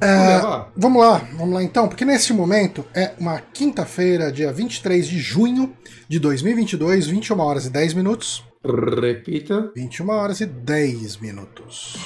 É, 0.00 0.40
vamos 0.76 1.02
lá, 1.02 1.26
vamos 1.36 1.54
lá 1.54 1.62
então, 1.62 1.88
porque 1.88 2.04
neste 2.04 2.32
momento 2.32 2.84
é 2.94 3.12
uma 3.18 3.40
quinta-feira, 3.40 4.30
dia 4.30 4.52
23 4.52 5.06
de 5.06 5.18
junho 5.18 5.72
de 6.08 6.18
2022, 6.18 7.06
21 7.06 7.40
horas 7.40 7.66
e 7.66 7.70
10 7.70 7.94
minutos. 7.94 8.44
Repita. 8.64 9.70
21 9.74 10.08
horas 10.10 10.40
e 10.40 10.46
10 10.46 11.18
minutos. 11.18 11.96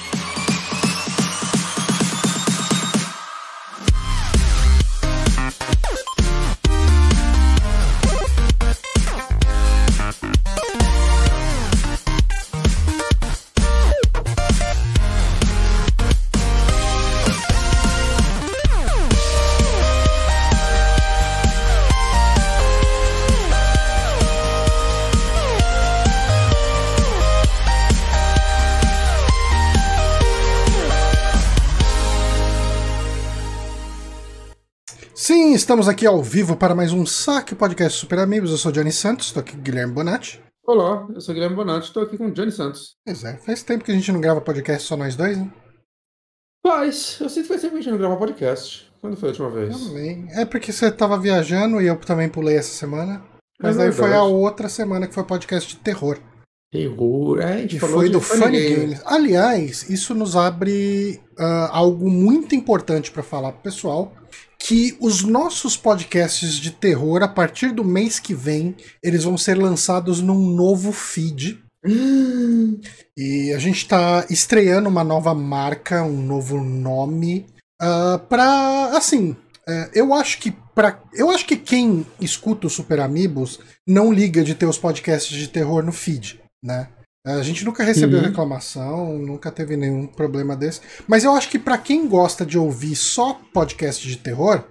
Estamos 35.73 35.89
aqui 35.89 36.05
ao 36.05 36.21
vivo 36.21 36.55
para 36.55 36.75
mais 36.75 36.93
um 36.93 37.03
Saque 37.03 37.55
Podcast 37.55 37.97
Super 37.99 38.19
Amigos. 38.19 38.51
Eu 38.51 38.57
sou 38.57 38.71
Johnny 38.71 38.91
Santos, 38.91 39.25
estou 39.25 39.41
aqui 39.41 39.53
com 39.53 39.63
Guilherme 39.63 39.91
Bonatti. 39.91 40.39
Olá, 40.67 41.07
eu 41.11 41.19
sou 41.19 41.33
Guilherme 41.33 41.55
Bonatti, 41.55 41.87
estou 41.87 42.03
aqui 42.03 42.15
com 42.15 42.27
o 42.27 42.31
Johnny 42.31 42.51
Santos. 42.51 42.95
Pois 43.03 43.23
é, 43.23 43.37
faz 43.37 43.63
tempo 43.63 43.83
que 43.83 43.91
a 43.91 43.95
gente 43.95 44.11
não 44.11 44.21
grava 44.21 44.39
podcast 44.39 44.87
só 44.87 44.95
nós 44.95 45.15
dois, 45.15 45.35
né? 45.35 45.51
Paz, 46.61 47.17
eu 47.19 47.27
sinto 47.27 47.45
que 47.45 47.47
faz 47.47 47.61
tempo 47.61 47.73
que 47.73 47.79
a 47.79 47.81
gente 47.81 47.91
não 47.91 47.97
grava 47.97 48.15
podcast. 48.17 48.87
Quando 49.01 49.17
foi 49.17 49.29
a 49.29 49.31
última 49.31 49.49
vez? 49.49 49.75
Também. 49.75 50.27
É 50.33 50.45
porque 50.45 50.71
você 50.71 50.89
estava 50.89 51.17
viajando 51.17 51.81
e 51.81 51.87
eu 51.87 51.95
também 51.95 52.29
pulei 52.29 52.55
essa 52.55 52.75
semana. 52.75 53.23
Mas 53.59 53.75
É 53.75 53.79
daí 53.79 53.91
foi 53.91 54.13
a 54.13 54.21
outra 54.21 54.69
semana 54.69 55.07
que 55.07 55.15
foi 55.15 55.23
podcast 55.23 55.75
de 55.75 55.81
terror. 55.81 56.19
Terror, 56.71 57.39
é, 57.41 57.53
a 57.53 57.57
gente 57.57 57.75
Que 57.75 57.79
falou 57.79 57.95
foi 57.95 58.09
do 58.09 58.21
Funny 58.21 58.75
Games. 58.75 59.01
Aliás, 59.05 59.89
isso 59.89 60.13
nos 60.13 60.35
abre 60.35 61.19
ah, 61.35 61.69
algo 61.71 62.11
muito 62.11 62.53
importante 62.53 63.09
para 63.09 63.23
falar 63.23 63.53
pro 63.53 63.61
pessoal. 63.63 64.13
Que 64.65 64.95
os 65.01 65.23
nossos 65.23 65.75
podcasts 65.75 66.53
de 66.53 66.71
terror, 66.71 67.21
a 67.21 67.27
partir 67.27 67.73
do 67.73 67.83
mês 67.83 68.17
que 68.17 68.33
vem, 68.33 68.77
eles 69.03 69.25
vão 69.25 69.37
ser 69.37 69.57
lançados 69.57 70.21
num 70.21 70.55
novo 70.55 70.93
feed. 70.93 71.61
Hum, 71.85 72.79
E 73.15 73.51
a 73.53 73.59
gente 73.59 73.79
está 73.79 74.25
estreando 74.29 74.87
uma 74.87 75.03
nova 75.03 75.33
marca, 75.35 76.01
um 76.01 76.25
novo 76.25 76.63
nome. 76.63 77.45
ah, 77.79 78.19
pra. 78.29 78.97
Assim. 78.97 79.35
é, 79.67 79.91
eu 79.93 80.13
acho 80.13 80.39
que 80.39 80.51
para 80.73 80.97
eu 81.13 81.29
acho 81.29 81.45
que 81.45 81.57
quem 81.57 82.05
escuta 82.19 82.65
o 82.65 82.69
Super 82.69 83.01
Amigos 83.01 83.59
não 83.85 84.13
liga 84.13 84.43
de 84.43 84.55
ter 84.55 84.65
os 84.65 84.77
podcasts 84.77 85.37
de 85.37 85.47
terror 85.49 85.83
no 85.83 85.91
feed, 85.91 86.41
né? 86.63 86.87
A 87.25 87.41
gente 87.41 87.63
nunca 87.63 87.83
recebeu 87.83 88.19
Uhum. 88.19 88.25
reclamação, 88.25 89.17
nunca 89.17 89.49
teve 89.51 89.77
nenhum 89.77 90.05
problema 90.05 90.55
desse. 90.57 90.81
Mas 91.07 91.23
eu 91.23 91.31
acho 91.33 91.49
que 91.49 91.57
para 91.57 91.77
quem 91.77 92.07
gosta 92.07 92.45
de 92.45 92.57
ouvir 92.57 92.95
só 92.95 93.39
podcast 93.53 94.05
de 94.05 94.17
terror, 94.17 94.63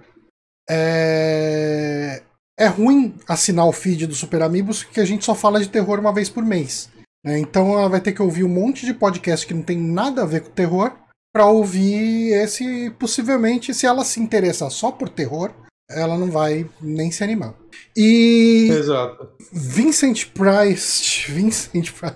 é 0.69 2.21
é 2.59 2.67
ruim 2.67 3.15
assinar 3.27 3.65
o 3.65 3.71
feed 3.71 4.05
do 4.05 4.13
Super 4.13 4.43
Amigos 4.43 4.83
porque 4.83 4.99
a 5.01 5.05
gente 5.05 5.25
só 5.25 5.33
fala 5.33 5.59
de 5.59 5.69
terror 5.69 5.99
uma 5.99 6.13
vez 6.13 6.29
por 6.29 6.45
mês. 6.45 6.87
né? 7.25 7.39
Então 7.39 7.73
ela 7.73 7.89
vai 7.89 7.99
ter 7.99 8.11
que 8.11 8.21
ouvir 8.21 8.43
um 8.43 8.49
monte 8.49 8.85
de 8.85 8.93
podcast 8.93 9.47
que 9.47 9.55
não 9.55 9.63
tem 9.63 9.77
nada 9.77 10.21
a 10.21 10.25
ver 10.25 10.41
com 10.41 10.51
terror 10.51 10.91
para 11.33 11.47
ouvir 11.47 12.31
esse. 12.33 12.91
Possivelmente, 12.99 13.73
se 13.73 13.87
ela 13.87 14.05
se 14.05 14.19
interessar 14.19 14.69
só 14.69 14.91
por 14.91 15.09
terror, 15.09 15.51
ela 15.89 16.17
não 16.17 16.31
vai 16.31 16.69
nem 16.81 17.11
se 17.11 17.23
animar. 17.23 17.53
E 17.95 18.69
Exato. 18.71 19.29
Vincent 19.51 20.27
Price. 20.33 21.31
Vincent 21.31 21.91
Price. 21.91 22.15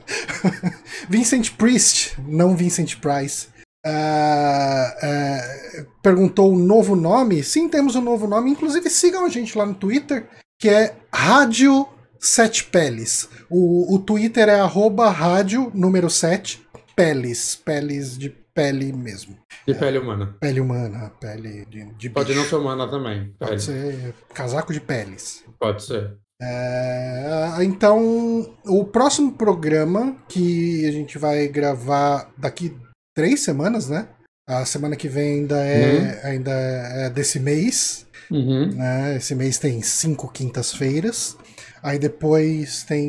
Vincent 1.09 1.51
Priest, 1.51 2.17
não 2.27 2.55
Vincent 2.55 2.95
Price. 2.97 3.47
ah, 3.85 4.95
ah, 5.01 5.85
perguntou 6.01 6.53
o 6.53 6.59
novo 6.59 6.95
nome. 6.95 7.43
Sim, 7.43 7.69
temos 7.69 7.95
um 7.95 8.01
novo 8.01 8.27
nome. 8.27 8.51
Inclusive, 8.51 8.89
sigam 8.89 9.25
a 9.25 9.29
gente 9.29 9.57
lá 9.57 9.65
no 9.65 9.75
Twitter, 9.75 10.27
que 10.59 10.69
é 10.69 10.95
Rádio 11.13 11.87
Sete 12.19 12.63
Peles. 12.65 13.29
O, 13.49 13.95
o 13.95 13.99
Twitter 13.99 14.49
é 14.49 14.59
arroba 14.59 15.09
rádio 15.09 15.71
número 15.73 16.09
7 16.09 16.61
Peles. 16.95 17.55
Peles 17.55 18.17
de 18.17 18.29
pele 18.57 18.91
mesmo. 18.91 19.37
De 19.67 19.75
pele 19.75 19.99
humana. 19.99 20.35
Pele 20.41 20.59
humana, 20.59 21.11
pele 21.19 21.63
de, 21.69 21.85
de 21.93 22.09
Pode 22.09 22.29
bicho. 22.29 22.39
não 22.39 22.47
ser 22.49 22.55
humana 22.55 22.87
também. 22.89 23.31
Pode 23.37 23.51
Pele. 23.51 23.61
ser 23.61 24.13
casaco 24.33 24.73
de 24.73 24.81
peles. 24.81 25.43
Pode 25.59 25.83
ser. 25.83 26.17
É, 26.41 27.57
então, 27.61 28.47
o 28.65 28.83
próximo 28.85 29.31
programa 29.33 30.15
que 30.27 30.85
a 30.87 30.91
gente 30.91 31.17
vai 31.19 31.47
gravar 31.47 32.31
daqui 32.37 32.75
três 33.15 33.41
semanas, 33.43 33.87
né? 33.89 34.07
A 34.49 34.65
semana 34.65 34.95
que 34.95 35.07
vem 35.07 35.41
ainda 35.41 35.57
é, 35.63 36.21
ainda 36.27 36.51
é 36.51 37.09
desse 37.09 37.39
mês, 37.39 38.07
Uhum. 38.31 38.73
né? 38.75 39.17
Esse 39.17 39.35
mês 39.35 39.57
tem 39.57 39.81
cinco 39.83 40.27
quintas-feiras. 40.31 41.37
Aí 41.83 41.99
depois 41.99 42.83
tem 42.83 43.07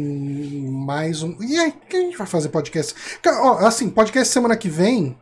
mais 0.70 1.22
um. 1.22 1.36
E 1.42 1.56
aí, 1.58 1.72
que 1.88 1.96
a 1.96 2.00
gente 2.00 2.16
vai 2.18 2.26
fazer 2.26 2.50
podcast? 2.50 2.94
Assim, 3.60 3.88
podcast 3.88 4.32
semana 4.32 4.56
que 4.56 4.68
vem. 4.68 5.16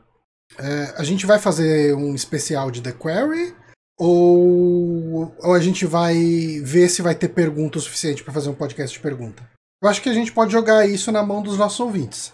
É, 0.58 0.94
a 0.96 1.04
gente 1.04 1.26
vai 1.26 1.38
fazer 1.38 1.94
um 1.94 2.14
especial 2.14 2.70
de 2.70 2.80
The 2.80 2.92
Quarry? 2.92 3.54
Ou, 3.98 5.34
ou 5.42 5.54
a 5.54 5.60
gente 5.60 5.86
vai 5.86 6.14
ver 6.62 6.88
se 6.88 7.00
vai 7.00 7.14
ter 7.14 7.28
pergunta 7.28 7.78
o 7.78 7.80
suficiente 7.80 8.22
para 8.22 8.32
fazer 8.32 8.50
um 8.50 8.54
podcast 8.54 8.94
de 8.94 9.02
pergunta? 9.02 9.48
Eu 9.82 9.88
acho 9.88 10.02
que 10.02 10.08
a 10.08 10.14
gente 10.14 10.32
pode 10.32 10.52
jogar 10.52 10.86
isso 10.86 11.10
na 11.10 11.22
mão 11.22 11.42
dos 11.42 11.56
nossos 11.56 11.80
ouvintes. 11.80 12.32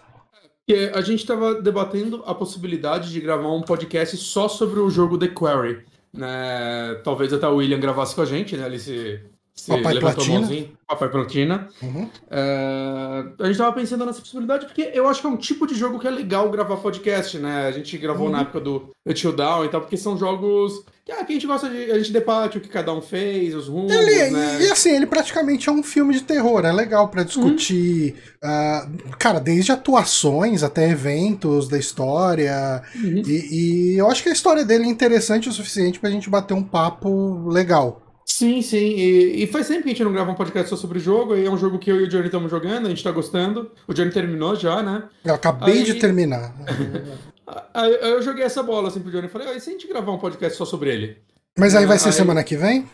Que 0.66 0.90
a 0.94 1.00
gente 1.00 1.20
estava 1.20 1.60
debatendo 1.60 2.22
a 2.26 2.34
possibilidade 2.34 3.12
de 3.12 3.20
gravar 3.20 3.52
um 3.52 3.62
podcast 3.62 4.16
só 4.16 4.48
sobre 4.48 4.80
o 4.80 4.90
jogo 4.90 5.18
The 5.18 5.28
Quarry. 5.28 5.84
Né? 6.12 7.00
Talvez 7.04 7.32
até 7.32 7.46
o 7.48 7.56
William 7.56 7.80
gravasse 7.80 8.14
com 8.14 8.22
a 8.22 8.26
gente, 8.26 8.56
né? 8.56 8.66
Ele 8.66 8.78
se, 8.78 9.20
Papai 9.68 9.98
Platina. 10.00 10.48
Papai 10.88 11.08
Platina. 11.10 11.68
Uhum. 11.82 12.08
É, 12.30 13.24
a 13.38 13.46
gente 13.46 13.58
tava 13.58 13.72
pensando 13.72 14.04
nessa 14.04 14.20
possibilidade 14.20 14.66
porque 14.66 14.90
eu 14.94 15.06
acho 15.06 15.20
que 15.20 15.26
é 15.26 15.30
um 15.30 15.36
tipo 15.36 15.66
de 15.66 15.74
jogo 15.74 15.98
que 15.98 16.06
é 16.08 16.10
legal 16.10 16.50
gravar 16.50 16.76
podcast, 16.78 17.38
né? 17.38 17.66
A 17.66 17.70
gente 17.70 17.96
gravou 17.98 18.26
Uhum. 18.26 18.32
na 18.32 18.40
época 18.40 18.60
do 18.60 18.90
Until 19.06 19.32
Down 19.32 19.64
e 19.64 19.68
tal, 19.68 19.80
porque 19.82 19.96
são 19.96 20.16
jogos 20.16 20.84
que, 21.04 21.12
ah, 21.12 21.24
que 21.24 21.32
a 21.32 21.34
gente 21.34 21.46
gosta 21.46 21.68
de. 21.68 21.90
A 21.92 21.98
gente 21.98 22.12
debate 22.12 22.58
o 22.58 22.60
que 22.60 22.68
cada 22.68 22.92
um 22.94 23.02
fez, 23.02 23.54
os 23.54 23.68
rumos, 23.68 23.92
Ele, 23.92 24.30
né? 24.30 24.62
E 24.62 24.70
assim, 24.70 24.90
ele 24.96 25.06
praticamente 25.06 25.68
é 25.68 25.72
um 25.72 25.82
filme 25.82 26.14
de 26.14 26.22
terror, 26.22 26.64
é 26.64 26.72
legal 26.72 27.08
pra 27.08 27.22
discutir, 27.22 28.16
ah, 28.42 28.88
cara, 29.18 29.38
desde 29.38 29.70
atuações 29.70 30.62
até 30.62 30.88
eventos 30.90 31.68
da 31.68 31.78
história. 31.78 32.82
Uhum. 32.94 33.22
E, 33.26 33.94
e 33.94 33.98
eu 33.98 34.08
acho 34.10 34.22
que 34.22 34.28
a 34.28 34.32
história 34.32 34.64
dele 34.64 34.84
é 34.84 34.88
interessante 34.88 35.48
o 35.48 35.52
suficiente 35.52 36.00
pra 36.00 36.10
gente 36.10 36.28
bater 36.30 36.54
um 36.54 36.62
papo 36.62 37.48
legal. 37.48 38.01
Sim, 38.38 38.62
sim. 38.62 38.76
E, 38.78 39.42
e 39.42 39.46
faz 39.46 39.68
tempo 39.68 39.82
que 39.82 39.88
a 39.88 39.92
gente 39.92 40.04
não 40.04 40.12
grava 40.12 40.30
um 40.30 40.34
podcast 40.34 40.70
só 40.70 40.76
sobre 40.76 40.98
o 40.98 41.00
jogo, 41.02 41.36
e 41.36 41.44
é 41.44 41.50
um 41.50 41.58
jogo 41.58 41.78
que 41.78 41.90
eu 41.90 42.00
e 42.00 42.04
o 42.04 42.08
Johnny 42.08 42.26
estamos 42.26 42.50
jogando, 42.50 42.86
a 42.86 42.88
gente 42.88 43.04
tá 43.04 43.10
gostando. 43.10 43.70
O 43.86 43.92
Johnny 43.92 44.10
terminou 44.10 44.56
já, 44.56 44.82
né? 44.82 45.04
Eu 45.24 45.34
acabei 45.34 45.78
Aí- 45.78 45.84
de 45.84 45.94
terminar. 45.94 46.54
Aí 47.74 47.92
eu 48.00 48.22
joguei 48.22 48.44
essa 48.44 48.62
bola 48.62 48.88
assim 48.88 49.00
pro 49.00 49.10
Johnny 49.10 49.26
e 49.26 49.30
falei, 49.30 49.48
ah, 49.48 49.54
e 49.54 49.60
se 49.60 49.68
a 49.68 49.72
gente 49.72 49.86
gravar 49.86 50.12
um 50.12 50.18
podcast 50.18 50.56
só 50.56 50.64
sobre 50.64 50.90
ele? 50.90 51.18
Mas 51.58 51.74
aí 51.74 51.84
vai 51.84 51.98
ser 51.98 52.08
Aí- 52.08 52.14
semana 52.14 52.42
que 52.42 52.56
vem? 52.56 52.88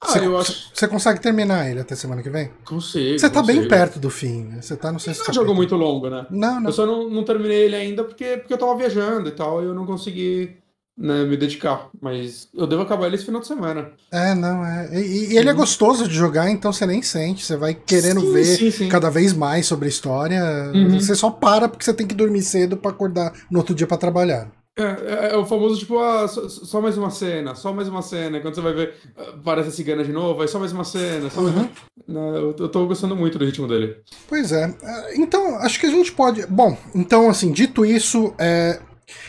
Ah, 0.00 0.08
Você, 0.12 0.18
eu 0.26 0.38
acho. 0.38 0.70
você 0.74 0.86
consegue 0.86 1.20
terminar 1.20 1.68
ele 1.70 1.80
até 1.80 1.96
semana 1.96 2.22
que 2.22 2.28
vem? 2.30 2.50
Consigo. 2.64 3.18
Você 3.18 3.30
tá 3.30 3.42
bem 3.42 3.56
consigo. 3.56 3.74
perto 3.74 3.98
do 3.98 4.10
fim, 4.10 4.44
né? 4.44 4.60
Você 4.60 4.76
tá 4.76 4.88
no 4.88 4.92
Não 4.92 4.98
sexto 5.00 5.26
é 5.26 5.30
um 5.30 5.34
jogo 5.34 5.54
muito 5.54 5.74
longo, 5.74 6.08
né? 6.10 6.26
Não, 6.30 6.60
não. 6.60 6.68
Eu 6.68 6.72
só 6.72 6.84
não, 6.86 7.08
não 7.10 7.24
terminei 7.24 7.62
ele 7.64 7.74
ainda 7.74 8.04
porque, 8.04 8.36
porque 8.36 8.52
eu 8.52 8.58
tava 8.58 8.76
viajando 8.76 9.28
e 9.30 9.32
tal, 9.32 9.62
e 9.62 9.64
eu 9.64 9.74
não 9.74 9.86
consegui 9.86 10.58
né, 10.96 11.24
me 11.24 11.36
dedicar. 11.36 11.88
Mas 12.00 12.48
eu 12.54 12.66
devo 12.66 12.82
acabar 12.82 13.06
ele 13.06 13.16
esse 13.16 13.24
final 13.26 13.40
de 13.40 13.46
semana. 13.46 13.90
É, 14.10 14.34
não, 14.34 14.64
é. 14.64 14.88
E, 15.00 15.32
e 15.32 15.36
ele 15.38 15.48
é 15.50 15.52
gostoso 15.52 16.08
de 16.08 16.14
jogar, 16.14 16.50
então 16.50 16.72
você 16.72 16.86
nem 16.86 17.02
sente. 17.02 17.44
Você 17.44 17.56
vai 17.56 17.74
querendo 17.74 18.20
Sim, 18.20 18.32
ver 18.32 18.44
sim, 18.44 18.70
sim. 18.70 18.88
cada 18.88 19.10
vez 19.10 19.32
mais 19.32 19.66
sobre 19.66 19.86
a 19.86 19.88
história. 19.88 20.42
Uhum. 20.74 20.98
Você 20.98 21.14
só 21.14 21.30
para 21.30 21.68
porque 21.68 21.84
você 21.84 21.92
tem 21.94 22.06
que 22.06 22.14
dormir 22.14 22.42
cedo 22.42 22.76
pra 22.76 22.90
acordar 22.90 23.32
no 23.50 23.58
outro 23.58 23.74
dia 23.74 23.86
pra 23.86 23.96
trabalhar. 23.96 24.48
É, 24.78 24.82
é- 24.82 25.30
é 25.32 25.36
o 25.38 25.46
famoso 25.46 25.78
tipo, 25.78 25.98
ah, 25.98 26.28
só, 26.28 26.46
só 26.50 26.80
mais 26.82 26.98
uma 26.98 27.08
cena, 27.10 27.54
só 27.54 27.72
mais 27.72 27.88
uma 27.88 28.02
cena. 28.02 28.40
Quando 28.40 28.54
você 28.54 28.60
vai 28.60 28.74
ver, 28.74 28.92
aparece 29.16 29.70
a 29.70 29.72
cigana 29.72 30.04
de 30.04 30.12
novo, 30.12 30.42
aí 30.42 30.48
só 30.48 30.58
mais 30.58 30.70
uma 30.70 30.84
cena, 30.84 31.30
só 31.30 31.40
mais 31.40 31.54
Uhum. 31.56 31.62
uma... 31.62 31.70
Né, 32.06 32.38
eu, 32.38 32.54
eu 32.58 32.68
tô 32.68 32.86
gostando 32.86 33.16
muito 33.16 33.38
do 33.38 33.44
ritmo 33.46 33.66
dele. 33.66 33.96
Pois 34.28 34.52
é. 34.52 34.64
Ah, 34.84 35.06
Então, 35.14 35.56
acho 35.60 35.80
que 35.80 35.86
a 35.86 35.90
gente 35.90 36.12
pode. 36.12 36.46
Bom, 36.46 36.76
então, 36.94 37.30
assim, 37.30 37.52
dito 37.52 37.86
isso, 37.86 38.34
é, 38.38 38.78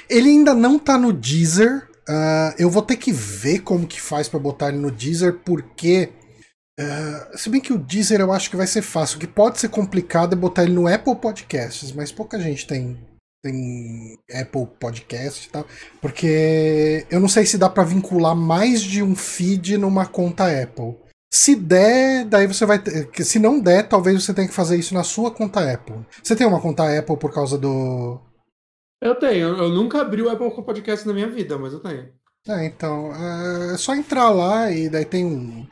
ele 0.10 0.30
ainda 0.30 0.54
não 0.54 0.80
tá 0.80 0.98
no 0.98 1.14
Deezer. 1.14 1.88
Ah, 2.08 2.56
eu 2.58 2.70
vou 2.70 2.82
ter 2.82 2.98
que 2.98 3.12
ver 3.12 3.60
como 3.60 3.88
que 3.88 4.02
faz 4.02 4.30
pra 4.30 4.40
botar 4.40 4.70
ele 4.70 4.78
no 4.78 4.92
Deezer, 4.92 5.40
porque. 5.46 6.10
ah, 6.80 7.32
se 7.36 7.50
bem 7.50 7.62
que 7.62 7.74
o 7.74 7.78
Deezer 7.78 8.22
eu 8.22 8.32
acho 8.32 8.50
que 8.50 8.56
vai 8.56 8.68
ser 8.68 8.82
fácil. 8.82 9.18
O 9.18 9.20
que 9.20 9.28
pode 9.28 9.60
ser 9.60 9.70
complicado 9.70 10.34
é 10.34 10.36
botar 10.36 10.64
ele 10.64 10.74
no 10.74 10.88
Apple 10.88 11.16
Podcasts, 11.16 11.92
mas 11.92 12.12
pouca 12.12 12.40
gente 12.40 12.66
tem, 12.68 12.98
tem 13.44 14.18
Apple 14.34 14.68
Podcast 14.80 15.48
e 15.48 15.52
tal, 15.52 15.66
porque 16.02 17.06
eu 17.10 17.20
não 17.20 17.28
sei 17.28 17.46
se 17.46 17.58
dá 17.58 17.70
para 17.70 17.84
vincular 17.84 18.36
mais 18.36 18.82
de 18.82 19.04
um 19.04 19.16
feed 19.16 19.78
numa 19.78 20.06
conta 20.06 20.46
Apple. 20.64 20.96
Se 21.34 21.56
der, 21.56 22.26
daí 22.26 22.48
você 22.48 22.66
vai 22.66 22.80
ter. 22.80 23.10
Se 23.24 23.38
não 23.38 23.60
der, 23.60 23.88
talvez 23.88 24.24
você 24.24 24.34
tenha 24.34 24.48
que 24.48 24.54
fazer 24.54 24.78
isso 24.78 24.94
na 24.94 25.04
sua 25.04 25.30
conta 25.30 25.72
Apple. 25.72 26.06
Você 26.24 26.36
tem 26.36 26.48
uma 26.48 26.62
conta 26.62 26.98
Apple 26.98 27.18
por 27.18 27.34
causa 27.34 27.58
do. 27.58 28.20
Eu 29.02 29.16
tenho. 29.16 29.50
Eu 29.50 29.70
nunca 29.70 30.02
abri 30.02 30.22
o 30.22 30.30
Apple 30.30 30.50
Podcast 30.64 31.08
na 31.08 31.14
minha 31.14 31.30
vida, 31.30 31.58
mas 31.58 31.74
eu 31.74 31.80
tenho. 31.80 32.10
É, 32.50 32.66
então, 32.66 33.12
é 33.14 33.78
só 33.78 33.94
entrar 33.94 34.30
lá 34.30 34.72
e 34.72 34.88
daí 34.88 35.04
tem 35.04 35.26
um. 35.26 35.68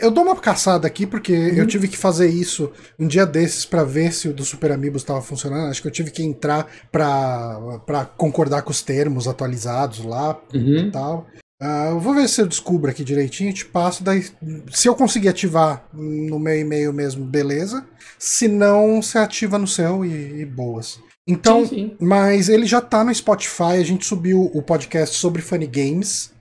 Eu 0.00 0.12
dou 0.12 0.22
uma 0.22 0.36
caçada 0.36 0.86
aqui 0.86 1.04
porque 1.04 1.32
uhum. 1.32 1.56
eu 1.56 1.66
tive 1.66 1.88
que 1.88 1.96
fazer 1.96 2.28
isso 2.28 2.70
um 2.98 3.08
dia 3.08 3.26
desses 3.26 3.64
para 3.64 3.82
ver 3.82 4.12
se 4.12 4.28
o 4.28 4.32
do 4.32 4.44
Super 4.44 4.70
Amigos 4.70 5.02
estava 5.02 5.20
funcionando. 5.20 5.68
Acho 5.68 5.82
que 5.82 5.88
eu 5.88 5.92
tive 5.92 6.12
que 6.12 6.22
entrar 6.22 6.68
para 6.92 8.04
concordar 8.16 8.62
com 8.62 8.70
os 8.70 8.80
termos 8.80 9.26
atualizados 9.26 10.04
lá 10.04 10.40
uhum. 10.54 10.76
e 10.76 10.90
tal. 10.92 11.26
Uh, 11.60 11.90
eu 11.90 12.00
vou 12.00 12.14
ver 12.14 12.28
se 12.28 12.40
eu 12.40 12.46
descubro 12.46 12.90
aqui 12.90 13.02
direitinho, 13.02 13.52
te 13.52 13.66
passo. 13.66 14.04
Daí, 14.04 14.24
se 14.70 14.88
eu 14.88 14.94
conseguir 14.94 15.28
ativar 15.28 15.84
no 15.92 16.38
meu 16.38 16.58
e-mail 16.58 16.92
mesmo, 16.92 17.24
beleza. 17.24 17.84
Se 18.18 18.46
não, 18.46 19.02
você 19.02 19.18
ativa 19.18 19.58
no 19.58 19.66
seu 19.66 20.04
e, 20.04 20.42
e 20.42 20.46
boas. 20.46 21.00
Então, 21.30 21.64
sim, 21.64 21.68
sim. 21.68 21.96
mas 22.00 22.48
ele 22.48 22.66
já 22.66 22.80
tá 22.80 23.04
no 23.04 23.14
Spotify, 23.14 23.78
a 23.78 23.84
gente 23.84 24.04
subiu 24.04 24.50
o 24.52 24.62
podcast 24.62 25.16
sobre 25.16 25.42
Funny 25.42 25.66
Games 25.66 26.32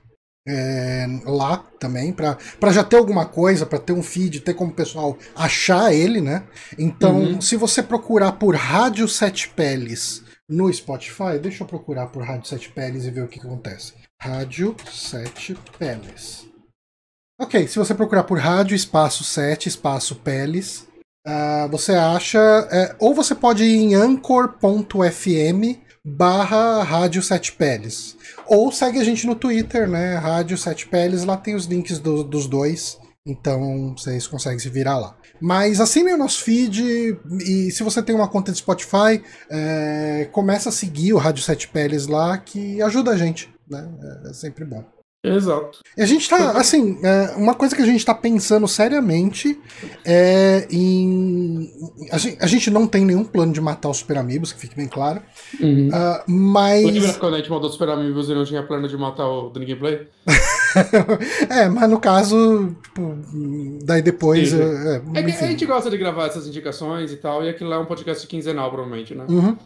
é, 0.47 1.05
lá 1.25 1.57
também, 1.79 2.11
para 2.11 2.71
já 2.71 2.83
ter 2.83 2.97
alguma 2.97 3.25
coisa, 3.25 3.65
para 3.65 3.77
ter 3.77 3.93
um 3.93 4.01
feed, 4.01 4.39
ter 4.39 4.55
como 4.55 4.71
o 4.71 4.75
pessoal 4.75 5.17
achar 5.35 5.93
ele, 5.93 6.21
né? 6.21 6.43
Então, 6.77 7.19
uhum. 7.19 7.41
se 7.41 7.55
você 7.55 7.83
procurar 7.83 8.33
por 8.33 8.55
Rádio 8.55 9.07
Sete 9.07 9.49
Peles 9.49 10.23
no 10.49 10.73
Spotify, 10.73 11.37
deixa 11.39 11.63
eu 11.63 11.67
procurar 11.67 12.07
por 12.07 12.23
Rádio 12.23 12.47
Sete 12.47 12.69
Peles 12.69 13.05
e 13.05 13.11
ver 13.11 13.23
o 13.23 13.27
que, 13.27 13.39
que 13.39 13.45
acontece. 13.45 13.93
Rádio 14.19 14.75
Sete 14.91 15.55
Peles. 15.77 16.49
Ok, 17.41 17.67
se 17.67 17.77
você 17.77 17.93
procurar 17.93 18.23
por 18.23 18.37
Rádio 18.37 18.75
Espaço 18.75 19.23
7 19.23 19.69
Espaço 19.69 20.15
Peles, 20.15 20.88
Uh, 21.29 21.69
você 21.69 21.93
acha. 21.93 22.39
É, 22.71 22.95
ou 22.97 23.13
você 23.13 23.35
pode 23.35 23.63
ir 23.63 23.75
em 23.75 23.93
anchor.fm 23.93 25.77
barra 26.03 26.81
Rádio 26.83 27.21
Sete 27.21 27.51
Peles. 27.51 28.17
Ou 28.47 28.71
segue 28.71 28.99
a 28.99 29.03
gente 29.03 29.27
no 29.27 29.35
Twitter, 29.35 29.87
né? 29.87 30.15
Rádio 30.15 30.57
Sete 30.57 30.87
Peles, 30.87 31.23
lá 31.23 31.37
tem 31.37 31.53
os 31.53 31.65
links 31.65 31.99
do, 31.99 32.23
dos 32.23 32.47
dois. 32.47 32.97
Então 33.27 33.93
vocês 33.95 34.25
conseguem 34.25 34.57
se 34.57 34.69
virar 34.69 34.97
lá. 34.97 35.15
Mas 35.39 35.79
assine 35.79 36.11
o 36.11 36.17
nosso 36.17 36.43
feed 36.43 37.15
e 37.45 37.71
se 37.71 37.83
você 37.83 38.01
tem 38.01 38.15
uma 38.15 38.27
conta 38.27 38.51
de 38.51 38.57
Spotify, 38.57 39.21
é, 39.49 40.27
começa 40.31 40.69
a 40.69 40.71
seguir 40.71 41.13
o 41.13 41.17
Rádio 41.17 41.43
Sete 41.43 41.67
Peles 41.67 42.07
lá, 42.07 42.37
que 42.37 42.81
ajuda 42.81 43.11
a 43.11 43.17
gente. 43.17 43.53
Né? 43.69 43.87
É, 44.25 44.29
é 44.31 44.33
sempre 44.33 44.65
bom. 44.65 44.83
Exato. 45.21 45.79
E 45.97 46.01
a 46.01 46.05
gente 46.05 46.29
tá, 46.29 46.51
assim, 46.51 46.97
é, 47.03 47.35
uma 47.35 47.53
coisa 47.53 47.75
que 47.75 47.81
a 47.81 47.85
gente 47.85 48.05
tá 48.05 48.13
pensando 48.13 48.65
seriamente 48.69 49.59
é 50.05 50.65
em. 50.71 51.69
A 52.09 52.17
gente, 52.17 52.37
a 52.39 52.47
gente 52.47 52.71
não 52.71 52.87
tem 52.87 53.03
nenhum 53.03 53.25
plano 53.25 53.51
de 53.51 53.59
matar 53.59 53.89
os 53.89 53.97
Super 53.97 54.17
Amigos, 54.17 54.53
que 54.53 54.59
fique 54.61 54.77
bem 54.77 54.87
claro. 54.87 55.21
Uhum. 55.59 55.89
Uh, 55.89 56.31
mas. 56.31 56.85
Lembra 56.85 57.13
quando 57.15 57.33
a 57.33 57.37
gente 57.37 57.49
matou 57.49 57.67
os 57.67 57.73
Super 57.73 57.89
Amigos 57.89 58.29
e 58.29 58.33
não 58.33 58.45
tinha 58.45 58.63
plano 58.63 58.87
de 58.87 58.95
matar 58.95 59.27
o 59.27 59.51
Ninguém 59.53 59.75
Play? 59.75 60.07
é, 61.49 61.67
mas 61.67 61.89
no 61.89 61.99
caso, 61.99 62.73
tipo, 62.81 63.17
daí 63.83 64.01
depois. 64.01 64.53
É, 64.53 65.01
é, 65.15 65.23
que 65.23 65.31
a 65.31 65.47
gente 65.47 65.65
gosta 65.65 65.89
de 65.89 65.97
gravar 65.97 66.27
essas 66.27 66.47
indicações 66.47 67.11
e 67.11 67.17
tal, 67.17 67.43
e 67.43 67.49
aquilo 67.49 67.69
lá 67.69 67.75
é 67.75 67.79
um 67.79 67.85
podcast 67.85 68.25
quinzenal, 68.25 68.71
provavelmente, 68.71 69.13
né? 69.13 69.25
Uhum. 69.27 69.57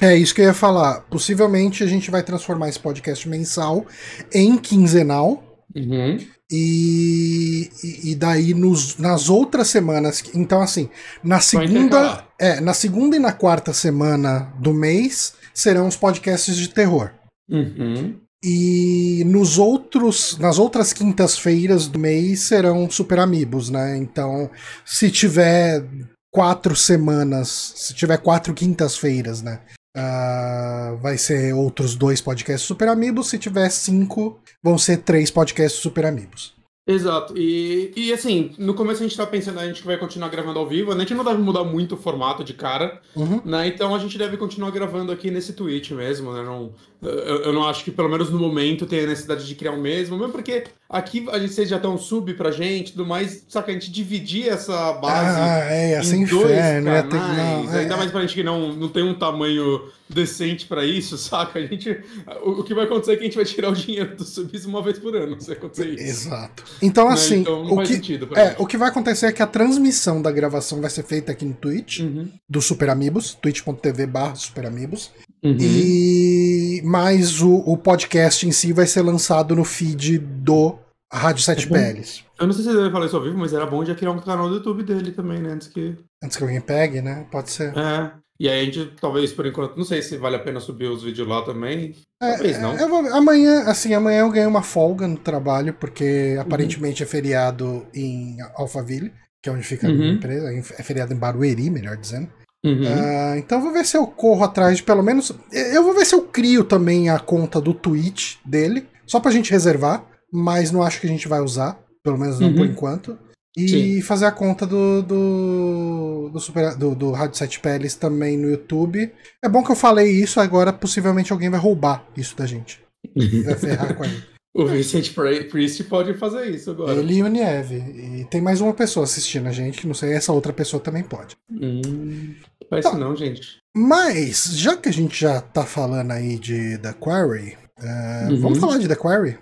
É 0.00 0.16
isso 0.16 0.34
que 0.34 0.40
eu 0.40 0.46
ia 0.46 0.54
falar. 0.54 1.00
Possivelmente 1.02 1.82
a 1.82 1.86
gente 1.86 2.10
vai 2.10 2.22
transformar 2.22 2.68
esse 2.68 2.78
podcast 2.78 3.28
mensal 3.28 3.86
em 4.32 4.56
quinzenal. 4.56 5.42
Uhum. 5.74 6.18
E, 6.50 7.70
e, 8.04 8.14
daí 8.14 8.52
nos, 8.52 8.98
nas 8.98 9.30
outras 9.30 9.68
semanas. 9.68 10.22
Então, 10.34 10.60
assim, 10.60 10.90
na 11.24 11.40
segunda. 11.40 12.26
É, 12.38 12.60
na 12.60 12.74
segunda 12.74 13.16
e 13.16 13.18
na 13.18 13.32
quarta 13.32 13.72
semana 13.72 14.52
do 14.58 14.74
mês 14.74 15.34
serão 15.54 15.88
os 15.88 15.96
podcasts 15.96 16.56
de 16.56 16.68
terror. 16.68 17.10
Uhum. 17.48 18.20
E 18.44 19.22
nos 19.24 19.56
outros, 19.56 20.36
nas 20.38 20.58
outras 20.58 20.92
quintas-feiras 20.92 21.86
do 21.86 21.98
mês 21.98 22.40
serão 22.40 22.90
Super 22.90 23.20
Amigos, 23.20 23.70
né? 23.70 23.96
Então, 23.96 24.50
se 24.84 25.10
tiver 25.10 25.84
quatro 26.30 26.74
semanas, 26.74 27.72
se 27.76 27.94
tiver 27.94 28.16
quatro 28.18 28.52
quintas-feiras, 28.52 29.42
né? 29.42 29.60
Uh, 29.96 30.96
vai 30.98 31.18
ser 31.18 31.52
outros 31.52 31.94
dois 31.94 32.20
podcasts 32.20 32.66
Super 32.66 32.88
Amigos. 32.88 33.28
Se 33.28 33.38
tiver 33.38 33.68
cinco, 33.70 34.40
vão 34.62 34.78
ser 34.78 34.98
três 34.98 35.30
podcasts 35.30 35.80
Super 35.80 36.06
Amigos. 36.06 36.54
Exato. 36.84 37.34
E, 37.36 37.92
e 37.94 38.12
assim, 38.12 38.52
no 38.58 38.74
começo 38.74 39.02
a 39.02 39.06
gente 39.06 39.16
tá 39.16 39.24
pensando, 39.24 39.60
a 39.60 39.66
gente 39.66 39.84
vai 39.84 39.96
continuar 39.96 40.28
gravando 40.28 40.58
ao 40.58 40.66
vivo, 40.66 40.92
a 40.92 40.98
gente 40.98 41.14
não 41.14 41.24
deve 41.24 41.40
mudar 41.40 41.62
muito 41.62 41.94
o 41.94 41.98
formato 41.98 42.42
de 42.42 42.54
cara, 42.54 43.00
uhum. 43.14 43.40
né? 43.44 43.68
Então 43.68 43.94
a 43.94 43.98
gente 44.00 44.18
deve 44.18 44.36
continuar 44.36 44.70
gravando 44.72 45.12
aqui 45.12 45.30
nesse 45.30 45.52
Twitch 45.52 45.92
mesmo, 45.92 46.32
né? 46.32 46.42
Não, 46.42 46.74
eu, 47.00 47.42
eu, 47.42 47.52
não 47.52 47.66
acho 47.68 47.84
que, 47.84 47.90
pelo 47.90 48.08
menos 48.08 48.30
no 48.30 48.38
momento, 48.38 48.84
tenha 48.84 49.06
necessidade 49.06 49.46
de 49.46 49.54
criar 49.54 49.72
o 49.72 49.76
um 49.76 49.80
mesmo, 49.80 50.16
mesmo 50.16 50.32
porque 50.32 50.64
aqui 50.88 51.24
a 51.30 51.38
gente, 51.38 51.52
vocês 51.52 51.68
já 51.68 51.76
estão 51.76 51.96
sub 51.96 52.32
pra 52.34 52.50
gente 52.50 52.92
tudo 52.92 53.06
mais, 53.06 53.44
só 53.48 53.62
que 53.62 53.70
a 53.70 53.74
gente 53.74 53.90
dividir 53.90 54.48
essa 54.48 54.92
base 54.94 55.40
ah, 55.40 55.72
é, 55.72 55.98
assim 55.98 56.22
em 56.22 56.24
dois 56.24 56.50
inferno, 56.50 56.86
canais, 56.86 57.08
ter, 57.08 57.16
não, 57.16 57.74
é, 57.74 57.80
ainda 57.80 57.96
mais 57.96 58.10
pra 58.10 58.20
gente 58.20 58.34
que 58.34 58.42
não, 58.42 58.72
não 58.72 58.88
tem 58.88 59.02
um 59.02 59.14
tamanho 59.14 59.88
decente 60.08 60.66
para 60.66 60.84
isso, 60.84 61.16
saca? 61.18 61.58
A 61.58 61.66
gente, 61.66 62.02
o, 62.44 62.60
o, 62.60 62.64
que 62.64 62.74
vai 62.74 62.84
acontecer 62.84 63.12
é 63.12 63.16
que 63.16 63.22
a 63.22 63.24
gente 63.24 63.36
vai 63.36 63.44
tirar 63.44 63.70
o 63.70 63.74
dinheiro 63.74 64.16
do 64.16 64.24
subs 64.24 64.64
uma 64.64 64.82
vez 64.82 64.98
por 64.98 65.16
ano, 65.16 65.40
se 65.40 65.52
acontecer 65.52 65.88
isso. 65.94 66.28
Exato. 66.28 66.64
Então, 66.80 67.08
né? 67.08 67.14
assim, 67.14 67.40
então, 67.40 67.64
o, 67.64 67.82
que, 67.82 68.18
é, 68.34 68.56
o 68.58 68.66
que 68.66 68.76
vai 68.76 68.88
acontecer 68.88 69.26
é 69.26 69.32
que 69.32 69.42
a 69.42 69.46
transmissão 69.46 70.22
da 70.22 70.30
gravação 70.30 70.80
vai 70.80 70.90
ser 70.90 71.02
feita 71.02 71.32
aqui 71.32 71.44
no 71.44 71.54
Twitch, 71.54 72.00
uhum. 72.00 72.28
do 72.48 72.62
Super 72.62 72.90
Amigos, 72.90 73.34
twitch.tv 73.34 74.06
barra 74.06 74.34
Super 74.34 74.66
Amigos. 74.66 75.10
Uhum. 75.42 75.56
E 75.58 76.80
mais 76.84 77.42
o, 77.42 77.56
o 77.66 77.76
podcast 77.76 78.46
em 78.46 78.52
si 78.52 78.72
vai 78.72 78.86
ser 78.86 79.02
lançado 79.02 79.56
no 79.56 79.64
feed 79.64 80.18
do 80.18 80.78
Rádio 81.12 81.42
Sete 81.42 81.66
é 81.66 81.68
Peles. 81.68 82.24
Eu 82.40 82.46
não 82.46 82.54
sei 82.54 82.64
se 82.64 82.70
ele 82.70 82.80
vai 82.80 82.90
falar 82.90 83.06
isso 83.06 83.16
ao 83.16 83.22
vivo, 83.22 83.36
mas 83.36 83.52
era 83.52 83.66
bom 83.66 83.84
já 83.84 83.94
criar 83.94 84.12
um 84.12 84.18
canal 84.18 84.48
do 84.48 84.56
YouTube 84.56 84.82
dele 84.82 85.12
também, 85.12 85.40
né? 85.40 85.52
Antes 85.52 85.68
que. 85.68 85.96
Antes 86.22 86.36
que 86.36 86.42
alguém 86.42 86.60
pegue, 86.60 87.02
né? 87.02 87.26
Pode 87.30 87.50
ser. 87.50 87.76
É. 87.76 88.12
E 88.42 88.48
aí 88.48 88.62
a 88.62 88.64
gente, 88.64 88.86
talvez 89.00 89.32
por 89.32 89.46
enquanto, 89.46 89.76
não 89.76 89.84
sei 89.84 90.02
se 90.02 90.16
vale 90.16 90.34
a 90.34 90.40
pena 90.40 90.58
subir 90.58 90.86
os 90.86 91.04
vídeos 91.04 91.28
lá 91.28 91.42
também. 91.42 91.94
É, 92.20 92.32
talvez 92.32 92.60
não. 92.60 92.76
Vou, 92.88 93.06
amanhã, 93.14 93.62
assim, 93.68 93.94
amanhã 93.94 94.22
eu 94.22 94.30
ganho 94.32 94.48
uma 94.48 94.64
folga 94.64 95.06
no 95.06 95.16
trabalho, 95.16 95.72
porque 95.74 96.36
aparentemente 96.40 97.04
uhum. 97.04 97.06
é 97.06 97.08
feriado 97.08 97.86
em 97.94 98.38
Alphaville, 98.56 99.12
que 99.40 99.48
é 99.48 99.52
onde 99.52 99.62
fica 99.62 99.86
uhum. 99.86 99.92
a 99.92 99.96
minha 99.96 100.08
uhum. 100.10 100.16
empresa. 100.16 100.52
É 100.76 100.82
feriado 100.82 101.14
em 101.14 101.16
Barueri, 101.16 101.70
melhor 101.70 101.96
dizendo. 101.96 102.28
Uhum. 102.66 102.82
Uh, 102.82 103.36
então 103.38 103.58
eu 103.58 103.62
vou 103.62 103.72
ver 103.72 103.86
se 103.86 103.96
eu 103.96 104.08
corro 104.08 104.42
atrás 104.42 104.78
de 104.78 104.82
pelo 104.82 105.04
menos. 105.04 105.32
Eu 105.52 105.84
vou 105.84 105.94
ver 105.94 106.04
se 106.04 106.16
eu 106.16 106.22
crio 106.22 106.64
também 106.64 107.10
a 107.10 107.20
conta 107.20 107.60
do 107.60 107.72
Twitch 107.72 108.38
dele, 108.44 108.88
só 109.06 109.20
pra 109.20 109.30
gente 109.30 109.52
reservar, 109.52 110.04
mas 110.32 110.72
não 110.72 110.82
acho 110.82 111.00
que 111.00 111.06
a 111.06 111.10
gente 111.10 111.28
vai 111.28 111.40
usar, 111.40 111.78
pelo 112.02 112.18
menos 112.18 112.40
não 112.40 112.52
por 112.52 112.62
uhum. 112.62 112.72
enquanto. 112.72 113.16
E 113.56 113.68
Sim. 113.68 114.00
fazer 114.00 114.24
a 114.24 114.32
conta 114.32 114.66
do, 114.66 115.02
do, 115.02 116.30
do, 116.32 116.40
super, 116.40 116.74
do, 116.74 116.94
do 116.94 117.10
Rádio 117.10 117.36
Sete 117.36 117.60
Peles 117.60 117.94
também 117.94 118.38
no 118.38 118.48
YouTube. 118.48 119.12
É 119.44 119.48
bom 119.48 119.62
que 119.62 119.70
eu 119.70 119.76
falei 119.76 120.10
isso, 120.10 120.40
agora 120.40 120.72
possivelmente 120.72 121.32
alguém 121.32 121.50
vai 121.50 121.60
roubar 121.60 122.06
isso 122.16 122.36
da 122.36 122.46
gente. 122.46 122.80
Vai 123.44 123.56
ferrar 123.56 123.96
com 123.96 124.04
a 124.04 124.06
gente. 124.06 124.32
O 124.54 124.66
Vincent 124.66 125.14
Priest 125.50 125.84
pode 125.84 126.14
fazer 126.14 126.50
isso 126.50 126.70
agora. 126.70 126.92
Ele 126.92 127.14
e 127.14 127.22
o 127.22 127.26
Nieve. 127.26 127.76
E 128.20 128.24
tem 128.26 128.40
mais 128.40 128.60
uma 128.60 128.74
pessoa 128.74 129.04
assistindo 129.04 129.48
a 129.48 129.52
gente, 129.52 129.80
que 129.80 129.86
não 129.86 129.94
sei, 129.94 130.12
essa 130.12 130.32
outra 130.32 130.52
pessoa 130.52 130.80
também 130.80 131.02
pode. 131.02 131.36
Hum, 131.50 132.34
faz 132.68 132.84
tá. 132.84 132.94
não, 132.94 133.16
gente. 133.16 133.58
Mas, 133.74 134.56
já 134.56 134.76
que 134.76 134.90
a 134.90 134.92
gente 134.92 135.18
já 135.18 135.40
tá 135.40 135.64
falando 135.64 136.10
aí 136.10 136.38
de 136.38 136.76
The 136.78 136.92
Quarry, 136.92 137.56
uh, 137.80 138.30
uhum. 138.30 138.40
vamos 138.40 138.58
falar 138.58 138.76
de 138.76 138.86
The 138.86 138.94
Quarry? 138.94 139.38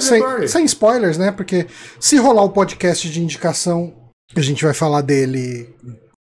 Sem, 0.00 0.48
sem 0.48 0.64
spoilers, 0.64 1.18
né? 1.18 1.32
Porque 1.32 1.66
se 1.98 2.16
rolar 2.16 2.44
o 2.44 2.50
podcast 2.50 3.08
de 3.10 3.22
indicação, 3.22 4.10
a 4.34 4.40
gente 4.40 4.64
vai 4.64 4.74
falar 4.74 5.00
dele 5.02 5.74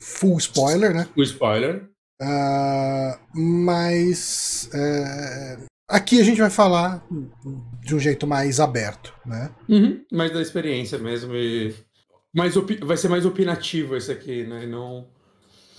full 0.02 0.38
spoiler, 0.38 0.94
né? 0.94 1.08
Full 1.14 1.24
spoiler. 1.24 1.90
Uh, 2.22 3.40
mas 3.40 4.70
uh, 4.74 5.66
aqui 5.88 6.20
a 6.20 6.24
gente 6.24 6.42
vai 6.42 6.50
falar 6.50 7.06
de 7.84 7.96
um 7.96 8.00
jeito 8.00 8.26
mais 8.26 8.60
aberto, 8.60 9.14
né? 9.26 9.52
Uhum, 9.70 10.04
mais 10.12 10.32
da 10.32 10.42
experiência 10.42 10.98
mesmo 10.98 11.36
e 11.36 11.76
mais 12.36 12.56
vai 12.84 12.98
ser 12.98 13.08
mais 13.08 13.26
opinativo 13.26 13.96
esse 13.96 14.12
aqui, 14.12 14.44
né? 14.46 14.64
E 14.64 14.68
não 14.68 15.08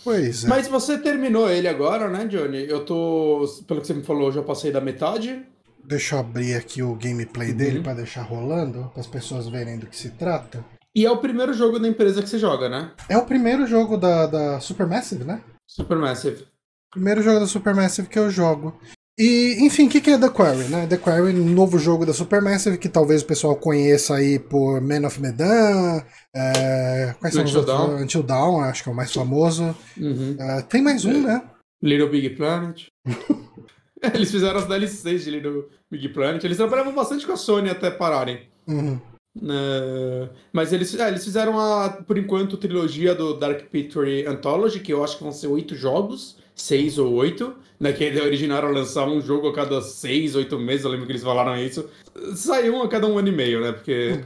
Pois 0.04 0.44
é. 0.44 0.48
Mas 0.48 0.68
você 0.68 0.96
terminou 0.96 1.50
ele 1.50 1.68
agora, 1.68 2.08
né, 2.08 2.26
Johnny? 2.26 2.66
Eu 2.68 2.84
tô, 2.84 3.44
pelo 3.66 3.80
que 3.80 3.86
você 3.86 3.94
me 3.94 4.02
falou, 4.02 4.28
eu 4.28 4.32
já 4.32 4.42
passei 4.42 4.70
da 4.70 4.80
metade. 4.80 5.44
Deixa 5.86 6.16
eu 6.16 6.20
abrir 6.20 6.54
aqui 6.54 6.82
o 6.82 6.94
gameplay 6.94 7.50
uhum. 7.50 7.56
dele 7.56 7.82
para 7.82 7.94
deixar 7.94 8.22
rolando, 8.22 8.90
para 8.92 9.00
as 9.00 9.06
pessoas 9.06 9.48
verem 9.48 9.78
do 9.78 9.86
que 9.86 9.96
se 9.96 10.10
trata. 10.10 10.64
E 10.94 11.06
é 11.06 11.10
o 11.10 11.18
primeiro 11.18 11.52
jogo 11.52 11.78
da 11.78 11.88
empresa 11.88 12.22
que 12.22 12.28
você 12.28 12.38
joga, 12.38 12.68
né? 12.68 12.92
É 13.08 13.16
o 13.16 13.24
primeiro 13.24 13.66
jogo 13.66 13.96
da, 13.96 14.26
da 14.26 14.60
Supermassive, 14.60 15.24
né? 15.24 15.42
Supermassive. 15.66 16.46
Primeiro 16.90 17.22
jogo 17.22 17.40
da 17.40 17.46
Supermassive 17.46 18.08
que 18.08 18.18
eu 18.18 18.30
jogo. 18.30 18.78
E, 19.18 19.56
enfim, 19.60 19.86
o 19.86 19.90
que, 19.90 20.00
que 20.00 20.10
é 20.10 20.18
The 20.18 20.28
Quarry, 20.28 20.68
né? 20.68 20.86
The 20.86 20.96
Quarry, 20.96 21.32
novo 21.32 21.76
jogo 21.76 22.06
da 22.06 22.12
Supermassive, 22.12 22.78
que 22.78 22.88
talvez 22.88 23.22
o 23.22 23.26
pessoal 23.26 23.56
conheça 23.56 24.14
aí 24.14 24.38
por 24.38 24.80
Man 24.80 25.06
of 25.06 25.20
Medan, 25.20 26.04
é, 26.34 27.14
quais 27.18 27.34
são 27.34 27.42
Until 27.42 27.60
os 27.60 27.68
outros? 27.68 28.00
Until 28.00 28.22
Dawn, 28.22 28.60
acho 28.60 28.84
que 28.84 28.88
é 28.88 28.92
o 28.92 28.94
mais 28.94 29.12
famoso. 29.12 29.76
Uhum. 29.96 30.36
É, 30.38 30.62
tem 30.62 30.80
mais 30.80 31.04
um, 31.04 31.20
né? 31.20 31.42
Little 31.82 32.10
Big 32.10 32.30
Planet. 32.30 32.86
Eles 34.14 34.30
fizeram 34.30 34.58
as 34.58 34.66
DLCs 34.66 35.24
de 35.24 35.30
Little 35.30 35.68
Big 35.90 36.08
Planet. 36.10 36.42
Eles 36.44 36.56
trabalhavam 36.56 36.94
bastante 36.94 37.26
com 37.26 37.32
a 37.32 37.36
Sony 37.36 37.70
até 37.70 37.90
pararem. 37.90 38.40
Uhum. 38.66 39.00
né? 39.40 40.28
mas 40.52 40.74
eles, 40.74 40.94
é, 40.94 41.08
eles 41.08 41.24
fizeram 41.24 41.58
a, 41.58 41.88
por 41.88 42.18
enquanto, 42.18 42.56
trilogia 42.58 43.14
do 43.14 43.34
Dark 43.34 43.62
Picture 43.70 44.26
Anthology, 44.26 44.80
que 44.80 44.92
eu 44.92 45.02
acho 45.02 45.16
que 45.16 45.22
vão 45.22 45.32
ser 45.32 45.46
oito 45.46 45.74
jogos, 45.74 46.36
seis 46.54 46.98
ou 46.98 47.14
oito, 47.14 47.54
né? 47.80 47.92
Que 47.92 48.04
a 48.04 48.08
ideia 48.08 48.26
original 48.26 48.58
era 48.58 48.70
lançar 48.70 49.08
um 49.08 49.20
jogo 49.20 49.48
a 49.48 49.54
cada 49.54 49.80
seis, 49.80 50.34
oito 50.34 50.58
meses, 50.58 50.84
eu 50.84 50.90
lembro 50.90 51.06
que 51.06 51.12
eles 51.12 51.22
falaram 51.22 51.56
isso. 51.56 51.88
Saiu 52.34 52.74
um 52.74 52.82
a 52.82 52.88
cada 52.88 53.06
um 53.06 53.18
ano 53.18 53.28
e 53.28 53.32
meio, 53.32 53.60
né? 53.60 53.72
Porque. 53.72 54.20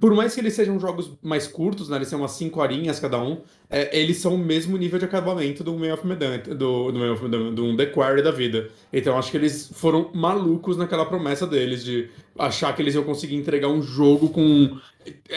Por 0.00 0.14
mais 0.14 0.34
que 0.34 0.40
eles 0.40 0.54
sejam 0.54 0.78
jogos 0.78 1.12
mais 1.22 1.46
curtos, 1.46 1.88
né? 1.88 1.96
Eles 1.96 2.08
são 2.08 2.18
umas 2.18 2.32
5 2.32 2.60
horinhas 2.60 3.00
cada 3.00 3.22
um, 3.22 3.40
é, 3.70 3.98
eles 3.98 4.18
são 4.18 4.34
o 4.34 4.38
mesmo 4.38 4.76
nível 4.76 4.98
de 4.98 5.04
acabamento 5.06 5.64
do 5.64 5.72
Man 5.78 5.94
of 5.94 6.06
Medan, 6.06 6.38
do, 6.38 6.92
do, 6.92 6.98
Man 6.98 7.12
of 7.12 7.22
Medan, 7.22 7.54
do 7.54 7.76
The 7.76 7.86
Quarry 7.86 8.22
da 8.22 8.30
vida. 8.30 8.68
Então 8.92 9.16
acho 9.18 9.30
que 9.30 9.36
eles 9.36 9.70
foram 9.74 10.10
malucos 10.14 10.76
naquela 10.76 11.06
promessa 11.06 11.46
deles 11.46 11.84
de 11.84 12.10
achar 12.38 12.74
que 12.74 12.82
eles 12.82 12.94
iam 12.94 13.04
conseguir 13.04 13.36
entregar 13.36 13.68
um 13.68 13.82
jogo 13.82 14.28
com 14.28 14.78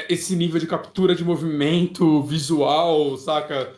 esse 0.09 0.35
nível 0.35 0.59
de 0.59 0.67
captura 0.67 1.15
de 1.15 1.23
movimento 1.23 2.21
visual, 2.23 3.15
saca? 3.17 3.73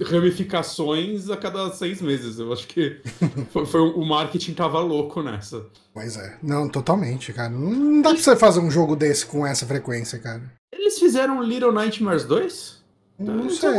Ramificações 0.00 1.30
a 1.30 1.36
cada 1.36 1.70
seis 1.72 2.00
meses. 2.02 2.38
Eu 2.38 2.52
acho 2.52 2.66
que 2.66 3.00
foi, 3.52 3.66
foi 3.66 3.80
o 3.80 4.04
marketing 4.04 4.54
tava 4.54 4.80
louco 4.80 5.22
nessa. 5.22 5.66
Pois 5.94 6.16
é. 6.16 6.38
Não, 6.42 6.68
totalmente, 6.68 7.32
cara. 7.32 7.50
Não 7.50 8.00
dá 8.02 8.10
pra 8.10 8.18
você 8.18 8.36
fazer 8.36 8.60
um 8.60 8.70
jogo 8.70 8.96
desse 8.96 9.26
com 9.26 9.46
essa 9.46 9.66
frequência, 9.66 10.18
cara. 10.18 10.42
Eles 10.72 10.98
fizeram 10.98 11.42
Little 11.42 11.72
Nightmares 11.72 12.24
2? 12.24 12.82
Não 13.18 13.46
Então, 13.46 13.50
sei. 13.50 13.70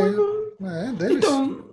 É, 0.67 0.91
deles. 0.93 1.17
Então, 1.17 1.65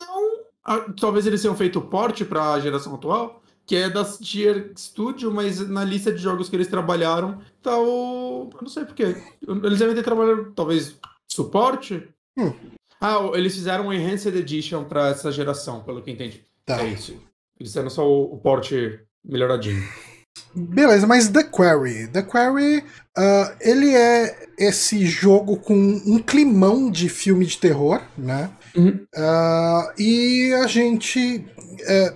não. 0.00 0.38
Ah, 0.64 0.86
Talvez 1.00 1.26
eles 1.26 1.40
tenham 1.42 1.56
feito 1.56 1.80
porte 1.80 2.24
para 2.24 2.52
a 2.52 2.60
geração 2.60 2.94
atual, 2.94 3.42
que 3.66 3.74
é 3.74 3.88
da 3.90 4.04
Tier 4.04 4.72
Studio, 4.76 5.32
mas 5.32 5.66
na 5.68 5.82
lista 5.84 6.12
de 6.12 6.18
jogos 6.18 6.48
que 6.48 6.56
eles 6.56 6.68
trabalharam 6.68 7.40
tá 7.62 7.76
o. 7.78 8.50
Eu 8.54 8.62
não 8.62 8.68
sei 8.68 8.84
porquê. 8.84 9.16
Eles 9.64 9.78
devem 9.78 9.94
ter 9.94 10.02
trabalhado, 10.02 10.52
talvez, 10.54 10.96
suporte? 11.30 12.06
Hum. 12.38 12.52
Ah, 13.00 13.30
eles 13.34 13.54
fizeram 13.54 13.86
um 13.86 13.92
Enhanced 13.92 14.34
Edition 14.34 14.84
para 14.84 15.08
essa 15.08 15.30
geração, 15.30 15.82
pelo 15.82 16.02
que 16.02 16.10
entendi. 16.10 16.44
Tá. 16.64 16.82
É 16.82 16.88
isso. 16.88 17.12
Eles 17.58 17.70
fizeram 17.70 17.90
só 17.90 18.06
o, 18.06 18.34
o 18.34 18.38
porte 18.38 19.00
melhoradinho. 19.24 19.82
Beleza, 20.54 21.06
mas 21.06 21.28
The 21.28 21.44
Quarry. 21.44 22.08
The 22.08 22.22
Quarry, 22.22 22.84
ah, 23.16 23.54
ele 23.60 23.94
é 23.94 24.48
esse 24.58 25.04
jogo 25.06 25.56
com 25.56 25.74
um 25.74 26.18
climão 26.18 26.90
de 26.90 27.08
filme 27.08 27.44
de 27.44 27.58
terror, 27.58 28.00
né? 28.16 28.50
Uhum. 28.76 29.06
Ah, 29.16 29.92
e 29.98 30.52
a 30.54 30.66
gente. 30.66 31.44
É, 31.86 32.14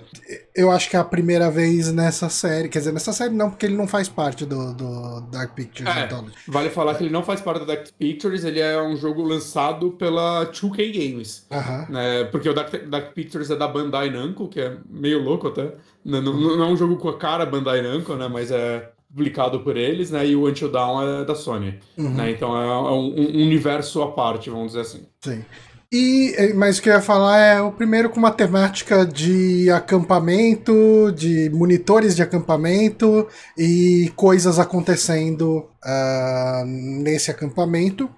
eu 0.55 0.71
acho 0.71 0.89
que 0.89 0.95
é 0.95 0.99
a 0.99 1.03
primeira 1.03 1.49
vez 1.51 1.91
nessa 1.91 2.29
série. 2.29 2.69
Quer 2.69 2.79
dizer, 2.79 2.91
nessa 2.91 3.13
série 3.13 3.33
não, 3.33 3.49
porque 3.49 3.65
ele 3.65 3.75
não 3.75 3.87
faz 3.87 4.07
parte 4.09 4.45
do, 4.45 4.73
do 4.73 5.21
Dark 5.31 5.53
Pictures 5.53 5.89
É. 5.95 6.03
Anthology. 6.05 6.33
Vale 6.47 6.69
falar 6.69 6.95
que 6.95 7.03
ele 7.03 7.11
não 7.11 7.23
faz 7.23 7.41
parte 7.41 7.59
da 7.65 7.75
Dark 7.75 7.87
Pictures, 7.97 8.43
ele 8.43 8.59
é 8.59 8.81
um 8.81 8.95
jogo 8.95 9.21
lançado 9.23 9.91
pela 9.91 10.45
2K 10.51 10.91
Games. 11.11 11.45
Aham. 11.51 11.85
né? 11.89 12.23
Porque 12.25 12.49
o 12.49 12.53
Dark, 12.53 12.73
Dark 12.87 13.13
Pictures 13.13 13.49
é 13.49 13.55
da 13.55 13.67
Bandai 13.67 14.09
Namco, 14.09 14.47
que 14.47 14.59
é 14.59 14.77
meio 14.89 15.21
louco 15.21 15.47
até. 15.47 15.73
Não, 16.03 16.21
não, 16.21 16.33
não 16.57 16.65
é 16.65 16.67
um 16.67 16.77
jogo 16.77 16.97
com 16.97 17.09
a 17.09 17.17
cara 17.17 17.45
Bandai 17.45 17.81
Namco, 17.81 18.15
né? 18.15 18.27
Mas 18.27 18.51
é 18.51 18.89
publicado 19.09 19.59
por 19.59 19.77
eles, 19.77 20.09
né? 20.09 20.25
E 20.25 20.35
o 20.35 20.47
Until 20.47 20.71
Dawn 20.71 21.21
é 21.21 21.25
da 21.25 21.35
Sony. 21.35 21.79
Uhum. 21.97 22.15
Né? 22.15 22.31
Então 22.31 22.57
é 22.59 22.91
um, 22.91 23.13
um 23.13 23.43
universo 23.43 24.01
à 24.01 24.11
parte, 24.11 24.49
vamos 24.49 24.67
dizer 24.69 24.81
assim. 24.81 25.05
Sim. 25.21 25.45
E, 25.93 26.33
eh, 26.35 26.53
mas 26.55 26.79
o 26.79 26.81
que 26.81 26.89
eu 26.89 26.93
ia 26.93 27.01
falar 27.01 27.37
é 27.37 27.61
o 27.61 27.71
primeiro 27.71 28.09
com 28.09 28.17
uma 28.17 28.31
temática 28.31 29.05
de 29.05 29.69
acampamento, 29.69 31.11
de 31.15 31.51
monitores 31.51 32.15
de 32.15 32.23
acampamento 32.23 33.27
e 33.55 34.11
coisas 34.15 34.57
acontecendo 34.57 35.69
ah, 35.83 36.63
nesse 36.65 37.29
acampamento. 37.29 38.09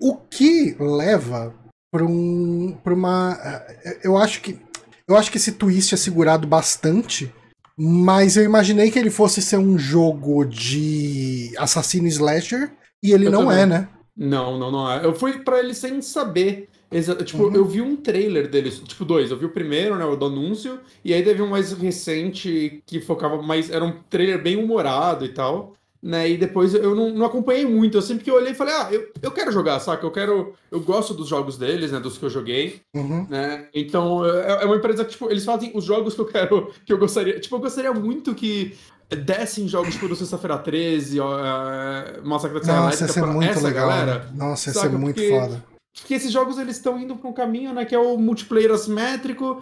O 0.00 0.16
que 0.16 0.76
leva 0.78 1.54
para 1.90 2.04
um, 2.04 2.76
pra 2.84 2.94
uma. 2.94 3.38
eh, 3.84 3.98
Eu 4.04 4.16
acho 4.16 4.40
que. 4.40 4.58
Eu 5.06 5.16
acho 5.16 5.30
que 5.30 5.38
esse 5.38 5.52
twist 5.52 5.94
é 5.94 5.96
segurado 5.96 6.46
bastante. 6.46 7.32
Mas 7.80 8.36
eu 8.36 8.42
imaginei 8.42 8.90
que 8.90 8.98
ele 8.98 9.08
fosse 9.10 9.40
ser 9.40 9.56
um 9.56 9.78
jogo 9.78 10.44
de 10.44 11.52
assassino 11.56 12.08
slasher. 12.08 12.72
E 13.02 13.12
ele 13.12 13.28
Eu 13.28 13.30
não 13.32 13.44
também. 13.46 13.60
é, 13.60 13.66
né? 13.66 13.88
Não, 14.18 14.58
não, 14.58 14.70
não 14.72 14.90
é. 14.90 15.04
Eu 15.06 15.14
fui 15.14 15.38
pra 15.44 15.60
ele 15.60 15.72
sem 15.72 16.02
saber. 16.02 16.68
exa- 16.90 17.14
Tipo, 17.14 17.44
Uhum. 17.44 17.54
eu 17.54 17.64
vi 17.64 17.80
um 17.80 17.94
trailer 17.96 18.48
deles, 18.48 18.80
tipo, 18.80 19.04
dois. 19.04 19.30
Eu 19.30 19.36
vi 19.36 19.44
o 19.46 19.50
primeiro, 19.50 19.94
né, 19.96 20.04
o 20.04 20.16
do 20.16 20.26
anúncio, 20.26 20.80
e 21.04 21.14
aí 21.14 21.22
teve 21.22 21.40
um 21.42 21.46
mais 21.48 21.72
recente 21.72 22.82
que 22.86 23.00
focava 23.00 23.40
mais. 23.42 23.70
Era 23.70 23.84
um 23.84 23.92
trailer 24.10 24.42
bem 24.42 24.56
humorado 24.56 25.24
e 25.24 25.28
tal. 25.28 25.74
Né, 26.00 26.30
e 26.30 26.36
depois 26.36 26.74
eu 26.74 26.94
não, 26.94 27.10
não 27.10 27.26
acompanhei 27.26 27.66
muito. 27.66 27.98
Eu 27.98 28.02
sempre 28.02 28.22
que 28.22 28.30
eu 28.30 28.36
olhei 28.36 28.54
falei, 28.54 28.72
ah, 28.72 28.88
eu, 28.92 29.08
eu 29.20 29.32
quero 29.32 29.50
jogar, 29.50 29.80
saca? 29.80 30.06
Eu 30.06 30.12
quero. 30.12 30.54
Eu 30.70 30.78
gosto 30.80 31.12
dos 31.12 31.26
jogos 31.28 31.58
deles, 31.58 31.90
né? 31.90 31.98
Dos 31.98 32.16
que 32.16 32.24
eu 32.24 32.30
joguei. 32.30 32.80
Uhum. 32.94 33.26
né? 33.28 33.66
Então, 33.74 34.24
é 34.24 34.62
é 34.62 34.64
uma 34.64 34.76
empresa 34.76 35.04
que, 35.04 35.10
tipo, 35.10 35.28
eles 35.28 35.44
fazem 35.44 35.72
os 35.74 35.82
jogos 35.84 36.14
que 36.14 36.20
eu 36.20 36.26
quero, 36.26 36.72
que 36.86 36.92
eu 36.92 36.98
gostaria. 36.98 37.40
Tipo, 37.40 37.56
eu 37.56 37.60
gostaria 37.60 37.92
muito 37.92 38.32
que 38.32 38.76
dessem 39.16 39.66
jogos 39.68 39.94
tipo 39.94 40.08
do 40.08 40.16
Sexta-feira 40.16 40.58
13, 40.58 41.18
ó, 41.20 41.38
é, 41.38 42.20
Massacre 42.22 42.58
da 42.60 42.64
Serra 42.64 42.80
Nossa, 42.82 43.08
ser 43.08 43.20
pra 43.22 43.32
muito 43.32 43.50
essa 43.50 43.66
legal. 43.66 43.88
galera. 43.88 44.30
Nossa, 44.34 44.72
saca? 44.72 44.90
ser 44.90 44.96
muito 44.98 45.14
Porque- 45.16 45.30
foda. 45.30 45.64
Porque 46.00 46.14
esses 46.14 46.30
jogos, 46.30 46.58
eles 46.58 46.76
estão 46.76 46.96
indo 46.98 47.16
pra 47.16 47.28
um 47.28 47.32
caminho, 47.32 47.72
né, 47.72 47.84
que 47.84 47.94
é 47.94 47.98
o 47.98 48.16
multiplayer 48.16 48.70
assimétrico, 48.70 49.60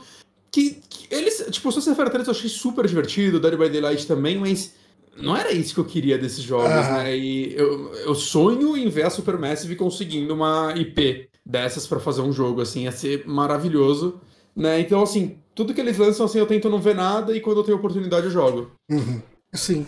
que, 0.50 0.80
que 0.88 1.06
eles, 1.14 1.46
tipo, 1.50 1.68
o 1.68 1.72
Sexta-feira 1.72 2.10
13 2.10 2.28
eu 2.28 2.34
achei 2.34 2.50
super 2.50 2.86
divertido, 2.86 3.40
Dead 3.40 3.56
by 3.56 3.68
Daylight 3.70 4.06
também, 4.06 4.38
mas 4.38 4.74
não 5.16 5.34
era 5.34 5.50
isso 5.52 5.72
que 5.72 5.80
eu 5.80 5.84
queria 5.84 6.18
desses 6.18 6.42
jogos, 6.42 6.68
né, 6.70 7.16
e 7.16 7.54
eu, 7.54 7.90
eu 7.94 8.14
sonho 8.14 8.76
em 8.76 8.86
ver 8.90 9.06
a 9.06 9.10
Supermassive 9.10 9.76
conseguindo 9.76 10.34
uma 10.34 10.74
IP 10.76 11.28
dessas 11.44 11.86
pra 11.86 11.98
fazer 12.00 12.20
um 12.20 12.32
jogo, 12.32 12.60
assim, 12.60 12.82
ia 12.82 12.92
ser 12.92 13.24
maravilhoso, 13.26 14.20
né, 14.54 14.78
então, 14.80 15.02
assim, 15.02 15.38
tudo 15.54 15.72
que 15.72 15.80
eles 15.80 15.96
lançam, 15.96 16.26
assim, 16.26 16.38
eu 16.38 16.46
tento 16.46 16.68
não 16.68 16.80
ver 16.80 16.94
nada, 16.94 17.34
e 17.34 17.40
quando 17.40 17.58
eu 17.60 17.64
tenho 17.64 17.78
oportunidade 17.78 18.26
eu 18.26 18.30
jogo. 18.32 18.72
Uhum. 18.90 19.22
Sim. 19.56 19.86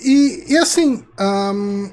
E, 0.00 0.44
e 0.48 0.56
assim, 0.56 1.04
ahn, 1.18 1.90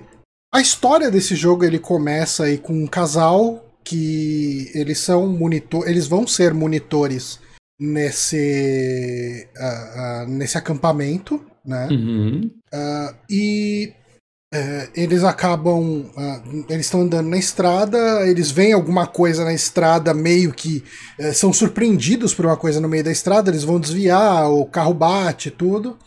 a 0.53 0.61
história 0.61 1.11
desse 1.11 1.35
jogo 1.35 1.63
ele 1.63 1.79
começa 1.79 2.45
aí 2.45 2.57
com 2.57 2.73
um 2.73 2.87
casal 2.87 3.65
que 3.83 4.71
eles 4.73 4.99
são 4.99 5.27
monitor, 5.27 5.87
eles 5.87 6.07
vão 6.07 6.27
ser 6.27 6.53
monitores 6.53 7.39
nesse 7.79 9.47
ah, 9.57 9.93
ah, 9.95 10.25
nesse 10.27 10.57
acampamento, 10.57 11.43
né? 11.65 11.87
Uhum. 11.89 12.51
Ah, 12.73 13.15
e 13.29 13.93
é, 14.51 14.89
eles 14.95 15.23
acabam. 15.23 16.09
ah, 16.17 16.41
eles 16.69 16.87
estão 16.87 17.01
andando 17.01 17.29
na 17.29 17.37
estrada, 17.37 18.27
eles 18.27 18.49
veem 18.49 18.73
alguma 18.73 19.05
coisa 19.05 19.43
na 19.43 19.53
estrada, 19.53 20.13
meio 20.13 20.51
que 20.51 20.83
eh, 21.19 21.33
são 21.33 21.53
surpreendidos 21.53 22.33
por 22.33 22.45
uma 22.45 22.57
coisa 22.57 22.79
no 22.79 22.89
meio 22.89 23.03
da 23.03 23.11
estrada, 23.11 23.51
eles 23.51 23.63
vão 23.63 23.79
desviar, 23.79 24.49
o 24.49 24.65
carro 24.65 24.93
bate 24.93 25.51
tudo. 25.51 25.97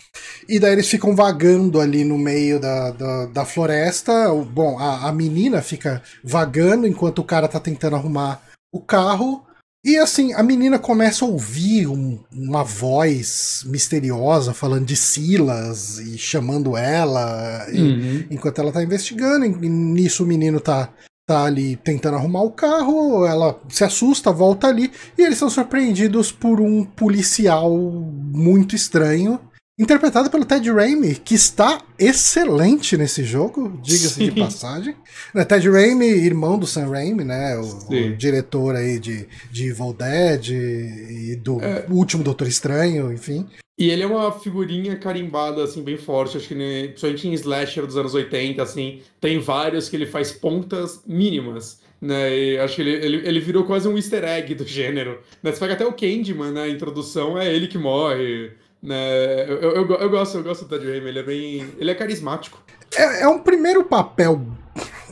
E 0.49 0.59
daí 0.59 0.73
eles 0.73 0.89
ficam 0.89 1.15
vagando 1.15 1.81
ali 1.81 2.05
no 2.05 2.19
meio 2.19 2.59
da, 2.59 2.91
da, 2.91 3.27
da 3.27 3.45
floresta. 3.45 4.29
Bom, 4.35 4.79
a, 4.79 5.09
a 5.09 5.13
menina 5.13 5.63
fica 5.63 6.03
vagando 6.25 6.87
enquanto 6.87 7.21
o 7.21 7.25
cara 7.25 7.47
tá 7.47 7.61
tentando 7.61 7.97
arrumar 7.97 8.43
o 8.73 8.81
carro. 8.81 9.45
E 9.85 9.99
assim, 9.99 10.33
a 10.33 10.43
menina 10.45 10.79
começa 10.79 11.25
a 11.25 11.29
ouvir 11.29 11.89
um- 11.89 12.21
uma 12.33 12.63
voz 12.63 13.65
misteriosa 13.67 14.55
falando 14.55 14.87
de 14.87 14.95
Silas 14.95 15.99
e 15.99 16.17
chamando 16.17 16.77
ela, 16.77 17.67
e- 17.73 17.81
Uhum. 17.83 18.25
enquanto 18.31 18.61
ela 18.61 18.71
tá 18.71 18.81
investigando. 18.83 19.45
E 19.45 19.69
nisso 19.69 20.23
o 20.23 20.27
menino 20.27 20.61
tá, 20.61 20.89
tá 21.27 21.45
ali 21.45 21.75
tentando 21.75 22.17
arrumar 22.17 22.43
o 22.43 22.53
carro, 22.53 23.27
ela 23.27 23.61
se 23.69 23.83
assusta, 23.83 24.31
volta 24.31 24.69
ali, 24.69 24.93
e 25.19 25.23
eles 25.23 25.39
são 25.39 25.51
surpreendidos 25.51 26.31
por 26.31 26.61
um 26.61 26.85
policial 26.85 27.77
muito 27.77 28.77
estranho. 28.77 29.41
Interpretado 29.83 30.31
pelo 30.31 30.45
Ted 30.45 30.71
Raimi, 30.71 31.17
que 31.17 31.35
está 31.35 31.83
excelente 31.99 32.97
nesse 32.97 33.25
jogo, 33.25 33.81
diga-se 33.83 34.31
de 34.31 34.31
passagem. 34.41 34.95
Né, 35.35 35.45
Ted 35.45 35.69
Raimi, 35.69 36.07
irmão 36.07 36.57
do 36.57 36.69
Sam 36.69 36.89
Raimi, 36.89 37.25
né? 37.25 37.57
O, 37.59 37.89
o 37.93 38.17
diretor 38.17 38.77
aí 38.77 39.01
de, 39.01 39.27
de 39.51 39.71
Evil 39.71 39.93
Dead 39.93 40.51
e 40.51 41.37
do 41.37 41.61
É. 41.61 41.85
último 41.91 42.23
Doutor 42.23 42.47
Estranho, 42.47 43.13
enfim. 43.13 43.45
E 43.77 43.91
ele 43.91 44.05
é 44.05 44.07
uma 44.07 44.31
figurinha 44.31 44.95
carimbada, 44.97 45.65
assim, 45.65 45.83
bem 45.83 45.97
forte. 45.97 46.37
Acho 46.37 46.47
que, 46.47 46.55
né, 46.55 46.87
principalmente 46.89 47.27
em 47.27 47.33
slasher 47.33 47.85
dos 47.85 47.97
anos 47.97 48.15
80, 48.15 48.63
assim, 48.63 49.01
tem 49.21 49.41
vários 49.41 49.89
que 49.89 49.97
ele 49.97 50.07
faz 50.07 50.31
pontas 50.31 51.01
mínimas. 51.05 51.81
Né, 52.01 52.37
e 52.37 52.59
acho 52.59 52.77
que 52.77 52.83
ele, 52.83 52.91
ele, 53.05 53.29
ele 53.29 53.41
virou 53.41 53.65
quase 53.65 53.89
um 53.89 53.97
easter 53.97 54.23
egg 54.25 54.55
do 54.55 54.65
gênero. 54.67 55.19
Né? 55.43 55.51
Você 55.51 55.59
pega 55.59 55.75
até 55.75 55.85
o 55.87 55.93
Candyman, 55.93 56.53
né? 56.53 56.63
A 56.63 56.69
introdução 56.69 57.37
é 57.37 57.53
ele 57.53 57.67
que 57.67 57.79
morre. 57.79 58.53
Né? 58.83 59.45
Eu, 59.49 59.59
eu, 59.59 59.91
eu, 59.91 60.11
gosto, 60.11 60.39
eu 60.39 60.43
gosto 60.43 60.65
do 60.65 60.69
Ted 60.69 60.91
Raimi, 60.91 61.09
ele 61.09 61.19
é 61.21 61.23
bem. 61.23 61.75
Ele 61.79 61.91
é 61.91 61.95
carismático. 61.95 62.61
É, 62.97 63.23
é 63.23 63.29
um 63.29 63.39
primeiro 63.39 63.85
papel, 63.85 64.45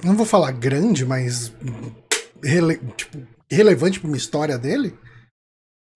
não 0.05 0.15
vou 0.15 0.27
falar 0.27 0.51
grande, 0.53 1.05
mas 1.07 1.53
rele, 2.43 2.81
tipo, 2.97 3.19
relevante 3.51 4.01
para 4.01 4.09
uma 4.09 4.17
história 4.17 4.59
dele. 4.59 4.95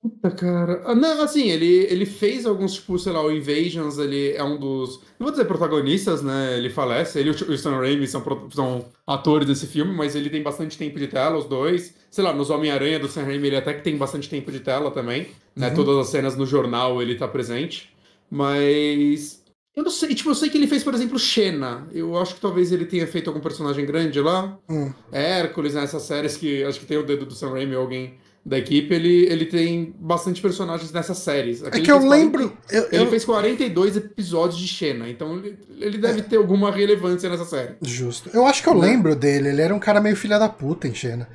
Puta, 0.04 0.30
cara. 0.30 0.82
Ah, 0.84 0.94
não, 0.94 1.22
assim, 1.22 1.48
ele, 1.48 1.86
ele 1.88 2.04
fez 2.04 2.44
alguns, 2.44 2.74
tipo, 2.74 2.98
sei 2.98 3.10
lá, 3.10 3.24
o 3.24 3.32
Invasions, 3.32 3.96
ele 3.96 4.32
é 4.32 4.44
um 4.44 4.58
dos. 4.58 5.00
Não 5.18 5.24
vou 5.24 5.30
dizer 5.30 5.46
protagonistas, 5.46 6.20
né? 6.20 6.58
Ele 6.58 6.68
falece. 6.68 7.18
Ele 7.18 7.30
e 7.30 7.32
o 7.32 7.54
Stan 7.54 7.78
Raimi 7.78 8.06
são, 8.06 8.22
são 8.50 8.84
atores 9.06 9.48
desse 9.48 9.66
filme, 9.66 9.94
mas 9.94 10.14
ele 10.14 10.28
tem 10.28 10.42
bastante 10.42 10.76
tempo 10.76 10.98
de 10.98 11.06
tela, 11.08 11.38
os 11.38 11.46
dois. 11.46 11.94
Sei 12.10 12.22
lá, 12.22 12.34
nos 12.34 12.50
Homem-Aranha 12.50 12.98
do 12.98 13.06
Stan 13.06 13.22
Raimi, 13.22 13.46
ele 13.46 13.56
até 13.56 13.72
que 13.72 13.82
tem 13.82 13.96
bastante 13.96 14.28
tempo 14.28 14.52
de 14.52 14.60
tela 14.60 14.90
também. 14.90 15.28
Né? 15.56 15.70
Uhum. 15.70 15.74
Todas 15.74 15.96
as 15.96 16.08
cenas 16.08 16.36
no 16.36 16.44
jornal 16.44 17.00
ele 17.00 17.14
tá 17.14 17.26
presente. 17.26 17.90
Mas. 18.30 19.42
Eu 19.74 19.84
não 19.84 19.90
sei, 19.90 20.14
tipo, 20.14 20.28
eu 20.28 20.34
sei 20.34 20.50
que 20.50 20.58
ele 20.58 20.66
fez, 20.66 20.84
por 20.84 20.92
exemplo, 20.92 21.18
Xena. 21.18 21.88
Eu 21.94 22.18
acho 22.18 22.34
que 22.34 22.42
talvez 22.42 22.70
ele 22.70 22.84
tenha 22.84 23.06
feito 23.06 23.30
algum 23.30 23.40
personagem 23.40 23.86
grande 23.86 24.20
lá. 24.20 24.58
Hum. 24.68 24.92
Hércules, 25.10 25.72
nessas 25.72 26.02
né? 26.02 26.08
séries 26.08 26.36
que 26.36 26.62
acho 26.62 26.78
que 26.78 26.86
tem 26.86 26.98
o 26.98 27.06
dedo 27.06 27.24
do 27.24 27.34
Sam 27.34 27.52
Raimi 27.52 27.74
ou 27.74 27.80
alguém 27.80 28.18
da 28.44 28.58
equipe, 28.58 28.92
ele, 28.92 29.24
ele 29.26 29.46
tem 29.46 29.94
bastante 29.98 30.42
personagens 30.42 30.92
nessas 30.92 31.18
séries. 31.18 31.64
Aqui 31.64 31.78
é 31.78 31.80
que 31.80 31.90
eu 31.90 32.06
lembro. 32.06 32.50
40, 32.68 32.74
eu, 32.74 32.88
ele 32.92 33.04
eu... 33.04 33.10
fez 33.10 33.24
42 33.24 33.96
episódios 33.96 34.60
de 34.60 34.68
Xena, 34.68 35.08
então 35.08 35.38
ele, 35.38 35.58
ele 35.78 35.98
deve 35.98 36.20
é. 36.20 36.22
ter 36.22 36.36
alguma 36.36 36.70
relevância 36.70 37.30
nessa 37.30 37.46
série. 37.46 37.76
Justo. 37.80 38.30
Eu 38.34 38.46
acho 38.46 38.62
que 38.62 38.68
eu 38.68 38.74
né? 38.74 38.88
lembro 38.88 39.16
dele, 39.16 39.48
ele 39.48 39.62
era 39.62 39.74
um 39.74 39.78
cara 39.78 40.00
meio 40.00 40.16
filha 40.16 40.38
da 40.38 40.48
puta 40.48 40.86
em 40.86 40.94
Xena. 40.94 41.26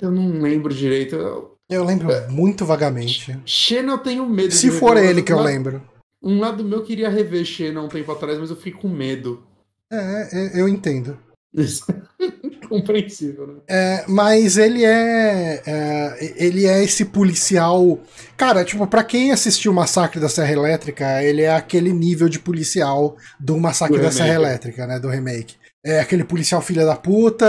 Eu 0.00 0.10
não 0.10 0.40
lembro 0.40 0.74
direito. 0.74 1.16
Eu, 1.16 1.56
eu 1.68 1.82
lembro 1.82 2.12
é. 2.12 2.28
muito 2.28 2.66
vagamente. 2.66 3.38
Xena 3.46 3.92
eu 3.92 3.98
tenho 3.98 4.28
medo 4.28 4.52
Se 4.52 4.70
for 4.70 4.98
ele 4.98 5.22
que 5.22 5.32
eu 5.32 5.40
lembro. 5.40 5.82
Um 6.22 6.38
lado 6.38 6.62
meu 6.62 6.82
queria 6.82 7.08
rever 7.08 7.44
Xena 7.44 7.80
um 7.80 7.88
tempo 7.88 8.12
atrás, 8.12 8.38
mas 8.38 8.50
eu 8.50 8.56
fiquei 8.56 8.72
com 8.72 8.88
medo. 8.88 9.42
É, 9.90 10.28
é 10.56 10.60
eu 10.60 10.68
entendo. 10.68 11.18
Compreensível, 12.70 13.48
né? 13.48 13.54
É, 13.66 14.04
mas 14.06 14.56
ele 14.56 14.84
é, 14.84 15.60
é, 15.66 16.34
Ele 16.36 16.66
é 16.66 16.84
esse 16.84 17.04
policial. 17.04 17.98
Cara, 18.36 18.64
tipo, 18.64 18.86
pra 18.86 19.02
quem 19.02 19.32
assistiu 19.32 19.72
o 19.72 19.74
Massacre 19.74 20.20
da 20.20 20.28
Serra 20.28 20.52
Elétrica, 20.52 21.20
ele 21.20 21.42
é 21.42 21.52
aquele 21.52 21.92
nível 21.92 22.28
de 22.28 22.38
policial 22.38 23.16
do 23.40 23.58
Massacre 23.58 23.96
do 23.96 24.02
da 24.02 24.08
remake. 24.08 24.24
Serra 24.24 24.34
Elétrica, 24.34 24.86
né? 24.86 25.00
Do 25.00 25.08
remake. 25.08 25.56
É 25.84 25.98
aquele 25.98 26.22
policial 26.22 26.62
filha 26.62 26.86
da 26.86 26.94
puta 26.94 27.44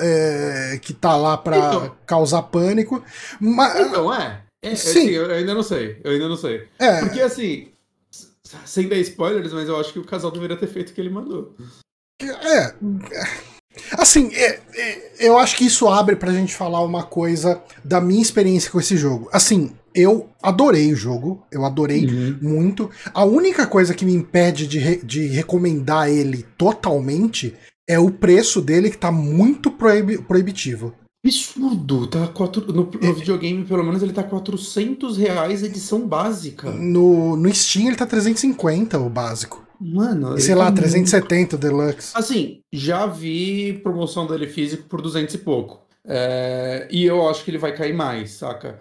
é, 0.00 0.78
que 0.82 0.92
tá 0.92 1.14
lá 1.16 1.38
pra 1.38 1.56
então, 1.56 1.96
causar 2.04 2.42
pânico. 2.42 3.00
Mas... 3.40 3.78
Então, 3.78 4.12
é. 4.12 4.42
é, 4.64 4.72
é 4.72 4.74
Sim. 4.74 4.98
Assim, 4.98 5.10
eu 5.10 5.30
ainda 5.30 5.54
não 5.54 5.62
sei. 5.62 6.00
Eu 6.02 6.10
ainda 6.10 6.28
não 6.28 6.36
sei. 6.36 6.66
É. 6.80 6.98
Porque 6.98 7.20
assim. 7.20 7.68
Sem 8.64 8.88
dar 8.88 8.96
spoilers, 8.96 9.52
mas 9.52 9.68
eu 9.68 9.78
acho 9.78 9.92
que 9.92 10.00
o 10.00 10.04
casal 10.04 10.32
deveria 10.32 10.56
ter 10.56 10.66
feito 10.66 10.90
o 10.90 10.92
que 10.94 11.00
ele 11.00 11.10
mandou. 11.10 11.54
É. 12.20 12.74
Assim, 13.92 14.30
é, 14.34 14.60
é, 14.74 15.10
eu 15.18 15.38
acho 15.38 15.56
que 15.56 15.66
isso 15.66 15.88
abre 15.88 16.16
pra 16.16 16.32
gente 16.32 16.54
falar 16.54 16.80
uma 16.82 17.02
coisa 17.02 17.62
da 17.84 18.00
minha 18.00 18.22
experiência 18.22 18.70
com 18.70 18.80
esse 18.80 18.96
jogo. 18.96 19.28
Assim, 19.32 19.72
eu 19.94 20.28
adorei 20.42 20.92
o 20.92 20.96
jogo, 20.96 21.42
eu 21.50 21.64
adorei 21.64 22.06
uhum. 22.06 22.38
muito. 22.42 22.90
A 23.12 23.24
única 23.24 23.66
coisa 23.66 23.94
que 23.94 24.04
me 24.04 24.12
impede 24.12 24.66
de, 24.66 24.78
re, 24.78 25.00
de 25.04 25.26
recomendar 25.28 26.08
ele 26.08 26.44
totalmente 26.58 27.54
é 27.88 27.98
o 27.98 28.10
preço 28.10 28.60
dele, 28.60 28.90
que 28.90 28.98
tá 28.98 29.12
muito 29.12 29.70
proib, 29.70 30.18
proibitivo. 30.26 30.94
Absurdo, 31.24 32.06
tá 32.06 32.26
quatro, 32.28 32.70
no, 32.70 32.84
no 32.84 33.08
é, 33.08 33.12
videogame 33.12 33.64
pelo 33.64 33.82
menos 33.82 34.02
ele 34.02 34.12
tá 34.12 34.22
400 34.22 35.16
reais 35.16 35.62
edição 35.62 36.06
básica. 36.06 36.70
No, 36.70 37.34
no 37.34 37.54
Steam 37.54 37.86
ele 37.86 37.96
tá 37.96 38.04
350 38.04 38.98
o 38.98 39.08
básico. 39.08 39.63
Mano. 39.84 40.40
Sei 40.40 40.54
lá, 40.54 40.72
370 40.72 41.36
muito... 41.36 41.58
Deluxe. 41.58 42.12
Assim, 42.14 42.60
já 42.72 43.04
vi 43.04 43.74
promoção 43.82 44.26
dele 44.26 44.46
físico 44.46 44.84
por 44.84 45.02
200 45.02 45.34
e 45.34 45.38
pouco. 45.38 45.86
É... 46.06 46.88
E 46.90 47.04
eu 47.04 47.28
acho 47.28 47.44
que 47.44 47.50
ele 47.50 47.58
vai 47.58 47.76
cair 47.76 47.92
mais, 47.92 48.30
saca? 48.32 48.80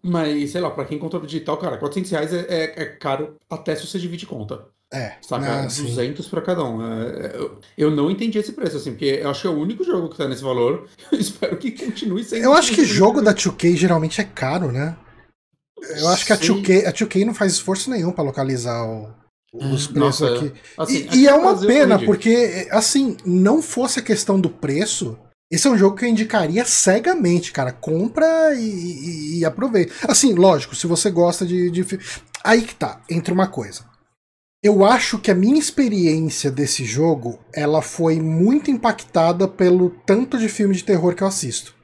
Mas, 0.00 0.50
sei 0.50 0.60
lá, 0.60 0.70
pra 0.70 0.84
quem 0.84 0.98
controla 0.98 1.26
digital, 1.26 1.56
cara, 1.56 1.76
400 1.76 2.10
reais 2.10 2.32
é, 2.32 2.46
é, 2.48 2.82
é, 2.82 2.84
caro 2.84 3.36
até 3.50 3.74
se 3.74 3.86
você 3.86 3.98
divide 3.98 4.26
conta. 4.26 4.66
É. 4.92 5.14
Saca? 5.20 5.62
Não, 5.62 5.66
200 5.66 6.28
pra 6.28 6.42
cada 6.42 6.62
um. 6.62 6.82
É, 6.82 7.32
eu, 7.34 7.58
eu, 7.76 7.90
não 7.90 8.08
entendi 8.08 8.38
esse 8.38 8.52
preço, 8.52 8.76
assim, 8.76 8.90
porque 8.90 9.20
eu 9.22 9.30
acho 9.30 9.40
que 9.40 9.46
é 9.48 9.50
o 9.50 9.58
único 9.58 9.82
jogo 9.82 10.08
que 10.08 10.16
tá 10.16 10.28
nesse 10.28 10.42
valor. 10.42 10.86
Eu 11.10 11.18
espero 11.18 11.56
que 11.56 11.72
continue 11.72 12.22
sendo. 12.22 12.44
Eu 12.44 12.52
acho 12.52 12.72
que 12.72 12.84
jogo 12.84 13.20
da 13.20 13.34
2K 13.34 13.74
geralmente 13.74 14.20
é 14.20 14.24
caro, 14.24 14.70
né? 14.70 14.96
Eu 15.96 16.08
acho 16.08 16.24
que 16.24 16.32
a 16.32 16.38
2K, 16.38 16.86
a 16.86 16.92
2K 16.92 17.24
não 17.24 17.34
faz 17.34 17.54
esforço 17.54 17.90
nenhum 17.90 18.12
para 18.12 18.24
localizar 18.24 18.84
o, 18.84 19.10
os 19.54 19.86
preços 19.86 20.20
Nossa, 20.20 20.34
aqui. 20.34 20.52
Assim, 20.76 21.08
e, 21.12 21.18
e 21.18 21.28
é 21.28 21.34
uma 21.34 21.56
pena, 21.56 21.98
porque, 21.98 22.66
assim, 22.70 23.16
não 23.24 23.62
fosse 23.62 24.00
a 24.00 24.02
questão 24.02 24.40
do 24.40 24.50
preço, 24.50 25.16
esse 25.50 25.68
é 25.68 25.70
um 25.70 25.78
jogo 25.78 25.96
que 25.96 26.04
eu 26.04 26.08
indicaria 26.08 26.64
cegamente, 26.64 27.52
cara. 27.52 27.70
Compra 27.70 28.54
e, 28.56 28.64
e, 28.64 29.38
e 29.38 29.44
aproveita. 29.44 29.94
Assim, 30.08 30.34
lógico, 30.34 30.74
se 30.74 30.86
você 30.86 31.10
gosta 31.10 31.46
de, 31.46 31.70
de. 31.70 31.86
Aí 32.42 32.62
que 32.62 32.74
tá, 32.74 33.00
entre 33.08 33.32
uma 33.32 33.46
coisa. 33.46 33.84
Eu 34.62 34.84
acho 34.84 35.18
que 35.18 35.30
a 35.30 35.34
minha 35.34 35.58
experiência 35.58 36.50
desse 36.50 36.84
jogo, 36.84 37.38
ela 37.52 37.82
foi 37.82 38.18
muito 38.18 38.70
impactada 38.70 39.46
pelo 39.46 39.90
tanto 40.06 40.38
de 40.38 40.48
filme 40.48 40.74
de 40.74 40.82
terror 40.82 41.14
que 41.14 41.22
eu 41.22 41.28
assisto. 41.28 41.74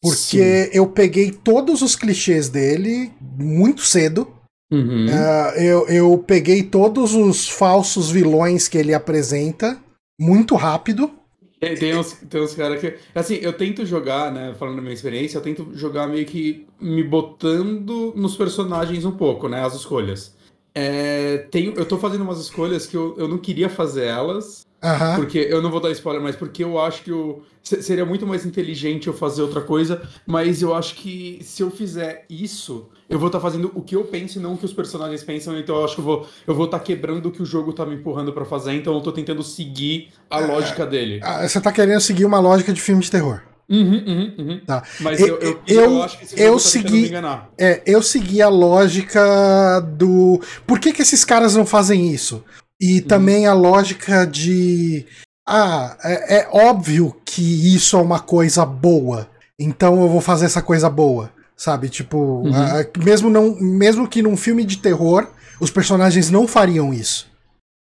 Porque 0.00 0.64
Sim. 0.64 0.70
eu 0.72 0.86
peguei 0.86 1.32
todos 1.32 1.82
os 1.82 1.94
clichês 1.94 2.48
dele 2.48 3.12
muito 3.20 3.82
cedo 3.82 4.32
Uhum. 4.70 5.06
Uh, 5.06 5.60
eu, 5.60 5.88
eu 5.88 6.18
peguei 6.18 6.62
todos 6.62 7.14
os 7.14 7.48
falsos 7.48 8.10
vilões 8.10 8.68
que 8.68 8.78
ele 8.78 8.94
apresenta 8.94 9.78
muito 10.18 10.54
rápido. 10.54 11.10
Tem, 11.58 11.74
tem 11.74 11.96
uns, 11.96 12.12
tem 12.12 12.40
uns 12.40 12.54
caras 12.54 12.80
que. 12.80 12.96
Assim, 13.14 13.34
eu 13.34 13.52
tento 13.52 13.84
jogar, 13.84 14.32
né? 14.32 14.54
Falando 14.58 14.76
da 14.76 14.82
minha 14.82 14.94
experiência, 14.94 15.36
eu 15.36 15.42
tento 15.42 15.70
jogar 15.74 16.06
meio 16.06 16.24
que 16.24 16.66
me 16.80 17.02
botando 17.02 18.14
nos 18.16 18.36
personagens 18.36 19.04
um 19.04 19.12
pouco, 19.12 19.48
né? 19.48 19.64
As 19.64 19.74
escolhas. 19.74 20.34
É, 20.74 21.38
tem, 21.50 21.74
eu 21.76 21.84
tô 21.84 21.98
fazendo 21.98 22.22
umas 22.22 22.38
escolhas 22.38 22.86
que 22.86 22.96
eu, 22.96 23.14
eu 23.18 23.28
não 23.28 23.38
queria 23.38 23.68
fazer 23.68 24.04
elas. 24.04 24.64
Uhum. 24.82 25.16
Porque 25.16 25.38
eu 25.38 25.60
não 25.60 25.70
vou 25.70 25.80
dar 25.80 25.90
spoiler, 25.90 26.22
mas 26.22 26.34
porque 26.34 26.64
eu 26.64 26.80
acho 26.80 27.02
que 27.02 27.12
o, 27.12 27.42
seria 27.62 28.06
muito 28.06 28.26
mais 28.26 28.46
inteligente 28.46 29.08
eu 29.08 29.12
fazer 29.12 29.42
outra 29.42 29.60
coisa. 29.60 30.00
Mas 30.26 30.62
eu 30.62 30.74
acho 30.74 30.94
que 30.94 31.38
se 31.42 31.62
eu 31.62 31.70
fizer 31.70 32.24
isso, 32.30 32.88
eu 33.10 33.18
vou 33.18 33.26
estar 33.26 33.38
tá 33.38 33.42
fazendo 33.42 33.72
o 33.74 33.82
que 33.82 33.96
eu 33.96 34.04
penso 34.04 34.38
e 34.38 34.42
não 34.42 34.54
o 34.54 34.56
que 34.56 34.64
os 34.64 34.72
personagens 34.72 35.24
pensam. 35.24 35.58
Então 35.58 35.76
eu 35.76 35.84
acho 35.84 35.96
que 35.96 36.00
eu 36.00 36.04
vou 36.04 36.26
eu 36.46 36.54
vou 36.54 36.66
estar 36.66 36.78
tá 36.78 36.84
quebrando 36.84 37.26
o 37.26 37.32
que 37.32 37.42
o 37.42 37.44
jogo 37.44 37.72
tá 37.72 37.84
me 37.84 37.96
empurrando 37.96 38.32
para 38.32 38.44
fazer. 38.44 38.72
Então 38.74 38.94
eu 38.94 39.00
tô 39.00 39.10
tentando 39.10 39.42
seguir 39.42 40.10
a 40.30 40.40
é, 40.40 40.46
lógica 40.46 40.86
dele. 40.86 41.20
Ah, 41.22 41.46
você 41.46 41.60
tá 41.60 41.72
querendo 41.72 42.00
seguir 42.00 42.24
uma 42.24 42.38
lógica 42.38 42.72
de 42.72 42.80
filme 42.80 43.02
de 43.02 43.10
terror. 43.10 43.42
Uhum, 43.68 44.04
uhum, 44.04 44.34
uhum. 44.38 44.60
Tá. 44.66 44.82
Mas 45.00 45.20
eu, 45.20 45.38
eu, 45.38 45.60
eu, 45.66 45.80
eu 45.82 46.02
acho 46.02 46.18
que 46.18 46.24
esse 46.24 46.40
eu 46.40 46.54
tá 46.54 46.58
segui, 46.58 47.10
é, 47.56 47.82
eu 47.86 48.02
segui 48.02 48.42
a 48.42 48.48
lógica 48.48 49.80
do. 49.80 50.40
Por 50.66 50.80
que, 50.80 50.92
que 50.92 51.02
esses 51.02 51.24
caras 51.24 51.54
não 51.54 51.64
fazem 51.64 52.12
isso? 52.12 52.44
E 52.80 53.00
uhum. 53.00 53.06
também 53.06 53.46
a 53.46 53.54
lógica 53.54 54.24
de. 54.24 55.06
Ah, 55.48 55.96
é, 56.02 56.38
é, 56.38 56.48
óbvio 56.52 57.16
que 57.24 57.74
isso 57.74 57.96
é 57.96 58.00
uma 58.00 58.20
coisa 58.20 58.64
boa. 58.64 59.28
Então 59.58 60.00
eu 60.00 60.08
vou 60.08 60.20
fazer 60.20 60.46
essa 60.46 60.62
coisa 60.62 60.88
boa. 60.90 61.30
Sabe? 61.60 61.90
Tipo, 61.90 62.16
uhum. 62.16 63.04
mesmo, 63.04 63.28
não, 63.28 63.54
mesmo 63.60 64.08
que 64.08 64.22
num 64.22 64.34
filme 64.34 64.64
de 64.64 64.78
terror, 64.78 65.28
os 65.60 65.70
personagens 65.70 66.30
não 66.30 66.48
fariam 66.48 66.90
isso. 66.90 67.30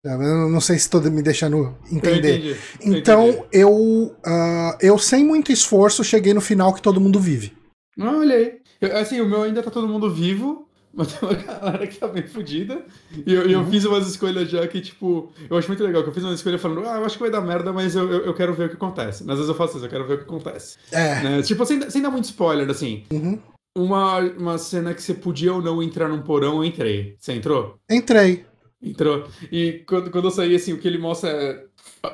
Eu 0.05 0.47
não 0.47 0.61
sei 0.61 0.77
se 0.77 0.83
estou 0.83 1.01
me 1.01 1.21
deixando 1.21 1.75
entender. 1.91 2.57
Eu 2.79 2.93
então, 2.93 3.27
eu, 3.27 3.47
eu, 3.51 3.71
uh, 4.25 4.77
eu, 4.79 4.97
sem 4.97 5.25
muito 5.25 5.51
esforço, 5.51 6.01
cheguei 6.01 6.33
no 6.33 6.39
final 6.39 6.73
que 6.73 6.81
todo 6.81 7.01
mundo 7.01 7.19
vive. 7.19 7.57
Ah, 7.99 8.15
olha 8.15 8.37
aí. 8.37 8.53
Eu, 8.79 8.95
assim, 8.95 9.19
o 9.19 9.27
meu 9.27 9.41
ainda 9.41 9.61
tá 9.61 9.69
todo 9.69 9.85
mundo 9.85 10.09
vivo, 10.09 10.65
mas 10.95 11.11
tem 11.11 11.27
uma 11.27 11.37
galera 11.37 11.85
que 11.87 11.97
tá 11.97 12.07
bem 12.07 12.25
fodida. 12.25 12.85
E 13.25 13.33
eu, 13.33 13.41
uhum. 13.41 13.49
eu, 13.49 13.65
fiz 13.65 13.83
umas 13.83 14.07
escolhas 14.07 14.49
já 14.49 14.65
que, 14.65 14.79
tipo, 14.79 15.29
eu 15.49 15.57
acho 15.57 15.67
muito 15.67 15.83
legal, 15.83 16.03
que 16.03 16.09
eu 16.09 16.13
fiz 16.13 16.23
uma 16.23 16.33
escolha 16.33 16.57
falando, 16.57 16.87
ah, 16.87 16.99
eu 16.99 17.05
acho 17.05 17.17
que 17.17 17.23
vai 17.23 17.31
dar 17.31 17.41
merda, 17.41 17.73
mas 17.73 17.97
eu, 17.97 18.09
eu, 18.09 18.25
eu 18.27 18.33
quero 18.33 18.53
ver 18.53 18.67
o 18.67 18.69
que 18.69 18.75
acontece. 18.75 19.23
Às 19.23 19.35
vezes 19.35 19.49
eu 19.49 19.55
faço 19.55 19.75
isso, 19.75 19.85
eu 19.85 19.89
quero 19.89 20.07
ver 20.07 20.13
o 20.13 20.17
que 20.19 20.23
acontece. 20.23 20.77
É. 20.89 21.21
Né? 21.21 21.41
Tipo, 21.41 21.65
sem, 21.65 21.89
sem 21.89 22.01
dar 22.01 22.11
muito 22.11 22.23
spoiler, 22.23 22.69
assim. 22.69 23.03
Uhum. 23.11 23.37
Uma, 23.77 24.19
uma 24.19 24.57
cena 24.57 24.93
que 24.93 25.01
você 25.01 25.13
podia 25.13 25.53
ou 25.53 25.61
não 25.61 25.83
entrar 25.83 26.09
num 26.09 26.21
porão, 26.21 26.57
eu 26.57 26.65
entrei. 26.65 27.15
Você 27.19 27.33
entrou? 27.33 27.77
Entrei. 27.89 28.45
Entrou. 28.81 29.27
E 29.51 29.83
quando, 29.87 30.09
quando 30.11 30.25
eu 30.25 30.31
saí, 30.31 30.55
assim, 30.55 30.73
o 30.73 30.77
que 30.77 30.87
ele 30.87 30.97
mostra 30.97 31.29
é 31.29 31.63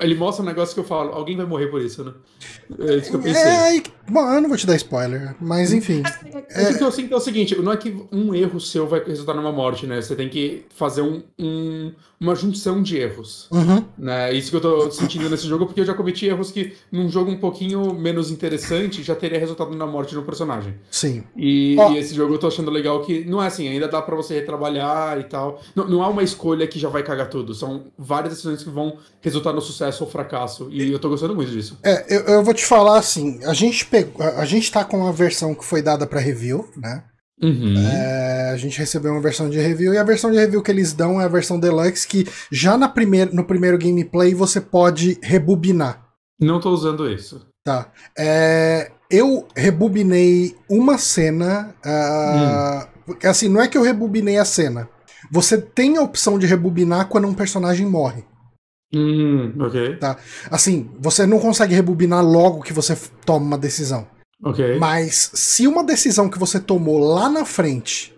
Ele 0.01 0.15
mostra 0.15 0.43
um 0.43 0.45
negócio 0.45 0.73
que 0.73 0.79
eu 0.79 0.85
falo, 0.85 1.11
alguém 1.11 1.35
vai 1.35 1.45
morrer 1.45 1.67
por 1.67 1.81
isso, 1.81 2.03
né? 2.03 2.13
É 2.79 2.95
isso 2.95 3.09
que 3.09 3.15
eu 3.15 3.21
pensei. 3.21 3.41
É, 3.41 3.83
bom, 4.09 4.33
eu 4.33 4.41
não 4.41 4.49
vou 4.49 4.57
te 4.57 4.67
dar 4.67 4.75
spoiler, 4.75 5.35
mas 5.39 5.73
enfim. 5.73 6.03
É, 6.49 6.63
é, 6.63 6.73
que 6.73 6.83
eu 6.83 6.91
sinto 6.91 7.07
que 7.07 7.13
é 7.13 7.17
o 7.17 7.21
seguinte, 7.21 7.55
não 7.61 7.71
é 7.71 7.77
que 7.77 7.95
um 8.11 8.33
erro 8.33 8.59
seu 8.59 8.87
vai 8.87 9.03
resultar 9.03 9.33
numa 9.33 9.51
morte, 9.51 9.87
né? 9.87 10.01
Você 10.01 10.15
tem 10.15 10.29
que 10.29 10.65
fazer 10.69 11.01
um, 11.01 11.23
um 11.39 11.91
uma 12.23 12.35
junção 12.35 12.81
de 12.81 12.97
erros. 12.97 13.49
Uhum. 13.51 13.83
Né? 13.97 14.33
Isso 14.33 14.49
que 14.49 14.55
eu 14.55 14.61
tô 14.61 14.89
sentindo 14.89 15.29
nesse 15.29 15.45
jogo, 15.45 15.65
porque 15.65 15.81
eu 15.81 15.85
já 15.85 15.93
cometi 15.93 16.25
erros 16.25 16.51
que 16.51 16.73
num 16.89 17.09
jogo 17.09 17.29
um 17.29 17.37
pouquinho 17.37 17.93
menos 17.93 18.31
interessante 18.31 19.03
já 19.03 19.13
teria 19.13 19.37
resultado 19.37 19.75
na 19.75 19.85
morte 19.85 20.11
de 20.11 20.19
um 20.19 20.23
personagem. 20.23 20.75
Sim. 20.89 21.23
E, 21.35 21.75
oh. 21.77 21.91
e, 21.91 21.97
esse 21.97 22.15
jogo 22.15 22.33
eu 22.33 22.37
tô 22.37 22.47
achando 22.47 22.71
legal 22.71 23.01
que 23.01 23.25
não 23.25 23.43
é 23.43 23.47
assim, 23.47 23.67
ainda 23.67 23.89
dá 23.89 24.01
para 24.01 24.15
você 24.15 24.35
retrabalhar 24.35 25.19
e 25.19 25.25
tal. 25.25 25.61
Não, 25.75 25.85
não 25.85 26.01
há 26.01 26.07
uma 26.07 26.23
escolha 26.23 26.65
que 26.65 26.79
já 26.79 26.87
vai 26.87 27.03
cagar 27.03 27.29
tudo. 27.29 27.53
São 27.53 27.87
várias 27.97 28.33
decisões 28.33 28.63
que 28.63 28.69
vão 28.69 28.97
resultar 29.19 29.51
no 29.51 29.61
sucesso 29.61 30.05
ou 30.05 30.09
fracasso. 30.09 30.69
E 30.71 30.91
eu 30.91 30.99
tô 30.99 31.09
gostando 31.09 31.35
muito 31.35 31.51
disso. 31.51 31.77
É, 31.83 32.05
eu, 32.15 32.21
eu 32.21 32.43
vou 32.43 32.53
te 32.53 32.65
falar 32.65 32.97
assim, 32.97 33.43
a 33.43 33.53
gente 33.53 33.85
pegou. 33.93 34.25
A, 34.25 34.43
gente 34.43 34.71
tá 34.71 34.83
com 34.83 35.05
a 35.05 35.11
versão 35.11 35.53
que 35.53 35.63
foi 35.63 35.79
dada 35.79 36.07
para 36.07 36.19
review, 36.19 36.67
né? 36.75 37.03
Uhum. 37.39 37.75
É, 37.77 38.49
a 38.51 38.57
gente 38.57 38.79
recebeu 38.79 39.11
uma 39.11 39.21
versão 39.21 39.47
de 39.47 39.59
review 39.59 39.93
e 39.93 39.97
a 39.99 40.03
versão 40.03 40.31
de 40.31 40.39
review 40.39 40.63
que 40.63 40.71
eles 40.71 40.93
dão 40.93 41.21
é 41.21 41.25
a 41.25 41.27
versão 41.27 41.59
deluxe 41.59 42.07
que 42.07 42.27
já 42.51 42.75
na 42.75 42.89
primeir, 42.89 43.31
no 43.31 43.43
primeiro 43.43 43.77
gameplay 43.77 44.33
você 44.33 44.59
pode 44.59 45.19
rebobinar. 45.21 46.07
Não 46.39 46.59
tô 46.59 46.71
usando 46.71 47.07
isso. 47.07 47.45
Tá. 47.63 47.91
É, 48.17 48.91
eu 49.11 49.47
rebobinei 49.55 50.55
uma 50.67 50.97
cena. 50.97 51.75
Uh, 51.85 53.11
hum. 53.11 53.15
Assim, 53.23 53.47
não 53.47 53.61
é 53.61 53.67
que 53.67 53.77
eu 53.77 53.83
rebobinei 53.83 54.39
a 54.39 54.45
cena. 54.45 54.89
Você 55.31 55.57
tem 55.59 55.97
a 55.97 56.01
opção 56.01 56.39
de 56.39 56.47
rebobinar 56.47 57.07
quando 57.07 57.27
um 57.27 57.33
personagem 57.33 57.85
morre. 57.85 58.23
Hum, 58.93 59.53
ok. 59.59 59.97
Tá? 59.97 60.17
Assim, 60.51 60.89
você 60.99 61.25
não 61.25 61.39
consegue 61.39 61.73
rebobinar 61.73 62.23
logo 62.23 62.61
que 62.61 62.73
você 62.73 62.97
toma 63.25 63.45
uma 63.45 63.57
decisão. 63.57 64.07
Ok. 64.43 64.77
Mas 64.77 65.31
se 65.33 65.67
uma 65.67 65.83
decisão 65.83 66.29
que 66.29 66.37
você 66.37 66.59
tomou 66.59 66.99
lá 66.99 67.29
na 67.29 67.45
frente, 67.45 68.13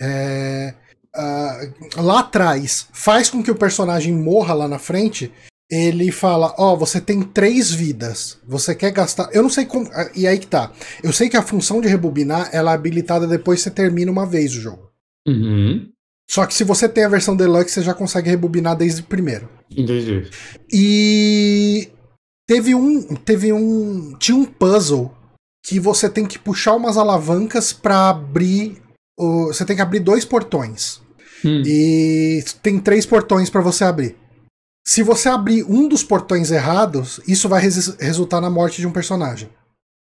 é, 0.00 0.74
uh, 1.14 2.02
lá 2.02 2.20
atrás, 2.20 2.88
faz 2.92 3.28
com 3.28 3.42
que 3.42 3.50
o 3.50 3.56
personagem 3.56 4.14
morra 4.14 4.54
lá 4.54 4.68
na 4.68 4.78
frente, 4.78 5.32
ele 5.70 6.12
fala: 6.12 6.54
Ó, 6.56 6.72
oh, 6.72 6.76
você 6.76 7.00
tem 7.00 7.22
três 7.22 7.70
vidas. 7.70 8.38
Você 8.46 8.74
quer 8.74 8.92
gastar. 8.92 9.28
Eu 9.32 9.42
não 9.42 9.50
sei 9.50 9.66
como. 9.66 9.88
Ah, 9.92 10.10
e 10.14 10.26
aí 10.26 10.38
que 10.38 10.46
tá. 10.46 10.72
Eu 11.02 11.12
sei 11.12 11.28
que 11.28 11.36
a 11.36 11.42
função 11.42 11.80
de 11.80 11.88
rebobinar 11.88 12.48
ela 12.52 12.72
é 12.72 12.74
habilitada 12.74 13.26
depois 13.26 13.58
que 13.58 13.64
você 13.64 13.70
termina 13.70 14.12
uma 14.12 14.26
vez 14.26 14.54
o 14.54 14.60
jogo. 14.60 14.90
Uhum. 15.26 15.88
Só 16.30 16.46
que 16.46 16.54
se 16.54 16.64
você 16.64 16.88
tem 16.88 17.04
a 17.04 17.08
versão 17.08 17.36
deluxe, 17.36 17.74
você 17.74 17.82
já 17.82 17.94
consegue 17.94 18.30
rebobinar 18.30 18.76
desde 18.76 19.02
o 19.02 19.04
primeiro. 19.04 19.48
Entendi. 19.70 20.28
E 20.72 21.88
teve 22.46 22.74
um. 22.74 23.02
Teve 23.14 23.52
um. 23.52 24.16
Tinha 24.18 24.36
um 24.36 24.44
puzzle 24.44 25.14
que 25.64 25.78
você 25.78 26.08
tem 26.08 26.26
que 26.26 26.38
puxar 26.38 26.74
umas 26.74 26.96
alavancas 26.96 27.72
para 27.72 28.08
abrir. 28.08 28.82
O, 29.18 29.46
você 29.46 29.64
tem 29.64 29.76
que 29.76 29.82
abrir 29.82 30.00
dois 30.00 30.24
portões. 30.24 31.00
Hum. 31.44 31.62
E 31.64 32.42
tem 32.62 32.78
três 32.78 33.04
portões 33.04 33.50
para 33.50 33.60
você 33.60 33.84
abrir. 33.84 34.16
Se 34.86 35.02
você 35.02 35.28
abrir 35.28 35.64
um 35.64 35.88
dos 35.88 36.02
portões 36.02 36.50
errados, 36.50 37.20
isso 37.26 37.48
vai 37.48 37.60
res 37.60 37.96
resultar 37.98 38.40
na 38.40 38.50
morte 38.50 38.80
de 38.80 38.86
um 38.86 38.92
personagem. 38.92 39.48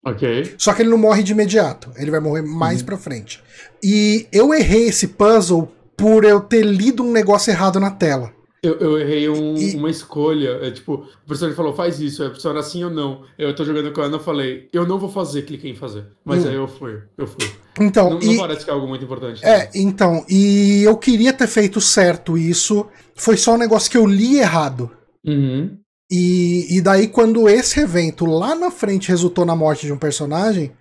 Ok. 0.05 0.55
Só 0.57 0.73
que 0.73 0.83
ele 0.83 0.91
não 0.91 0.99
morre 0.99 1.23
de 1.23 1.33
imediato, 1.33 1.93
ele 1.97 2.11
vai 2.11 2.21
morrer 2.21 2.43
mais 2.43 2.81
uhum. 2.81 2.87
pra 2.87 2.97
frente. 2.97 3.43
E 3.83 4.27
eu 4.33 4.55
errei 4.55 4.89
esse 4.89 5.09
puzzle 5.09 5.71
por 6.01 6.25
eu 6.25 6.41
ter 6.41 6.65
lido 6.65 7.03
um 7.03 7.13
negócio 7.13 7.51
errado 7.51 7.79
na 7.79 7.91
tela. 7.91 8.33
Eu, 8.63 8.75
eu 8.75 8.99
errei 8.99 9.29
um, 9.29 9.57
e... 9.57 9.75
uma 9.75 9.91
escolha. 9.91 10.59
É 10.63 10.71
tipo, 10.71 10.95
o 10.95 11.27
personagem 11.27 11.57
falou, 11.57 11.75
faz 11.75 12.01
isso. 12.01 12.23
É 12.23 12.27
a 12.27 12.49
era 12.49 12.61
assim 12.61 12.85
ou 12.85 12.91
não. 12.91 13.23
Eu 13.39 13.55
tô 13.55 13.65
jogando 13.65 13.93
com 13.93 14.03
ela 14.03 14.17
e 14.17 14.21
falei, 14.21 14.69
eu 14.73 14.87
não 14.87 14.99
vou 14.99 15.09
fazer, 15.09 15.43
cliquei 15.43 15.71
em 15.71 15.77
fazer. 15.77 16.07
Mas 16.25 16.45
hum. 16.45 16.49
aí 16.49 16.55
eu 16.55 16.69
fui, 16.69 16.99
eu 17.17 17.27
fui. 17.27 17.51
Então, 17.81 18.11
não, 18.11 18.21
e... 18.21 18.27
não 18.27 18.39
parece 18.39 18.65
que 18.65 18.71
é 18.71 18.75
algo 18.75 18.87
muito 18.87 19.05
importante. 19.05 19.45
É, 19.45 19.59
né? 19.59 19.71
então, 19.75 20.25
e 20.29 20.83
eu 20.83 20.97
queria 20.97 21.33
ter 21.33 21.47
feito 21.47 21.81
certo 21.81 22.37
isso. 22.37 22.87
Foi 23.15 23.37
só 23.37 23.55
um 23.55 23.59
negócio 23.59 23.91
que 23.91 23.97
eu 23.97 24.07
li 24.07 24.39
errado. 24.39 24.91
Uhum. 25.25 25.79
E, 26.11 26.77
e 26.77 26.81
daí, 26.81 27.07
quando 27.09 27.49
esse 27.49 27.81
evento 27.81 28.27
lá 28.27 28.55
na 28.55 28.71
frente 28.71 29.09
resultou 29.09 29.47
na 29.47 29.55
morte 29.55 29.87
de 29.87 29.93
um 29.93 29.99
personagem, 29.99 30.73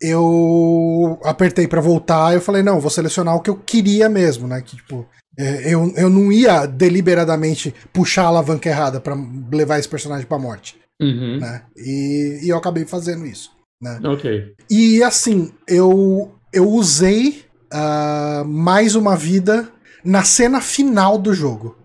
eu 0.00 1.18
apertei 1.24 1.68
para 1.68 1.80
voltar. 1.80 2.34
Eu 2.34 2.40
falei, 2.40 2.62
não, 2.62 2.80
vou 2.80 2.90
selecionar 2.90 3.36
o 3.36 3.40
que 3.40 3.50
eu 3.50 3.56
queria 3.56 4.08
mesmo, 4.08 4.48
né? 4.48 4.60
Que, 4.62 4.76
tipo, 4.76 5.06
é, 5.38 5.72
eu, 5.72 5.92
eu 5.96 6.10
não 6.10 6.32
ia 6.32 6.66
deliberadamente 6.66 7.74
puxar 7.92 8.24
a 8.24 8.28
alavanca 8.28 8.68
errada 8.68 9.00
para 9.00 9.16
levar 9.52 9.78
esse 9.78 9.88
personagem 9.88 10.26
pra 10.26 10.38
morte. 10.38 10.78
Uhum. 11.00 11.38
Né? 11.38 11.62
E, 11.76 12.40
e 12.42 12.48
eu 12.48 12.56
acabei 12.56 12.84
fazendo 12.84 13.26
isso. 13.26 13.50
Né? 13.80 14.00
Ok. 14.04 14.54
E 14.68 15.02
assim, 15.02 15.52
eu, 15.66 16.34
eu 16.52 16.68
usei 16.68 17.44
uh, 17.72 18.44
mais 18.44 18.94
uma 18.94 19.16
vida 19.16 19.70
na 20.04 20.22
cena 20.22 20.60
final 20.60 21.16
do 21.16 21.32
jogo. 21.32 21.76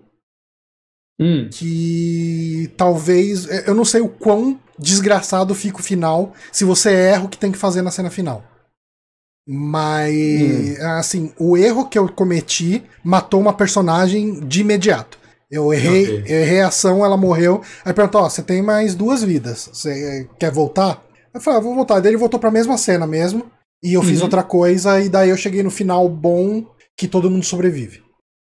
Hum. 1.19 1.47
Que 1.49 2.69
talvez. 2.75 3.47
Eu 3.65 3.73
não 3.73 3.85
sei 3.85 4.01
o 4.01 4.09
quão 4.09 4.59
desgraçado 4.77 5.55
fica 5.55 5.79
o 5.79 5.83
final 5.83 6.33
se 6.51 6.63
você 6.63 6.91
erra 6.91 7.25
o 7.25 7.29
que 7.29 7.37
tem 7.37 7.51
que 7.51 7.57
fazer 7.57 7.81
na 7.81 7.91
cena 7.91 8.09
final. 8.09 8.43
Mas, 9.47 10.79
hum. 10.79 10.87
assim, 10.97 11.33
o 11.39 11.55
erro 11.55 11.87
que 11.87 11.99
eu 11.99 12.09
cometi 12.09 12.83
matou 13.03 13.39
uma 13.39 13.53
personagem 13.53 14.39
de 14.39 14.61
imediato. 14.61 15.19
Eu 15.51 15.71
errei, 15.71 16.03
okay. 16.03 16.35
eu 16.35 16.41
errei 16.41 16.61
a 16.61 16.67
ação, 16.67 17.05
ela 17.05 17.15
morreu. 17.15 17.61
Aí 17.83 17.93
perguntou: 17.93 18.21
Ó, 18.21 18.29
você 18.29 18.41
tem 18.41 18.63
mais 18.63 18.95
duas 18.95 19.23
vidas. 19.23 19.69
Você 19.71 20.27
quer 20.39 20.51
voltar? 20.51 21.05
Eu 21.33 21.39
falei: 21.39 21.59
ah, 21.59 21.63
vou 21.63 21.75
voltar. 21.75 21.99
Daí 21.99 22.11
ele 22.11 22.17
voltou 22.17 22.39
pra 22.39 22.49
mesma 22.49 22.77
cena 22.77 23.05
mesmo. 23.05 23.45
E 23.83 23.93
eu 23.93 24.01
uhum. 24.01 24.07
fiz 24.07 24.21
outra 24.21 24.41
coisa. 24.41 24.99
E 24.99 25.07
daí 25.07 25.29
eu 25.29 25.37
cheguei 25.37 25.61
no 25.61 25.69
final 25.69 26.09
bom 26.09 26.65
que 26.97 27.07
todo 27.07 27.29
mundo 27.29 27.45
sobrevive. 27.45 28.01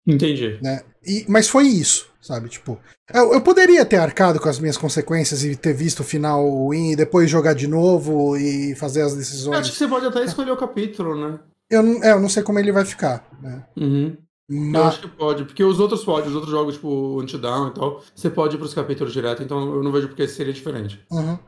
Entendi. 0.07 0.59
Né? 0.61 0.83
E, 1.07 1.25
mas 1.29 1.49
foi 1.49 1.67
isso, 1.67 2.08
sabe? 2.21 2.49
Tipo, 2.49 2.79
eu, 3.13 3.35
eu, 3.35 3.41
poderia 3.41 3.85
ter 3.85 3.97
arcado 3.97 4.41
com 4.41 4.49
as 4.49 4.59
minhas 4.59 4.77
consequências 4.77 5.45
e 5.45 5.57
ter 5.57 5.73
visto 5.73 6.01
o 6.01 6.05
final 6.05 6.49
ruim 6.49 6.93
e 6.93 6.97
depois 6.97 7.31
jogar 7.31 7.55
de 7.55 7.67
novo 7.67 8.37
e 8.37 8.75
fazer 8.75 9.03
as 9.03 9.15
decisões. 9.15 9.55
Eu 9.55 9.61
acho 9.61 9.73
que 9.73 9.79
você 9.79 9.89
pode 9.89 10.07
até 10.07 10.25
escolher 10.25 10.51
o 10.51 10.57
capítulo, 10.57 11.15
né? 11.15 11.39
Eu, 11.71 12.03
é, 12.03 12.13
eu 12.13 12.21
não 12.21 12.29
sei 12.29 12.43
como 12.43 12.59
ele 12.59 12.73
vai 12.73 12.85
ficar, 12.85 13.27
né? 13.41 13.65
Uhum. 13.77 14.17
Mas... 14.51 14.75
Eu 14.75 14.85
acho 14.85 15.01
que 15.03 15.09
pode, 15.09 15.45
porque 15.45 15.63
os 15.63 15.79
outros 15.79 16.03
podem, 16.05 16.29
os 16.29 16.35
outros 16.35 16.51
jogos, 16.51 16.75
tipo 16.75 17.21
Until 17.21 17.39
e 17.39 17.43
tal, 17.43 18.03
você 18.15 18.31
pode 18.31 18.57
ir 18.57 18.59
pros 18.59 18.73
capítulos 18.73 19.13
direto, 19.13 19.43
então 19.43 19.75
eu 19.75 19.83
não 19.83 19.93
vejo 19.93 20.09
porque 20.09 20.27
seria 20.27 20.53
diferente. 20.53 21.05
Uhum. 21.11 21.39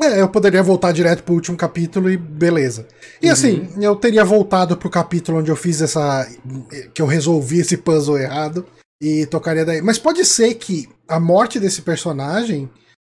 É, 0.00 0.20
eu 0.20 0.28
poderia 0.28 0.62
voltar 0.62 0.90
direto 0.90 1.22
pro 1.22 1.34
último 1.34 1.56
capítulo 1.56 2.10
e 2.10 2.16
beleza. 2.16 2.88
E 3.20 3.26
uhum. 3.26 3.32
assim, 3.32 3.68
eu 3.80 3.94
teria 3.94 4.24
voltado 4.24 4.76
pro 4.76 4.90
capítulo 4.90 5.38
onde 5.38 5.50
eu 5.50 5.56
fiz 5.56 5.80
essa. 5.80 6.26
que 6.94 7.00
eu 7.00 7.06
resolvi 7.06 7.60
esse 7.60 7.76
puzzle 7.76 8.18
errado 8.18 8.66
e 9.02 9.26
tocaria 9.26 9.64
daí. 9.64 9.82
Mas 9.82 9.98
pode 9.98 10.24
ser 10.24 10.54
que 10.54 10.88
a 11.08 11.18
morte 11.18 11.58
desse 11.58 11.82
personagem 11.82 12.70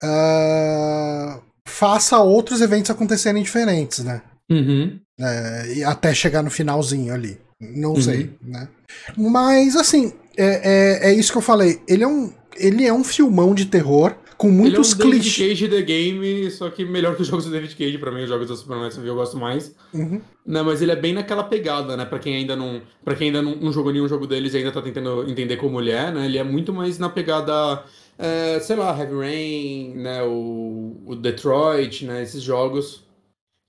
uh, 0.02 1.42
faça 1.66 2.20
outros 2.20 2.60
eventos 2.60 2.92
acontecerem 2.92 3.42
diferentes, 3.42 3.98
né? 4.04 4.22
Uhum. 4.48 5.00
É, 5.20 5.74
e 5.74 5.84
até 5.84 6.14
chegar 6.14 6.42
no 6.42 6.50
finalzinho 6.50 7.12
ali. 7.12 7.40
Não 7.60 7.94
uhum. 7.94 8.02
sei, 8.02 8.30
né? 8.40 8.68
Mas 9.16 9.74
assim, 9.74 10.12
é, 10.36 11.08
é, 11.08 11.10
é, 11.10 11.12
isso 11.14 11.32
que 11.32 11.38
eu 11.38 11.42
falei. 11.42 11.82
Ele 11.88 12.04
é 12.04 12.08
um, 12.08 12.32
ele 12.56 12.86
é 12.86 12.92
um 12.92 13.02
filmão 13.02 13.52
de 13.52 13.66
terror 13.66 14.14
com 14.42 14.50
muitos 14.50 14.92
ele 14.92 15.02
é 15.02 15.06
um 15.06 15.10
clichês. 15.10 15.60
David 15.60 15.68
Cage 15.68 15.68
The 15.68 15.82
Game, 15.82 16.50
só 16.50 16.68
que 16.68 16.84
melhor 16.84 17.14
que 17.14 17.22
os 17.22 17.28
jogos 17.28 17.44
do 17.44 17.52
David 17.52 17.76
Cage, 17.76 17.96
pra 17.96 18.10
mim, 18.10 18.24
os 18.24 18.28
jogos 18.28 18.48
do 18.48 18.56
Superman 18.56 18.90
eu 19.04 19.14
gosto 19.14 19.36
mais. 19.36 19.72
Uhum. 19.94 20.20
Não, 20.44 20.64
mas 20.64 20.82
ele 20.82 20.90
é 20.90 20.96
bem 20.96 21.12
naquela 21.12 21.44
pegada, 21.44 21.96
né? 21.96 22.04
Pra 22.04 22.18
quem 22.18 22.34
ainda 22.34 22.56
não. 22.56 22.82
para 23.04 23.14
quem 23.14 23.28
ainda 23.28 23.40
não, 23.40 23.54
não, 23.54 23.72
jogou 23.72 23.92
nenhum 23.92 24.08
jogo 24.08 24.26
deles 24.26 24.52
e 24.52 24.56
ainda 24.56 24.72
tá 24.72 24.82
tentando 24.82 25.30
entender 25.30 25.58
como 25.58 25.80
ele 25.80 25.92
é, 25.92 26.10
né? 26.10 26.26
Ele 26.26 26.38
é 26.38 26.42
muito 26.42 26.72
mais 26.72 26.98
na 26.98 27.08
pegada. 27.08 27.84
É, 28.18 28.58
sei 28.58 28.74
lá, 28.74 28.98
Heavy 28.98 29.14
Rain, 29.14 29.94
né? 29.94 30.24
O, 30.24 30.96
o 31.06 31.14
Detroit, 31.14 32.04
né? 32.04 32.20
Esses 32.20 32.42
jogos. 32.42 33.04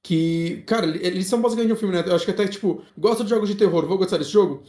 Que, 0.04 0.64
cara, 0.66 0.88
eles 0.88 1.28
são 1.28 1.40
basicamente 1.40 1.72
um 1.72 1.78
filme, 1.78 1.94
né? 1.94 2.04
Eu 2.04 2.16
acho 2.16 2.26
que 2.26 2.32
até, 2.32 2.48
tipo, 2.48 2.82
gosta 2.98 3.24
de 3.24 3.30
jogos 3.30 3.48
de 3.48 3.56
terror, 3.56 3.86
vou 3.86 4.00
gostar 4.00 4.18
desse 4.18 4.32
jogo? 4.32 4.64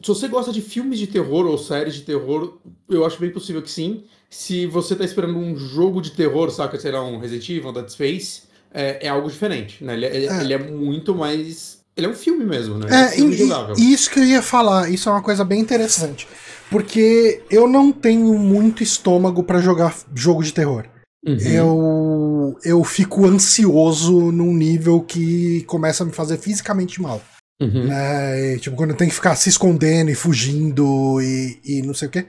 Se 0.00 0.08
você 0.08 0.28
gosta 0.28 0.52
de 0.52 0.60
filmes 0.60 0.98
de 0.98 1.06
terror 1.06 1.46
ou 1.46 1.56
séries 1.56 1.94
de 1.94 2.02
terror, 2.02 2.58
eu 2.88 3.04
acho 3.04 3.18
bem 3.18 3.30
possível 3.30 3.62
que 3.62 3.70
sim 3.70 4.04
se 4.30 4.66
você 4.66 4.94
tá 4.94 5.04
esperando 5.04 5.38
um 5.38 5.56
jogo 5.56 6.00
de 6.00 6.10
terror, 6.10 6.50
saca, 6.50 6.78
sei 6.78 6.92
lá, 6.92 7.04
um 7.04 7.18
Resident 7.18 7.48
Evil, 7.48 7.70
um 7.70 7.72
Dead 7.72 7.88
Space, 7.88 8.42
é, 8.72 9.06
é 9.06 9.08
algo 9.08 9.30
diferente, 9.30 9.82
né? 9.82 9.94
Ele 9.94 10.06
é, 10.06 10.26
é. 10.26 10.40
ele 10.40 10.54
é, 10.54 10.58
muito 10.58 11.14
mais. 11.14 11.78
Ele 11.96 12.06
é 12.06 12.10
um 12.10 12.14
filme 12.14 12.44
mesmo, 12.44 12.78
né? 12.78 12.86
É, 12.90 13.18
e, 13.18 13.22
e, 13.78 13.92
isso 13.92 14.10
que 14.10 14.20
eu 14.20 14.24
ia 14.24 14.42
falar, 14.42 14.90
isso 14.90 15.08
é 15.08 15.12
uma 15.12 15.22
coisa 15.22 15.44
bem 15.44 15.60
interessante. 15.60 16.28
Porque 16.70 17.42
eu 17.50 17.66
não 17.66 17.90
tenho 17.90 18.38
muito 18.38 18.82
estômago 18.82 19.42
para 19.42 19.60
jogar 19.60 19.96
jogo 20.14 20.42
de 20.42 20.52
terror. 20.52 20.84
Uhum. 21.26 21.38
Eu, 21.38 22.58
eu 22.62 22.84
fico 22.84 23.26
ansioso 23.26 24.30
num 24.30 24.54
nível 24.54 25.00
que 25.00 25.62
começa 25.62 26.04
a 26.04 26.06
me 26.06 26.12
fazer 26.12 26.38
fisicamente 26.38 27.00
mal. 27.00 27.20
Uhum. 27.60 27.86
Né? 27.86 28.54
E, 28.54 28.58
tipo, 28.60 28.76
quando 28.76 28.90
eu 28.90 28.96
tenho 28.96 29.10
que 29.10 29.16
ficar 29.16 29.34
se 29.34 29.48
escondendo 29.48 30.10
e 30.10 30.14
fugindo 30.14 31.20
e, 31.20 31.58
e 31.64 31.82
não 31.82 31.94
sei 31.94 32.08
o 32.08 32.10
quê. 32.10 32.26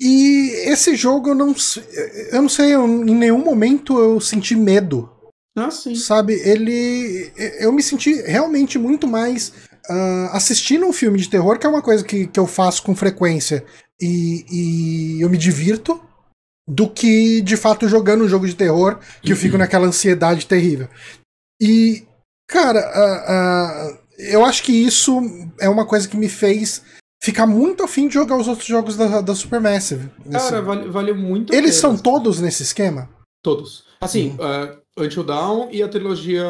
E 0.00 0.50
esse 0.66 0.96
jogo 0.96 1.30
eu 1.30 1.34
não, 1.34 1.54
eu 2.32 2.42
não 2.42 2.48
sei, 2.48 2.74
eu, 2.74 2.84
em 2.86 3.14
nenhum 3.14 3.38
momento 3.38 3.98
eu 3.98 4.20
senti 4.20 4.56
medo. 4.56 5.10
Ah, 5.56 5.70
sim. 5.70 5.94
Sabe, 5.94 6.34
ele. 6.34 7.32
Eu 7.60 7.72
me 7.72 7.82
senti 7.82 8.14
realmente 8.22 8.76
muito 8.76 9.06
mais 9.06 9.52
uh, 9.88 10.28
assistindo 10.32 10.84
um 10.84 10.92
filme 10.92 11.18
de 11.18 11.28
terror, 11.28 11.58
que 11.58 11.66
é 11.66 11.70
uma 11.70 11.82
coisa 11.82 12.04
que, 12.04 12.26
que 12.26 12.40
eu 12.40 12.46
faço 12.46 12.82
com 12.82 12.96
frequência 12.96 13.64
e, 14.00 14.44
e 14.50 15.20
eu 15.20 15.30
me 15.30 15.38
divirto, 15.38 16.00
do 16.68 16.88
que 16.90 17.40
de 17.40 17.56
fato 17.56 17.88
jogando 17.88 18.24
um 18.24 18.28
jogo 18.28 18.46
de 18.46 18.56
terror, 18.56 18.98
que 19.22 19.32
eu 19.32 19.36
fico 19.36 19.56
naquela 19.56 19.86
ansiedade 19.86 20.46
terrível. 20.46 20.88
E, 21.60 22.04
cara, 22.48 22.80
uh, 22.80 23.92
uh, 23.92 23.98
eu 24.18 24.44
acho 24.44 24.62
que 24.62 24.72
isso 24.72 25.20
é 25.60 25.68
uma 25.68 25.86
coisa 25.86 26.08
que 26.08 26.16
me 26.16 26.28
fez 26.28 26.82
ficar 27.24 27.46
muito 27.46 27.82
afim 27.82 28.06
de 28.06 28.14
jogar 28.14 28.36
os 28.36 28.46
outros 28.46 28.66
jogos 28.66 28.98
da, 28.98 29.22
da 29.22 29.34
Supermassive. 29.34 30.10
Cara, 30.30 30.58
assim. 30.58 30.60
vale, 30.60 30.88
vale 30.90 31.12
muito. 31.14 31.54
Eles 31.54 31.74
são 31.76 31.96
todos 31.96 32.38
nesse 32.38 32.62
esquema? 32.62 33.08
Todos. 33.42 33.84
Assim, 33.98 34.36
uhum. 34.38 34.74
uh, 35.00 35.02
Until 35.02 35.24
Dawn 35.24 35.68
e 35.70 35.82
a 35.82 35.88
trilogia 35.88 36.44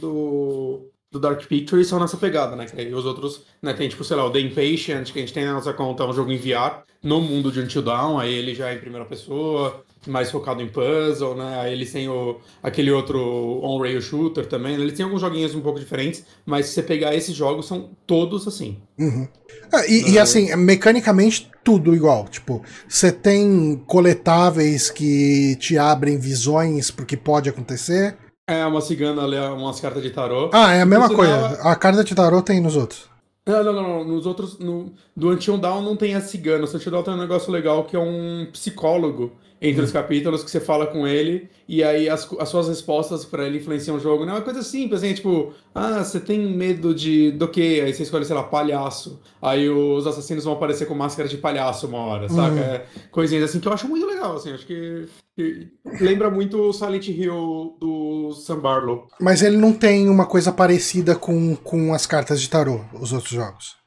do 0.00 0.89
do 1.10 1.18
Dark 1.18 1.44
Pictures 1.46 1.88
são 1.88 1.98
nessa 1.98 2.16
pegada, 2.16 2.54
né? 2.54 2.66
E 2.76 2.94
os 2.94 3.04
outros, 3.04 3.44
né? 3.60 3.72
Tem 3.72 3.88
tipo, 3.88 4.04
sei 4.04 4.16
lá, 4.16 4.24
o 4.24 4.30
The 4.30 4.40
Impatient, 4.40 5.12
que 5.12 5.18
a 5.18 5.22
gente 5.22 5.32
tem 5.32 5.44
na 5.44 5.54
nossa 5.54 5.72
conta, 5.72 6.04
é 6.04 6.06
um 6.06 6.12
jogo 6.12 6.30
em 6.30 6.36
VR 6.36 6.82
no 7.02 7.20
mundo 7.20 7.50
de 7.50 7.60
Until 7.60 7.82
Dawn, 7.82 8.18
aí 8.18 8.32
ele 8.32 8.54
já 8.54 8.70
é 8.70 8.74
em 8.74 8.78
primeira 8.78 9.06
pessoa, 9.06 9.82
mais 10.06 10.30
focado 10.30 10.62
em 10.62 10.68
puzzle, 10.68 11.34
né? 11.34 11.60
Aí 11.60 11.72
eles 11.72 11.90
têm 11.90 12.08
o, 12.08 12.38
aquele 12.62 12.90
outro 12.90 13.18
on-rail 13.62 14.00
shooter 14.00 14.46
também, 14.46 14.76
né? 14.76 14.82
eles 14.82 14.96
têm 14.96 15.04
alguns 15.04 15.20
joguinhos 15.20 15.54
um 15.54 15.60
pouco 15.60 15.80
diferentes, 15.80 16.24
mas 16.46 16.66
se 16.66 16.74
você 16.74 16.82
pegar 16.82 17.14
esses 17.14 17.34
jogos, 17.34 17.66
são 17.66 17.90
todos 18.06 18.46
assim. 18.46 18.78
Uhum. 18.98 19.26
Ah, 19.72 19.86
e, 19.86 20.12
e, 20.12 20.18
assim, 20.18 20.54
mecanicamente 20.56 21.50
tudo 21.64 21.94
igual. 21.94 22.28
Tipo, 22.28 22.62
você 22.88 23.10
tem 23.10 23.82
coletáveis 23.86 24.90
que 24.90 25.56
te 25.56 25.78
abrem 25.78 26.18
visões 26.18 26.90
pro 26.90 27.06
que 27.06 27.16
pode 27.16 27.48
acontecer. 27.48 28.16
É, 28.50 28.66
uma 28.66 28.80
cigana 28.80 29.24
lê 29.24 29.38
umas 29.38 29.78
cartas 29.78 30.02
de 30.02 30.10
tarô. 30.10 30.50
Ah, 30.52 30.74
é 30.74 30.82
a 30.82 30.86
mesma 30.86 31.08
coisa. 31.08 31.60
A 31.62 31.76
carta 31.76 32.02
de 32.02 32.14
tarô 32.14 32.42
tem 32.42 32.60
nos 32.60 32.76
outros. 32.76 33.08
Não, 33.46 33.62
não, 33.64 33.72
não, 33.72 34.04
Nos 34.04 34.26
outros. 34.26 34.58
No, 34.58 34.92
do 35.16 35.30
Until 35.30 35.56
Down 35.56 35.82
não 35.82 35.96
tem 35.96 36.14
a 36.14 36.20
cigana. 36.20 36.64
O 36.64 36.68
Until 36.68 36.90
Down 36.90 37.02
tem 37.04 37.14
um 37.14 37.18
negócio 37.18 37.52
legal 37.52 37.84
que 37.84 37.94
é 37.94 37.98
um 37.98 38.46
psicólogo 38.52 39.32
entre 39.60 39.82
os 39.82 39.92
capítulos 39.92 40.42
que 40.42 40.50
você 40.50 40.58
fala 40.58 40.86
com 40.86 41.06
ele 41.06 41.48
e 41.68 41.84
aí 41.84 42.08
as, 42.08 42.26
as 42.38 42.48
suas 42.48 42.68
respostas 42.68 43.24
para 43.24 43.46
ele 43.46 43.58
influenciam 43.58 43.96
o 43.96 44.00
jogo. 44.00 44.24
Não 44.24 44.32
é 44.32 44.36
uma 44.36 44.42
coisa 44.42 44.62
simples, 44.62 45.02
assim, 45.02 45.12
tipo, 45.12 45.52
ah, 45.74 46.02
você 46.02 46.18
tem 46.18 46.38
medo 46.56 46.94
de 46.94 47.30
do 47.32 47.46
quê? 47.46 47.82
Aí 47.84 47.92
você 47.92 48.02
escolhe, 48.02 48.24
sei 48.24 48.34
lá, 48.34 48.42
palhaço. 48.42 49.20
Aí 49.40 49.68
os 49.68 50.06
assassinos 50.06 50.44
vão 50.44 50.54
aparecer 50.54 50.86
com 50.86 50.94
máscara 50.94 51.28
de 51.28 51.36
palhaço 51.36 51.86
uma 51.86 51.98
hora, 51.98 52.22
uhum. 52.22 52.36
saca? 52.36 52.60
É, 52.60 52.86
coisinhas 53.10 53.44
assim 53.44 53.60
que 53.60 53.68
eu 53.68 53.72
acho 53.72 53.86
muito 53.86 54.06
legal, 54.06 54.36
assim, 54.36 54.52
acho 54.52 54.66
que, 54.66 55.06
que 55.36 55.68
lembra 56.00 56.30
muito 56.30 56.58
o 56.58 56.72
Silent 56.72 57.08
Hill 57.08 57.76
do 57.78 58.32
Sam 58.32 58.60
Barlow. 58.60 59.08
Mas 59.20 59.42
ele 59.42 59.58
não 59.58 59.72
tem 59.72 60.08
uma 60.08 60.26
coisa 60.26 60.50
parecida 60.50 61.14
com, 61.14 61.54
com 61.56 61.92
as 61.92 62.06
cartas 62.06 62.40
de 62.40 62.48
tarô, 62.48 62.80
os 62.98 63.12
outros 63.12 63.32
jogos. 63.32 63.79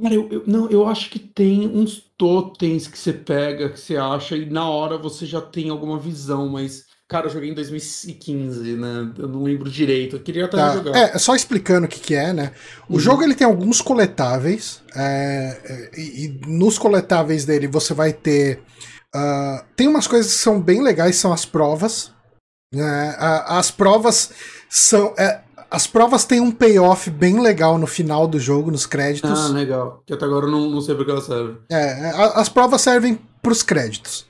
Cara, 0.00 0.14
eu, 0.14 0.28
eu, 0.30 0.42
não, 0.46 0.68
eu 0.70 0.86
acho 0.86 1.10
que 1.10 1.18
tem 1.18 1.66
uns 1.66 2.02
totens 2.16 2.86
que 2.86 2.98
você 2.98 3.12
pega, 3.12 3.68
que 3.68 3.80
você 3.80 3.96
acha, 3.96 4.36
e 4.36 4.48
na 4.48 4.68
hora 4.68 4.96
você 4.96 5.26
já 5.26 5.40
tem 5.40 5.70
alguma 5.70 5.98
visão, 5.98 6.48
mas. 6.48 6.88
Cara, 7.08 7.26
eu 7.26 7.30
joguei 7.30 7.50
em 7.50 7.54
2015, 7.54 8.76
né? 8.76 9.12
Eu 9.18 9.26
não 9.26 9.42
lembro 9.42 9.68
direito. 9.68 10.14
Eu 10.14 10.20
queria 10.20 10.44
até 10.44 10.56
tá. 10.56 10.96
É, 10.96 11.18
só 11.18 11.34
explicando 11.34 11.86
o 11.86 11.88
que, 11.88 11.98
que 11.98 12.14
é, 12.14 12.32
né? 12.32 12.52
O 12.88 12.94
uhum. 12.94 13.00
jogo 13.00 13.24
ele 13.24 13.34
tem 13.34 13.44
alguns 13.44 13.80
coletáveis. 13.80 14.80
É, 14.94 15.60
é, 15.64 16.00
e, 16.00 16.26
e, 16.26 16.46
nos 16.46 16.78
coletáveis 16.78 17.44
dele 17.44 17.66
você 17.66 17.94
vai 17.94 18.12
ter. 18.12 18.62
Uh, 19.12 19.64
tem 19.74 19.88
umas 19.88 20.06
coisas 20.06 20.32
que 20.32 20.38
são 20.38 20.60
bem 20.60 20.80
legais, 20.84 21.16
são 21.16 21.32
as 21.32 21.44
provas. 21.44 22.12
Né? 22.72 23.16
as 23.18 23.72
provas 23.72 24.30
são. 24.68 25.12
É, 25.18 25.42
as 25.70 25.86
provas 25.86 26.24
têm 26.24 26.40
um 26.40 26.50
payoff 26.50 27.08
bem 27.08 27.40
legal 27.40 27.78
no 27.78 27.86
final 27.86 28.26
do 28.26 28.40
jogo, 28.40 28.70
nos 28.70 28.86
créditos. 28.86 29.38
Ah, 29.38 29.48
legal. 29.48 30.02
Que 30.04 30.12
até 30.12 30.24
agora 30.24 30.46
eu 30.46 30.50
não, 30.50 30.68
não 30.68 30.80
sei 30.80 30.94
porque 30.94 31.10
elas 31.10 31.24
servem. 31.24 31.58
É, 31.70 32.10
as 32.34 32.48
provas 32.48 32.80
servem 32.80 33.18
pros 33.40 33.62
créditos. 33.62 34.26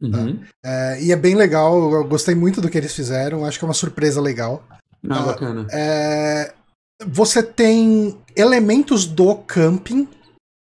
Uhum. 0.00 0.36
Tá? 0.36 0.48
É, 0.64 1.02
e 1.02 1.12
é 1.12 1.16
bem 1.16 1.34
legal, 1.34 1.92
eu 1.92 2.04
gostei 2.04 2.34
muito 2.34 2.60
do 2.60 2.70
que 2.70 2.78
eles 2.78 2.94
fizeram, 2.94 3.44
acho 3.44 3.58
que 3.58 3.64
é 3.64 3.68
uma 3.68 3.74
surpresa 3.74 4.20
legal. 4.20 4.62
Ah, 5.08 5.20
bacana. 5.20 5.66
É, 5.70 6.54
você 7.06 7.42
tem 7.42 8.16
elementos 8.34 9.04
do 9.04 9.34
camping 9.34 10.08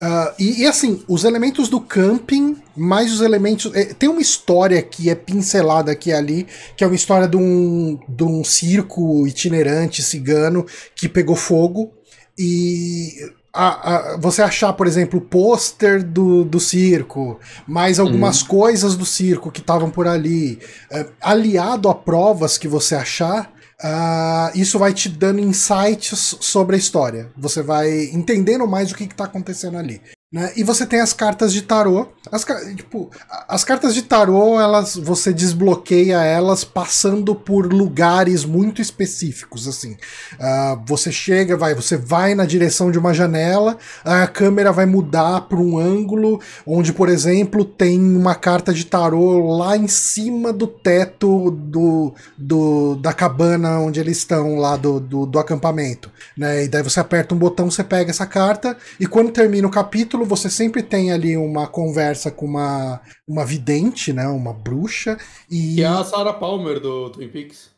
Uh, 0.02 0.32
e, 0.40 0.62
e, 0.62 0.66
assim, 0.66 1.04
os 1.10 1.26
elementos 1.26 1.68
do 1.68 1.82
camping, 1.82 2.56
mais 2.76 3.12
os 3.12 3.20
elementos. 3.20 3.70
É, 3.76 3.86
tem 3.94 4.08
uma 4.08 4.22
história 4.22 4.82
que 4.82 5.10
é 5.10 5.16
pincelada 5.16 5.92
aqui 5.92 6.10
e 6.10 6.14
ali, 6.14 6.48
que 6.78 6.86
é 6.86 6.88
uma 6.88 6.96
história 6.96 7.28
de 7.28 7.36
um, 7.36 8.00
de 8.08 8.24
um 8.24 8.42
circo 8.44 9.28
itinerante 9.28 10.02
cigano 10.02 10.66
que 10.96 11.10
pegou 11.10 11.36
fogo. 11.36 11.92
E 12.38 13.12
a, 13.54 14.14
a, 14.14 14.18
você 14.18 14.42
achar, 14.42 14.72
por 14.72 14.88
exemplo, 14.88 15.20
o 15.20 15.22
pôster 15.22 16.02
do, 16.02 16.46
do 16.46 16.62
circo, 16.62 17.38
mais 17.68 18.00
algumas 18.00 18.42
uhum. 18.42 18.48
coisas 18.48 18.96
do 18.96 19.06
circo 19.06 19.52
que 19.52 19.60
estavam 19.60 19.90
por 19.90 20.08
ali, 20.08 20.60
é, 20.90 21.08
aliado 21.22 21.90
a 21.90 21.94
provas 21.94 22.58
que 22.58 22.70
você 22.70 22.96
achar, 22.96 23.54
Uh, 23.82 24.52
isso 24.56 24.78
vai 24.78 24.94
te 24.94 25.08
dando 25.08 25.39
insights 25.39 26.38
sobre 26.42 26.76
a 26.76 26.80
história. 26.80 27.32
Você 27.38 27.62
vai 27.62 28.06
entendendo 28.12 28.68
mais 28.68 28.92
o 28.92 28.96
que 28.96 29.06
está 29.06 29.24
acontecendo 29.24 29.78
ali. 29.78 30.02
Né? 30.32 30.52
E 30.56 30.63
você 30.63 30.86
tem 30.86 31.00
as 31.00 31.12
cartas 31.12 31.52
de 31.52 31.63
tarô. 31.63 32.08
As, 32.32 32.46
tipo, 32.76 33.10
as 33.48 33.63
cartas 33.63 33.96
de 33.96 34.04
tarô, 34.04 34.60
elas, 34.60 34.96
você 34.96 35.34
desbloqueia 35.34 36.22
elas 36.24 36.63
passando 36.63 37.34
por 37.34 37.65
lugares 37.74 38.46
muito 38.46 38.80
específicos. 38.80 39.68
assim. 39.68 39.94
Uh, 40.34 40.80
você 40.86 41.12
chega, 41.12 41.58
vai, 41.58 41.74
você 41.74 41.98
vai 41.98 42.36
na 42.36 42.46
direção 42.46 42.92
de 42.92 43.00
uma 43.00 43.12
janela, 43.12 43.78
a 44.06 44.28
câmera 44.28 44.72
vai 44.72 44.86
mudar 44.86 45.42
para 45.42 45.58
um 45.58 45.80
ângulo 45.80 46.39
onde, 46.63 46.94
por 46.94 47.10
exemplo, 47.10 47.65
tem 47.65 48.00
uma 48.00 48.36
carta 48.36 48.72
de 48.72 48.86
tarô 48.86 49.58
lá 49.58 49.76
em 49.76 49.88
cima 49.88 50.54
do 50.54 50.68
teto 50.68 51.50
do, 51.50 52.13
do 52.38 52.96
da 52.98 53.13
cabana 53.13 53.80
onde 53.80 54.00
eles 54.00 54.18
estão 54.18 54.58
lá 54.58 54.78
do, 54.78 55.00
do, 55.00 55.26
do 55.26 55.39
acampamento. 55.39 56.12
Né? 56.38 56.65
E 56.65 56.68
daí 56.68 56.84
você 56.84 57.00
aperta 57.00 57.34
um 57.34 57.38
botão, 57.38 57.72
você 57.72 57.84
pega 57.84 58.12
essa 58.12 58.28
carta, 58.28 58.78
e 59.00 59.08
quando 59.08 59.32
termina 59.32 59.68
o 59.68 59.72
capítulo 59.72 60.19
capítulo 60.20 60.26
você 60.26 60.50
sempre 60.50 60.84
tem 60.84 61.12
ali 61.12 61.38
uma 61.38 61.68
conversa 61.68 62.32
com 62.32 62.46
uma, 62.46 63.02
uma 63.28 63.46
vidente, 63.46 64.12
né? 64.12 64.28
Uma 64.28 64.54
bruxa. 64.54 65.18
E... 65.50 65.76
Que 65.76 65.84
é 65.84 65.88
a 65.88 66.04
Sarah 66.04 66.34
Palmer 66.34 66.80
do 66.80 67.10
Twin 67.10 67.30
Peaks. 67.30 67.70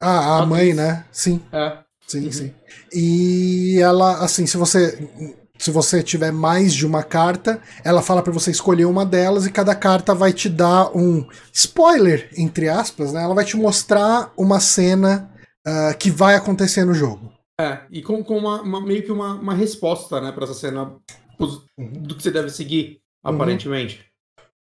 Ah, 0.00 0.38
a 0.38 0.46
mãe, 0.46 0.74
né? 0.74 1.04
Sim. 1.10 1.40
É. 1.52 1.78
Sim, 2.06 2.26
uhum. 2.26 2.32
sim. 2.32 2.54
E 2.92 3.78
ela, 3.80 4.24
assim, 4.24 4.46
se 4.46 4.56
você 4.56 5.08
se 5.58 5.70
você 5.70 6.02
tiver 6.02 6.30
mais 6.30 6.74
de 6.74 6.86
uma 6.86 7.02
carta, 7.02 7.60
ela 7.82 8.02
fala 8.02 8.22
para 8.22 8.32
você 8.32 8.50
escolher 8.50 8.84
uma 8.84 9.06
delas 9.06 9.46
e 9.46 9.50
cada 9.50 9.74
carta 9.74 10.14
vai 10.14 10.30
te 10.30 10.50
dar 10.50 10.94
um 10.94 11.26
spoiler, 11.50 12.28
entre 12.36 12.68
aspas, 12.68 13.12
né? 13.12 13.22
Ela 13.22 13.34
vai 13.34 13.44
te 13.44 13.56
mostrar 13.56 14.30
uma 14.36 14.60
cena 14.60 15.30
uh, 15.66 15.96
que 15.98 16.10
vai 16.10 16.34
acontecer 16.34 16.84
no 16.84 16.92
jogo. 16.92 17.32
É, 17.58 17.80
e 17.90 18.02
com, 18.02 18.22
com 18.22 18.36
uma, 18.36 18.60
uma 18.60 18.82
meio 18.82 19.02
que 19.02 19.10
uma, 19.10 19.32
uma 19.32 19.54
resposta, 19.54 20.20
né, 20.20 20.30
pra 20.30 20.44
essa 20.44 20.52
cena 20.52 20.94
do 21.38 22.14
que 22.14 22.22
você 22.22 22.30
deve 22.30 22.50
seguir, 22.50 23.00
uhum. 23.24 23.34
aparentemente. 23.34 24.04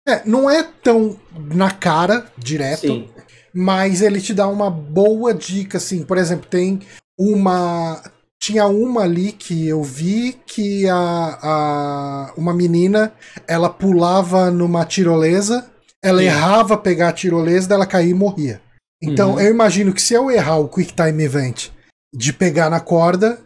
É, 0.07 0.23
não 0.25 0.49
é 0.49 0.63
tão 0.63 1.19
na 1.53 1.71
cara, 1.71 2.25
direto, 2.37 2.87
Sim. 2.87 3.09
mas 3.53 4.01
ele 4.01 4.19
te 4.19 4.33
dá 4.33 4.47
uma 4.47 4.69
boa 4.69 5.33
dica, 5.33 5.77
assim. 5.77 6.03
Por 6.03 6.17
exemplo, 6.17 6.47
tem 6.49 6.79
uma. 7.17 8.01
Tinha 8.41 8.67
uma 8.67 9.03
ali 9.03 9.33
que 9.33 9.67
eu 9.67 9.83
vi 9.83 10.33
que 10.47 10.87
a, 10.87 11.39
a 11.43 12.33
uma 12.37 12.53
menina 12.53 13.11
ela 13.45 13.69
pulava 13.69 14.49
numa 14.49 14.85
tirolesa, 14.85 15.69
ela 16.01 16.19
Sim. 16.19 16.25
errava 16.25 16.77
pegar 16.77 17.09
a 17.09 17.13
tirolesa, 17.13 17.73
ela 17.73 17.85
caía 17.85 18.11
e 18.11 18.13
morria. 18.13 18.61
Então 19.03 19.33
uhum. 19.33 19.39
eu 19.41 19.51
imagino 19.51 19.93
que 19.93 20.01
se 20.01 20.13
eu 20.13 20.31
errar 20.31 20.57
o 20.57 20.69
Quick 20.69 20.93
Time 20.93 21.21
Event 21.21 21.69
de 22.15 22.31
pegar 22.31 22.69
na 22.69 22.79
corda, 22.79 23.39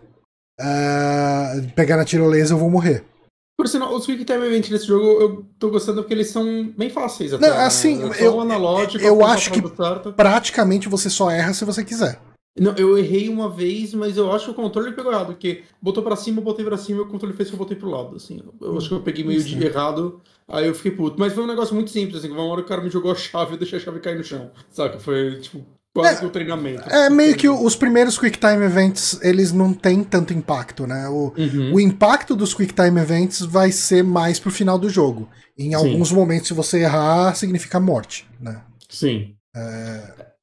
uh, 0.60 1.72
pegar 1.76 1.98
na 1.98 2.06
tirolesa, 2.06 2.54
eu 2.54 2.58
vou 2.58 2.70
morrer. 2.70 3.06
Por 3.58 3.68
sinal, 3.68 3.94
os 3.94 4.06
Quick 4.06 4.26
Time 4.26 4.46
Event 4.46 4.70
nesse 4.70 4.88
jogo 4.88 5.22
eu 5.22 5.46
tô 5.60 5.70
gostando 5.70 6.02
porque 6.02 6.14
eles 6.14 6.28
são 6.28 6.74
bem 6.76 6.90
fáceis 6.90 7.34
até. 7.34 7.48
Não, 7.48 7.58
assim, 7.60 7.98
né? 7.98 8.16
eu, 8.20 8.42
analógico, 8.42 9.04
eu 9.04 9.24
acho 9.24 9.52
que 9.52 9.62
praticamente 10.16 10.90
você 10.90 11.10
só 11.10 11.30
erra 11.30 11.54
se 11.54 11.64
você 11.64 11.84
quiser. 11.84 12.20
Não, 12.60 12.76
eu 12.76 12.98
errei 12.98 13.30
uma 13.30 13.50
vez, 13.50 13.94
mas 13.96 14.16
eu 14.16 14.32
acho 14.32 14.46
que 14.46 14.52
o 14.52 14.54
controle 14.54 14.94
pegou 14.94 15.12
errado, 15.12 15.28
porque 15.28 15.64
botou 15.82 16.04
pra 16.04 16.16
cima, 16.16 16.40
eu 16.40 16.44
botei 16.44 16.64
pra 16.64 16.78
cima 16.78 17.00
e 17.00 17.02
o 17.02 17.08
controle 17.08 17.36
fez 17.36 17.50
que 17.50 17.56
eu 17.56 17.60
botei 17.60 17.76
pro 17.76 17.90
lado, 17.90 18.16
assim. 18.16 18.42
Eu 18.62 18.78
acho 18.78 18.90
que 18.90 18.94
eu 18.94 19.02
peguei 19.02 19.24
meio 19.24 19.44
de 19.44 19.64
errado, 19.64 20.22
aí 20.48 20.68
eu 20.68 20.76
fiquei 20.76 20.92
puto. 20.92 21.20
Mas 21.20 21.34
foi 21.34 21.44
um 21.44 21.48
negócio 21.48 21.74
muito 21.74 21.90
simples, 21.90 22.18
assim, 22.18 22.32
uma 22.32 22.44
hora 22.44 22.62
o 22.62 22.66
cara 22.66 22.82
me 22.82 22.92
jogou 22.92 23.12
a 23.12 23.16
chave 23.16 23.52
e 23.52 23.54
eu 23.56 23.58
deixei 23.58 23.80
a 23.80 23.82
chave 23.82 24.00
cair 24.00 24.18
no 24.18 24.24
chão, 24.24 24.52
saca? 24.70 25.00
Foi, 25.00 25.40
tipo, 25.40 25.66
quase 25.94 26.16
é, 26.16 26.20
que 26.20 26.26
o 26.26 26.30
treinamento. 26.30 26.90
É 26.90 27.10
meio 27.10 27.36
que 27.36 27.48
os 27.48 27.76
primeiros 27.76 28.18
Quick 28.18 28.38
Time 28.38 28.66
Events, 28.66 29.20
eles 29.22 29.52
não 29.52 29.74
têm 29.74 30.04
tanto 30.04 30.34
impacto, 30.34 30.88
né? 30.88 31.08
O, 31.08 31.34
uhum. 31.38 31.74
o 31.76 31.80
impacto 31.80 32.36
dos 32.36 32.54
Quick 32.54 32.74
Time 32.74 33.00
Events 33.00 33.42
vai 33.42 33.72
ser 33.72 34.04
mais 34.04 34.40
pro 34.40 34.52
final 34.52 34.80
do 34.80 34.90
jogo. 34.90 35.30
Em 35.58 35.70
Sim. 35.70 35.76
alguns 35.76 36.12
momentos, 36.12 36.48
se 36.48 36.54
você 36.54 36.80
errar, 36.80 37.36
significa 37.36 37.80
morte, 37.80 38.28
né? 38.42 38.62
Sim. 38.90 39.36
É... 39.56 40.34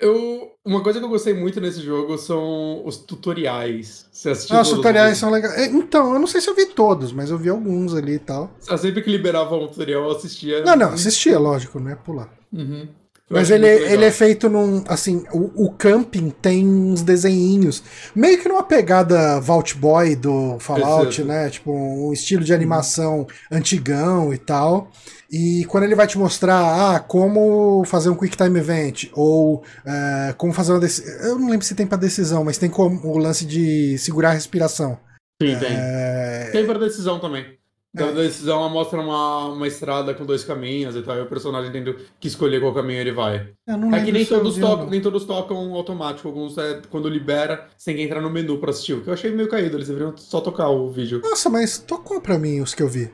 Eu, 0.00 0.50
uma 0.64 0.82
coisa 0.82 0.98
que 0.98 1.04
eu 1.04 1.08
gostei 1.08 1.32
muito 1.32 1.58
nesse 1.58 1.80
jogo 1.80 2.18
são 2.18 2.84
os 2.84 2.98
tutoriais. 2.98 4.06
Você 4.12 4.30
assistiu 4.30 4.56
ah, 4.56 4.60
os 4.60 4.68
tutoriais 4.68 5.16
são 5.16 5.30
legais. 5.30 5.54
É, 5.54 5.66
então, 5.66 6.12
eu 6.12 6.18
não 6.18 6.26
sei 6.26 6.42
se 6.42 6.50
eu 6.50 6.54
vi 6.54 6.66
todos, 6.66 7.12
mas 7.12 7.30
eu 7.30 7.38
vi 7.38 7.48
alguns 7.48 7.94
ali 7.94 8.14
e 8.14 8.18
tal. 8.18 8.50
Sempre 8.60 9.00
que 9.00 9.10
liberava 9.10 9.56
um 9.56 9.68
tutorial, 9.68 10.04
eu 10.04 10.10
assistia. 10.10 10.62
Não, 10.62 10.76
não, 10.76 10.88
assistia, 10.90 11.38
lógico, 11.38 11.80
né? 11.80 11.96
Pular. 12.04 12.28
Uhum. 12.52 12.86
Mas 13.30 13.50
ele, 13.50 13.66
ele 13.66 14.04
é 14.04 14.10
feito 14.10 14.48
num. 14.48 14.84
Assim, 14.86 15.24
o, 15.32 15.66
o, 15.66 15.72
camping 15.72 16.28
tem 16.28 16.66
uns 16.66 17.00
desenhinhos. 17.00 17.82
Meio 18.14 18.38
que 18.38 18.48
numa 18.48 18.62
pegada 18.62 19.40
Vault 19.40 19.74
Boy 19.74 20.14
do 20.14 20.58
Fallout, 20.58 21.24
né? 21.24 21.48
Tipo, 21.48 21.72
um 21.72 22.12
estilo 22.12 22.44
de 22.44 22.52
animação 22.52 23.26
antigão 23.50 24.34
e 24.34 24.38
tal. 24.38 24.90
E 25.30 25.64
quando 25.64 25.84
ele 25.84 25.94
vai 25.94 26.06
te 26.06 26.18
mostrar 26.18 26.94
ah, 26.94 27.00
como 27.00 27.82
fazer 27.86 28.10
um 28.10 28.16
Quick 28.16 28.36
Time 28.36 28.58
Event, 28.58 29.06
ou 29.14 29.56
uh, 29.56 30.34
como 30.36 30.52
fazer 30.52 30.72
uma 30.72 30.80
decisão. 30.80 31.26
Eu 31.26 31.38
não 31.38 31.48
lembro 31.48 31.64
se 31.64 31.74
tem 31.74 31.86
para 31.86 31.96
decisão, 31.96 32.44
mas 32.44 32.58
tem 32.58 32.68
como, 32.68 33.00
o 33.06 33.16
lance 33.16 33.46
de 33.46 33.96
segurar 33.96 34.30
a 34.30 34.34
respiração. 34.34 34.98
Sim, 35.42 35.58
tem. 35.58 35.70
É... 35.70 36.50
Tem 36.52 36.66
para 36.66 36.78
decisão 36.78 37.18
também. 37.18 37.61
Da 37.94 38.06
é. 38.06 38.12
decisão 38.12 38.60
ela 38.60 38.70
mostra 38.70 39.00
uma, 39.00 39.48
uma 39.48 39.68
estrada 39.68 40.14
com 40.14 40.24
dois 40.24 40.42
caminhos 40.42 40.96
e 40.96 41.02
tal, 41.02 41.16
e 41.16 41.20
o 41.20 41.26
personagem 41.26 41.70
tendo 41.70 41.94
que 42.18 42.26
escolher 42.26 42.58
qual 42.60 42.72
caminho 42.72 43.00
ele 43.00 43.12
vai. 43.12 43.52
É 43.66 44.04
que 44.04 44.12
nem 44.12 44.24
todos, 44.24 44.56
tocam, 44.56 44.88
nem 44.88 45.00
todos 45.00 45.24
tocam 45.26 45.74
automático, 45.74 46.26
alguns 46.26 46.56
é, 46.56 46.80
quando 46.88 47.08
libera, 47.08 47.68
você 47.76 47.90
tem 47.90 47.96
que 47.96 48.02
entrar 48.02 48.22
no 48.22 48.30
menu 48.30 48.58
pra 48.58 48.70
assistir, 48.70 48.94
o 48.94 49.02
que 49.02 49.08
eu 49.08 49.14
achei 49.14 49.30
meio 49.30 49.48
caído, 49.48 49.76
eles 49.76 49.88
deveriam 49.88 50.16
só 50.16 50.40
tocar 50.40 50.70
o 50.70 50.90
vídeo. 50.90 51.20
Nossa, 51.22 51.50
mas 51.50 51.78
tocou 51.78 52.20
pra 52.20 52.38
mim 52.38 52.60
os 52.60 52.74
que 52.74 52.82
eu 52.82 52.88
vi. 52.88 53.10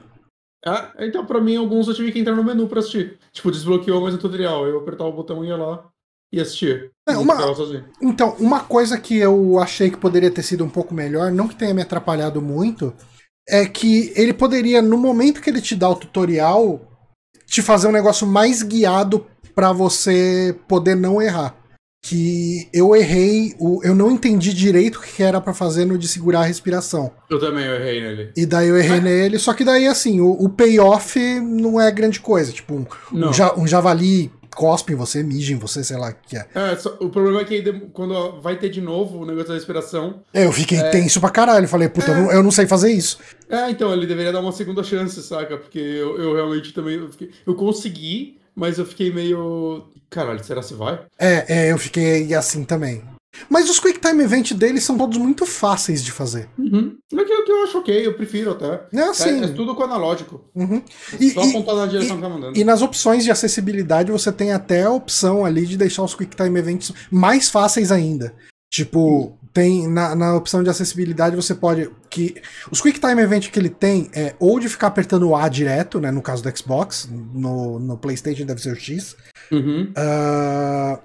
Ah, 0.65 0.93
então 0.99 1.25
pra 1.25 1.41
mim 1.41 1.57
alguns 1.57 1.89
eu 1.89 1.95
tive 1.95 2.13
que 2.13 2.19
entrar 2.19 2.35
no 2.35 2.45
menu 2.45 2.69
pra 2.69 2.81
assistir. 2.81 3.19
Tipo, 3.33 3.51
desbloqueou 3.51 4.01
mais 4.01 4.15
um 4.15 4.19
tutorial. 4.19 4.67
Eu 4.67 4.79
apertar 4.79 5.05
o 5.05 5.13
botão 5.13 5.45
e 5.45 5.49
ia 5.49 5.57
lá 5.57 5.89
e 6.33 6.41
assistir. 6.41 6.91
É, 7.09 7.17
uma... 7.17 7.37
Então, 8.03 8.37
uma 8.39 8.61
coisa 8.61 8.99
que 8.99 9.17
eu 9.17 9.59
achei 9.59 9.91
que 9.91 9.97
poderia 9.97 10.31
ter 10.31 10.43
sido 10.43 10.65
um 10.65 10.69
pouco 10.69 10.93
melhor, 10.95 11.31
não 11.31 11.49
que 11.49 11.57
tenha 11.57 11.73
me 11.73 11.83
atrapalhado 11.83 12.43
muito, 12.43 12.93
é 13.49 13.67
que 13.67 14.13
ele 14.15 14.33
poderia, 14.33 14.83
no 14.83 14.99
momento 14.99 15.41
que 15.41 15.49
ele 15.49 15.61
te 15.61 15.75
dá 15.75 15.89
o 15.89 15.97
tutorial, 15.97 16.81
te 17.47 17.63
fazer 17.63 17.89
um 17.89 17.93
negócio 17.93 18.27
mais 18.27 18.63
guiado 18.63 19.27
para 19.55 19.73
você 19.73 20.55
poder 20.69 20.95
não 20.95 21.21
errar 21.21 21.57
que 22.03 22.69
eu 22.73 22.95
errei, 22.95 23.55
o, 23.59 23.81
eu 23.83 23.95
não 23.95 24.11
entendi 24.11 24.55
direito 24.55 24.97
o 24.97 25.03
que 25.03 25.23
era 25.23 25.41
para 25.41 25.53
fazer 25.53 25.85
no 25.85 25.99
de 25.99 26.07
segurar 26.07 26.41
a 26.41 26.45
respiração. 26.45 27.11
Eu 27.29 27.39
também 27.39 27.65
errei 27.65 28.01
nele. 28.01 28.33
E 28.37 28.47
daí 28.47 28.69
eu 28.69 28.79
errei 28.79 28.99
é. 28.99 29.01
nele, 29.03 29.39
só 29.39 29.53
que 29.53 29.65
daí 29.65 29.87
assim, 29.87 30.21
o, 30.21 30.31
o 30.31 30.49
payoff 30.49 31.19
não 31.41 31.81
é 31.81 31.91
grande 31.91 32.21
coisa, 32.21 32.53
tipo 32.53 32.75
um, 32.75 32.87
um, 33.13 33.33
ja, 33.33 33.55
um 33.59 33.67
javali 33.67 34.31
cospe 34.59 34.93
em 34.93 34.97
você, 34.97 35.23
mija 35.23 35.53
em 35.53 35.57
você, 35.57 35.85
sei 35.85 35.97
lá 35.97 36.11
o 36.11 36.15
que 36.15 36.37
é. 36.37 36.45
É, 36.53 36.75
só, 36.75 36.97
o 36.99 37.09
problema 37.09 37.43
é 37.43 37.45
que 37.45 37.63
quando 37.93 38.41
vai 38.41 38.59
ter 38.59 38.69
de 38.69 38.81
novo 38.81 39.19
o 39.19 39.25
negócio 39.25 39.51
da 39.51 39.55
respiração. 39.55 40.21
É, 40.35 40.47
eu 40.47 40.53
fiquei 40.53 40.79
é... 40.79 40.91
tenso 40.91 41.21
pra 41.21 41.31
caralho. 41.31 41.69
Falei, 41.69 41.89
puta, 41.89 42.11
é... 42.11 42.15
eu, 42.15 42.17
não, 42.17 42.33
eu, 42.33 42.43
não, 42.43 42.51
sei 42.51 42.67
fazer 42.67 42.91
isso. 42.91 43.21
É, 43.49 43.71
então, 43.71 43.93
ele 43.93 44.05
deveria 44.05 44.33
dar 44.33 44.41
uma 44.41 44.51
segunda 44.51 44.83
chance, 44.83 45.23
saca? 45.23 45.57
Porque 45.57 45.79
eu, 45.79 46.19
eu 46.21 46.35
realmente 46.35 46.73
também. 46.73 46.97
Eu, 46.97 47.09
fiquei, 47.09 47.31
eu 47.47 47.55
consegui, 47.55 48.41
mas 48.53 48.79
eu 48.79 48.85
fiquei 48.85 49.13
meio. 49.13 49.87
Caralho, 50.11 50.43
será 50.43 50.61
que 50.61 50.75
vai? 50.75 50.99
É, 51.17 51.45
é, 51.49 51.73
eu 51.73 51.79
fiquei 51.79 52.35
assim 52.35 52.65
também. 52.65 53.05
Mas 53.49 53.69
os 53.69 53.79
Quick 53.79 53.99
Time 53.99 54.23
Event 54.23 54.53
deles 54.53 54.85
são 54.85 54.97
todos 54.97 55.19
muito 55.19 55.47
fáceis 55.47 56.03
de 56.03 56.13
fazer. 56.13 56.49
Uhum. 56.59 56.97
É 57.13 57.25
que, 57.25 57.43
que 57.43 57.53
eu 57.53 57.63
acho 57.65 57.79
ok, 57.79 58.07
eu 58.07 58.15
prefiro 58.15 58.53
até. 58.53 58.83
É 58.93 59.03
assim. 59.03 59.43
É, 59.43 59.45
é 59.45 59.49
tudo 59.49 59.75
com 59.75 59.83
analógico. 59.83 60.45
Uhum. 60.55 60.83
E, 61.19 61.31
Só 61.31 61.43
apontar 61.43 61.77
na 61.77 61.87
direção 61.87 62.17
e, 62.17 62.21
que 62.21 62.23
tá 62.23 62.29
mandando. 62.29 62.59
E 62.59 62.65
nas 62.65 62.83
opções 62.83 63.25
de 63.25 63.31
acessibilidade 63.31 64.13
você 64.13 64.33
tem 64.33 64.53
até 64.53 64.85
a 64.85 64.91
opção 64.91 65.45
ali 65.45 65.67
de 65.67 65.77
deixar 65.77 66.03
os 66.03 66.15
Quick 66.15 66.37
Time 66.37 66.59
Events 66.59 66.93
mais 67.11 67.49
fáceis 67.49 67.93
ainda. 67.93 68.35
Tipo, 68.71 69.39
tem 69.53 69.89
na, 69.89 70.15
na 70.15 70.37
opção 70.37 70.63
de 70.63 70.71
acessibilidade 70.71 71.35
você 71.35 71.55
pode 71.55 71.91
que 72.11 72.41
os 72.71 72.81
Quick 72.81 73.01
Time 73.01 73.21
Event 73.21 73.51
que 73.51 73.59
ele 73.59 73.71
tem 73.71 74.11
é 74.15 74.35
ou 74.39 74.61
de 74.61 74.69
ficar 74.69 74.89
apertando 74.89 75.29
o 75.29 75.35
A 75.35 75.49
direto, 75.49 76.01
né, 76.01 76.11
no 76.11 76.23
caso 76.23 76.43
do 76.43 76.57
Xbox, 76.57 77.09
no, 77.11 77.79
no 77.79 77.97
PlayStation 77.97 78.45
deve 78.45 78.61
ser 78.61 78.73
o 78.73 78.77
X, 78.77 79.17
uhum. 79.51 79.93
uh, 79.97 80.99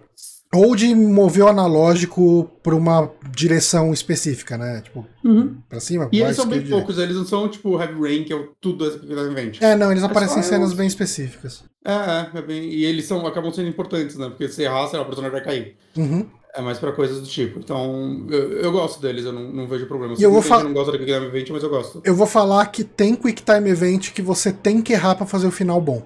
ou 0.54 0.76
de 0.76 0.94
mover 0.94 1.44
o 1.44 1.48
analógico 1.48 2.50
para 2.62 2.76
uma 2.76 3.12
direção 3.32 3.92
específica, 3.92 4.58
né, 4.58 4.82
tipo 4.82 5.06
uhum. 5.24 5.58
para 5.68 5.80
cima. 5.80 6.10
E 6.12 6.22
eles 6.22 6.36
são 6.36 6.48
bem 6.48 6.62
poucos, 6.62 6.98
eles 6.98 7.16
não 7.16 7.26
são 7.26 7.50
tipo 7.50 7.80
Heavy 7.82 8.00
Rain 8.00 8.24
que 8.24 8.34
é 8.34 8.48
tudo 8.62 8.90
Quick 8.92 9.08
Time 9.08 9.32
Event. 9.32 9.62
É, 9.62 9.76
não, 9.76 9.92
eles 9.92 10.04
é 10.04 10.06
aparecem 10.06 10.40
em 10.40 10.44
cenas 10.44 10.74
bem 10.74 10.88
específicas. 10.88 11.64
É, 11.86 11.92
é, 11.92 12.30
é 12.36 12.42
bem, 12.42 12.64
e 12.70 12.86
eles 12.86 13.06
são 13.06 13.26
acabam 13.26 13.52
sendo 13.52 13.70
importantes, 13.70 14.16
né, 14.16 14.30
porque 14.30 14.48
se 14.48 14.62
errar, 14.64 14.86
a 14.86 15.06
personagem 15.06 15.32
vai 15.32 15.44
cair. 15.44 15.76
Uhum. 15.98 16.26
É 16.56 16.62
mais 16.62 16.78
pra 16.78 16.92
coisas 16.92 17.20
do 17.20 17.28
tipo. 17.28 17.58
Então, 17.58 18.28
eu, 18.30 18.52
eu 18.60 18.72
gosto 18.72 19.02
deles, 19.02 19.26
eu 19.26 19.34
não, 19.34 19.52
não 19.52 19.68
vejo 19.68 19.88
problema. 19.88 20.14
E 20.18 20.22
eu 20.22 20.32
vou 20.32 20.42
falar. 20.42 20.64
não 20.64 20.74
gosta 20.74 20.92
da 20.92 21.00
Quick 21.00 21.12
Time 21.12 21.26
Event, 21.26 21.50
mas 21.50 21.64
eu 21.64 21.70
gosto. 21.70 22.00
Eu 22.06 22.16
vou 22.16 22.28
falar 22.28 22.68
que 22.68 22.84
tem 22.84 23.16
Quick 23.16 23.42
Time 23.42 23.72
Event 23.72 24.12
que 24.12 24.22
você 24.22 24.54
tem 24.54 24.80
que 24.80 24.94
errar 24.94 25.16
pra 25.16 25.26
fazer 25.26 25.48
o 25.48 25.52
final 25.52 25.82
bom. 25.82 26.06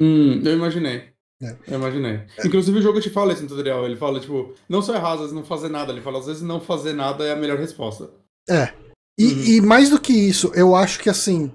Hum, 0.00 0.42
eu 0.44 0.54
imaginei. 0.54 1.13
É. 1.42 1.56
Eu 1.66 1.78
imaginei. 1.78 2.22
É. 2.38 2.46
Inclusive 2.46 2.78
o 2.78 2.82
jogo 2.82 3.00
te 3.00 3.10
fala 3.10 3.32
isso 3.32 3.42
no 3.42 3.48
tutorial. 3.48 3.84
Ele 3.84 3.96
fala, 3.96 4.20
tipo, 4.20 4.54
não 4.68 4.80
só 4.80 4.94
errar, 4.94 5.14
às 5.14 5.20
vezes 5.20 5.34
não 5.34 5.44
fazer 5.44 5.68
nada. 5.68 5.92
Ele 5.92 6.00
fala, 6.00 6.18
às 6.18 6.26
vezes 6.26 6.42
não 6.42 6.60
fazer 6.60 6.92
nada 6.92 7.24
é 7.24 7.32
a 7.32 7.36
melhor 7.36 7.58
resposta. 7.58 8.10
É. 8.48 8.72
E, 9.18 9.26
uhum. 9.26 9.44
e 9.44 9.60
mais 9.60 9.90
do 9.90 10.00
que 10.00 10.12
isso, 10.12 10.50
eu 10.54 10.74
acho 10.74 11.00
que 11.00 11.10
assim. 11.10 11.52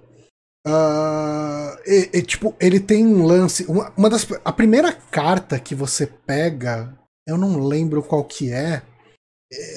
Uh, 0.68 1.72
e, 1.86 2.10
e, 2.14 2.22
tipo, 2.22 2.56
ele 2.60 2.80
tem 2.80 3.06
um 3.06 3.26
lance. 3.26 3.66
Uma, 3.66 3.92
uma 3.98 4.10
das. 4.10 4.28
A 4.44 4.52
primeira 4.52 4.94
carta 4.94 5.60
que 5.60 5.74
você 5.74 6.06
pega 6.06 7.00
eu 7.30 7.38
não 7.38 7.60
lembro 7.60 8.02
qual 8.02 8.24
que 8.24 8.52
é. 8.52 8.82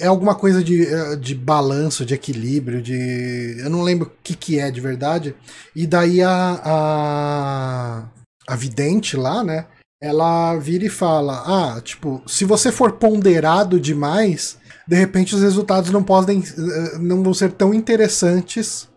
É 0.01 0.07
alguma 0.07 0.35
coisa 0.35 0.63
de, 0.63 0.87
eh, 0.87 1.17
de 1.17 1.35
balanço, 1.35 2.05
de 2.05 2.15
equilíbrio, 2.15 2.83
de. 2.83 3.57
Eu 3.59 3.71
não 3.71 3.83
lembro 3.83 4.09
o 4.09 4.23
que, 4.23 4.35
que 4.35 4.59
é 4.59 4.71
de 4.71 4.81
verdade. 4.81 5.35
E 5.75 5.87
daí 5.87 6.23
a, 6.23 6.61
a, 6.65 8.09
a 8.49 8.57
vidente 8.57 9.17
lá, 9.17 9.45
né? 9.45 9.67
Ela 10.03 10.57
vira 10.57 10.85
e 10.85 10.91
fala: 10.91 11.43
Ah, 11.47 11.81
tipo, 11.81 12.23
se 12.27 12.45
você 12.45 12.73
for 12.73 12.93
ponderado 12.93 13.79
demais, 13.79 14.59
de 14.87 14.97
repente 14.97 15.35
os 15.35 15.43
resultados 15.43 15.91
não 15.91 16.03
podem. 16.03 16.43
Eh, 16.43 16.99
não 16.99 17.23
vão 17.23 17.33
ser 17.33 17.53
tão 17.53 17.73
interessantes 17.73 18.89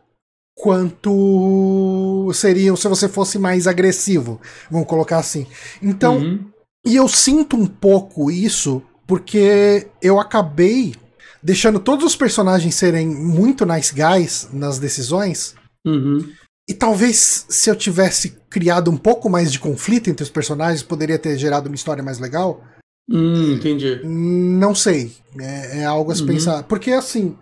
quanto 0.57 2.31
seriam 2.33 2.75
se 2.75 2.87
você 2.87 3.07
fosse 3.07 3.37
mais 3.37 3.67
agressivo. 3.67 4.41
Vamos 4.71 4.87
colocar 4.87 5.19
assim. 5.19 5.45
Então, 5.81 6.17
uhum. 6.17 6.55
E 6.85 6.95
eu 6.95 7.07
sinto 7.07 7.57
um 7.57 7.65
pouco 7.65 8.29
isso 8.29 8.81
porque 9.07 9.87
eu 9.99 10.19
acabei 10.19 10.93
deixando 11.41 11.79
todos 11.79 12.05
os 12.05 12.15
personagens 12.15 12.75
serem 12.75 13.07
muito 13.07 13.65
nice 13.65 13.93
guys 13.93 14.47
nas 14.53 14.77
decisões. 14.77 15.55
Uhum. 15.83 16.19
E 16.67 16.73
talvez 16.73 17.45
se 17.47 17.69
eu 17.69 17.75
tivesse 17.75 18.37
criado 18.49 18.89
um 18.89 18.97
pouco 18.97 19.29
mais 19.29 19.51
de 19.51 19.59
conflito 19.59 20.09
entre 20.09 20.23
os 20.23 20.29
personagens, 20.29 20.81
poderia 20.81 21.19
ter 21.19 21.37
gerado 21.37 21.67
uma 21.69 21.75
história 21.75 22.03
mais 22.03 22.19
legal. 22.19 22.63
Hum, 23.09 23.53
entendi. 23.53 24.01
Não 24.03 24.73
sei. 24.73 25.11
É, 25.39 25.81
é 25.81 25.85
algo 25.85 26.11
a 26.11 26.15
se 26.15 26.21
uhum. 26.21 26.27
pensar. 26.27 26.63
Porque 26.63 26.91
assim, 26.91 27.37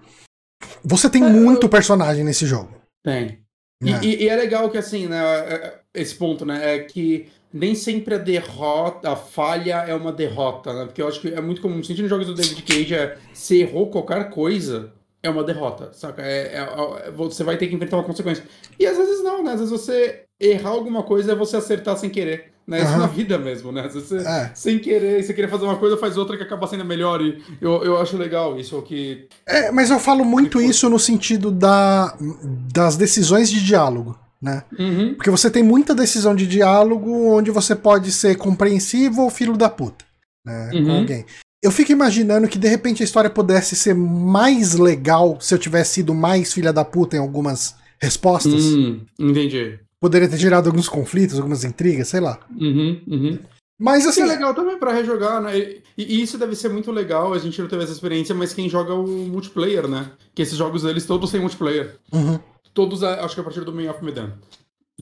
você 0.83 1.09
tem 1.09 1.23
é, 1.23 1.29
muito 1.29 1.67
eu... 1.67 1.69
personagem 1.69 2.23
nesse 2.23 2.45
jogo. 2.45 2.75
Tem. 3.03 3.39
É. 3.81 4.05
E, 4.05 4.23
e, 4.23 4.29
é 4.29 4.35
legal 4.35 4.69
que 4.69 4.77
assim, 4.77 5.07
né? 5.07 5.21
É, 5.21 5.53
é, 5.53 5.79
esse 5.93 6.15
ponto, 6.15 6.45
né? 6.45 6.75
É 6.75 6.79
que 6.79 7.27
nem 7.53 7.75
sempre 7.75 8.15
a 8.15 8.17
derrota, 8.17 9.11
a 9.11 9.15
falha 9.15 9.75
é 9.87 9.93
uma 9.93 10.11
derrota, 10.11 10.73
né? 10.73 10.85
Porque 10.85 11.01
eu 11.01 11.07
acho 11.07 11.21
que 11.21 11.29
é 11.29 11.41
muito 11.41 11.61
comum, 11.61 11.83
sentindo 11.83 12.07
jogos 12.07 12.27
do 12.27 12.33
David 12.33 12.63
Cage, 12.63 12.95
é 12.95 13.17
se 13.33 13.59
errou 13.61 13.89
qualquer 13.89 14.29
coisa, 14.29 14.91
é 15.23 15.29
uma 15.29 15.43
derrota, 15.43 15.91
saca? 15.93 16.21
É, 16.21 16.55
é, 16.55 17.07
é, 17.07 17.11
você 17.11 17.43
vai 17.43 17.57
ter 17.57 17.67
que 17.67 17.75
enfrentar 17.75 17.97
uma 17.97 18.03
consequência. 18.03 18.43
E 18.77 18.85
às 18.85 18.97
vezes 18.97 19.23
não, 19.23 19.43
né? 19.43 19.53
Às 19.53 19.59
vezes 19.59 19.71
você 19.71 20.23
errar 20.39 20.71
alguma 20.71 21.03
coisa 21.03 21.31
é 21.31 21.35
você 21.35 21.57
acertar 21.57 21.97
sem 21.97 22.09
querer. 22.09 22.51
Né? 22.65 22.81
Isso 22.81 22.93
uhum. 22.93 22.99
na 22.99 23.07
vida 23.07 23.37
mesmo, 23.37 23.71
né? 23.71 23.85
Às 23.85 23.93
vezes 23.93 24.09
você, 24.09 24.17
é. 24.17 24.51
sem 24.53 24.79
querer, 24.79 25.23
você 25.23 25.33
querer 25.33 25.49
fazer 25.49 25.65
uma 25.65 25.77
coisa, 25.77 25.97
faz 25.97 26.17
outra 26.17 26.37
que 26.37 26.43
acaba 26.43 26.67
sendo 26.67 26.85
melhor. 26.85 27.21
E 27.21 27.41
eu, 27.59 27.83
eu 27.83 27.97
acho 27.97 28.17
legal 28.17 28.57
isso 28.57 28.81
que. 28.83 29.27
É, 29.45 29.71
mas 29.71 29.89
eu 29.89 29.99
falo 29.99 30.23
muito 30.23 30.61
isso 30.61 30.89
no 30.89 30.99
sentido 30.99 31.51
da, 31.51 32.15
das 32.73 32.95
decisões 32.95 33.49
de 33.49 33.63
diálogo 33.63 34.17
né? 34.43 34.61
Uhum. 34.77 35.15
Porque 35.15 35.31
você 35.31 35.49
tem 35.49 35.63
muita 35.63 35.95
decisão 35.95 36.35
de 36.35 36.45
diálogo 36.45 37.33
onde 37.33 37.49
você 37.49 37.73
pode 37.73 38.11
ser 38.11 38.35
compreensivo 38.35 39.21
ou 39.21 39.29
filho 39.29 39.55
da 39.55 39.69
puta, 39.69 40.03
né? 40.45 40.69
Uhum. 40.73 40.85
Com 40.85 40.91
alguém. 40.97 41.25
Eu 41.63 41.71
fico 41.71 41.93
imaginando 41.93 42.49
que 42.49 42.59
de 42.59 42.67
repente 42.67 43.01
a 43.01 43.05
história 43.05 43.29
pudesse 43.29 43.73
ser 43.73 43.95
mais 43.95 44.73
legal 44.73 45.37
se 45.39 45.55
eu 45.55 45.57
tivesse 45.57 45.93
sido 45.93 46.13
mais 46.13 46.51
filha 46.51 46.73
da 46.73 46.83
puta 46.83 47.15
em 47.15 47.19
algumas 47.19 47.75
respostas. 48.01 48.65
Hum, 48.65 48.99
entendi. 49.17 49.79
Poderia 49.97 50.27
ter 50.27 50.35
gerado 50.35 50.67
alguns 50.67 50.89
conflitos, 50.89 51.37
algumas 51.37 51.63
intrigas, 51.63 52.09
sei 52.09 52.19
lá. 52.19 52.37
Uhum, 52.59 53.01
uhum. 53.07 53.39
Mas 53.79 54.05
assim. 54.05 54.21
é 54.21 54.25
legal 54.25 54.53
também 54.53 54.77
pra 54.77 54.91
rejogar, 54.91 55.41
né? 55.41 55.57
E, 55.57 55.81
e 55.97 56.21
isso 56.21 56.37
deve 56.37 56.53
ser 56.53 56.67
muito 56.67 56.91
legal, 56.91 57.33
a 57.33 57.39
gente 57.39 57.61
não 57.61 57.69
teve 57.69 57.83
essa 57.83 57.93
experiência, 57.93 58.35
mas 58.35 58.53
quem 58.53 58.67
joga 58.67 58.93
o 58.93 59.07
multiplayer, 59.07 59.87
né? 59.87 60.11
Que 60.35 60.41
esses 60.41 60.57
jogos 60.57 60.83
deles 60.83 61.05
todos 61.05 61.31
têm 61.31 61.39
multiplayer. 61.39 61.95
Uhum. 62.11 62.39
Todos, 62.73 63.03
acho 63.03 63.35
que 63.35 63.41
a 63.41 63.43
partir 63.43 63.61
do 63.61 63.73
Man 63.73 63.89
of 63.89 64.03
Medan. 64.03 64.33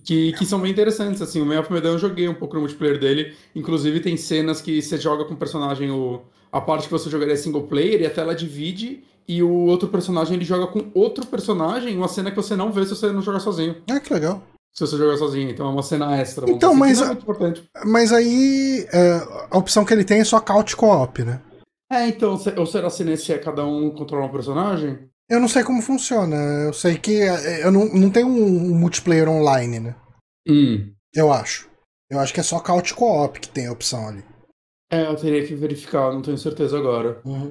Que, 0.04 0.34
que 0.34 0.46
são 0.46 0.60
bem 0.60 0.72
interessantes, 0.72 1.22
assim. 1.22 1.42
O 1.42 1.46
Man 1.46 1.60
of 1.60 1.74
Medan 1.74 1.94
eu 1.94 2.00
joguei 2.00 2.28
um 2.28 2.34
pouco 2.36 2.54
no 2.54 2.62
multiplayer 2.62 3.00
dele. 3.00 3.34
Inclusive 3.56 4.00
tem 4.00 4.16
cenas 4.16 4.62
que 4.62 4.82
você 4.82 4.98
joga 4.98 5.26
com 5.26 5.34
o 5.34 5.38
personagem, 5.38 5.90
o, 5.90 6.22
a 6.52 6.60
parte 6.60 6.86
que 6.86 6.92
você 6.92 7.10
jogaria 7.10 7.38
single 7.38 7.64
player, 7.64 8.02
e 8.02 8.06
a 8.06 8.10
tela 8.10 8.36
divide, 8.36 9.04
e 9.28 9.42
o 9.42 9.66
outro 9.66 9.88
personagem 9.88 10.36
ele 10.36 10.46
joga 10.46 10.68
com 10.68 10.92
outro 10.94 11.26
personagem, 11.26 11.96
uma 11.96 12.08
cena 12.08 12.30
que 12.30 12.36
você 12.36 12.56
não 12.56 12.72
vê 12.72 12.84
se 12.86 12.96
você 12.96 13.12
não 13.12 13.22
jogar 13.22 13.40
sozinho. 13.40 13.78
Ah, 13.90 14.00
que 14.00 14.14
legal. 14.14 14.44
Se 14.74 14.86
você 14.86 14.98
jogar 14.98 15.18
sozinho, 15.18 15.50
então 15.50 15.68
é 15.68 15.70
uma 15.70 15.84
cena 15.84 16.16
extra. 16.18 16.50
Então, 16.50 16.74
mas. 16.74 17.02
É 17.02 17.06
muito 17.08 17.22
importante. 17.22 17.64
Mas 17.86 18.14
aí 18.14 18.88
é, 18.92 19.28
a 19.50 19.58
opção 19.58 19.84
que 19.84 19.94
ele 19.94 20.06
tem 20.06 20.20
é 20.20 20.24
só 20.24 20.40
couch 20.40 20.76
co-op, 20.76 21.24
né? 21.24 21.42
É, 21.92 22.08
então, 22.08 22.40
ou 22.58 22.66
será 22.66 22.90
se 22.90 23.04
nesse 23.04 23.34
é 23.34 23.38
cada 23.38 23.66
um 23.66 23.90
controlar 23.90 24.26
um 24.26 24.32
personagem? 24.32 25.10
Eu 25.30 25.42
não 25.42 25.48
sei 25.48 25.64
como 25.64 25.82
funciona. 25.82 26.36
Eu 26.66 26.74
sei 26.74 26.98
que 26.98 27.22
é, 27.22 27.66
eu 27.66 27.72
não, 27.72 27.86
não 27.86 28.10
tem 28.10 28.24
um 28.24 28.74
multiplayer 28.76 29.28
online, 29.30 29.80
né? 29.80 29.96
Hum. 30.48 30.94
Eu 31.14 31.34
acho. 31.34 31.70
Eu 32.10 32.20
acho 32.20 32.34
que 32.34 32.40
é 32.40 32.44
só 32.44 32.60
couch 32.60 32.94
co-op 32.94 33.40
que 33.40 33.50
tem 33.50 33.68
a 33.68 33.72
opção 33.74 34.08
ali. 34.08 34.24
É, 34.92 35.08
eu 35.08 35.16
teria 35.16 35.46
que 35.48 35.56
verificar, 35.56 36.12
não 36.12 36.22
tenho 36.22 36.38
certeza 36.38 36.78
agora. 36.78 37.20
Uhum. 37.24 37.50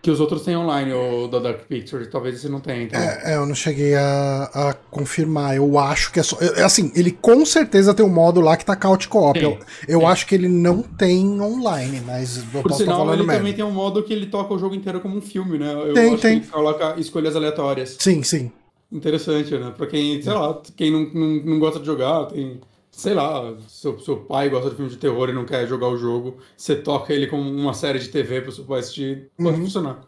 Que 0.00 0.12
os 0.12 0.20
outros 0.20 0.42
têm 0.42 0.56
online, 0.56 0.92
o 0.92 1.26
da 1.26 1.40
Dark 1.40 1.62
Picture, 1.68 2.06
talvez 2.08 2.36
esse 2.36 2.48
não 2.48 2.60
tenha. 2.60 2.84
Então. 2.84 3.00
É, 3.00 3.32
é, 3.32 3.36
eu 3.36 3.44
não 3.44 3.54
cheguei 3.54 3.96
a, 3.96 4.44
a, 4.54 4.74
confirmar. 4.92 5.56
Eu 5.56 5.76
acho 5.76 6.12
que 6.12 6.20
é 6.20 6.22
só. 6.22 6.38
É, 6.40 6.62
assim, 6.62 6.92
ele 6.94 7.10
com 7.10 7.44
certeza 7.44 7.92
tem 7.92 8.06
um 8.06 8.08
modo 8.08 8.40
lá 8.40 8.56
que 8.56 8.64
tá 8.64 8.76
couch 8.76 9.08
co-op. 9.08 9.42
Eu, 9.42 9.58
eu 9.88 10.06
acho 10.06 10.24
que 10.24 10.36
ele 10.36 10.48
não 10.48 10.82
tem 10.82 11.40
online, 11.40 12.00
mas 12.06 12.36
eu 12.36 12.62
Por 12.62 12.68
posso 12.70 12.78
sinal, 12.78 13.00
estar 13.00 13.12
ele 13.14 13.22
merda. 13.24 13.40
também 13.40 13.54
tem 13.54 13.64
um 13.64 13.72
modo 13.72 14.04
que 14.04 14.12
ele 14.12 14.26
toca 14.26 14.54
o 14.54 14.58
jogo 14.58 14.76
inteiro 14.76 15.00
como 15.00 15.16
um 15.16 15.20
filme, 15.20 15.58
né? 15.58 15.72
Eu 15.74 15.92
Tem, 15.92 16.16
tem. 16.16 16.40
coloca 16.42 16.94
escolhas 16.96 17.34
aleatórias. 17.34 17.96
Sim, 17.98 18.22
sim. 18.22 18.52
Interessante, 18.92 19.50
né? 19.58 19.74
Pra 19.76 19.88
quem, 19.88 20.22
sei 20.22 20.32
lá, 20.32 20.62
quem 20.76 20.92
não, 20.92 21.10
não, 21.12 21.44
não 21.44 21.58
gosta 21.58 21.80
de 21.80 21.86
jogar, 21.86 22.26
tem. 22.26 22.60
Sei 22.98 23.14
lá, 23.14 23.56
seu, 23.68 23.96
seu 24.00 24.16
pai 24.16 24.50
gosta 24.50 24.70
de 24.70 24.74
filme 24.76 24.90
de 24.90 24.96
terror 24.96 25.28
e 25.28 25.32
não 25.32 25.44
quer 25.46 25.68
jogar 25.68 25.86
o 25.86 25.96
jogo, 25.96 26.38
você 26.56 26.74
toca 26.74 27.12
ele 27.12 27.28
como 27.28 27.48
uma 27.48 27.72
série 27.72 28.00
de 28.00 28.08
TV 28.08 28.40
pro 28.40 28.50
seu 28.50 28.64
pai 28.64 28.80
assistir, 28.80 29.30
pode 29.36 29.56
Uhum. 29.56 29.64
funcionar. 29.64 30.00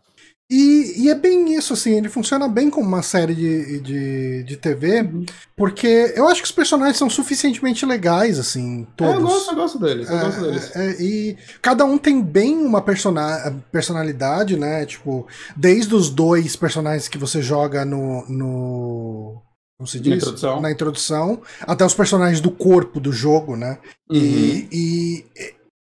E, 0.53 1.05
e 1.05 1.09
é 1.09 1.15
bem 1.15 1.55
isso, 1.55 1.73
assim, 1.73 1.93
ele 1.97 2.09
funciona 2.09 2.49
bem 2.49 2.69
como 2.69 2.89
uma 2.89 3.03
série 3.03 3.37
de, 3.37 3.81
de, 3.81 4.43
de 4.43 4.57
TV, 4.57 5.09
porque 5.57 6.13
eu 6.17 6.27
acho 6.27 6.41
que 6.43 6.47
os 6.47 6.51
personagens 6.51 6.97
são 6.97 7.09
suficientemente 7.09 7.87
legais, 7.87 8.37
assim, 8.41 8.85
todos. 8.97 9.15
É, 9.15 9.17
eu 9.19 9.23
gosto, 9.23 9.51
eu 9.53 9.55
gosto 9.55 9.79
deles, 9.79 10.11
eu 10.11 10.19
gosto 10.19 10.41
deles. 10.41 10.75
É, 10.75 10.91
é, 10.91 10.97
e 11.01 11.37
cada 11.63 11.85
um 11.85 11.97
tem 11.97 12.21
bem 12.21 12.57
uma 12.59 12.83
persona 12.83 13.63
personalidade, 13.71 14.57
né? 14.57 14.85
Tipo, 14.85 15.29
desde 15.57 15.95
os 15.95 16.11
dois 16.11 16.57
personagens 16.57 17.07
que 17.07 17.17
você 17.17 17.41
joga 17.41 17.85
no. 17.85 18.27
no 18.29 19.43
como 19.81 19.89
se 19.89 19.99
diz? 19.99 20.11
Na 20.11 20.17
introdução. 20.19 20.61
Na 20.61 20.71
introdução, 20.71 21.43
até 21.63 21.87
os 21.87 21.95
personagens 21.95 22.39
do 22.43 22.51
corpo 22.51 23.01
do 23.01 23.11
jogo, 23.11 23.57
né? 23.57 23.79
Uhum. 24.11 24.17
E, 24.19 24.69
e 24.71 25.25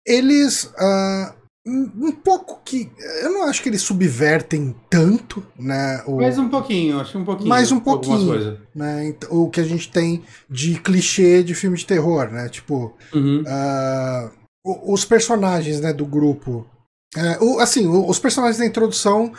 eles. 0.05 0.71
ah, 0.77 1.33
um 1.67 2.11
pouco 2.11 2.61
que. 2.63 2.89
Eu 3.23 3.31
não 3.31 3.43
acho 3.49 3.63
que 3.63 3.69
eles 3.69 3.81
subvertem 3.81 4.75
tanto, 4.87 5.43
né? 5.57 6.03
O, 6.05 6.17
Mais 6.17 6.37
um 6.37 6.47
pouquinho, 6.47 6.99
acho 6.99 7.13
que 7.13 7.17
um 7.17 7.25
pouquinho. 7.25 7.49
Mais 7.49 7.71
um 7.71 7.79
pouquinho. 7.79 8.59
né, 8.75 9.15
o 9.31 9.49
que 9.49 9.59
a 9.59 9.63
gente 9.65 9.91
tem 9.91 10.23
de 10.47 10.79
clichê 10.79 11.41
de 11.41 11.55
filme 11.55 11.75
de 11.75 11.85
terror, 11.87 12.29
né? 12.31 12.47
Tipo, 12.49 12.95
Uhum. 13.13 13.43
o- 14.63 14.93
os 14.93 15.03
personagens 15.05 15.81
né, 15.81 15.91
do 15.91 16.05
grupo. 16.05 16.67
É, 17.15 17.37
o- 17.41 17.59
assim, 17.59 17.87
o- 17.87 18.09
os 18.09 18.19
personagens 18.19 18.57
da 18.57 18.65
introdução, 18.65 19.31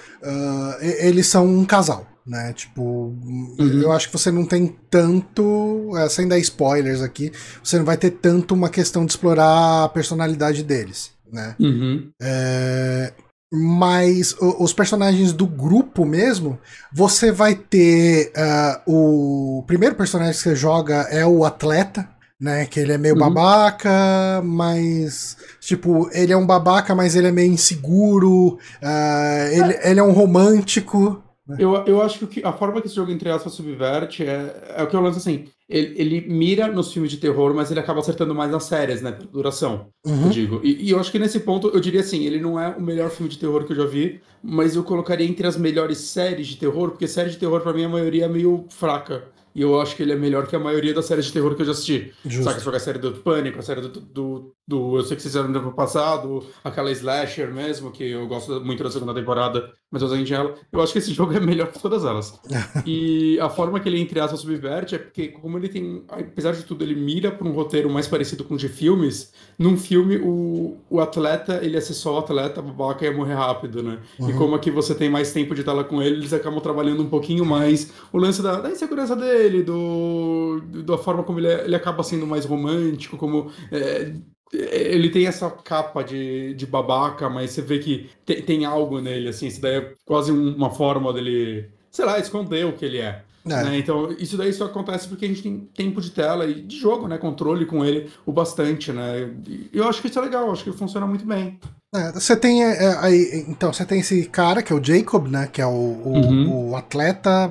e- 0.80 1.06
eles 1.06 1.26
são 1.26 1.46
um 1.46 1.64
casal. 1.64 2.06
Né? 2.26 2.52
Tipo, 2.52 3.14
eu 3.58 3.90
acho 3.90 4.06
que 4.08 4.12
você 4.18 4.30
não 4.30 4.44
tem 4.44 4.76
tanto. 4.90 5.96
é, 5.96 6.08
sem 6.10 6.28
dar 6.28 6.38
spoilers 6.38 7.00
aqui, 7.00 7.32
você 7.64 7.78
não 7.78 7.86
vai 7.86 7.96
ter 7.96 8.10
tanto 8.10 8.52
uma 8.54 8.68
questão 8.68 9.06
de 9.06 9.12
explorar 9.12 9.84
a 9.84 9.88
personalidade 9.88 10.62
deles. 10.62 11.10
Né? 11.32 11.56
Uhum. 11.58 12.10
É, 12.20 13.12
mas 13.50 14.34
o- 14.40 14.62
os 14.62 14.74
personagens 14.74 15.32
do 15.32 15.46
grupo 15.46 16.04
mesmo, 16.04 16.58
você 16.92 17.32
vai 17.32 17.54
ter 17.54 18.30
ah, 18.36 18.82
o 18.86 19.64
primeiro 19.66 19.94
personagem 19.94 20.34
que 20.34 20.38
você 20.40 20.54
joga 20.54 21.06
é 21.10 21.24
o 21.24 21.44
atleta, 21.46 22.06
né? 22.40 22.66
Que 22.66 22.80
ele 22.80 22.92
é 22.92 22.98
meio 22.98 23.14
Uhum. 23.14 23.18
babaca, 23.18 24.40
mas 24.44 25.36
tipo 25.60 26.08
ele 26.12 26.32
é 26.32 26.36
um 26.36 26.46
babaca, 26.46 26.94
mas 26.94 27.16
ele 27.16 27.28
é 27.28 27.32
meio 27.32 27.52
inseguro. 27.52 28.58
ah, 28.82 29.48
ele, 29.52 29.78
ele 29.82 30.00
é 30.00 30.02
um 30.02 30.12
romântico. 30.12 31.22
Eu, 31.56 31.74
eu 31.86 32.00
acho 32.00 32.26
que 32.28 32.40
a 32.44 32.52
forma 32.52 32.80
que 32.80 32.86
esse 32.86 32.94
jogo, 32.94 33.10
entre 33.10 33.28
aspas, 33.30 33.52
subverte 33.52 34.22
é, 34.24 34.74
é 34.76 34.82
o 34.82 34.86
que 34.88 34.94
eu 34.94 35.00
lanço 35.00 35.18
assim. 35.18 35.48
Ele, 35.68 36.00
ele 36.00 36.20
mira 36.28 36.68
nos 36.68 36.92
filmes 36.92 37.10
de 37.10 37.16
terror, 37.18 37.52
mas 37.52 37.70
ele 37.70 37.80
acaba 37.80 37.98
acertando 38.00 38.34
mais 38.34 38.50
nas 38.50 38.64
séries, 38.64 39.02
né? 39.02 39.10
Duração, 39.12 39.88
eu 40.20 40.28
Uhum. 40.28 40.30
digo. 40.30 40.60
E, 40.62 40.86
e 40.86 40.90
eu 40.90 41.00
acho 41.00 41.10
que 41.10 41.18
nesse 41.18 41.40
ponto, 41.40 41.68
eu 41.68 41.80
diria 41.80 42.00
assim, 42.00 42.24
ele 42.24 42.40
não 42.40 42.58
é 42.60 42.68
o 42.76 42.80
melhor 42.80 43.10
filme 43.10 43.28
de 43.30 43.38
terror 43.38 43.64
que 43.64 43.72
eu 43.72 43.76
já 43.76 43.84
vi, 43.84 44.20
mas 44.42 44.76
eu 44.76 44.84
colocaria 44.84 45.26
entre 45.26 45.46
as 45.48 45.56
melhores 45.56 45.98
séries 45.98 46.46
de 46.46 46.56
terror, 46.56 46.90
porque 46.90 47.08
série 47.08 47.30
de 47.30 47.36
terror, 47.38 47.60
pra 47.60 47.72
mim, 47.72 47.84
a 47.84 47.88
maioria 47.88 48.26
é 48.26 48.28
meio 48.28 48.64
fraca. 48.70 49.24
E 49.54 49.62
eu 49.62 49.80
acho 49.80 49.96
que 49.96 50.02
ele 50.02 50.12
é 50.12 50.16
melhor 50.16 50.46
que 50.46 50.54
a 50.54 50.58
maioria 50.58 50.94
das 50.94 51.06
séries 51.06 51.26
de 51.26 51.32
terror 51.32 51.54
que 51.54 51.62
eu 51.62 51.66
já 51.66 51.72
assisti. 51.72 52.12
Justo. 52.24 52.44
Saca, 52.44 52.58
se 52.58 52.64
jogar 52.64 52.76
a 52.76 52.80
série 52.80 52.98
do 52.98 53.12
Pânico, 53.12 53.58
a 53.58 53.62
série 53.62 53.80
do, 53.80 53.88
do, 53.88 54.54
do 54.66 54.96
Eu 54.96 55.02
Sei 55.02 55.16
Que 55.16 55.22
Vocês 55.22 55.32
Fizeram 55.34 55.48
no 55.48 55.58
ano 55.58 55.72
passado, 55.74 56.46
aquela 56.62 56.90
Slasher 56.92 57.52
mesmo, 57.52 57.90
que 57.90 58.04
eu 58.04 58.26
gosto 58.28 58.60
muito 58.60 58.82
da 58.82 58.90
segunda 58.90 59.14
temporada, 59.14 59.72
mas 59.90 60.02
eu 60.02 60.08
ela. 60.34 60.54
Eu 60.72 60.80
acho 60.82 60.92
que 60.92 60.98
esse 60.98 61.12
jogo 61.14 61.32
é 61.32 61.40
melhor 61.40 61.70
que 61.72 61.78
todas 61.80 62.04
elas. 62.04 62.38
e 62.84 63.38
a 63.40 63.48
forma 63.48 63.80
que 63.80 63.88
ele, 63.88 64.00
entre 64.00 64.20
aspas, 64.20 64.40
subverte 64.40 64.94
é 64.94 64.98
porque, 64.98 65.28
como 65.28 65.58
ele 65.58 65.68
tem, 65.68 66.04
apesar 66.08 66.52
de 66.52 66.62
tudo, 66.64 66.84
ele 66.84 66.94
mira 66.94 67.30
para 67.32 67.46
um 67.46 67.52
roteiro 67.52 67.90
mais 67.90 68.06
parecido 68.06 68.44
com 68.44 68.54
o 68.54 68.58
de 68.58 68.68
filmes, 68.68 69.32
num 69.58 69.76
filme 69.76 70.16
o, 70.18 70.76
o 70.88 71.00
atleta, 71.00 71.60
ele 71.62 71.76
ser 71.80 71.94
só 71.94 72.14
o 72.16 72.18
atleta, 72.18 72.62
babaca 72.62 73.04
ia 73.04 73.12
morrer 73.12 73.34
rápido, 73.34 73.82
né? 73.82 73.98
E 74.26 74.32
como 74.32 74.54
aqui 74.54 74.70
você 74.70 74.94
tem 74.94 75.08
mais 75.10 75.32
tempo 75.32 75.54
de 75.54 75.64
tela 75.64 75.84
com 75.84 76.02
ele, 76.02 76.16
eles 76.16 76.32
acabam 76.32 76.60
trabalhando 76.60 77.02
um 77.02 77.08
pouquinho 77.08 77.44
mais 77.44 77.92
o 78.12 78.18
lance 78.18 78.42
da, 78.42 78.60
da 78.60 78.70
insegurança 78.70 79.16
dele, 79.16 79.62
do, 79.62 80.60
da 80.84 80.98
forma 80.98 81.22
como 81.22 81.38
ele, 81.40 81.48
é- 81.48 81.64
ele 81.64 81.76
acaba 81.76 82.02
sendo 82.02 82.26
mais 82.26 82.44
romântico, 82.44 83.16
como 83.16 83.50
é, 83.70 84.14
ele 84.52 85.10
tem 85.10 85.26
essa 85.26 85.50
capa 85.50 86.02
de, 86.02 86.54
de 86.54 86.66
babaca, 86.66 87.28
mas 87.28 87.50
você 87.50 87.62
vê 87.62 87.78
que 87.78 88.10
tem, 88.24 88.42
tem 88.42 88.64
algo 88.64 89.00
nele, 89.00 89.28
assim, 89.28 89.46
isso 89.46 89.60
daí 89.60 89.76
é 89.76 89.92
quase 90.06 90.32
um- 90.32 90.54
uma 90.56 90.70
forma 90.70 91.12
dele, 91.12 91.68
sei 91.90 92.04
lá, 92.04 92.18
esconder 92.18 92.64
o 92.66 92.72
que 92.72 92.84
ele 92.84 92.98
é. 92.98 93.22
É. 93.46 93.62
né? 93.64 93.78
Então, 93.78 94.10
isso 94.18 94.36
daí 94.36 94.52
só 94.52 94.66
acontece 94.66 95.08
porque 95.08 95.24
a 95.24 95.28
gente 95.28 95.42
tem 95.42 95.58
tempo 95.74 96.00
de 96.02 96.10
tela 96.10 96.44
e 96.46 96.60
de 96.60 96.76
jogo, 96.78 97.08
né? 97.08 97.16
Controle 97.16 97.64
com 97.64 97.82
ele 97.82 98.10
o 98.26 98.32
bastante, 98.32 98.92
né? 98.92 99.30
E 99.46 99.70
eu 99.72 99.88
acho 99.88 100.02
que 100.02 100.08
isso 100.08 100.18
é 100.18 100.22
legal, 100.22 100.50
acho 100.52 100.64
que 100.64 100.72
funciona 100.72 101.06
muito 101.06 101.24
bem. 101.24 101.58
É, 101.94 102.12
você 102.12 102.36
tem 102.36 102.62
é, 102.62 102.84
é, 102.84 102.96
aí, 102.98 103.44
então 103.48 103.72
você 103.72 103.86
tem 103.86 104.00
esse 104.00 104.26
cara 104.26 104.62
que 104.62 104.70
é 104.70 104.76
o 104.76 104.84
Jacob, 104.84 105.28
né? 105.28 105.46
Que 105.50 105.62
é 105.62 105.66
o, 105.66 105.70
o, 105.70 106.12
Uhum. 106.18 106.70
o 106.72 106.76
atleta. 106.76 107.50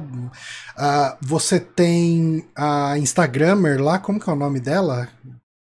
Ah, 0.77 1.17
você 1.19 1.59
tem 1.59 2.45
a 2.55 2.95
Instagrammer 2.99 3.81
lá, 3.81 3.97
como 3.97 4.19
que 4.19 4.29
é 4.29 4.33
o 4.33 4.35
nome 4.35 4.59
dela? 4.59 5.07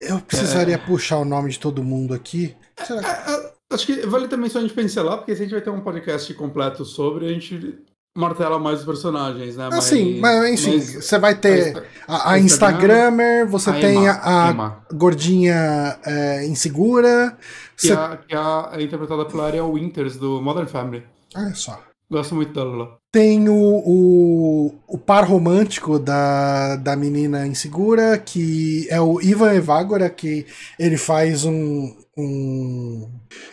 Eu 0.01 0.21
precisaria 0.21 0.79
puxar 0.79 1.19
o 1.19 1.25
nome 1.25 1.51
de 1.51 1.59
todo 1.59 1.83
mundo 1.83 2.15
aqui. 2.15 2.55
Será 2.87 3.01
que- 3.03 3.31
É, 3.31 3.35
é, 3.35 3.53
acho 3.73 3.87
que 3.87 4.07
vale 4.07 4.29
também 4.29 4.49
só 4.49 4.59
a 4.59 4.63
gente 4.63 4.75
pincelar, 4.75 5.19
porque 5.19 5.35
se 5.35 5.43
a 5.43 5.45
gente 5.45 5.53
vai 5.53 5.61
ter 5.61 5.71
um 5.71 5.81
podcast 5.81 6.33
completo 6.35 6.85
sobre, 6.85 7.27
a 7.27 7.33
gente 7.33 7.79
martela 8.17 8.59
mais 8.59 8.81
os 8.81 8.85
personagens, 8.87 9.57
né? 9.57 9.69
Assim, 9.73 10.19
mas 10.21 10.51
enfim, 10.51 10.77
mas- 10.77 11.05
você 11.05 11.19
vai 11.19 11.35
ter 11.35 11.73
mas- 11.75 11.85
a, 12.07 12.33
a 12.33 12.39
Instagrammer, 12.39 13.47
você 13.47 13.71
a 13.71 13.75
tem 13.75 13.97
Emma, 14.05 14.21
a, 14.23 14.51
Emma. 14.51 14.87
gordinha 14.93 15.99
é, 16.05 16.47
insegura. 16.47 17.37
Que, 17.77 17.89
Você... 17.89 17.93
a, 17.93 18.17
que 18.17 18.35
a, 18.35 18.71
é 18.75 18.83
interpretada 18.83 19.25
pela 19.25 19.47
Ariel 19.47 19.73
Winters, 19.73 20.17
do 20.17 20.41
Modern 20.43 20.67
Family. 20.67 21.05
Olha 21.37 21.55
só. 21.55 21.81
Gosto 22.11 22.35
muito 22.35 22.53
dela 22.53 22.75
lá. 22.75 22.97
Tem 23.13 23.49
o, 23.49 23.55
o, 23.55 24.75
o 24.87 24.99
par 24.99 25.25
romântico 25.25 25.99
da, 25.99 26.77
da 26.77 26.97
menina 26.97 27.47
insegura, 27.47 28.19
que 28.19 28.87
é 28.91 29.01
o 29.01 29.21
Ivan 29.21 29.55
Evagora, 29.55 30.09
que 30.09 30.47
ele 30.79 30.97
faz 30.97 31.45
um, 31.45 31.95
um. 32.17 33.09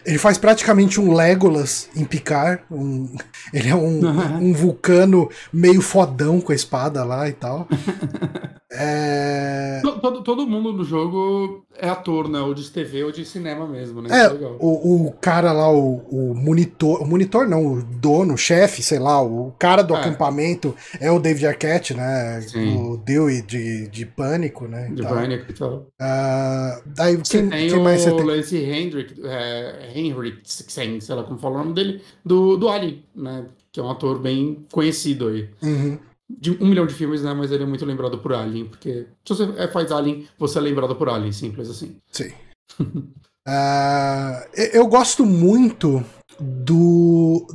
Ele 0.05 0.17
faz 0.17 0.37
praticamente 0.37 1.01
um 1.01 1.13
Legolas 1.13 1.89
em 1.95 2.05
Picar. 2.05 2.63
Um, 2.71 3.15
ele 3.53 3.69
é 3.69 3.75
um, 3.75 4.01
um 4.39 4.53
vulcano 4.53 5.29
meio 5.51 5.81
fodão 5.81 6.39
com 6.39 6.51
a 6.51 6.55
espada 6.55 7.03
lá 7.03 7.27
e 7.27 7.33
tal. 7.33 7.67
É... 8.77 9.79
Todo, 9.81 10.21
todo 10.21 10.47
mundo 10.47 10.73
no 10.73 10.83
jogo 10.83 11.64
é 11.77 11.89
ator, 11.89 12.29
né? 12.29 12.39
Ou 12.39 12.53
de 12.53 12.69
TV 12.69 13.03
ou 13.03 13.11
de 13.11 13.25
cinema 13.25 13.67
mesmo, 13.67 14.01
né? 14.01 14.09
É, 14.11 14.25
é 14.25 14.29
o, 14.59 15.07
o 15.07 15.11
cara 15.13 15.51
lá, 15.51 15.71
o, 15.71 15.97
o 16.09 16.33
monitor. 16.35 17.01
O 17.01 17.05
monitor 17.05 17.47
não, 17.47 17.65
o 17.65 17.83
dono, 17.83 18.33
o 18.33 18.37
chefe, 18.37 18.81
sei 18.81 18.99
lá, 18.99 19.21
o 19.21 19.51
cara 19.59 19.81
do 19.81 19.95
é. 19.95 19.99
acampamento 19.99 20.75
é 20.99 21.11
o 21.11 21.19
David 21.19 21.47
Arquette, 21.47 21.93
né? 21.93 22.41
Sim. 22.41 22.77
O 22.77 22.97
Dewey 22.97 23.41
de, 23.41 23.87
de 23.87 24.05
Pânico, 24.05 24.67
né? 24.67 24.89
De 24.93 25.03
Pânico 25.03 25.45
e 25.49 25.53
tal. 25.53 25.87
Uh, 26.01 26.81
daí, 26.85 27.17
quem, 27.17 27.49
tem 27.49 27.69
quem 27.69 27.79
mais 27.79 28.01
você 28.01 28.11
tem? 28.11 28.21
O 28.21 28.25
Lance 28.25 28.57
Hendrick, 28.57 29.21
é, 29.23 29.91
Henriksen, 29.95 30.99
sei 30.99 31.15
lá 31.15 31.23
como 31.23 31.39
fala 31.39 31.55
o 31.55 31.59
nome 31.59 31.73
dele, 31.73 32.01
do, 32.23 32.57
do 32.57 32.69
Alien, 32.69 33.03
né? 33.15 33.45
Que 33.71 33.79
é 33.79 33.83
um 33.83 33.89
ator 33.89 34.19
bem 34.19 34.65
conhecido 34.71 35.27
aí. 35.27 35.49
Uhum 35.61 35.97
de 36.29 36.51
um 36.51 36.67
milhão 36.67 36.85
de 36.85 36.93
filmes, 36.93 37.21
né? 37.23 37.33
Mas 37.33 37.51
ele 37.51 37.63
é 37.63 37.67
muito 37.67 37.85
lembrado 37.85 38.17
por 38.17 38.33
Alien, 38.33 38.65
porque 38.65 39.07
se 39.23 39.35
você 39.35 39.43
é, 39.57 39.67
faz 39.67 39.91
Alien, 39.91 40.27
você 40.37 40.57
é 40.57 40.61
lembrado 40.61 40.95
por 40.95 41.09
Alien, 41.09 41.31
simples 41.31 41.69
assim. 41.69 41.97
Sim. 42.11 42.31
uh, 42.79 44.43
eu 44.73 44.87
gosto 44.87 45.25
muito 45.25 46.03
do 46.39 47.47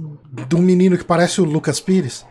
do 0.47 0.59
menino 0.59 0.97
que 0.97 1.05
parece 1.05 1.41
o 1.41 1.45
Lucas 1.45 1.81
Pires. 1.81 2.25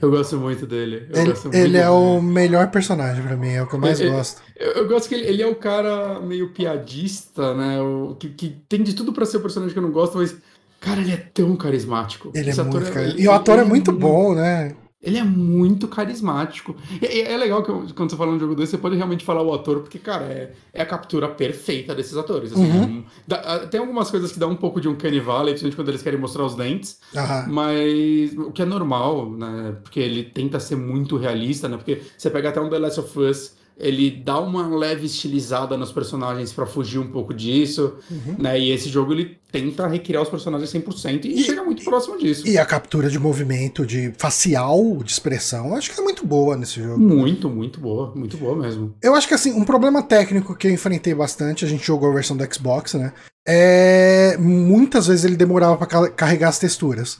Eu 0.00 0.10
gosto 0.10 0.36
muito 0.36 0.66
dele. 0.66 1.08
ele, 1.14 1.26
muito 1.26 1.54
ele 1.54 1.78
é 1.78 1.82
dele. 1.82 1.86
o 1.86 2.20
melhor 2.20 2.70
personagem 2.72 3.22
para 3.22 3.36
mim, 3.36 3.50
é 3.50 3.62
o 3.62 3.68
que 3.68 3.74
eu 3.76 3.78
mais 3.78 4.00
ele, 4.00 4.10
gosto. 4.10 4.42
Eu, 4.56 4.72
eu, 4.72 4.88
gosto 4.88 5.08
que 5.08 5.14
ele, 5.14 5.26
ele, 5.28 5.42
é 5.42 5.46
o 5.46 5.54
cara 5.54 6.20
meio 6.20 6.52
piadista, 6.52 7.54
né? 7.54 7.80
O, 7.80 8.16
que, 8.16 8.30
que 8.30 8.48
tem 8.68 8.82
de 8.82 8.94
tudo 8.94 9.12
para 9.12 9.24
ser 9.24 9.36
o 9.36 9.42
personagem 9.42 9.72
que 9.72 9.78
eu 9.78 9.84
não 9.84 9.92
gosto, 9.92 10.18
mas, 10.18 10.36
cara, 10.80 11.00
ele 11.00 11.12
é 11.12 11.16
tão 11.16 11.54
carismático. 11.54 12.32
Ele 12.34 12.48
é 12.48 12.50
Esse 12.50 12.60
é 12.60 12.64
muito 12.64 12.92
carismático. 12.92 13.20
E 13.20 13.28
o 13.28 13.32
ator 13.32 13.60
é 13.60 13.64
muito 13.64 13.92
bom, 13.92 14.34
né? 14.34 14.74
Ele 15.06 15.18
é 15.18 15.22
muito 15.22 15.86
carismático. 15.86 16.74
E, 17.00 17.22
é 17.22 17.36
legal 17.36 17.62
que 17.62 17.94
quando 17.94 18.10
você 18.10 18.16
fala 18.16 18.32
um 18.32 18.40
jogo 18.40 18.56
desse, 18.56 18.72
você 18.72 18.78
pode 18.78 18.96
realmente 18.96 19.24
falar 19.24 19.40
o 19.40 19.54
ator, 19.54 19.78
porque, 19.78 20.00
cara, 20.00 20.24
é, 20.24 20.52
é 20.74 20.82
a 20.82 20.86
captura 20.86 21.28
perfeita 21.28 21.94
desses 21.94 22.16
atores. 22.16 22.52
Assim, 22.52 22.68
uhum. 22.68 23.04
dá, 23.26 23.68
tem 23.68 23.78
algumas 23.78 24.10
coisas 24.10 24.32
que 24.32 24.38
dão 24.40 24.50
um 24.50 24.56
pouco 24.56 24.80
de 24.80 24.88
um 24.88 24.96
Valley, 24.96 25.52
principalmente 25.52 25.76
quando 25.76 25.88
eles 25.90 26.02
querem 26.02 26.18
mostrar 26.18 26.44
os 26.44 26.56
dentes. 26.56 26.98
Uhum. 27.14 27.52
Mas 27.54 28.36
o 28.36 28.50
que 28.50 28.62
é 28.62 28.64
normal, 28.64 29.30
né? 29.30 29.76
Porque 29.80 30.00
ele 30.00 30.24
tenta 30.24 30.58
ser 30.58 30.76
muito 30.76 31.16
realista, 31.16 31.68
né? 31.68 31.76
Porque 31.76 32.02
você 32.18 32.28
pega 32.28 32.48
até 32.48 32.60
um 32.60 32.68
The 32.68 32.78
Last 32.78 32.98
of 32.98 33.18
Us 33.20 33.55
ele 33.78 34.10
dá 34.10 34.40
uma 34.40 34.66
leve 34.74 35.06
estilizada 35.06 35.76
nos 35.76 35.92
personagens 35.92 36.52
para 36.52 36.64
fugir 36.64 36.98
um 36.98 37.08
pouco 37.08 37.34
disso, 37.34 37.94
uhum. 38.10 38.36
né? 38.38 38.58
E 38.58 38.70
esse 38.70 38.88
jogo 38.88 39.12
ele 39.12 39.36
tenta 39.52 39.86
recriar 39.86 40.22
os 40.22 40.28
personagens 40.28 40.72
100% 40.72 41.24
e, 41.24 41.34
e 41.34 41.42
chega 41.42 41.62
muito 41.62 41.84
próximo 41.84 42.18
disso. 42.18 42.48
E 42.48 42.56
a 42.56 42.64
captura 42.64 43.10
de 43.10 43.18
movimento, 43.18 43.84
de 43.84 44.12
facial, 44.16 44.96
de 45.04 45.12
expressão, 45.12 45.74
acho 45.74 45.92
que 45.92 46.00
é 46.00 46.02
muito 46.02 46.26
boa 46.26 46.56
nesse 46.56 46.82
jogo. 46.82 46.98
Muito, 46.98 47.50
muito 47.50 47.78
boa, 47.78 48.12
muito 48.14 48.36
boa 48.38 48.56
mesmo. 48.56 48.94
Eu 49.02 49.14
acho 49.14 49.28
que 49.28 49.34
assim, 49.34 49.52
um 49.52 49.64
problema 49.64 50.02
técnico 50.02 50.56
que 50.56 50.66
eu 50.66 50.72
enfrentei 50.72 51.14
bastante, 51.14 51.64
a 51.64 51.68
gente 51.68 51.86
jogou 51.86 52.10
a 52.10 52.14
versão 52.14 52.36
do 52.36 52.54
Xbox, 52.54 52.94
né? 52.94 53.12
É 53.46 54.36
muitas 54.38 55.06
vezes 55.06 55.24
ele 55.24 55.36
demorava 55.36 55.76
para 55.76 56.08
carregar 56.10 56.48
as 56.48 56.58
texturas. 56.58 57.18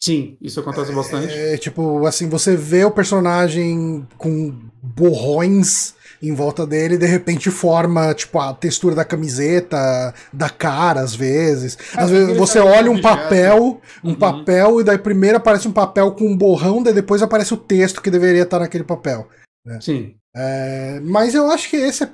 Sim, 0.00 0.36
isso 0.40 0.60
acontece 0.60 0.92
bastante. 0.92 1.34
É, 1.34 1.56
tipo, 1.56 2.06
assim, 2.06 2.28
você 2.28 2.56
vê 2.56 2.84
o 2.84 2.90
personagem 2.90 4.06
com 4.16 4.54
borrões 4.80 5.94
em 6.22 6.34
volta 6.34 6.66
dele 6.66 6.94
e 6.94 6.98
de 6.98 7.06
repente 7.06 7.50
forma, 7.50 8.12
tipo, 8.14 8.38
a 8.38 8.52
textura 8.52 8.94
da 8.94 9.04
camiseta, 9.04 10.14
da 10.32 10.50
cara, 10.50 11.00
às 11.00 11.14
vezes. 11.14 11.78
É, 11.96 12.00
às 12.00 12.10
vezes 12.10 12.36
você 12.36 12.58
olha 12.58 12.90
um 12.90 13.00
papel, 13.00 13.80
um 14.02 14.10
uhum. 14.10 14.14
papel, 14.14 14.80
e 14.80 14.84
daí 14.84 14.98
primeiro 14.98 15.36
aparece 15.36 15.68
um 15.68 15.72
papel 15.72 16.12
com 16.12 16.26
um 16.26 16.36
borrão, 16.36 16.82
daí 16.82 16.92
depois 16.92 17.22
aparece 17.22 17.54
o 17.54 17.58
texto 17.58 18.02
que 18.02 18.10
deveria 18.10 18.42
estar 18.42 18.58
naquele 18.58 18.84
papel. 18.84 19.28
Né? 19.64 19.78
Sim. 19.80 20.14
É, 20.40 21.00
mas 21.02 21.34
eu 21.34 21.50
acho 21.50 21.68
que 21.68 21.74
esse 21.74 22.04
é 22.04 22.10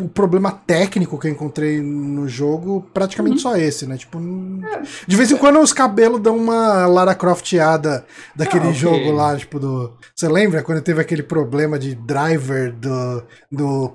o 0.00 0.08
problema 0.08 0.50
técnico 0.50 1.18
que 1.18 1.26
eu 1.26 1.30
encontrei 1.30 1.82
no 1.82 2.26
jogo, 2.26 2.80
praticamente 2.94 3.34
uhum. 3.34 3.42
só 3.42 3.56
esse, 3.58 3.86
né? 3.86 3.98
Tipo, 3.98 4.18
é. 4.18 4.82
de 5.06 5.14
vez 5.14 5.30
em 5.30 5.36
quando 5.36 5.60
os 5.60 5.74
cabelos 5.74 6.18
dão 6.18 6.38
uma 6.38 6.86
Lara 6.86 7.14
Crofteada 7.14 8.06
daquele 8.34 8.64
ah, 8.64 8.68
okay. 8.68 8.80
jogo 8.80 9.10
lá, 9.10 9.36
tipo, 9.36 9.60
do. 9.60 9.92
Você 10.14 10.26
lembra 10.26 10.62
quando 10.62 10.80
teve 10.80 11.02
aquele 11.02 11.22
problema 11.22 11.78
de 11.78 11.94
driver 11.94 12.72
do, 12.72 13.22
do 13.52 13.94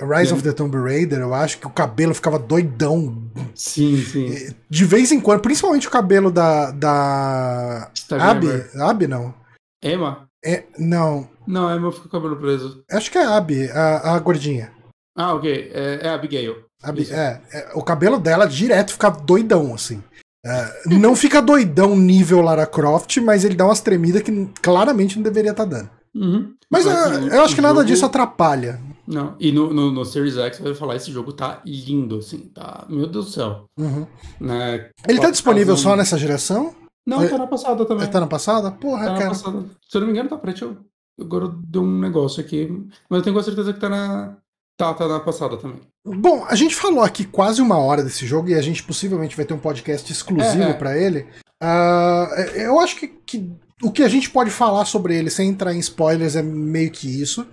Rise 0.00 0.32
of 0.32 0.44
the 0.44 0.52
Tomb 0.52 0.76
Raider? 0.76 1.18
Eu 1.18 1.34
acho 1.34 1.58
que 1.58 1.66
o 1.66 1.70
cabelo 1.70 2.14
ficava 2.14 2.38
doidão. 2.38 3.24
Sim, 3.56 4.04
sim. 4.04 4.54
De 4.70 4.84
vez 4.84 5.10
em 5.10 5.18
quando, 5.18 5.40
principalmente 5.40 5.88
o 5.88 5.90
cabelo 5.90 6.30
da. 6.30 6.70
da. 6.70 7.90
Abby? 8.20 8.48
Abby 8.78 9.08
não. 9.08 9.34
Emma? 9.82 10.25
É, 10.46 10.64
não. 10.78 11.28
Não, 11.44 11.68
é 11.68 11.78
meu 11.78 11.90
fica 11.90 12.08
com 12.08 12.16
o 12.16 12.20
cabelo 12.20 12.36
preso. 12.36 12.84
Acho 12.90 13.10
que 13.10 13.18
é 13.18 13.24
a 13.24 13.36
Abby, 13.36 13.68
a, 13.70 14.14
a 14.14 14.18
gordinha. 14.20 14.70
Ah, 15.16 15.34
ok. 15.34 15.70
É, 15.72 16.00
é 16.02 16.08
a 16.08 16.14
Abigail. 16.14 16.56
Ab, 16.82 17.00
é, 17.10 17.40
é, 17.52 17.70
o 17.74 17.82
cabelo 17.82 18.18
dela 18.18 18.46
direto 18.46 18.92
fica 18.92 19.10
doidão, 19.10 19.74
assim. 19.74 20.02
É, 20.44 20.82
não 20.86 21.16
fica 21.16 21.42
doidão 21.42 21.96
nível 21.96 22.40
Lara 22.40 22.66
Croft, 22.66 23.16
mas 23.16 23.44
ele 23.44 23.56
dá 23.56 23.64
umas 23.64 23.80
tremidas 23.80 24.22
que 24.22 24.48
claramente 24.62 25.16
não 25.16 25.22
deveria 25.24 25.50
estar 25.50 25.64
tá 25.64 25.70
dando. 25.70 25.90
Uhum. 26.14 26.54
Mas, 26.70 26.84
mas 26.86 27.32
é, 27.32 27.36
eu 27.36 27.42
acho 27.42 27.54
que 27.54 27.60
nada 27.60 27.84
disso 27.84 28.06
atrapalha. 28.06 28.80
Não, 29.06 29.34
e 29.40 29.50
no, 29.50 29.72
no, 29.72 29.90
no, 29.90 30.04
Series 30.04 30.36
X, 30.36 30.58
eu 30.58 30.66
vou 30.66 30.74
falar, 30.74 30.96
esse 30.96 31.10
jogo 31.10 31.32
tá 31.32 31.60
lindo, 31.64 32.18
assim, 32.18 32.38
tá. 32.54 32.86
Meu 32.88 33.06
Deus 33.06 33.26
do 33.26 33.30
céu. 33.32 33.64
Uhum. 33.78 34.06
Né? 34.40 34.90
Ele 35.08 35.20
tá 35.20 35.30
disponível 35.30 35.76
só 35.76 35.96
nessa 35.96 36.18
geração? 36.18 36.74
Não, 37.06 37.28
tá 37.28 37.38
na 37.38 37.46
passada 37.46 37.84
também. 37.86 38.10
Tá 38.10 38.20
na 38.20 38.26
passada? 38.26 38.70
Porra, 38.72 39.06
tá 39.06 39.14
cara. 39.14 39.28
Passada. 39.28 39.64
Se 39.88 39.96
eu 39.96 40.00
não 40.00 40.08
me 40.08 40.12
engano, 40.12 40.28
tá 40.28 40.36
preto. 40.36 40.64
Eu 40.64 40.78
Agora 41.18 41.48
deu 41.48 41.82
um 41.82 42.00
negócio 42.00 42.40
aqui. 42.40 42.68
Mas 43.08 43.18
eu 43.18 43.22
tenho 43.22 43.34
quase 43.34 43.46
certeza 43.46 43.72
que 43.72 43.80
tá 43.80 43.88
na. 43.88 44.36
Tá, 44.76 44.92
tá 44.92 45.08
na 45.08 45.20
passada 45.20 45.56
também. 45.56 45.80
Bom, 46.04 46.44
a 46.44 46.54
gente 46.54 46.74
falou 46.74 47.02
aqui 47.02 47.24
quase 47.24 47.62
uma 47.62 47.78
hora 47.78 48.02
desse 48.02 48.26
jogo 48.26 48.50
e 48.50 48.54
a 48.54 48.60
gente 48.60 48.82
possivelmente 48.82 49.34
vai 49.34 49.46
ter 49.46 49.54
um 49.54 49.58
podcast 49.58 50.12
exclusivo 50.12 50.64
é, 50.64 50.70
é. 50.70 50.74
para 50.74 50.98
ele. 50.98 51.26
Uh, 51.62 52.40
eu 52.54 52.78
acho 52.78 52.96
que, 52.96 53.08
que, 53.08 53.50
o 53.82 53.90
que 53.90 54.02
a 54.02 54.08
gente 54.08 54.30
pode 54.30 54.50
falar 54.50 54.84
sobre 54.84 55.16
ele 55.16 55.28
sem 55.30 55.48
entrar 55.50 55.74
em 55.74 55.78
spoilers 55.78 56.36
é 56.36 56.42
meio 56.42 56.90
que 56.90 57.06
isso. 57.20 57.46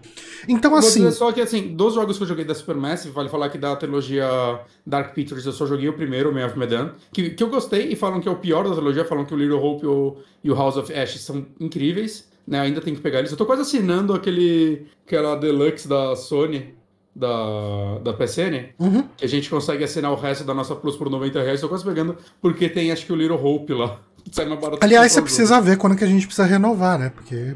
Então, 0.47 0.76
assim. 0.76 1.01
Vou 1.01 1.09
dizer 1.09 1.17
só 1.17 1.32
que, 1.32 1.41
assim, 1.41 1.76
dos 1.76 1.93
jogos 1.93 2.17
que 2.17 2.24
eu 2.24 2.28
joguei 2.28 2.45
da 2.45 2.55
Supermassive, 2.55 3.13
vale 3.13 3.30
falar 3.30 3.49
que 3.49 3.57
da 3.57 3.76
trilogia 3.76 4.26
Dark 4.86 5.13
Pictures 5.13 5.45
eu 5.45 5.51
só 5.51 5.65
joguei 5.65 5.89
o 5.89 5.93
primeiro, 5.93 6.30
o 6.30 6.34
Man 6.34 6.45
of 6.45 6.57
Medan, 6.57 6.93
que, 7.11 7.32
que 7.32 7.43
eu 7.43 7.49
gostei 7.49 7.91
e 7.91 7.95
falam 7.95 8.21
que 8.21 8.28
é 8.28 8.32
o 8.32 8.38
pior 8.38 8.67
da 8.67 8.76
trilogia, 8.76 9.05
falam 9.05 9.26
que 9.26 9.34
o 9.34 9.38
Little 9.38 9.61
Hope 9.61 9.86
e 9.86 9.88
o, 9.88 10.17
e 10.43 10.51
o 10.51 10.55
House 10.55 10.78
of 10.78 10.93
Ashes 10.93 11.21
são 11.21 11.45
incríveis 11.59 12.32
né? 12.47 12.59
Ainda 12.59 12.82
tem 12.82 12.93
que 12.93 13.01
pegar 13.01 13.19
eles. 13.19 13.32
Eu 13.32 13.38
tô 13.38 13.45
quase 13.45 13.61
assinando 13.61 14.13
aquele, 14.13 14.88
aquela 15.05 15.36
Deluxe 15.36 15.88
da 15.88 16.15
Sony, 16.15 16.74
da, 17.15 17.99
da 17.99 18.13
PSN, 18.13 18.74
uhum. 18.80 19.03
que 19.15 19.26
a 19.26 19.28
gente 19.28 19.49
consegue 19.49 19.84
assinar 19.84 20.11
o 20.11 20.15
resto 20.15 20.43
da 20.43 20.53
nossa 20.53 20.76
Plus 20.76 20.95
por 20.95 21.09
90 21.09 21.41
reais. 21.41 21.61
Tô 21.61 21.69
quase 21.69 21.84
pegando, 21.84 22.17
porque 22.41 22.67
tem 22.67 22.91
acho 22.91 23.05
que 23.05 23.13
o 23.13 23.15
Little 23.15 23.43
Hope 23.43 23.74
lá. 23.74 23.99
Sai 24.32 24.45
mais 24.45 24.59
barato 24.59 24.84
Aliás, 24.84 25.11
você 25.11 25.21
precisa 25.21 25.61
ver 25.61 25.78
quando 25.78 25.95
que 25.95 26.03
a 26.03 26.07
gente 26.07 26.26
precisa 26.26 26.47
renovar, 26.47 26.97
né? 26.97 27.09
Porque. 27.09 27.55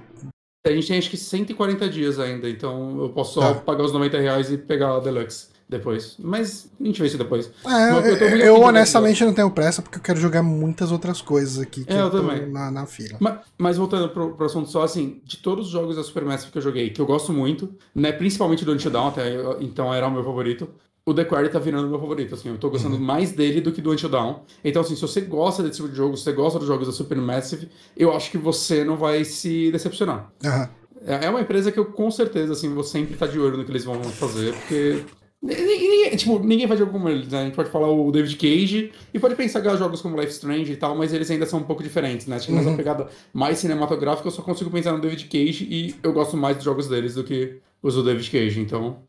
A 0.65 0.71
gente 0.71 0.87
tem 0.87 0.97
acho 0.97 1.09
que 1.09 1.17
140 1.17 1.87
dias 1.89 2.19
ainda, 2.19 2.49
então 2.49 3.01
eu 3.01 3.09
posso 3.09 3.35
só 3.35 3.51
ah. 3.51 3.55
pagar 3.55 3.83
os 3.83 3.93
90 3.93 4.19
reais 4.19 4.51
e 4.51 4.57
pegar 4.57 4.95
a 4.95 4.99
Deluxe 4.99 5.47
depois. 5.69 6.15
Mas 6.17 6.69
a 6.79 6.83
gente 6.83 6.99
vê 7.01 7.07
isso 7.07 7.17
depois. 7.17 7.51
É, 7.65 7.91
eu, 7.91 8.37
eu 8.37 8.61
honestamente 8.61 9.23
não 9.23 9.33
tenho 9.33 9.51
pressa 9.51 9.81
porque 9.81 9.97
eu 9.97 10.01
quero 10.01 10.19
jogar 10.19 10.41
muitas 10.41 10.91
outras 10.91 11.21
coisas 11.21 11.59
aqui 11.59 11.83
que 11.83 11.93
é, 11.93 11.97
eu, 11.99 12.05
eu 12.05 12.11
também. 12.11 12.49
Na, 12.49 12.71
na 12.71 12.85
fila. 12.85 13.17
Mas, 13.19 13.39
mas, 13.57 13.77
voltando 13.77 14.09
pro, 14.09 14.33
pro 14.33 14.45
assunto 14.45 14.69
só, 14.69 14.83
assim, 14.83 15.21
de 15.25 15.37
todos 15.37 15.67
os 15.67 15.71
jogos 15.71 15.95
da 15.95 16.03
Supermassive 16.03 16.51
que 16.51 16.57
eu 16.57 16.61
joguei, 16.61 16.89
que 16.89 17.01
eu 17.01 17.05
gosto 17.05 17.33
muito, 17.33 17.69
né, 17.93 18.11
principalmente 18.11 18.63
do 18.63 18.71
Until 18.71 18.91
Dawn, 18.91 19.07
até 19.07 19.35
então 19.59 19.93
era 19.93 20.07
o 20.07 20.11
meu 20.11 20.23
favorito, 20.23 20.69
o 21.07 21.13
The 21.13 21.23
Quarry 21.23 21.47
tá 21.47 21.57
virando 21.57 21.87
meu 21.87 21.97
favorito, 21.97 22.35
assim, 22.35 22.49
eu 22.49 22.57
tô 22.57 22.69
gostando 22.69 22.97
uhum. 22.97 23.01
mais 23.01 23.31
dele 23.31 23.61
do 23.61 23.71
que 23.71 23.81
do 23.81 23.93
Until 23.93 24.09
Dawn. 24.09 24.41
Então, 24.61 24.81
assim, 24.81 24.93
se 24.93 25.01
você 25.01 25.21
gosta 25.21 25.63
desse 25.63 25.77
tipo 25.77 25.87
de 25.87 25.95
jogo, 25.95 26.17
se 26.17 26.23
você 26.23 26.33
gosta 26.33 26.59
dos 26.59 26.67
jogos 26.67 26.85
da 26.85 26.91
Supermassive, 26.91 27.69
eu 27.95 28.13
acho 28.13 28.29
que 28.29 28.37
você 28.37 28.83
não 28.83 28.97
vai 28.97 29.23
se 29.23 29.71
decepcionar. 29.71 30.29
Uhum. 30.43 30.67
É 31.05 31.29
uma 31.29 31.39
empresa 31.39 31.71
que 31.71 31.79
eu, 31.79 31.85
com 31.85 32.11
certeza, 32.11 32.51
assim, 32.51 32.73
vou 32.73 32.83
sempre 32.83 33.13
estar 33.13 33.25
tá 33.25 33.31
de 33.31 33.39
olho 33.39 33.55
no 33.55 33.63
que 33.63 33.71
eles 33.71 33.85
vão 33.85 34.03
fazer, 34.03 34.53
porque 34.53 35.01
Ninguém, 35.41 36.15
tipo, 36.15 36.39
ninguém 36.39 36.67
faz 36.67 36.79
jogo 36.79 36.91
como 36.91 37.07
eles, 37.07 37.29
né? 37.29 37.41
A 37.41 37.45
gente 37.45 37.55
pode 37.55 37.69
falar 37.69 37.89
o 37.89 38.11
David 38.11 38.35
Cage 38.35 38.91
e 39.13 39.19
pode 39.19 39.35
pensar 39.35 39.63
em 39.63 39.77
jogos 39.77 40.01
como 40.01 40.19
Life 40.19 40.33
Strange 40.33 40.73
e 40.73 40.75
tal, 40.75 40.97
mas 40.97 41.13
eles 41.13 41.29
ainda 41.29 41.45
são 41.45 41.59
um 41.59 41.63
pouco 41.63 41.83
diferentes, 41.83 42.25
né? 42.25 42.35
Acho 42.35 42.47
que 42.47 42.51
uhum. 42.51 42.57
nessa 42.57 42.75
pegada 42.75 43.07
mais 43.31 43.59
cinematográfica 43.59 44.27
eu 44.27 44.31
só 44.31 44.41
consigo 44.41 44.71
pensar 44.71 44.93
no 44.93 44.99
David 44.99 45.25
Cage 45.25 45.67
e 45.69 45.95
eu 46.01 46.11
gosto 46.11 46.35
mais 46.35 46.57
dos 46.57 46.65
jogos 46.65 46.87
deles 46.87 47.13
do 47.13 47.23
que 47.23 47.59
os 47.83 47.93
do 47.93 48.03
David 48.03 48.29
Cage, 48.29 48.59
então. 48.59 49.03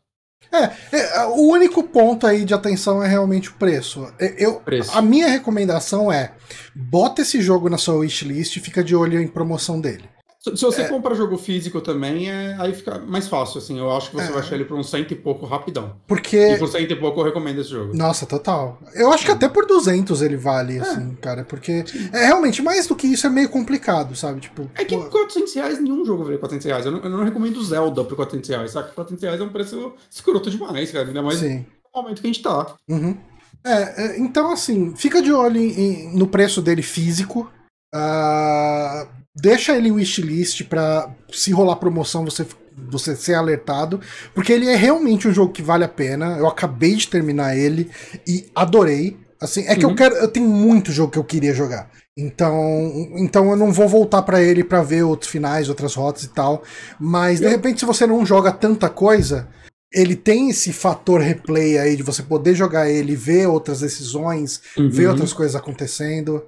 É, 0.51 0.97
é, 0.97 1.25
o 1.25 1.47
único 1.47 1.83
ponto 1.83 2.25
aí 2.25 2.43
de 2.43 2.53
atenção 2.53 3.03
é 3.03 3.07
realmente 3.07 3.49
o 3.49 3.53
preço. 3.53 4.11
É, 4.19 4.33
eu, 4.37 4.55
preço. 4.55 4.97
A 4.97 5.01
minha 5.01 5.27
recomendação 5.27 6.11
é: 6.11 6.31
bota 6.75 7.21
esse 7.21 7.41
jogo 7.41 7.69
na 7.69 7.77
sua 7.77 7.95
wishlist 7.95 8.57
e 8.57 8.59
fica 8.59 8.83
de 8.83 8.95
olho 8.95 9.21
em 9.21 9.27
promoção 9.27 9.79
dele. 9.79 10.03
Se, 10.41 10.51
você 10.51 10.83
é... 10.83 10.87
compra 10.87 11.13
jogo 11.15 11.37
físico 11.37 11.81
também, 11.81 12.31
é, 12.31 12.55
aí 12.57 12.73
fica 12.73 12.97
mais 12.99 13.27
fácil, 13.27 13.57
assim. 13.57 13.77
Eu 13.77 13.91
acho 13.91 14.09
que 14.09 14.15
você 14.15 14.29
é... 14.29 14.31
vai 14.31 14.39
achar 14.39 14.55
ele 14.55 14.63
por 14.63 14.77
um 14.77 14.83
cento 14.83 15.11
e 15.11 15.15
pouco 15.15 15.45
rapidão. 15.45 15.97
Porque... 16.07 16.53
E 16.53 16.57
por 16.57 16.69
cento 16.69 16.89
e 16.89 16.95
pouco 16.95 17.19
eu 17.19 17.25
recomendo 17.25 17.59
esse 17.59 17.69
jogo. 17.71 17.93
Nossa, 17.93 18.25
total. 18.25 18.79
Eu 18.95 19.11
acho 19.11 19.25
que 19.25 19.31
até 19.31 19.49
por 19.49 19.65
200 19.65 20.21
ele 20.21 20.37
vale, 20.37 20.77
é. 20.77 20.79
assim, 20.79 21.13
cara. 21.15 21.43
Porque 21.43 21.83
é 22.13 22.25
realmente, 22.27 22.61
mais 22.61 22.87
do 22.87 22.95
que 22.95 23.05
isso 23.05 23.27
é 23.27 23.29
meio 23.29 23.49
complicado, 23.49 24.15
sabe? 24.15 24.39
Tipo, 24.39 24.71
é 24.75 24.85
que 24.85 24.95
pô... 24.95 25.09
400 25.09 25.53
reais 25.55 25.81
nenhum 25.81 26.05
jogo 26.05 26.23
vale 26.23 26.37
400 26.37 26.65
reais. 26.65 26.85
Eu 26.85 26.93
não, 26.93 26.99
eu 27.01 27.09
não 27.09 27.23
recomendo 27.25 27.61
Zelda 27.61 28.05
por 28.05 28.15
400 28.15 28.49
reais, 28.49 28.71
sabe? 28.71 28.93
400 28.93 29.21
reais 29.21 29.41
é 29.41 29.43
um 29.43 29.49
preço 29.49 29.93
escroto 30.09 30.49
demais, 30.49 30.89
cara. 30.89 31.05
Ainda 31.05 31.21
mais 31.21 31.39
Sim. 31.39 31.65
no 31.93 32.01
momento 32.01 32.21
que 32.21 32.27
a 32.27 32.31
gente 32.31 32.41
tá. 32.41 32.77
Uhum. 32.87 33.17
É, 33.65 34.05
é 34.05 34.19
então 34.19 34.53
assim, 34.53 34.95
fica 34.95 35.21
de 35.21 35.33
olho 35.33 35.57
em, 35.57 35.69
em, 35.69 36.17
no 36.17 36.27
preço 36.27 36.61
dele 36.61 36.81
físico. 36.81 37.51
Uh, 37.93 39.18
deixa 39.39 39.75
ele 39.75 39.89
em 39.89 39.91
wishlist 39.91 40.63
pra 40.65 41.13
se 41.31 41.51
rolar 41.51 41.77
promoção 41.77 42.25
você, 42.25 42.45
você 42.75 43.15
ser 43.15 43.35
alertado. 43.35 43.99
Porque 44.33 44.53
ele 44.53 44.67
é 44.67 44.75
realmente 44.75 45.27
um 45.27 45.33
jogo 45.33 45.53
que 45.53 45.61
vale 45.61 45.83
a 45.83 45.89
pena. 45.89 46.37
Eu 46.37 46.47
acabei 46.47 46.95
de 46.95 47.07
terminar 47.07 47.57
ele 47.57 47.89
e 48.27 48.49
adorei. 48.55 49.17
Assim, 49.41 49.65
é 49.67 49.75
que 49.75 49.85
uhum. 49.85 49.91
eu 49.91 49.95
quero. 49.95 50.15
Eu 50.15 50.27
tenho 50.27 50.47
muito 50.47 50.91
jogo 50.91 51.11
que 51.11 51.19
eu 51.19 51.23
queria 51.23 51.53
jogar. 51.53 51.89
Então, 52.17 53.11
então 53.15 53.49
eu 53.49 53.55
não 53.55 53.71
vou 53.71 53.87
voltar 53.87 54.21
para 54.23 54.41
ele 54.41 54.61
para 54.63 54.83
ver 54.83 55.03
outros 55.03 55.31
finais, 55.31 55.69
outras 55.69 55.95
rotas 55.95 56.23
e 56.23 56.29
tal. 56.29 56.63
Mas 56.99 57.39
de 57.39 57.47
repente, 57.47 57.79
se 57.79 57.85
você 57.85 58.05
não 58.05 58.25
joga 58.25 58.51
tanta 58.51 58.89
coisa, 58.89 59.47
ele 59.91 60.15
tem 60.15 60.49
esse 60.49 60.73
fator 60.73 61.21
replay 61.21 61.77
aí 61.77 61.95
de 61.95 62.03
você 62.03 62.21
poder 62.21 62.55
jogar 62.55 62.89
ele, 62.89 63.15
ver 63.15 63.47
outras 63.47 63.79
decisões, 63.79 64.61
uhum. 64.77 64.89
ver 64.89 65.07
outras 65.07 65.31
coisas 65.31 65.55
acontecendo. 65.55 66.43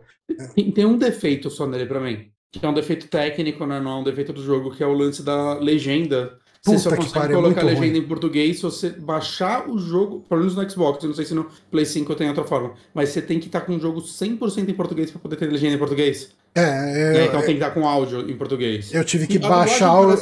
Tem, 0.54 0.72
tem 0.72 0.86
um 0.86 0.98
defeito 0.98 1.50
só 1.50 1.66
nele 1.66 1.86
para 1.86 2.02
mim, 2.02 2.30
que 2.52 2.66
é 2.66 2.70
um 2.70 2.74
defeito 2.74 3.08
técnico, 3.08 3.66
né? 3.66 3.80
não 3.80 3.92
é 3.92 3.96
um 4.02 4.04
defeito 4.04 4.34
do 4.34 4.44
jogo, 4.44 4.76
que 4.76 4.84
é 4.84 4.88
o 4.88 4.94
lance 4.94 5.24
da 5.24 5.54
legenda. 5.60 6.40
Puta 6.64 6.78
você 6.78 6.90
só 6.90 6.96
consegue 6.96 7.14
pare, 7.14 7.34
é 7.34 7.36
colocar 7.36 7.62
é 7.62 7.64
legenda 7.64 7.88
ruim. 7.88 7.98
em 7.98 8.08
português 8.08 8.58
se 8.58 8.62
você 8.62 8.90
baixar 8.92 9.68
o 9.68 9.80
jogo, 9.80 10.24
pelo 10.30 10.42
menos 10.42 10.56
no 10.56 10.70
Xbox, 10.70 11.04
eu 11.04 11.10
não 11.10 11.16
sei 11.16 11.26
se 11.26 11.34
no 11.34 11.48
Play 11.72 11.86
5 11.86 12.14
tem 12.14 12.28
outra 12.28 12.44
forma, 12.44 12.74
mas 12.94 13.10
você 13.10 13.20
tem 13.20 13.40
que 13.40 13.48
estar 13.48 13.62
com 13.62 13.76
o 13.76 13.80
jogo 13.80 14.00
100% 14.00 14.70
em 14.70 14.74
português 14.74 15.10
para 15.10 15.20
poder 15.20 15.38
ter 15.38 15.48
legenda 15.48 15.74
em 15.74 15.80
português. 15.80 16.30
É, 16.54 17.18
eu, 17.18 17.26
então 17.26 17.40
tem 17.40 17.52
que 17.58 17.64
estar 17.64 17.72
com 17.72 17.88
áudio 17.88 18.30
em 18.30 18.36
português. 18.36 18.94
Eu 18.94 19.06
tive 19.06 19.26
que 19.26 19.40
baixar 19.40 20.02
o. 20.02 20.14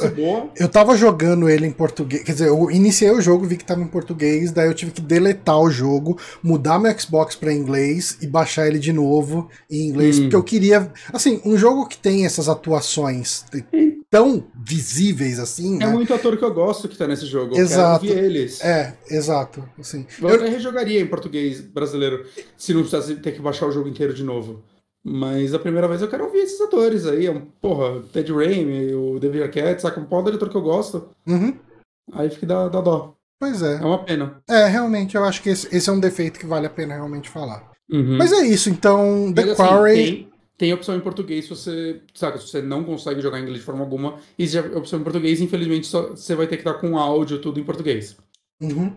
Eu 0.56 0.68
tava 0.68 0.96
jogando 0.96 1.48
ele 1.48 1.66
em 1.66 1.72
português. 1.72 2.22
Quer 2.22 2.32
dizer, 2.32 2.48
eu 2.48 2.70
iniciei 2.70 3.10
o 3.10 3.20
jogo, 3.20 3.44
vi 3.44 3.56
que 3.56 3.64
tava 3.64 3.82
em 3.82 3.88
português, 3.88 4.52
daí 4.52 4.68
eu 4.68 4.74
tive 4.74 4.92
que 4.92 5.00
deletar 5.00 5.60
o 5.60 5.68
jogo, 5.68 6.16
mudar 6.40 6.78
meu 6.78 6.96
Xbox 6.96 7.34
para 7.34 7.52
inglês 7.52 8.16
e 8.22 8.28
baixar 8.28 8.68
ele 8.68 8.78
de 8.78 8.92
novo 8.92 9.50
em 9.68 9.88
inglês, 9.88 10.18
hum. 10.18 10.22
porque 10.22 10.36
eu 10.36 10.44
queria. 10.44 10.90
Assim, 11.12 11.40
um 11.44 11.56
jogo 11.58 11.86
que 11.86 11.98
tem 11.98 12.24
essas 12.24 12.48
atuações 12.48 13.44
tão 14.10 14.44
visíveis 14.54 15.38
assim. 15.38 15.76
É 15.76 15.86
né? 15.86 15.92
muito 15.92 16.12
ator 16.12 16.36
que 16.36 16.44
eu 16.44 16.52
gosto 16.52 16.88
que 16.88 16.98
tá 16.98 17.06
nesse 17.06 17.26
jogo. 17.26 17.56
Exato. 17.56 18.04
Eu 18.04 18.14
quero 18.14 18.26
eles. 18.26 18.60
É, 18.62 18.96
exato. 19.08 19.66
Assim. 19.78 20.06
Eu, 20.20 20.28
eu 20.28 20.34
até 20.34 20.48
rejogaria 20.48 21.00
em 21.00 21.06
português 21.06 21.60
brasileiro 21.60 22.26
se 22.56 22.74
não 22.74 22.80
precisasse 22.80 23.14
ter 23.16 23.32
que 23.32 23.40
baixar 23.40 23.66
o 23.66 23.72
jogo 23.72 23.88
inteiro 23.88 24.12
de 24.12 24.24
novo. 24.24 24.62
Mas 25.02 25.54
a 25.54 25.58
primeira 25.58 25.88
vez 25.88 26.02
eu 26.02 26.08
quero 26.08 26.24
ouvir 26.24 26.38
esses 26.40 26.60
atores 26.60 27.06
aí. 27.06 27.26
É 27.26 27.30
um, 27.30 27.40
porra, 27.40 28.02
Ted 28.12 28.30
Raimi, 28.32 28.92
o 28.94 29.18
David 29.18 29.44
Arquette, 29.44 29.80
saca? 29.80 30.00
Um 30.00 30.04
pau 30.04 30.22
diretor 30.22 30.50
que 30.50 30.56
eu 30.56 30.62
gosto. 30.62 31.08
Uhum. 31.26 31.56
Aí 32.12 32.28
fica 32.28 32.46
da, 32.46 32.68
da 32.68 32.80
dó. 32.80 33.14
Pois 33.38 33.62
é. 33.62 33.76
É 33.76 33.84
uma 33.84 34.04
pena. 34.04 34.42
É, 34.46 34.66
realmente, 34.66 35.16
eu 35.16 35.24
acho 35.24 35.42
que 35.42 35.48
esse, 35.48 35.74
esse 35.74 35.88
é 35.88 35.92
um 35.92 36.00
defeito 36.00 36.38
que 36.38 36.46
vale 36.46 36.66
a 36.66 36.70
pena 36.70 36.94
realmente 36.94 37.30
falar. 37.30 37.70
Uhum. 37.90 38.18
Mas 38.18 38.32
é 38.32 38.46
isso, 38.46 38.68
então, 38.68 39.32
The 39.32 39.42
Mas, 39.42 39.50
assim, 39.52 39.62
Quarry... 39.62 39.94
Tem, 39.94 40.29
tem 40.60 40.74
opção 40.74 40.94
em 40.94 41.00
português 41.00 41.44
se 41.46 41.50
você, 41.50 42.02
saca, 42.12 42.36
se 42.36 42.46
você 42.46 42.60
não 42.60 42.84
consegue 42.84 43.22
jogar 43.22 43.40
inglês 43.40 43.60
de 43.60 43.64
forma 43.64 43.80
alguma. 43.80 44.16
Existe 44.38 44.58
a 44.58 44.76
opção 44.76 45.00
em 45.00 45.02
português, 45.02 45.40
infelizmente 45.40 45.86
só, 45.86 46.10
você 46.10 46.34
vai 46.34 46.46
ter 46.46 46.58
que 46.58 46.68
estar 46.68 46.74
com 46.74 46.98
áudio 46.98 47.40
tudo 47.40 47.58
em 47.58 47.64
português. 47.64 48.14
Uhum. 48.60 48.94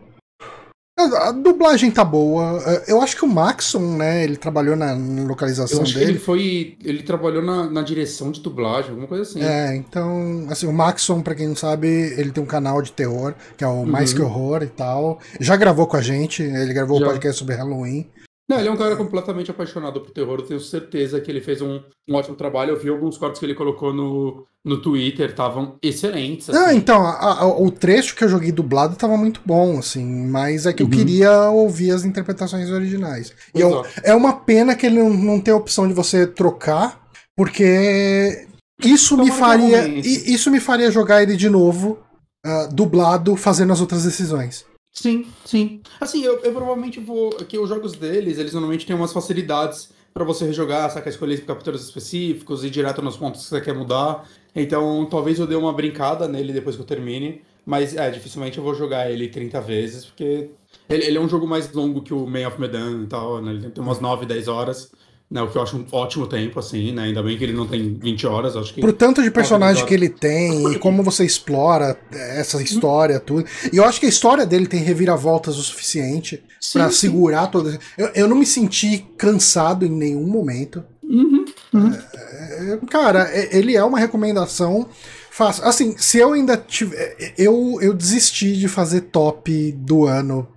A, 1.00 1.32
dublagem 1.32 1.90
tá 1.90 2.04
boa. 2.04 2.62
É, 2.66 2.92
eu 2.92 3.02
acho 3.02 3.16
que 3.16 3.24
o 3.24 3.30
Maxon, 3.30 3.96
né, 3.96 4.26
ele 4.26 4.36
trabalhou 4.36 4.76
na, 4.76 4.94
localização 4.94 5.78
eu 5.78 5.84
acho 5.84 5.94
dele. 5.94 6.06
Que 6.06 6.12
ele 6.12 6.20
foi. 6.20 6.78
Ele 6.84 7.02
trabalhou 7.02 7.42
na, 7.42 7.70
na, 7.70 7.82
direção 7.82 8.30
de 8.30 8.42
dublagem, 8.42 8.90
alguma 8.90 9.08
coisa 9.08 9.24
assim. 9.24 9.42
É, 9.42 9.74
então, 9.74 10.46
assim, 10.50 10.68
o 10.68 10.74
Maxon, 10.74 11.22
pra 11.22 11.34
quem 11.34 11.48
não 11.48 11.56
sabe, 11.56 11.88
ele 11.88 12.32
tem 12.32 12.44
um 12.44 12.48
canal 12.48 12.82
de 12.82 12.92
terror, 12.92 13.34
que 13.56 13.64
é 13.64 13.68
o 13.68 13.86
Mais 13.86 14.12
uhum. 14.12 14.18
Que 14.18 14.22
Horror 14.24 14.64
e 14.64 14.68
tal. 14.68 15.20
Já 15.40 15.56
gravou 15.56 15.88
com 15.88 15.96
a 15.96 16.02
gente, 16.02 16.44
ele 16.44 16.74
gravou 16.74 17.00
o 17.00 17.02
um 17.02 17.06
podcast 17.06 17.40
sobre 17.40 17.56
Halloween. 17.56 18.10
Não, 18.54 18.60
ele 18.60 18.70
é 18.70 18.72
um 18.72 18.78
cara 18.78 18.96
completamente 18.96 19.50
apaixonado 19.50 20.00
por 20.00 20.12
terror. 20.12 20.40
Eu 20.40 20.46
tenho 20.46 20.60
certeza 20.60 21.20
que 21.20 21.30
ele 21.30 21.42
fez 21.42 21.62
um, 21.62 21.82
um 22.08 22.16
ótimo 22.16 22.36
trabalho. 22.36 22.72
Eu 22.72 22.80
vi 22.80 22.90
alguns 22.90 23.18
cortes 23.18 23.40
que 23.40 23.46
ele 23.46 23.56
colocou 23.56 23.94
no, 23.94 24.46
no 24.64 24.82
Twitter, 24.82 25.30
estavam 25.30 25.76
excelentes. 25.82 26.50
Assim. 26.50 26.60
Ah, 26.60 26.74
então, 26.74 27.06
a, 27.06 27.42
a, 27.42 27.48
o 27.48 27.72
trecho 27.72 28.16
que 28.16 28.24
eu 28.24 28.30
joguei 28.30 28.52
dublado 28.52 28.94
estava 28.94 29.18
muito 29.18 29.42
bom, 29.46 29.80
assim, 29.80 30.06
mas 30.28 30.66
é 30.66 30.74
que 30.74 30.84
uhum. 30.84 30.90
eu 30.90 30.98
queria 30.98 31.50
ouvir 31.50 31.92
as 31.92 32.06
interpretações 32.06 32.70
originais. 32.70 33.34
E 33.54 33.60
eu, 33.60 33.86
é 34.04 34.14
uma 34.14 34.34
pena 34.34 34.76
que 34.76 34.86
ele 34.86 35.00
não, 35.00 35.10
não 35.10 35.40
tem 35.40 35.54
a 35.54 35.58
opção 35.58 35.88
de 35.88 35.94
você 35.94 36.28
trocar, 36.28 37.02
porque 37.36 38.48
isso 38.84 39.18
me 39.18 39.32
faria. 39.32 39.88
Isso 39.88 40.52
me 40.52 40.60
faria 40.60 40.92
jogar 40.92 41.24
ele 41.24 41.36
de 41.36 41.50
novo, 41.50 42.00
uh, 42.46 42.74
dublado, 42.74 43.36
fazendo 43.36 43.74
as 43.74 43.82
outras 43.82 44.04
decisões. 44.04 44.66
Sim, 44.94 45.26
sim. 45.44 45.82
Assim, 46.00 46.24
eu, 46.24 46.40
eu 46.40 46.52
provavelmente 46.54 47.00
vou. 47.00 47.32
Que 47.32 47.58
os 47.58 47.68
jogos 47.68 47.94
deles, 47.94 48.38
eles 48.38 48.54
normalmente 48.54 48.86
têm 48.86 48.96
umas 48.96 49.12
facilidades 49.12 49.90
para 50.14 50.24
você 50.24 50.46
rejogar, 50.46 50.90
saca? 50.92 51.10
Escolher 51.10 51.44
capítulos 51.46 51.84
específicos, 51.84 52.64
ir 52.64 52.70
direto 52.70 53.02
nos 53.02 53.18
pontos 53.18 53.42
que 53.42 53.50
você 53.50 53.60
quer 53.62 53.74
mudar. 53.74 54.30
Então, 54.56 55.08
talvez 55.10 55.40
eu 55.40 55.48
dê 55.48 55.56
uma 55.56 55.74
brincada 55.74 56.28
nele 56.28 56.54
depois 56.54 56.76
que 56.76 56.82
eu 56.82 56.86
termine. 56.86 57.42
Mas, 57.66 57.96
é, 57.96 58.12
dificilmente 58.12 58.58
eu 58.58 58.64
vou 58.64 58.76
jogar 58.76 59.10
ele 59.10 59.30
30 59.30 59.60
vezes, 59.62 60.06
porque 60.06 60.52
ele, 60.90 61.06
ele 61.06 61.18
é 61.18 61.22
um 61.22 61.30
jogo 61.30 61.48
mais 61.48 61.72
longo 61.72 62.02
que 62.04 62.14
o 62.14 62.28
Man 62.28 62.48
of 62.48 62.60
Medan 62.60 63.04
e 63.04 63.08
tal, 63.08 63.42
né? 63.42 63.52
Ele 63.52 63.72
tem 63.72 63.84
umas 63.84 64.00
9, 64.00 64.26
10 64.26 64.48
horas 64.48 64.92
né, 65.34 65.42
o 65.42 65.50
que 65.50 65.58
eu 65.58 65.64
acho 65.64 65.76
um 65.76 65.86
ótimo 65.92 66.28
tempo, 66.28 66.60
assim, 66.60 66.92
né? 66.92 67.06
Ainda 67.06 67.24
bem 67.24 67.36
que 67.36 67.44
ele 67.44 67.54
não 67.54 67.68
tem 67.68 67.98
20 68.00 68.28
horas, 68.28 68.56
acho 68.56 68.72
que. 68.72 68.80
Pro 68.80 68.94
tanto 68.94 69.24
de 69.24 69.32
personagem 69.32 69.84
que 69.84 69.94
ele 69.94 70.08
tem 70.08 70.72
e 70.72 70.78
como 70.78 71.02
você 71.02 71.26
explora 71.26 71.98
essa 72.12 72.62
história, 72.62 73.20
tudo. 73.20 73.44
E 73.74 73.78
eu 73.78 73.84
acho 73.84 74.00
que 74.00 74.06
a 74.06 74.10
história 74.10 74.46
dele 74.46 74.68
tem 74.68 74.80
reviravoltas 74.84 75.58
o 75.58 75.64
suficiente 75.64 76.44
para 76.72 76.92
segurar 76.92 77.48
toda. 77.48 77.80
Eu, 77.98 78.12
eu 78.14 78.28
não 78.28 78.36
me 78.36 78.46
senti 78.46 79.08
cansado 79.18 79.88
em 79.88 79.90
nenhum 79.90 80.28
momento. 80.28 80.84
Uhum, 81.02 81.46
uhum. 81.74 81.94
É, 82.14 82.80
cara, 82.88 83.28
é, 83.32 83.58
ele 83.58 83.76
é 83.76 83.84
uma 83.84 83.98
recomendação 83.98 84.88
fácil. 85.32 85.66
Assim, 85.66 85.98
se 85.98 86.20
eu 86.20 86.34
ainda 86.34 86.56
tiver. 86.58 87.34
Eu, 87.40 87.80
eu 87.82 87.92
desisti 87.92 88.54
de 88.54 88.68
fazer 88.68 89.02
top 89.02 89.72
do 89.72 90.06
ano 90.06 90.48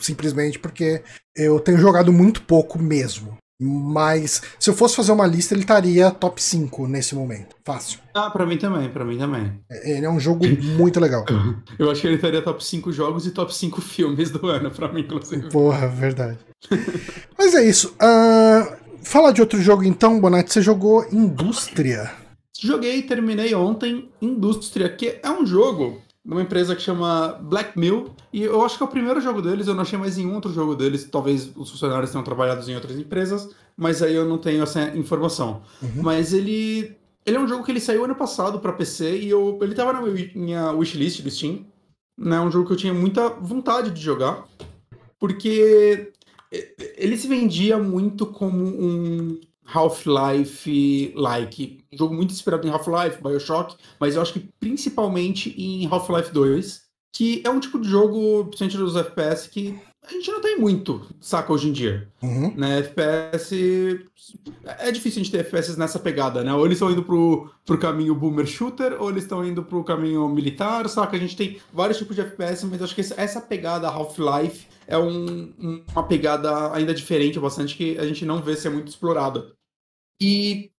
simplesmente 0.00 0.58
porque 0.58 1.00
eu 1.36 1.60
tenho 1.60 1.78
jogado 1.78 2.12
muito 2.12 2.42
pouco 2.42 2.76
mesmo. 2.76 3.38
Mas 3.60 4.42
se 4.58 4.68
eu 4.68 4.74
fosse 4.74 4.94
fazer 4.94 5.12
uma 5.12 5.26
lista, 5.26 5.54
ele 5.54 5.62
estaria 5.62 6.10
top 6.10 6.42
5 6.42 6.86
nesse 6.86 7.14
momento. 7.14 7.56
Fácil. 7.64 8.00
Ah, 8.14 8.30
pra 8.30 8.44
mim 8.44 8.58
também, 8.58 8.88
pra 8.90 9.04
mim 9.04 9.16
também. 9.16 9.60
É, 9.70 9.96
ele 9.96 10.06
é 10.06 10.10
um 10.10 10.20
jogo 10.20 10.44
muito 10.76 11.00
legal. 11.00 11.24
Eu 11.78 11.90
acho 11.90 12.00
que 12.02 12.06
ele 12.06 12.16
estaria 12.16 12.42
top 12.42 12.62
5 12.62 12.92
jogos 12.92 13.26
e 13.26 13.30
top 13.30 13.54
5 13.54 13.80
filmes 13.80 14.30
do 14.30 14.46
ano, 14.46 14.70
pra 14.70 14.92
mim, 14.92 15.00
inclusive. 15.00 15.48
Porra, 15.48 15.88
verdade. 15.88 16.38
Mas 17.38 17.54
é 17.54 17.64
isso. 17.66 17.94
Uh, 17.94 18.76
fala 19.02 19.32
de 19.32 19.40
outro 19.40 19.60
jogo 19.60 19.84
então, 19.84 20.20
Bonatti. 20.20 20.52
Você 20.52 20.60
jogou 20.60 21.06
Indústria. 21.10 22.12
Joguei 22.58 22.98
e 22.98 23.02
terminei 23.02 23.54
ontem 23.54 24.10
Indústria, 24.20 24.88
que 24.88 25.18
é 25.22 25.30
um 25.30 25.46
jogo 25.46 26.00
numa 26.26 26.42
empresa 26.42 26.74
que 26.74 26.82
chama 26.82 27.38
Black 27.40 27.78
Mill. 27.78 28.10
E 28.32 28.42
eu 28.42 28.64
acho 28.64 28.76
que 28.76 28.82
é 28.82 28.86
o 28.86 28.90
primeiro 28.90 29.20
jogo 29.20 29.40
deles, 29.40 29.68
eu 29.68 29.74
não 29.74 29.82
achei 29.82 29.96
mais 29.96 30.18
em 30.18 30.28
outro 30.30 30.52
jogo 30.52 30.74
deles. 30.74 31.04
Talvez 31.04 31.52
os 31.56 31.70
funcionários 31.70 32.10
tenham 32.10 32.24
trabalhado 32.24 32.68
em 32.68 32.74
outras 32.74 32.98
empresas, 32.98 33.48
mas 33.76 34.02
aí 34.02 34.14
eu 34.14 34.24
não 34.26 34.36
tenho 34.36 34.64
essa 34.64 34.96
informação. 34.96 35.62
Uhum. 35.80 36.02
Mas 36.02 36.32
ele. 36.32 36.96
Ele 37.24 37.36
é 37.36 37.40
um 37.40 37.48
jogo 37.48 37.64
que 37.64 37.72
ele 37.72 37.80
saiu 37.80 38.04
ano 38.04 38.14
passado 38.14 38.60
para 38.60 38.72
PC 38.72 39.18
e 39.18 39.30
eu, 39.30 39.58
ele 39.60 39.74
tava 39.74 39.92
na 39.92 40.00
minha 40.00 40.70
wishlist 40.70 41.22
do 41.22 41.30
Steam. 41.30 41.66
Né, 42.16 42.40
um 42.40 42.50
jogo 42.50 42.66
que 42.66 42.72
eu 42.72 42.76
tinha 42.76 42.94
muita 42.94 43.28
vontade 43.28 43.90
de 43.90 44.00
jogar. 44.00 44.46
Porque 45.18 46.12
ele 46.96 47.16
se 47.16 47.26
vendia 47.26 47.78
muito 47.78 48.26
como 48.26 48.64
um 48.64 49.40
Half-Life-like. 49.66 51.84
Um 51.92 51.98
jogo 51.98 52.14
muito 52.14 52.32
inspirado 52.32 52.66
em 52.66 52.70
Half-Life, 52.70 53.22
Bioshock, 53.22 53.76
mas 54.00 54.14
eu 54.14 54.22
acho 54.22 54.32
que 54.32 54.48
principalmente 54.60 55.54
em 55.60 55.86
Half-Life 55.86 56.32
2, 56.32 56.86
que 57.12 57.42
é 57.44 57.50
um 57.50 57.60
tipo 57.60 57.78
de 57.80 57.88
jogo, 57.88 58.46
principalmente 58.46 58.76
dos 58.76 58.96
FPS, 58.96 59.48
que 59.48 59.80
a 60.06 60.12
gente 60.12 60.30
não 60.30 60.40
tem 60.40 60.56
muito, 60.56 61.04
saca, 61.20 61.52
hoje 61.52 61.68
em 61.68 61.72
dia. 61.72 62.08
Uhum. 62.22 62.54
Né, 62.56 62.78
FPS. 62.78 64.06
É 64.78 64.92
difícil 64.92 65.20
a 65.20 65.24
gente 65.24 65.32
ter 65.32 65.38
FPS 65.38 65.76
nessa 65.76 65.98
pegada, 65.98 66.44
né? 66.44 66.54
Ou 66.54 66.64
eles 66.64 66.76
estão 66.76 66.90
indo 66.90 67.02
pro, 67.02 67.50
pro 67.64 67.76
caminho 67.76 68.14
boomer 68.14 68.46
shooter, 68.46 68.96
ou 69.00 69.10
eles 69.10 69.24
estão 69.24 69.44
indo 69.44 69.64
pro 69.64 69.82
caminho 69.82 70.28
militar, 70.28 70.88
saca? 70.88 71.16
A 71.16 71.18
gente 71.18 71.36
tem 71.36 71.58
vários 71.72 71.98
tipos 71.98 72.14
de 72.14 72.22
FPS, 72.22 72.64
mas 72.66 72.80
acho 72.80 72.94
que 72.94 73.00
essa 73.00 73.40
pegada 73.40 73.88
Half-Life 73.88 74.68
é 74.86 74.96
um, 74.96 75.82
uma 75.92 76.04
pegada 76.04 76.72
ainda 76.72 76.94
diferente, 76.94 77.40
bastante, 77.40 77.76
que 77.76 77.98
a 77.98 78.06
gente 78.06 78.24
não 78.24 78.40
vê 78.40 78.54
ser 78.54 78.70
muito 78.70 78.88
explorada. 78.88 79.55
E 80.20 80.70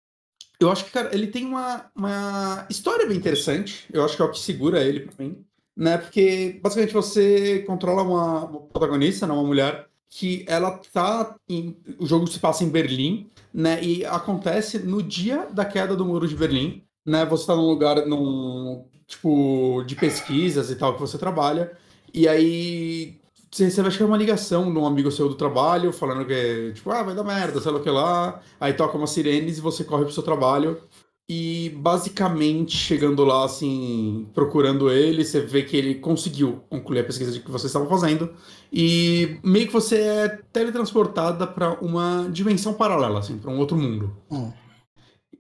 eu 0.60 0.72
acho 0.72 0.86
que, 0.86 0.92
cara, 0.92 1.14
ele 1.14 1.28
tem 1.28 1.46
uma, 1.46 1.86
uma 1.96 2.66
história 2.70 3.06
bem 3.06 3.18
interessante. 3.18 3.86
Eu 3.92 4.04
acho 4.04 4.16
que 4.16 4.22
é 4.22 4.26
o 4.26 4.32
que 4.32 4.40
segura 4.40 4.84
ele 4.84 5.02
pra 5.02 5.24
mim. 5.24 5.46
Né? 5.76 5.98
Porque, 5.98 6.60
basicamente, 6.62 6.94
você 6.94 7.60
controla 7.60 8.02
uma, 8.02 8.46
uma 8.46 8.62
protagonista, 8.62 9.28
né? 9.28 9.34
uma 9.34 9.44
mulher, 9.44 9.88
que 10.10 10.44
ela 10.48 10.80
tá. 10.92 11.36
Em, 11.48 11.78
o 12.00 12.06
jogo 12.08 12.26
se 12.28 12.40
passa 12.40 12.64
em 12.64 12.70
Berlim, 12.70 13.30
né? 13.54 13.84
E 13.84 14.04
acontece 14.06 14.80
no 14.80 15.04
dia 15.04 15.48
da 15.52 15.64
queda 15.66 15.96
do 15.96 16.06
muro 16.06 16.28
de 16.28 16.36
Berlim. 16.36 16.84
Né? 17.06 17.24
Você 17.26 17.46
tá 17.46 17.56
num 17.56 17.68
lugar, 17.68 18.06
num. 18.08 18.86
Tipo, 19.06 19.84
de 19.86 19.96
pesquisas 19.96 20.70
e 20.70 20.76
tal, 20.76 20.96
que 20.96 21.00
você 21.00 21.18
trabalha. 21.18 21.72
E 22.14 22.28
aí 22.28 23.20
você 23.52 23.66
recebe, 23.66 23.88
acho 23.88 23.98
que 23.98 24.04
é 24.04 24.06
uma 24.06 24.18
ligação 24.18 24.72
de 24.72 24.78
um 24.78 24.86
amigo 24.86 25.12
seu 25.12 25.30
do 25.30 25.36
trabalho, 25.36 25.94
falando 25.94 26.26
que, 26.26 26.74
tipo, 26.74 26.92
ah, 26.92 27.04
vai 27.04 27.16
dar 27.16 27.24
merda, 27.24 27.62
sei 27.62 27.72
lá 27.72 27.78
o 27.78 27.84
que 27.84 27.90
lá. 27.90 28.42
Aí 28.60 28.74
toca 28.74 28.98
umas 28.98 29.12
sirenes 29.12 29.58
e 29.58 29.62
você 29.62 29.84
corre 29.84 30.04
pro 30.04 30.14
seu 30.14 30.24
trabalho. 30.24 30.82
E 31.30 31.72
basicamente, 31.78 32.78
chegando 32.78 33.26
lá, 33.26 33.44
assim, 33.44 34.30
procurando 34.34 34.90
ele, 34.90 35.26
você 35.26 35.42
vê 35.42 35.62
que 35.64 35.76
ele 35.76 35.96
conseguiu 35.96 36.64
concluir 36.70 37.00
a 37.00 37.04
pesquisa 37.04 37.38
que 37.38 37.52
você 37.52 37.68
estava 37.68 37.88
fazendo. 37.88 38.34
E 38.72 39.38
meio 39.44 39.68
que 39.68 39.74
você 39.74 39.98
é 39.98 40.30
teletransportada 40.54 41.46
para 41.46 41.74
uma 41.82 42.30
dimensão 42.32 42.74
paralela, 42.74 43.20
assim, 43.20 43.38
para 43.38 43.52
um 43.52 43.60
outro 43.60 43.76
mundo. 43.76 44.16
Hum. 44.32 44.54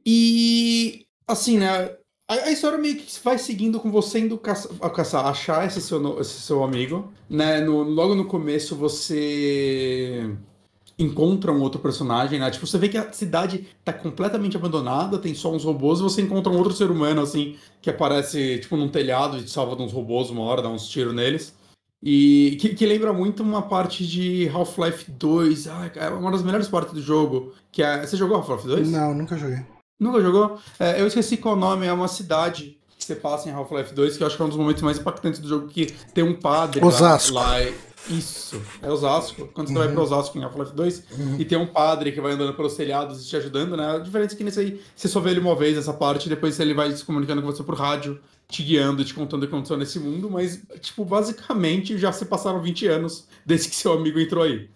E, 0.05 1.05
assim, 1.26 1.58
né? 1.58 1.97
A, 2.30 2.51
história 2.51 2.78
meio 2.78 2.97
que 2.97 3.07
vai 3.23 3.38
seguindo 3.38 3.80
com 3.80 3.89
você 3.89 4.19
indo 4.19 4.38
caça, 4.38 4.67
caçar, 4.89 5.25
achar 5.28 5.65
esse 5.65 5.82
seu, 5.82 6.19
esse 6.19 6.41
seu 6.41 6.61
amigo, 6.61 7.09
né? 7.30 7.61
No, 7.61 7.84
logo 7.84 8.15
no 8.15 8.25
começo 8.25 8.75
você 8.75 10.30
encontra 10.99 11.53
um 11.53 11.61
outro 11.61 11.80
personagem, 11.80 12.38
né? 12.39 12.51
Tipo, 12.51 12.67
você 12.67 12.78
vê 12.78 12.89
que 12.89 12.97
a 12.97 13.13
cidade 13.13 13.67
tá 13.84 13.93
completamente 13.93 14.57
abandonada, 14.57 15.19
tem 15.19 15.34
só 15.34 15.53
uns 15.53 15.63
robôs, 15.63 15.99
e 15.99 16.03
você 16.03 16.21
encontra 16.21 16.51
um 16.51 16.57
outro 16.57 16.73
ser 16.73 16.91
humano, 16.91 17.21
assim, 17.21 17.55
que 17.82 17.89
aparece, 17.89 18.59
tipo, 18.59 18.75
num 18.75 18.89
telhado 18.89 19.38
e 19.38 19.47
salva 19.47 19.75
de 19.78 19.84
uns 19.84 19.93
robôs 19.93 20.30
uma 20.30 20.41
hora, 20.41 20.61
dá 20.61 20.69
uns 20.69 20.89
tiros 20.89 21.15
neles. 21.15 21.55
E 22.03 22.57
que, 22.59 22.75
que 22.75 22.86
lembra 22.86 23.13
muito 23.13 23.41
uma 23.41 23.61
parte 23.61 24.05
de 24.05 24.49
Half-Life 24.49 25.11
2. 25.11 25.67
Ah, 25.67 25.91
é 25.95 26.09
uma 26.09 26.32
das 26.32 26.43
melhores 26.43 26.67
partes 26.67 26.93
do 26.93 27.01
jogo. 27.01 27.53
Que 27.71 27.82
é... 27.82 28.05
Você 28.05 28.15
jogou 28.15 28.38
Half-Life 28.38 28.67
2? 28.67 28.91
Não, 28.91 29.13
nunca 29.13 29.36
joguei. 29.38 29.76
Nunca 30.00 30.22
jogou? 30.22 30.60
É, 30.80 31.02
eu 31.02 31.08
esqueci 31.08 31.38
qual 31.38 31.56
o 31.56 31.58
nome, 31.58 31.86
é 31.86 31.93
uma 31.93 32.08
cidade 32.08 32.78
que 32.98 33.04
você 33.04 33.16
passa 33.16 33.50
em 33.50 33.52
Half-Life 33.52 33.93
2, 33.93 34.18
que 34.18 34.24
eu 34.24 34.28
acho 34.28 34.36
que 34.36 34.41
é 34.41 34.45
um 34.45 34.50
dos 34.50 34.58
momentos 34.58 34.82
mais 34.82 34.98
impactantes 34.98 35.39
do 35.39 35.48
jogo, 35.48 35.68
que 35.68 35.88
tem 36.14 36.24
um 36.24 36.34
padre 36.34 36.84
Osasco. 36.84 37.34
lá. 37.34 37.58
lá 37.58 37.72
isso, 38.10 38.62
é 38.82 38.89
Osasco. 38.89 39.50
Quando 39.54 39.68
você 39.68 39.74
uhum. 39.74 39.80
vai 39.80 39.91
para 39.91 40.02
Osasco 40.02 40.38
em 40.38 40.43
Half-Life 40.43 40.74
2, 40.74 41.04
uhum. 41.12 41.36
e 41.39 41.45
tem 41.45 41.58
um 41.58 41.68
padre 41.68 42.12
que 42.12 42.22
vai 42.22 42.34
andando 42.34 42.54
pelos 42.54 42.76
telhados 42.76 43.24
e 43.24 43.28
te 43.28 43.36
ajudando, 43.36 43.76
né? 43.76 43.95
A 43.95 44.00
diferença 44.00 44.34
é 44.34 44.38
que 44.38 44.43
nesse 44.43 44.60
aí 44.60 44.82
você 44.95 45.08
só 45.08 45.20
vê 45.20 45.32
ele 45.32 45.39
uma 45.39 45.56
vez, 45.56 45.78
essa 45.78 45.93
parte, 45.93 46.28
e 46.28 46.30
depois 46.30 46.60
ele 46.60 46.74
vai 46.74 46.91
se 46.91 47.04
comunicando 47.04 47.41
com 47.41 47.52
você 47.52 47.64
por 47.64 47.76
rádio, 47.76 48.20
te 48.48 48.64
guiando, 48.64 49.04
te 49.04 49.14
contando 49.14 49.43
o 49.43 49.48
que 49.48 49.54
aconteceu 49.54 49.78
nesse 49.78 50.00
mundo, 50.00 50.30
mas, 50.30 50.62
tipo, 50.80 51.04
basicamente 51.04 51.98
já 51.98 52.12
se 52.12 52.26
passaram 52.26 52.62
20 52.62 52.88
anos 52.88 53.28
desde 53.45 53.70
que 53.70 53.76
seu 53.76 53.93
amigo 53.93 54.20
entrou 54.20 54.43
aí. 54.43 54.70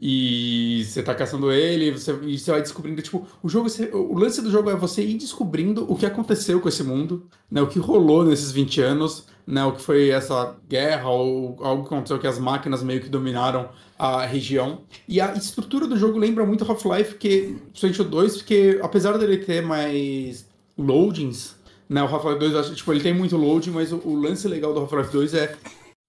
E 0.00 0.84
você 0.84 1.02
tá 1.02 1.12
caçando 1.12 1.50
ele, 1.50 1.90
você, 1.90 2.16
e 2.22 2.38
você 2.38 2.52
vai 2.52 2.62
descobrindo, 2.62 3.02
tipo, 3.02 3.26
o 3.42 3.48
jogo, 3.48 3.68
o 3.92 4.16
lance 4.16 4.40
do 4.40 4.50
jogo 4.50 4.70
é 4.70 4.76
você 4.76 5.02
ir 5.02 5.18
descobrindo 5.18 5.90
o 5.90 5.96
que 5.96 6.06
aconteceu 6.06 6.60
com 6.60 6.68
esse 6.68 6.84
mundo, 6.84 7.26
né, 7.50 7.60
o 7.60 7.66
que 7.66 7.80
rolou 7.80 8.24
nesses 8.24 8.52
20 8.52 8.80
anos, 8.80 9.26
né, 9.44 9.64
o 9.64 9.72
que 9.72 9.82
foi 9.82 10.10
essa 10.10 10.56
guerra, 10.68 11.10
ou 11.10 11.56
algo 11.64 11.82
que 11.82 11.92
aconteceu 11.92 12.18
que 12.20 12.28
as 12.28 12.38
máquinas 12.38 12.80
meio 12.80 13.00
que 13.00 13.08
dominaram 13.08 13.70
a 13.98 14.24
região. 14.24 14.82
E 15.08 15.20
a 15.20 15.34
estrutura 15.34 15.88
do 15.88 15.96
jogo 15.96 16.16
lembra 16.16 16.46
muito 16.46 16.64
Half-Life, 16.64 17.16
que, 17.16 17.56
principalmente 17.72 18.02
o 18.02 18.04
2, 18.04 18.36
porque 18.36 18.78
apesar 18.80 19.18
dele 19.18 19.38
ter 19.38 19.62
mais 19.62 20.46
loadings, 20.78 21.56
né, 21.88 22.00
o 22.04 22.06
Half-Life 22.06 22.38
2, 22.38 22.76
tipo, 22.76 22.92
ele 22.92 23.02
tem 23.02 23.12
muito 23.12 23.36
loading, 23.36 23.70
mas 23.70 23.92
o, 23.92 23.96
o 24.04 24.14
lance 24.14 24.46
legal 24.46 24.72
do 24.72 24.78
Half-Life 24.78 25.10
2 25.10 25.34
é 25.34 25.56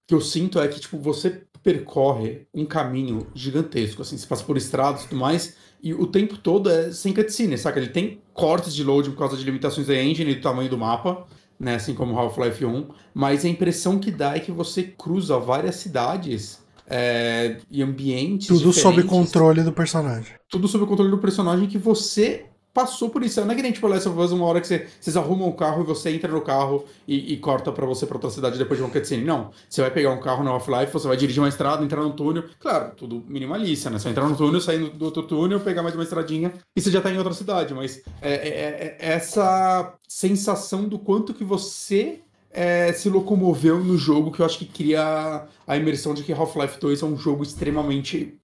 que 0.08 0.14
eu 0.14 0.22
sinto 0.22 0.60
é 0.60 0.68
que, 0.68 0.80
tipo, 0.80 0.98
você 1.00 1.44
percorre 1.64 2.48
um 2.54 2.66
caminho 2.66 3.28
gigantesco, 3.34 4.02
assim, 4.02 4.18
você 4.18 4.26
passa 4.26 4.44
por 4.44 4.58
estradas 4.58 5.04
e 5.04 5.08
tudo 5.10 5.20
mais, 5.20 5.56
e 5.82 5.94
o 5.94 6.08
tempo 6.08 6.38
todo 6.38 6.70
é 6.70 6.92
sem 6.92 7.14
cutscene, 7.14 7.58
saca? 7.58 7.80
Ele 7.80 7.90
tem 7.90 8.22
cortes 8.34 8.74
de 8.74 8.84
load 8.84 9.10
por 9.10 9.18
causa 9.18 9.38
de 9.38 9.44
limitações 9.44 9.88
da 9.88 9.96
engine 9.96 10.32
e 10.32 10.36
do 10.36 10.42
tamanho 10.42 10.70
do 10.70 10.78
mapa, 10.78 11.26
né, 11.60 11.76
assim 11.76 11.94
como 11.94 12.18
Half-Life 12.18 12.66
1, 12.66 12.88
mas 13.14 13.44
a 13.44 13.50
impressão 13.50 14.00
que 14.00 14.12
dá 14.12 14.36
é 14.36 14.40
que 14.40 14.52
você 14.52 14.84
cruza 14.84 15.38
várias 15.38 15.76
cidades 15.76 16.60
é, 16.90 17.58
e 17.70 17.84
ambientes 17.84 18.48
Tudo 18.48 18.74
sob 18.74 19.04
controle 19.04 19.62
do 19.62 19.72
personagem. 19.72 20.34
Tudo 20.50 20.68
sob 20.68 20.86
controle 20.86 21.12
do 21.12 21.20
personagem 21.20 21.68
que 21.68 21.78
você 21.78 22.46
passou 22.74 23.10
por 23.10 23.24
isso. 23.24 23.44
Não 23.44 23.52
é 23.52 23.56
que 23.56 23.62
nem 23.62 23.72
tipo 23.72 23.88
Last 23.88 24.08
of 24.08 24.20
Us, 24.20 24.32
uma 24.32 24.46
hora 24.46 24.62
que 24.62 24.68
você, 24.68 24.88
vocês 25.00 25.18
arrumam 25.18 25.48
o 25.48 25.54
carro 25.54 25.82
e 25.82 25.86
você 25.86 26.10
entra 26.12 26.32
no 26.32 26.42
carro 26.42 26.86
e, 27.08 27.34
e 27.34 27.38
corta 27.38 27.72
para 27.72 27.86
você 27.86 28.06
pra 28.06 28.16
outra 28.16 28.30
cidade 28.30 28.58
depois 28.58 28.80
de 28.80 28.84
uma 28.84 28.92
cutscene. 28.92 29.24
Não. 29.24 29.52
Você 29.70 29.82
vai 29.82 29.92
pegar 29.92 30.12
um 30.12 30.20
carro 30.20 30.44
no 30.44 30.52
Half-Life, 30.52 30.94
você 30.94 31.08
vai 31.08 31.18
dirigir 31.18 31.42
uma 31.42 31.50
estrada, 31.50 31.84
entrar 31.84 32.02
no 32.02 32.14
túnel. 32.14 32.44
Claro, 32.60 32.94
tudo 32.96 33.24
minimalista, 33.28 33.90
né? 33.90 33.98
Você 33.98 34.04
vai 34.04 34.12
entrar 34.12 34.28
no 34.28 34.36
túnel, 34.36 34.62
sair 34.62 34.90
do 34.90 35.06
outro 35.06 35.24
túnel, 35.24 35.60
pegar 35.60 35.84
mais 35.84 35.96
uma 35.96 36.04
estradinha 36.04 36.54
e 36.76 36.82
você 36.82 36.92
já 36.92 37.02
tá 37.02 37.12
em 37.12 37.18
outra 37.18 37.34
cidade. 37.34 37.74
Mas 37.74 38.02
é, 38.22 38.34
é, 38.34 38.48
é, 38.48 38.98
é 39.00 39.14
essa 39.14 39.94
sensação 40.08 40.88
do 40.88 41.00
quanto 41.00 41.34
que 41.34 41.44
você 41.44 42.22
é, 42.52 42.92
se 42.94 43.10
locomoveu 43.10 43.84
no 43.84 43.98
jogo 43.98 44.32
que 44.32 44.42
eu 44.42 44.46
acho 44.46 44.58
que 44.58 44.66
cria 44.66 45.48
a 45.68 45.78
imersão 45.78 46.14
de 46.14 46.24
que 46.24 46.34
Half-Life 46.34 46.80
2 46.80 47.02
é 47.02 47.06
um 47.06 47.18
jogo 47.18 47.44
extremamente 47.44 48.40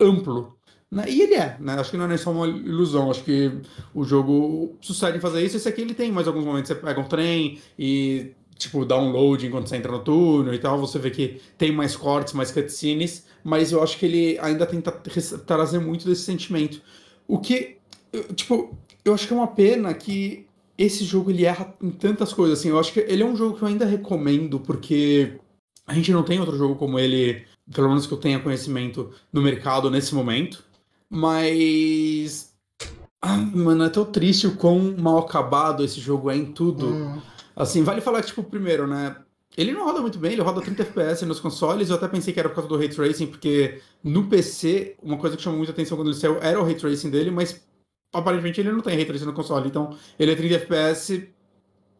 amplo? 0.00 0.56
E 1.06 1.22
ele 1.22 1.34
é, 1.34 1.56
né? 1.60 1.74
Acho 1.74 1.92
que 1.92 1.96
não 1.96 2.10
é 2.10 2.16
só 2.16 2.32
uma 2.32 2.48
ilusão. 2.48 3.10
Acho 3.10 3.22
que 3.22 3.52
o 3.94 4.04
jogo 4.04 4.76
sucede 4.80 5.18
em 5.18 5.20
fazer 5.20 5.44
isso. 5.44 5.56
Esse 5.56 5.68
aqui 5.68 5.82
ele 5.82 5.94
tem 5.94 6.10
mais 6.10 6.26
alguns 6.26 6.44
momentos. 6.44 6.68
Você 6.68 6.74
pega 6.74 7.00
um 7.00 7.04
trem 7.04 7.60
e, 7.78 8.32
tipo, 8.56 8.84
dá 8.84 8.98
um 8.98 9.12
load 9.12 9.46
enquanto 9.46 9.68
você 9.68 9.76
entra 9.76 9.92
no 9.92 10.00
túnel 10.00 10.52
e 10.52 10.58
tal. 10.58 10.78
Você 10.80 10.98
vê 10.98 11.10
que 11.10 11.40
tem 11.56 11.70
mais 11.70 11.94
cortes, 11.94 12.34
mais 12.34 12.50
cutscenes. 12.50 13.24
Mas 13.44 13.70
eu 13.70 13.82
acho 13.82 13.98
que 13.98 14.06
ele 14.06 14.38
ainda 14.40 14.66
tenta 14.66 14.90
trazer 14.90 15.78
muito 15.78 16.06
desse 16.06 16.22
sentimento. 16.22 16.82
O 17.28 17.38
que, 17.38 17.76
tipo, 18.34 18.76
eu 19.04 19.14
acho 19.14 19.28
que 19.28 19.32
é 19.32 19.36
uma 19.36 19.46
pena 19.46 19.94
que 19.94 20.46
esse 20.76 21.04
jogo 21.04 21.30
ele 21.30 21.44
erra 21.44 21.72
em 21.80 21.90
tantas 21.90 22.32
coisas. 22.32 22.58
Assim, 22.58 22.70
eu 22.70 22.80
acho 22.80 22.92
que 22.92 23.00
ele 23.00 23.22
é 23.22 23.26
um 23.26 23.36
jogo 23.36 23.56
que 23.56 23.62
eu 23.62 23.68
ainda 23.68 23.84
recomendo 23.84 24.58
porque 24.58 25.38
a 25.86 25.94
gente 25.94 26.10
não 26.12 26.22
tem 26.22 26.40
outro 26.40 26.56
jogo 26.56 26.74
como 26.74 26.98
ele, 26.98 27.44
pelo 27.72 27.88
menos 27.88 28.06
que 28.06 28.12
eu 28.12 28.18
tenha 28.18 28.40
conhecimento 28.40 29.10
no 29.32 29.40
mercado 29.40 29.90
nesse 29.90 30.14
momento. 30.14 30.68
Mas. 31.10 32.54
Ah, 33.20 33.36
mano, 33.36 33.84
é 33.84 33.90
tão 33.90 34.04
triste 34.04 34.46
o 34.46 34.56
quão 34.56 34.96
mal 34.96 35.18
acabado 35.18 35.84
esse 35.84 36.00
jogo 36.00 36.30
é 36.30 36.36
em 36.36 36.52
tudo. 36.52 36.86
Hum. 36.86 37.20
Assim, 37.54 37.82
vale 37.82 38.00
falar 38.00 38.22
que, 38.22 38.28
tipo, 38.28 38.42
primeiro, 38.42 38.86
né? 38.86 39.16
Ele 39.56 39.72
não 39.72 39.84
roda 39.84 40.00
muito 40.00 40.18
bem, 40.18 40.32
ele 40.32 40.42
roda 40.42 40.60
30 40.60 40.82
FPS 40.82 41.26
nos 41.26 41.40
consoles. 41.40 41.90
Eu 41.90 41.96
até 41.96 42.06
pensei 42.06 42.32
que 42.32 42.38
era 42.38 42.48
por 42.48 42.54
causa 42.54 42.68
do 42.68 42.78
ray 42.78 42.88
tracing, 42.88 43.26
porque 43.26 43.82
no 44.02 44.28
PC, 44.28 44.96
uma 45.02 45.18
coisa 45.18 45.36
que 45.36 45.42
chamou 45.42 45.58
muita 45.58 45.72
atenção 45.72 45.98
quando 45.98 46.08
ele 46.08 46.16
saiu 46.16 46.38
era 46.40 46.58
o 46.60 46.64
ray 46.64 46.76
tracing 46.76 47.10
dele, 47.10 47.30
mas 47.30 47.60
aparentemente 48.12 48.60
ele 48.60 48.72
não 48.72 48.80
tem 48.80 48.94
ray 48.94 49.04
tracing 49.04 49.26
no 49.26 49.32
console. 49.32 49.68
Então, 49.68 49.96
ele 50.18 50.30
é 50.32 50.36
30 50.36 50.54
FPS 50.54 51.28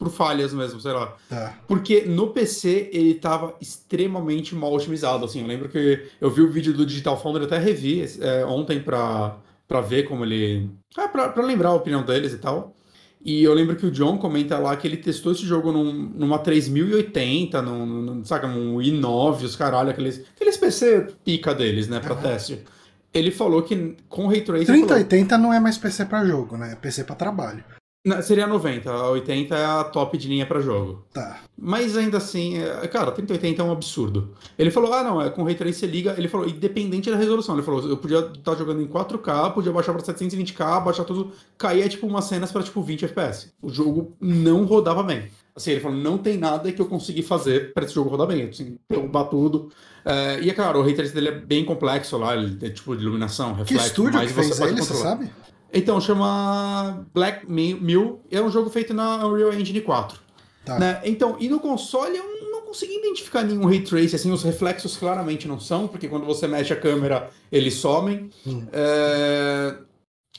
por 0.00 0.08
falhas 0.08 0.54
mesmo, 0.54 0.80
sei 0.80 0.92
lá. 0.92 1.14
Tá. 1.28 1.58
Porque 1.68 2.06
no 2.06 2.28
PC 2.28 2.88
ele 2.90 3.12
tava 3.12 3.54
extremamente 3.60 4.54
mal 4.54 4.72
otimizado, 4.72 5.26
assim. 5.26 5.42
Eu 5.42 5.46
lembro 5.46 5.68
que 5.68 6.08
eu 6.18 6.30
vi 6.30 6.40
o 6.40 6.50
vídeo 6.50 6.72
do 6.72 6.86
Digital 6.86 7.20
Foundry, 7.20 7.44
até 7.44 7.58
revi 7.58 8.02
é, 8.18 8.42
ontem 8.46 8.80
pra, 8.80 9.36
pra 9.68 9.82
ver 9.82 10.04
como 10.04 10.24
ele... 10.24 10.70
É, 10.96 11.06
pra, 11.06 11.28
pra 11.28 11.44
lembrar 11.44 11.68
a 11.68 11.74
opinião 11.74 12.02
deles 12.02 12.32
e 12.32 12.38
tal. 12.38 12.74
E 13.22 13.44
eu 13.44 13.52
lembro 13.52 13.76
que 13.76 13.84
o 13.84 13.90
John 13.90 14.16
comenta 14.16 14.58
lá 14.58 14.74
que 14.74 14.88
ele 14.88 14.96
testou 14.96 15.32
esse 15.32 15.44
jogo 15.44 15.70
num, 15.70 15.92
numa 15.92 16.38
3080, 16.38 17.60
num, 17.60 17.84
num, 17.84 18.24
saca, 18.24 18.48
num 18.48 18.78
i9, 18.78 19.42
os 19.42 19.54
caralho, 19.54 19.90
aqueles, 19.90 20.24
aqueles 20.34 20.56
PC 20.56 21.08
pica 21.22 21.54
deles, 21.54 21.88
né, 21.88 22.00
pra 22.00 22.14
uhum. 22.14 22.22
teste. 22.22 22.64
Ele 23.12 23.30
falou 23.30 23.60
que 23.62 23.98
com 24.08 24.28
Ray 24.28 24.40
Tracing... 24.40 24.64
3080 24.64 25.28
falou... 25.28 25.42
não 25.46 25.52
é 25.52 25.60
mais 25.60 25.76
PC 25.76 26.06
pra 26.06 26.24
jogo, 26.24 26.56
né, 26.56 26.72
é 26.72 26.76
PC 26.76 27.04
pra 27.04 27.14
trabalho. 27.14 27.62
Não, 28.02 28.22
seria 28.22 28.46
90, 28.46 28.90
a 28.90 29.10
80 29.10 29.54
é 29.54 29.64
a 29.64 29.84
top 29.84 30.16
de 30.16 30.26
linha 30.26 30.46
para 30.46 30.60
jogo. 30.60 31.04
Tá. 31.12 31.40
Mas 31.56 31.98
ainda 31.98 32.16
assim, 32.16 32.56
é, 32.56 32.88
cara, 32.88 33.12
3080 33.12 33.60
é 33.60 33.64
um 33.64 33.70
absurdo. 33.70 34.34
Ele 34.58 34.70
falou, 34.70 34.94
ah, 34.94 35.04
não, 35.04 35.20
é 35.20 35.28
com 35.28 35.44
Ray 35.44 35.54
Tracing 35.54 35.80
você 35.80 35.86
liga. 35.86 36.14
Ele 36.16 36.26
falou, 36.26 36.48
independente 36.48 37.10
da 37.10 37.16
resolução. 37.16 37.54
Ele 37.54 37.62
falou, 37.62 37.86
eu 37.86 37.98
podia 37.98 38.20
estar 38.20 38.52
tá 38.52 38.54
jogando 38.54 38.80
em 38.80 38.86
4K, 38.86 39.52
podia 39.52 39.70
baixar 39.70 39.92
para 39.92 40.02
720K, 40.02 40.82
baixar 40.82 41.04
tudo, 41.04 41.30
caía 41.58 41.86
tipo 41.90 42.06
umas 42.06 42.24
cenas 42.24 42.50
para 42.50 42.62
tipo 42.62 42.80
20 42.80 43.04
FPS. 43.04 43.52
O 43.60 43.68
jogo 43.68 44.16
não 44.18 44.64
rodava 44.64 45.02
bem. 45.02 45.28
Assim, 45.54 45.72
ele 45.72 45.80
falou, 45.80 45.98
não 45.98 46.16
tem 46.16 46.38
nada 46.38 46.72
que 46.72 46.80
eu 46.80 46.86
consegui 46.86 47.22
fazer 47.22 47.74
para 47.74 47.84
esse 47.84 47.94
jogo 47.94 48.08
rodar 48.08 48.26
bem. 48.26 48.48
Assim, 48.48 48.78
derrubar 48.88 49.24
tudo. 49.24 49.70
É, 50.06 50.40
e 50.40 50.48
é 50.48 50.54
claro, 50.54 50.78
o 50.78 50.82
Ray 50.82 50.94
dele 50.94 51.28
é 51.28 51.32
bem 51.32 51.66
complexo 51.66 52.16
lá, 52.16 52.34
ele 52.34 52.56
tem 52.56 52.72
tipo 52.72 52.96
de 52.96 53.02
iluminação, 53.02 53.52
reflexo. 53.52 53.74
Que 53.74 53.90
estúdio 53.90 54.20
que 54.20 54.28
fez 54.28 54.48
você 54.48 54.64
ele, 54.64 54.80
você 54.80 54.94
sabe? 54.94 55.30
Então, 55.72 56.00
chama 56.00 57.06
Black 57.14 57.50
Mill. 57.50 58.20
É 58.30 58.40
um 58.40 58.50
jogo 58.50 58.70
feito 58.70 58.92
na 58.92 59.26
Unreal 59.26 59.52
Engine 59.52 59.80
4. 59.80 60.18
Tá. 60.64 60.78
Né? 60.78 61.00
Então, 61.04 61.36
e 61.40 61.48
no 61.48 61.60
console 61.60 62.16
eu 62.16 62.50
não 62.50 62.62
consegui 62.62 62.98
identificar 62.98 63.42
nenhum 63.42 63.66
ray 63.66 63.80
trace, 63.80 64.14
assim, 64.14 64.30
os 64.30 64.42
reflexos 64.42 64.96
claramente 64.96 65.48
não 65.48 65.58
são, 65.58 65.88
porque 65.88 66.08
quando 66.08 66.26
você 66.26 66.46
mexe 66.46 66.72
a 66.72 66.76
câmera, 66.76 67.30
eles 67.50 67.74
somem. 67.74 68.30
Hum. 68.46 68.66
É... 68.72 69.76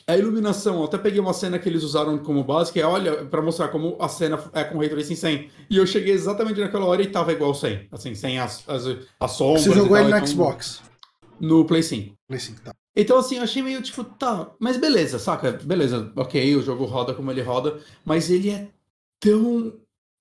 A 0.07 0.17
iluminação, 0.17 0.79
eu 0.79 0.85
até 0.85 0.97
peguei 0.97 1.19
uma 1.19 1.31
cena 1.31 1.59
que 1.59 1.69
eles 1.69 1.83
usaram 1.83 2.17
como 2.17 2.43
base, 2.43 2.71
que 2.71 2.81
é, 2.81 2.85
olha, 2.85 3.25
pra 3.25 3.41
mostrar 3.41 3.69
como 3.69 3.95
a 3.99 4.09
cena 4.09 4.37
é 4.51 4.63
com 4.63 4.79
Ray 4.79 4.89
Tracing 4.89 5.15
100. 5.15 5.49
E 5.69 5.77
eu 5.77 5.85
cheguei 5.85 6.13
exatamente 6.13 6.59
naquela 6.59 6.85
hora 6.85 7.01
e 7.01 7.07
tava 7.07 7.31
igual 7.31 7.53
100. 7.53 7.87
Assim, 7.91 8.15
sem 8.15 8.39
as, 8.39 8.67
as, 8.67 8.83
as 9.19 9.31
sombras. 9.31 9.63
Você 9.63 9.73
jogou 9.73 9.97
ele 9.97 10.09
no 10.09 10.15
então- 10.17 10.27
Xbox. 10.27 10.81
No 11.39 11.65
Play 11.65 11.83
5. 11.83 12.13
Play 12.27 12.39
5, 12.39 12.61
tá. 12.61 12.73
Então, 12.95 13.17
assim, 13.17 13.37
eu 13.37 13.43
achei 13.43 13.61
meio 13.61 13.81
tipo, 13.81 14.03
tá, 14.03 14.51
mas 14.59 14.77
beleza, 14.77 15.17
saca? 15.17 15.51
Beleza, 15.53 16.11
ok, 16.15 16.55
o 16.57 16.61
jogo 16.61 16.85
roda 16.85 17.13
como 17.13 17.31
ele 17.31 17.41
roda, 17.41 17.79
mas 18.05 18.29
ele 18.29 18.49
é 18.49 18.67
tão 19.19 19.73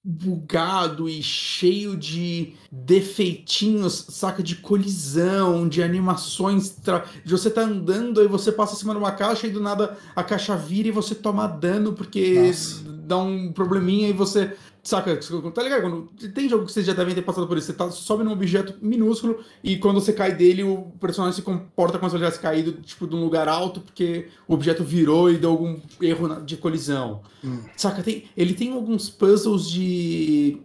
bugado 0.02 1.08
e 1.08 1.22
cheio 1.22 1.96
de 1.96 2.54
defeitinhos, 2.72 4.06
saca? 4.08 4.42
De 4.42 4.56
colisão, 4.56 5.68
de 5.68 5.82
animações. 5.82 6.70
tra- 6.70 7.04
você 7.26 7.50
tá 7.50 7.62
andando 7.62 8.22
e 8.22 8.26
você 8.26 8.50
passa 8.50 8.74
acima 8.74 8.92
de 8.94 8.98
uma 8.98 9.12
caixa 9.12 9.46
e 9.46 9.50
do 9.50 9.60
nada 9.60 9.98
a 10.16 10.22
caixa 10.24 10.56
vira 10.56 10.88
e 10.88 10.92
você 10.92 11.14
toma 11.14 11.46
dano 11.46 11.92
porque 11.92 12.34
Nossa. 12.34 12.99
Dá 13.10 13.18
um 13.18 13.52
probleminha 13.52 14.08
e 14.08 14.12
você. 14.12 14.56
Saca? 14.82 15.14
Tá 15.52 15.62
ligado? 15.62 15.82
Quando, 15.82 16.06
tem 16.32 16.48
jogo 16.48 16.64
que 16.64 16.72
vocês 16.72 16.86
já 16.86 16.94
devem 16.94 17.14
ter 17.14 17.20
passado 17.20 17.46
por 17.46 17.58
isso. 17.58 17.66
Você 17.66 17.72
tá, 17.74 17.90
sobe 17.90 18.24
num 18.24 18.32
objeto 18.32 18.74
minúsculo 18.80 19.44
e 19.62 19.76
quando 19.76 20.00
você 20.00 20.12
cai 20.12 20.34
dele, 20.34 20.62
o 20.62 20.92
personagem 20.98 21.36
se 21.36 21.42
comporta 21.42 21.98
como 21.98 22.08
se 22.08 22.16
ele 22.16 22.24
tivesse 22.24 22.40
caído 22.40 22.72
tipo, 22.80 23.06
de 23.06 23.14
um 23.14 23.22
lugar 23.22 23.46
alto 23.46 23.80
porque 23.80 24.28
o 24.48 24.54
objeto 24.54 24.82
virou 24.82 25.30
e 25.30 25.36
deu 25.36 25.50
algum 25.50 25.78
erro 26.00 26.40
de 26.42 26.56
colisão. 26.56 27.20
Hum. 27.44 27.60
Saca? 27.76 28.02
Tem, 28.02 28.24
ele 28.34 28.54
tem 28.54 28.72
alguns 28.72 29.10
puzzles 29.10 29.68
de. 29.68 30.62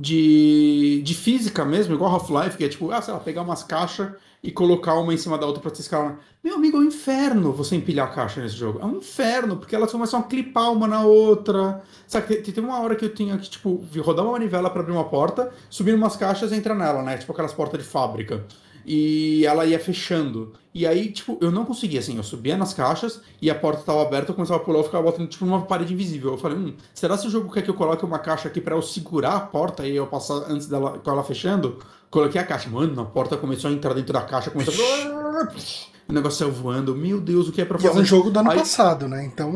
De, 0.00 1.02
de 1.02 1.12
física 1.12 1.64
mesmo, 1.64 1.92
igual 1.92 2.12
Half-Life, 2.12 2.56
que 2.56 2.62
é 2.62 2.68
tipo, 2.68 2.92
ah, 2.92 3.02
sei 3.02 3.12
lá, 3.12 3.18
pegar 3.18 3.42
umas 3.42 3.64
caixas 3.64 4.12
e 4.42 4.50
colocar 4.50 4.94
uma 4.94 5.12
em 5.12 5.16
cima 5.16 5.36
da 5.36 5.46
outra 5.46 5.60
pra 5.60 5.70
você 5.70 5.82
escalar. 5.82 6.18
Meu 6.42 6.54
amigo, 6.54 6.76
é 6.76 6.80
um 6.80 6.84
inferno 6.84 7.52
você 7.52 7.74
empilhar 7.74 8.08
a 8.08 8.10
caixa 8.10 8.40
nesse 8.40 8.56
jogo. 8.56 8.78
É 8.80 8.84
um 8.84 8.98
inferno, 8.98 9.56
porque 9.56 9.74
elas 9.74 9.90
começam 9.90 10.20
a 10.20 10.22
clipar 10.22 10.72
uma 10.72 10.86
na 10.86 11.02
outra. 11.02 11.82
Sabe, 12.06 12.36
tem 12.36 12.62
uma 12.62 12.78
hora 12.80 12.94
que 12.94 13.04
eu 13.04 13.12
tinha 13.12 13.36
que, 13.36 13.50
tipo, 13.50 13.84
rodar 14.00 14.24
uma 14.24 14.32
manivela 14.32 14.70
pra 14.70 14.80
abrir 14.80 14.92
uma 14.92 15.04
porta, 15.04 15.52
subir 15.68 15.94
umas 15.94 16.16
caixas 16.16 16.52
e 16.52 16.54
entrar 16.54 16.74
nela, 16.74 17.02
né? 17.02 17.16
Tipo 17.18 17.32
aquelas 17.32 17.52
portas 17.52 17.82
de 17.82 17.86
fábrica. 17.86 18.44
E 18.86 19.44
ela 19.44 19.66
ia 19.66 19.78
fechando. 19.78 20.54
E 20.72 20.86
aí, 20.86 21.10
tipo, 21.10 21.36
eu 21.40 21.50
não 21.50 21.64
conseguia, 21.64 21.98
assim, 21.98 22.16
eu 22.16 22.22
subia 22.22 22.56
nas 22.56 22.72
caixas 22.72 23.20
e 23.42 23.50
a 23.50 23.54
porta 23.54 23.82
tava 23.82 24.00
aberta, 24.00 24.30
eu 24.30 24.34
começava 24.34 24.60
a 24.60 24.64
pular, 24.64 24.78
eu 24.78 24.84
ficava 24.84 25.02
botando, 25.02 25.28
tipo, 25.28 25.44
numa 25.44 25.62
parede 25.62 25.92
invisível. 25.92 26.30
Eu 26.30 26.38
falei, 26.38 26.56
hum, 26.56 26.74
será 26.94 27.18
se 27.18 27.26
o 27.26 27.30
jogo 27.30 27.52
quer 27.52 27.62
que 27.62 27.68
eu 27.68 27.74
coloque 27.74 28.04
uma 28.04 28.18
caixa 28.18 28.48
aqui 28.48 28.60
pra 28.60 28.76
eu 28.76 28.80
segurar 28.80 29.34
a 29.34 29.40
porta 29.40 29.86
e 29.86 29.96
eu 29.96 30.06
passar 30.06 30.36
antes 30.48 30.68
dela, 30.68 30.98
com 30.98 31.10
ela 31.10 31.24
fechando? 31.24 31.78
Coloquei 32.10 32.40
a 32.40 32.44
caixa. 32.44 32.68
Mano, 32.68 33.00
a 33.00 33.04
porta 33.04 33.36
começou 33.36 33.70
a 33.70 33.72
entrar 33.72 33.94
dentro 33.94 34.12
da 34.12 34.22
caixa, 34.22 34.50
começou 34.50 34.74
a... 34.74 35.48
O 36.08 36.12
negócio 36.14 36.38
saiu 36.38 36.50
voando. 36.50 36.96
Meu 36.96 37.20
Deus, 37.20 37.48
o 37.48 37.52
que 37.52 37.60
é 37.60 37.66
pra 37.66 37.76
E 37.78 37.84
é 37.84 37.88
fazer? 37.88 38.00
um 38.00 38.04
jogo 38.04 38.30
do 38.30 38.38
ano 38.38 38.50
Aí- 38.50 38.56
passado, 38.58 39.06
né? 39.06 39.26
Então. 39.26 39.52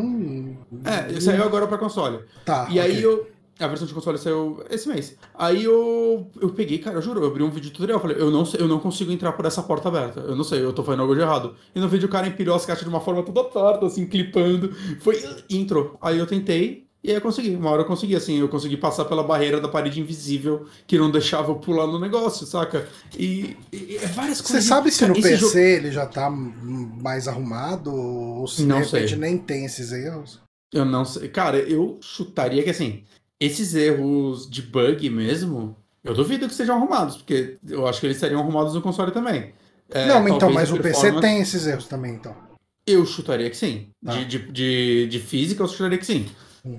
É, 0.84 1.18
saiu 1.18 1.42
agora 1.44 1.66
pra 1.66 1.78
console. 1.78 2.20
Tá. 2.44 2.66
E 2.70 2.78
aí 2.78 2.92
ok. 2.98 3.04
eu. 3.06 3.32
A 3.58 3.66
versão 3.68 3.86
de 3.86 3.94
console 3.94 4.18
saiu 4.18 4.62
esse 4.68 4.86
mês. 4.86 5.16
Aí 5.34 5.64
eu, 5.64 6.30
eu 6.40 6.50
peguei, 6.50 6.76
cara, 6.78 6.96
eu 6.96 7.02
juro, 7.02 7.20
eu 7.22 7.28
abri 7.28 7.42
um 7.42 7.50
vídeo 7.50 7.70
tutorial. 7.70 7.98
Falei, 8.00 8.16
eu 8.20 8.30
não, 8.30 8.44
sei, 8.44 8.60
eu 8.60 8.68
não 8.68 8.78
consigo 8.80 9.10
entrar 9.10 9.32
por 9.32 9.46
essa 9.46 9.62
porta 9.62 9.88
aberta. 9.88 10.20
Eu 10.20 10.36
não 10.36 10.44
sei, 10.44 10.62
eu 10.62 10.74
tô 10.74 10.82
fazendo 10.84 11.00
algo 11.00 11.14
de 11.14 11.22
errado. 11.22 11.54
E 11.74 11.80
no 11.80 11.88
vídeo 11.88 12.06
o 12.06 12.10
cara 12.12 12.26
empilhou 12.26 12.54
as 12.54 12.66
caixas 12.66 12.84
de 12.84 12.90
uma 12.90 13.00
forma 13.00 13.22
toda 13.22 13.44
torta, 13.44 13.86
assim, 13.86 14.06
clipando. 14.06 14.74
Foi. 15.00 15.22
E 15.48 15.56
entrou. 15.56 15.96
Aí 16.02 16.18
eu 16.18 16.26
tentei. 16.26 16.86
E 17.04 17.10
aí 17.10 17.16
eu 17.16 17.20
consegui. 17.20 17.56
Uma 17.56 17.70
hora 17.70 17.82
eu 17.82 17.86
consegui, 17.86 18.14
assim, 18.14 18.38
eu 18.38 18.48
consegui 18.48 18.76
passar 18.76 19.04
pela 19.06 19.24
barreira 19.24 19.60
da 19.60 19.66
parede 19.68 20.00
invisível 20.00 20.66
que 20.86 20.96
não 20.96 21.10
deixava 21.10 21.50
eu 21.50 21.56
pular 21.56 21.86
no 21.86 21.98
negócio, 21.98 22.46
saca? 22.46 22.88
E, 23.18 23.56
e 23.72 23.96
é 23.96 24.06
várias 24.06 24.38
Você 24.38 24.52
coisas. 24.52 24.64
sabe 24.64 24.90
se 24.92 25.04
no 25.06 25.14
PC 25.14 25.36
jogo- 25.36 25.58
ele 25.58 25.90
já 25.90 26.06
tá 26.06 26.30
mais 26.30 27.26
arrumado 27.26 27.92
ou 27.92 28.46
se 28.46 28.62
Não 28.64 28.80
de 28.80 28.84
repente 28.86 29.08
sei. 29.10 29.18
nem 29.18 29.36
tem 29.38 29.64
esses 29.64 29.90
erros? 29.92 30.40
Eu 30.72 30.84
não 30.84 31.04
sei. 31.04 31.28
Cara, 31.28 31.58
eu 31.58 31.98
chutaria 32.00 32.62
que 32.62 32.70
assim, 32.70 33.02
esses 33.40 33.74
erros 33.74 34.48
de 34.48 34.62
bug 34.62 35.10
mesmo, 35.10 35.76
eu 36.04 36.14
duvido 36.14 36.46
que 36.48 36.54
sejam 36.54 36.76
arrumados, 36.76 37.16
porque 37.16 37.58
eu 37.68 37.86
acho 37.86 37.98
que 38.00 38.06
eles 38.06 38.16
seriam 38.18 38.40
arrumados 38.40 38.74
no 38.74 38.80
console 38.80 39.10
também. 39.10 39.52
É, 39.90 40.06
não, 40.06 40.26
então, 40.28 40.50
mas 40.52 40.70
o 40.72 40.78
PC 40.78 41.20
tem 41.20 41.40
esses 41.40 41.66
erros 41.66 41.86
também, 41.86 42.14
então. 42.14 42.34
Eu 42.86 43.04
chutaria 43.04 43.50
que 43.50 43.56
sim. 43.56 43.88
Tá. 44.04 44.12
De, 44.12 44.24
de, 44.24 44.52
de, 44.52 45.06
de 45.08 45.18
física, 45.20 45.62
eu 45.62 45.68
chutaria 45.68 45.98
que 45.98 46.06
sim. 46.06 46.26
Hum. 46.64 46.78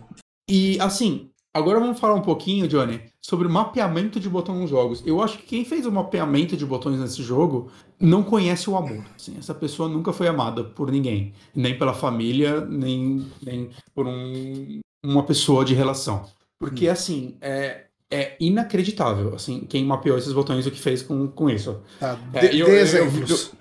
E 0.49 0.77
assim, 0.79 1.29
agora 1.53 1.79
vamos 1.79 1.99
falar 1.99 2.15
um 2.15 2.21
pouquinho, 2.21 2.67
Johnny, 2.67 3.01
sobre 3.21 3.47
o 3.47 3.49
mapeamento 3.49 4.19
de 4.19 4.29
botão 4.29 4.55
nos 4.59 4.69
jogos. 4.69 5.01
Eu 5.05 5.21
acho 5.21 5.37
que 5.37 5.45
quem 5.45 5.65
fez 5.65 5.85
o 5.85 5.91
mapeamento 5.91 6.57
de 6.57 6.65
botões 6.65 6.99
nesse 6.99 7.23
jogo 7.23 7.69
não 7.99 8.23
conhece 8.23 8.69
o 8.69 8.75
amor. 8.75 9.03
Assim, 9.15 9.35
essa 9.37 9.53
pessoa 9.53 9.87
nunca 9.87 10.11
foi 10.11 10.27
amada 10.27 10.63
por 10.63 10.91
ninguém. 10.91 11.33
Nem 11.55 11.77
pela 11.77 11.93
família, 11.93 12.61
nem, 12.65 13.25
nem 13.41 13.69
por 13.95 14.05
um, 14.07 14.81
uma 15.03 15.23
pessoa 15.23 15.63
de 15.63 15.73
relação. 15.73 16.25
Porque, 16.59 16.87
assim, 16.87 17.35
é, 17.41 17.85
é 18.11 18.35
inacreditável, 18.39 19.33
assim, 19.35 19.61
quem 19.61 19.83
mapeou 19.85 20.17
esses 20.17 20.33
botões 20.33 20.65
e 20.65 20.69
o 20.69 20.71
que 20.71 20.79
fez 20.79 21.01
com, 21.01 21.27
com 21.27 21.49
isso. 21.49 21.81
Tá. 21.99 22.17
É, 22.33 22.47
De, 22.47 22.59
eu- 22.59 22.65
dê 22.67 22.71
eu- 22.73 22.75
eu- 22.75 22.81
exemplos. 22.81 23.51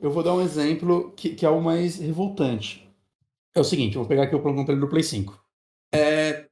Eu 0.00 0.10
vou 0.10 0.22
dar 0.22 0.34
um 0.34 0.42
exemplo 0.42 1.12
que, 1.16 1.30
que 1.30 1.46
é 1.46 1.48
o 1.50 1.60
mais 1.62 1.96
revoltante. 1.98 2.86
É 3.54 3.60
o 3.60 3.64
seguinte, 3.64 3.96
eu 3.96 4.02
vou 4.02 4.08
pegar 4.08 4.24
aqui 4.24 4.34
o 4.36 4.40
controle 4.40 4.78
do 4.78 4.86
Play 4.88 5.02
5. 5.02 5.38
É, 5.96 6.46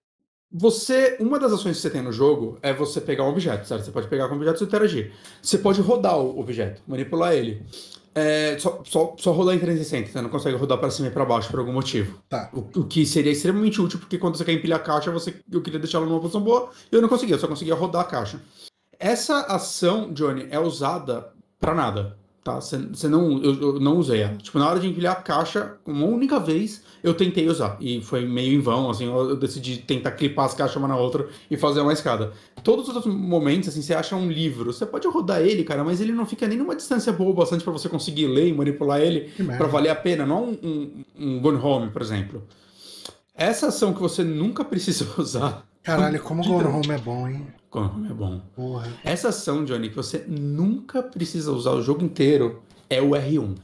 você, 0.51 1.17
uma 1.21 1.39
das 1.39 1.53
ações 1.53 1.77
que 1.77 1.83
você 1.83 1.91
tem 1.91 2.01
no 2.01 2.13
jogo 2.13 2.59
é 2.63 2.73
você 2.73 3.01
pegar 3.01 3.25
um 3.25 3.29
objeto, 3.29 3.67
certo? 3.67 3.85
Você 3.85 3.91
pode 3.91 4.09
pegar 4.09 4.29
com 4.29 4.35
um 4.35 4.37
objeto 4.37 4.63
e 4.63 4.67
interagir. 4.67 5.13
Você 5.43 5.59
pode 5.59 5.81
rodar 5.81 6.17
o 6.19 6.39
objeto, 6.39 6.81
manipular 6.87 7.35
ele. 7.35 7.67
É, 8.15 8.57
só, 8.61 8.81
só, 8.85 9.17
só 9.19 9.33
rodar 9.33 9.57
em 9.57 9.59
360, 9.59 10.13
você 10.13 10.23
não 10.23 10.29
consegue 10.29 10.57
rodar 10.57 10.79
para 10.79 10.89
cima 10.89 11.09
e 11.09 11.11
para 11.11 11.25
baixo 11.25 11.51
por 11.51 11.59
algum 11.59 11.73
motivo. 11.73 12.23
Tá. 12.29 12.49
O, 12.53 12.61
o 12.81 12.85
que 12.85 13.05
seria 13.05 13.33
extremamente 13.33 13.81
útil, 13.81 13.99
porque 13.99 14.17
quando 14.17 14.37
você 14.37 14.45
quer 14.45 14.53
empilhar 14.53 14.79
a 14.79 14.83
caixa, 14.83 15.11
você, 15.11 15.35
eu 15.51 15.61
queria 15.61 15.81
deixar 15.81 15.99
ela 15.99 16.07
numa 16.07 16.21
posição 16.21 16.41
boa, 16.41 16.71
e 16.93 16.95
eu 16.95 17.03
não 17.03 17.09
conseguia, 17.09 17.35
eu 17.35 17.41
só 17.41 17.49
conseguia 17.49 17.75
rodar 17.75 18.03
a 18.03 18.05
caixa. 18.05 18.41
Essa 19.01 19.41
ação, 19.41 20.13
Johnny, 20.13 20.47
é 20.51 20.61
usada 20.61 21.33
pra 21.59 21.75
nada, 21.75 22.17
tá? 22.45 22.61
Você 22.61 23.09
não, 23.09 23.43
eu, 23.43 23.55
eu 23.55 23.81
não 23.81 23.97
usei 23.97 24.21
ela. 24.21 24.37
Tipo, 24.37 24.59
na 24.59 24.69
hora 24.69 24.79
de 24.79 24.87
empilhar 24.87 25.15
a 25.15 25.23
caixa, 25.23 25.77
uma 25.87 26.05
única 26.05 26.39
vez, 26.39 26.83
eu 27.03 27.15
tentei 27.15 27.49
usar. 27.49 27.79
E 27.81 28.03
foi 28.03 28.27
meio 28.27 28.53
em 28.53 28.61
vão, 28.61 28.91
assim, 28.91 29.07
eu, 29.07 29.31
eu 29.31 29.37
decidi 29.37 29.79
tentar 29.79 30.13
clipar 30.13 30.45
as 30.45 30.55
caixas 30.55 30.77
uma 30.77 30.87
na 30.87 30.97
outra 30.97 31.27
e 31.51 31.57
fazer 31.57 31.81
uma 31.81 31.93
escada. 31.93 32.33
Todos 32.63 32.89
os 32.89 32.95
outros 32.95 33.13
momentos, 33.13 33.71
assim, 33.71 33.81
você 33.81 33.95
acha 33.95 34.15
um 34.15 34.31
livro, 34.31 34.73
você 34.73 34.85
pode 34.85 35.09
rodar 35.09 35.41
ele, 35.41 35.65
cara, 35.65 35.83
mas 35.83 36.03
ele 36.03 36.13
não 36.13 36.27
fica 36.27 36.47
nem 36.47 36.59
numa 36.59 36.77
distância 36.77 37.13
boa 37.13 37.31
o 37.31 37.35
bastante 37.35 37.65
pra 37.65 37.73
você 37.73 37.89
conseguir 37.89 38.27
ler 38.27 38.49
e 38.49 38.53
manipular 38.53 39.01
ele 39.01 39.33
pra 39.57 39.67
valer 39.67 39.89
a 39.89 39.97
pena, 39.97 40.27
não 40.27 40.45
um, 40.45 40.59
um, 40.63 41.05
um 41.19 41.41
Gone 41.41 41.59
Home, 41.59 41.91
por 41.91 42.03
exemplo. 42.03 42.43
Essa 43.35 43.69
ação 43.69 43.95
que 43.95 44.01
você 44.01 44.23
nunca 44.23 44.63
precisa 44.67 45.09
usar. 45.17 45.67
Caralho, 45.83 46.21
como 46.23 46.43
o 46.43 46.47
Gone 46.47 46.69
Home 46.69 46.91
é 46.91 46.99
bom, 46.99 47.27
hein? 47.27 47.47
Home 47.79 48.11
é 48.11 48.15
bom. 48.15 48.41
Porra. 48.55 48.93
Essa 49.03 49.29
ação, 49.29 49.65
Johnny, 49.65 49.89
que 49.89 49.97
você 49.97 50.25
nunca 50.27 51.03
precisa 51.03 51.53
usar 51.53 51.73
o 51.73 51.83
jogo 51.83 52.05
inteiro 52.05 52.63
é 52.89 53.01
o 53.01 53.11
R1. 53.11 53.57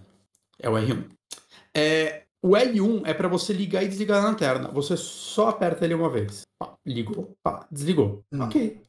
É 0.58 0.68
o 0.68 0.74
R1. 0.74 1.04
É, 1.74 2.24
o 2.42 2.50
L1 2.50 3.02
é 3.04 3.14
pra 3.14 3.28
você 3.28 3.52
ligar 3.52 3.82
e 3.82 3.88
desligar 3.88 4.22
a 4.22 4.26
lanterna. 4.26 4.68
Você 4.68 4.96
só 4.96 5.50
aperta 5.50 5.84
ele 5.84 5.94
uma 5.94 6.08
vez. 6.08 6.42
Pá, 6.58 6.74
ligou, 6.86 7.36
pá, 7.42 7.66
desligou. 7.70 8.22
Hum. 8.32 8.42
Ok. 8.42 8.82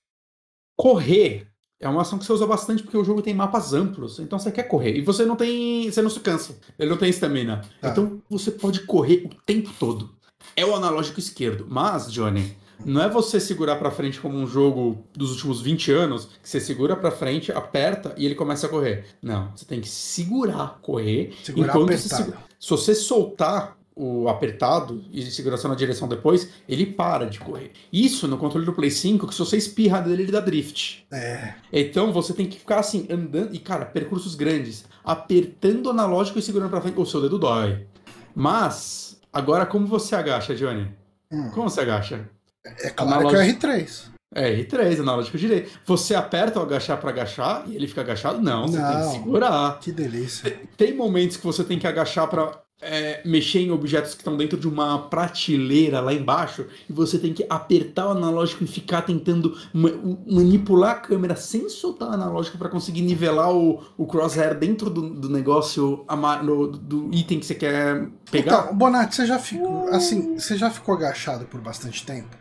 Correr 0.77 1.47
é 1.79 1.89
uma 1.89 2.01
ação 2.01 2.17
que 2.17 2.25
você 2.25 2.31
usa 2.31 2.45
bastante 2.45 2.83
porque 2.83 2.97
o 2.97 3.03
jogo 3.03 3.21
tem 3.21 3.33
mapas 3.33 3.73
amplos. 3.73 4.19
Então 4.19 4.39
você 4.39 4.51
quer 4.51 4.63
correr. 4.63 4.95
E 4.95 5.01
você 5.01 5.25
não 5.25 5.35
tem. 5.35 5.91
Você 5.91 6.01
não 6.01 6.09
se 6.09 6.19
cansa. 6.19 6.57
Ele 6.77 6.89
não 6.89 6.97
tem 6.97 7.09
estamina. 7.09 7.61
Tá. 7.81 7.89
Então 7.89 8.21
você 8.29 8.51
pode 8.51 8.81
correr 8.85 9.25
o 9.25 9.29
tempo 9.45 9.71
todo. 9.79 10.15
É 10.55 10.65
o 10.65 10.75
analógico 10.75 11.19
esquerdo. 11.19 11.65
Mas, 11.69 12.11
Johnny, 12.11 12.55
não 12.85 13.01
é 13.01 13.09
você 13.09 13.39
segurar 13.39 13.75
pra 13.77 13.91
frente 13.91 14.19
como 14.19 14.37
um 14.37 14.47
jogo 14.47 15.03
dos 15.13 15.31
últimos 15.31 15.61
20 15.61 15.91
anos, 15.91 16.25
que 16.41 16.47
você 16.49 16.59
segura 16.59 16.95
pra 16.95 17.11
frente, 17.11 17.51
aperta 17.51 18.13
e 18.17 18.25
ele 18.25 18.35
começa 18.35 18.67
a 18.67 18.69
correr. 18.69 19.05
Não, 19.21 19.51
você 19.55 19.65
tem 19.65 19.79
que 19.81 19.89
segurar, 19.89 20.79
correr. 20.81 21.33
Segurar 21.43 21.69
enquanto 21.69 21.87
você 21.97 22.07
apertado. 22.13 22.23
segu- 22.31 22.37
Se 22.59 22.69
você 22.69 22.95
soltar 22.95 23.77
o 23.93 24.29
apertado 24.29 25.03
e 25.11 25.21
segurar 25.29 25.57
só 25.57 25.67
na 25.67 25.75
direção 25.75 26.07
depois, 26.07 26.49
ele 26.67 26.85
para 26.85 27.25
de 27.25 27.39
correr. 27.39 27.71
Isso 27.91 28.27
no 28.27 28.37
controle 28.37 28.65
do 28.65 28.71
Play 28.73 28.89
5, 28.89 29.27
que 29.27 29.33
se 29.33 29.39
você 29.39 29.57
espirra 29.57 29.99
dele, 30.01 30.23
ele 30.23 30.31
dá 30.31 30.39
drift. 30.39 31.05
É. 31.11 31.55
Então 31.73 32.11
você 32.13 32.33
tem 32.33 32.47
que 32.47 32.57
ficar 32.57 32.79
assim, 32.79 33.05
andando, 33.11 33.53
e 33.53 33.59
cara, 33.59 33.85
percursos 33.85 34.33
grandes, 34.33 34.85
apertando 35.03 35.87
o 35.87 35.89
analógico 35.89 36.39
e 36.39 36.41
segurando 36.41 36.69
pra 36.69 36.81
frente. 36.81 36.97
O 36.99 37.05
seu 37.05 37.21
dedo 37.21 37.37
dói. 37.37 37.85
Mas, 38.33 39.19
agora 39.31 39.65
como 39.65 39.85
você 39.85 40.15
agacha, 40.15 40.55
Johnny? 40.55 40.87
Hum. 41.31 41.49
Como 41.53 41.69
você 41.69 41.81
agacha? 41.81 42.29
É 42.65 42.89
claro 42.89 43.27
Analógico. 43.27 43.59
que 43.59 43.65
é 43.65 43.69
o 43.69 43.79
R3. 43.79 44.11
É, 44.33 44.55
R3, 44.63 45.01
analógico 45.01 45.37
direito. 45.37 45.71
Você 45.85 46.15
aperta 46.15 46.59
o 46.59 46.63
agachar 46.63 46.97
pra 46.99 47.09
agachar 47.09 47.65
e 47.67 47.75
ele 47.75 47.87
fica 47.87 48.01
agachado? 48.01 48.41
Não, 48.41 48.67
você 48.67 48.77
tem 48.77 48.85
que 48.85 48.93
Não. 48.93 49.11
segurar. 49.11 49.79
Que 49.79 49.91
delícia. 49.91 50.59
Tem 50.77 50.95
momentos 50.95 51.35
que 51.35 51.43
você 51.45 51.63
tem 51.65 51.77
que 51.77 51.85
agachar 51.85 52.29
pra 52.29 52.61
é, 52.81 53.21
mexer 53.25 53.59
em 53.59 53.71
objetos 53.71 54.13
que 54.13 54.21
estão 54.21 54.35
dentro 54.35 54.57
de 54.57 54.67
uma 54.67 54.99
prateleira 55.09 55.99
lá 55.99 56.13
embaixo 56.13 56.65
e 56.89 56.93
você 56.93 57.19
tem 57.19 57.33
que 57.33 57.45
apertar 57.49 58.07
o 58.07 58.11
analógico 58.11 58.63
e 58.63 58.67
ficar 58.67 59.03
tentando 59.03 59.55
ma 59.73 59.89
manipular 60.25 60.91
a 60.91 60.99
câmera 60.99 61.35
sem 61.35 61.69
soltar 61.69 62.09
o 62.09 62.13
analógico 62.13 62.57
para 62.57 62.69
conseguir 62.69 63.01
nivelar 63.01 63.53
o, 63.53 63.83
o 63.97 64.07
crosshair 64.07 64.57
dentro 64.57 64.89
do, 64.89 65.09
do 65.09 65.29
negócio 65.29 66.05
no, 66.43 66.67
do 66.67 67.13
item 67.13 67.39
que 67.39 67.45
você 67.45 67.55
quer 67.55 68.07
pegar. 68.31 68.61
Então, 68.63 68.75
Bonatti, 68.75 69.15
você 69.15 69.25
já 69.25 69.37
ficou 69.37 69.87
assim, 69.89 70.39
você 70.39 70.57
já 70.57 70.71
ficou 70.71 70.95
agachado 70.95 71.45
por 71.45 71.61
bastante 71.61 72.05
tempo? 72.05 72.40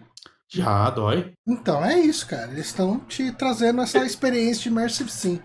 Já, 0.52 0.90
dói. 0.90 1.32
Então, 1.46 1.84
é 1.84 1.98
isso, 2.00 2.26
cara. 2.26 2.50
Eles 2.50 2.66
estão 2.66 2.98
te 3.00 3.30
trazendo 3.32 3.80
essa 3.80 4.04
experiência 4.04 4.64
de 4.64 4.68
Immersive 4.68 5.10
Sim. 5.10 5.40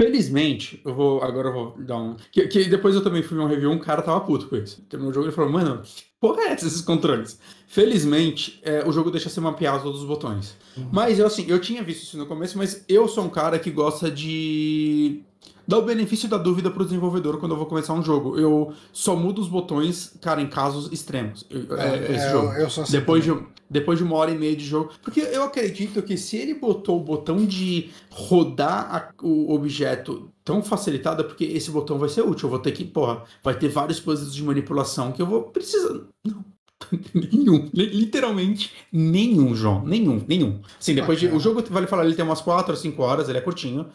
Felizmente, 0.00 0.80
eu 0.84 0.94
vou. 0.94 1.22
Agora 1.24 1.48
eu 1.48 1.52
vou 1.52 1.74
dar 1.78 1.96
um. 1.96 2.16
Que, 2.30 2.46
que 2.46 2.64
depois 2.66 2.94
eu 2.94 3.02
também 3.02 3.20
fui 3.20 3.36
ver 3.36 3.42
um 3.42 3.48
review, 3.48 3.70
um 3.70 3.80
cara 3.80 4.00
tava 4.00 4.20
puto 4.20 4.48
com 4.48 4.56
isso. 4.56 4.80
Terminou 4.82 5.10
o 5.10 5.14
jogo 5.14 5.28
e 5.28 5.32
falou, 5.32 5.50
mano, 5.50 5.82
que 5.82 6.04
porra 6.20 6.42
é 6.42 6.52
essa, 6.52 6.68
esses 6.68 6.82
controles? 6.82 7.40
Felizmente, 7.66 8.60
é, 8.62 8.86
o 8.86 8.92
jogo 8.92 9.10
deixa 9.10 9.28
ser 9.28 9.40
mapeado 9.40 9.82
todos 9.82 10.00
os 10.00 10.06
botões. 10.06 10.56
Uhum. 10.76 10.88
Mas 10.92 11.18
eu 11.18 11.26
assim, 11.26 11.46
eu 11.48 11.60
tinha 11.60 11.82
visto 11.82 12.04
isso 12.04 12.16
no 12.16 12.26
começo, 12.26 12.56
mas 12.56 12.84
eu 12.88 13.08
sou 13.08 13.24
um 13.24 13.28
cara 13.28 13.58
que 13.58 13.72
gosta 13.72 14.08
de 14.08 15.20
dá 15.68 15.76
o 15.76 15.82
benefício 15.82 16.26
da 16.26 16.38
dúvida 16.38 16.70
pro 16.70 16.82
desenvolvedor 16.82 17.38
quando 17.38 17.52
eu 17.52 17.58
vou 17.58 17.66
começar 17.66 17.92
um 17.92 18.02
jogo. 18.02 18.38
Eu 18.38 18.72
só 18.90 19.14
mudo 19.14 19.42
os 19.42 19.48
botões, 19.48 20.16
cara, 20.22 20.40
em 20.40 20.48
casos 20.48 20.90
extremos. 20.90 21.46
É, 21.50 21.56
é, 21.56 22.12
esse 22.14 22.26
é, 22.26 22.32
jogo. 22.32 22.52
Eu, 22.54 22.60
eu 22.60 22.66
assim 22.66 22.84
depois, 22.90 23.22
de, 23.22 23.38
depois 23.68 23.98
de 23.98 24.04
uma 24.04 24.16
hora 24.16 24.30
e 24.30 24.38
meia 24.38 24.56
de 24.56 24.64
jogo. 24.64 24.90
Porque 25.02 25.20
eu 25.20 25.42
acredito 25.42 26.02
que 26.02 26.16
se 26.16 26.38
ele 26.38 26.54
botou 26.54 26.98
o 26.98 27.04
botão 27.04 27.44
de 27.44 27.90
rodar 28.10 28.94
a, 28.94 29.12
o 29.22 29.52
objeto 29.52 30.30
tão 30.42 30.62
facilitado, 30.62 31.20
é 31.20 31.24
porque 31.24 31.44
esse 31.44 31.70
botão 31.70 31.98
vai 31.98 32.08
ser 32.08 32.22
útil. 32.22 32.46
Eu 32.46 32.50
vou 32.50 32.58
ter 32.58 32.72
que, 32.72 32.86
porra, 32.86 33.22
vai 33.42 33.56
ter 33.56 33.68
vários 33.68 34.00
puzzles 34.00 34.34
de 34.34 34.42
manipulação 34.42 35.12
que 35.12 35.20
eu 35.20 35.26
vou 35.26 35.42
precisar. 35.42 36.00
Não, 36.26 36.42
nenhum. 37.14 37.68
Literalmente 37.72 38.72
nenhum, 38.92 39.54
João. 39.54 39.84
Nenhum, 39.84 40.22
nenhum. 40.26 40.60
Assim, 40.78 40.94
depois 40.94 41.18
de. 41.18 41.28
O 41.28 41.40
jogo, 41.40 41.62
vale 41.70 41.86
falar, 41.86 42.04
ele 42.04 42.14
tem 42.14 42.24
umas 42.24 42.40
4 42.40 42.72
ou 42.72 42.76
5 42.76 43.02
horas, 43.02 43.28
ele 43.28 43.38
é 43.38 43.40
curtinho. 43.40 43.86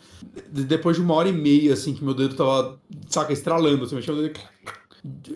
Depois 0.50 0.98
de 0.98 1.02
uma 1.02 1.14
hora 1.14 1.30
e 1.30 1.34
meia, 1.34 1.74
assim, 1.74 1.94
que 1.94 2.04
meu 2.04 2.14
dedo 2.14 2.36
tava, 2.36 2.80
saca, 3.08 3.34
estralando, 3.34 3.86
assim, 3.86 3.96
mexendo 3.96 4.18
o 4.18 4.22
dedo. 4.22 4.40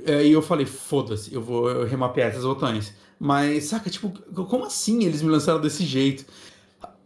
Aí 0.07 0.31
eu 0.31 0.41
falei, 0.41 0.65
foda-se, 0.65 1.33
eu 1.33 1.41
vou 1.41 1.83
remapear 1.83 2.29
esses 2.29 2.43
botões. 2.43 2.93
Mas, 3.19 3.65
saca, 3.65 3.89
tipo, 3.89 4.09
como 4.45 4.63
assim 4.63 5.03
eles 5.03 5.21
me 5.21 5.29
lançaram 5.29 5.59
desse 5.59 5.83
jeito? 5.83 6.25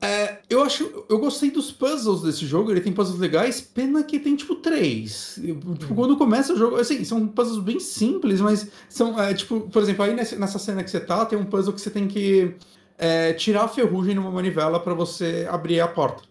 É, 0.03 0.39
eu 0.49 0.63
acho. 0.63 1.05
Eu 1.07 1.19
gostei 1.19 1.51
dos 1.51 1.71
puzzles 1.71 2.23
desse 2.23 2.45
jogo, 2.45 2.71
ele 2.71 2.81
tem 2.81 2.91
puzzles 2.91 3.19
legais, 3.19 3.61
pena 3.61 4.03
que 4.03 4.19
tem 4.19 4.35
tipo 4.35 4.55
três. 4.55 5.39
Tipo, 5.39 5.93
quando 5.93 6.17
começa 6.17 6.53
o 6.53 6.57
jogo, 6.57 6.77
assim, 6.77 7.03
são 7.03 7.27
puzzles 7.27 7.63
bem 7.63 7.79
simples, 7.79 8.41
mas 8.41 8.67
são, 8.89 9.21
é, 9.21 9.31
tipo, 9.33 9.61
por 9.61 9.81
exemplo, 9.81 10.03
aí 10.03 10.15
nessa 10.15 10.57
cena 10.57 10.83
que 10.83 10.89
você 10.89 10.99
tá, 10.99 11.23
tem 11.23 11.37
um 11.37 11.45
puzzle 11.45 11.71
que 11.71 11.79
você 11.79 11.91
tem 11.91 12.07
que 12.07 12.55
é, 12.97 13.33
tirar 13.33 13.65
a 13.65 13.67
ferrugem 13.67 14.15
numa 14.15 14.31
manivela 14.31 14.79
para 14.79 14.95
você 14.95 15.47
abrir 15.49 15.79
a 15.79 15.87
porta. 15.87 16.23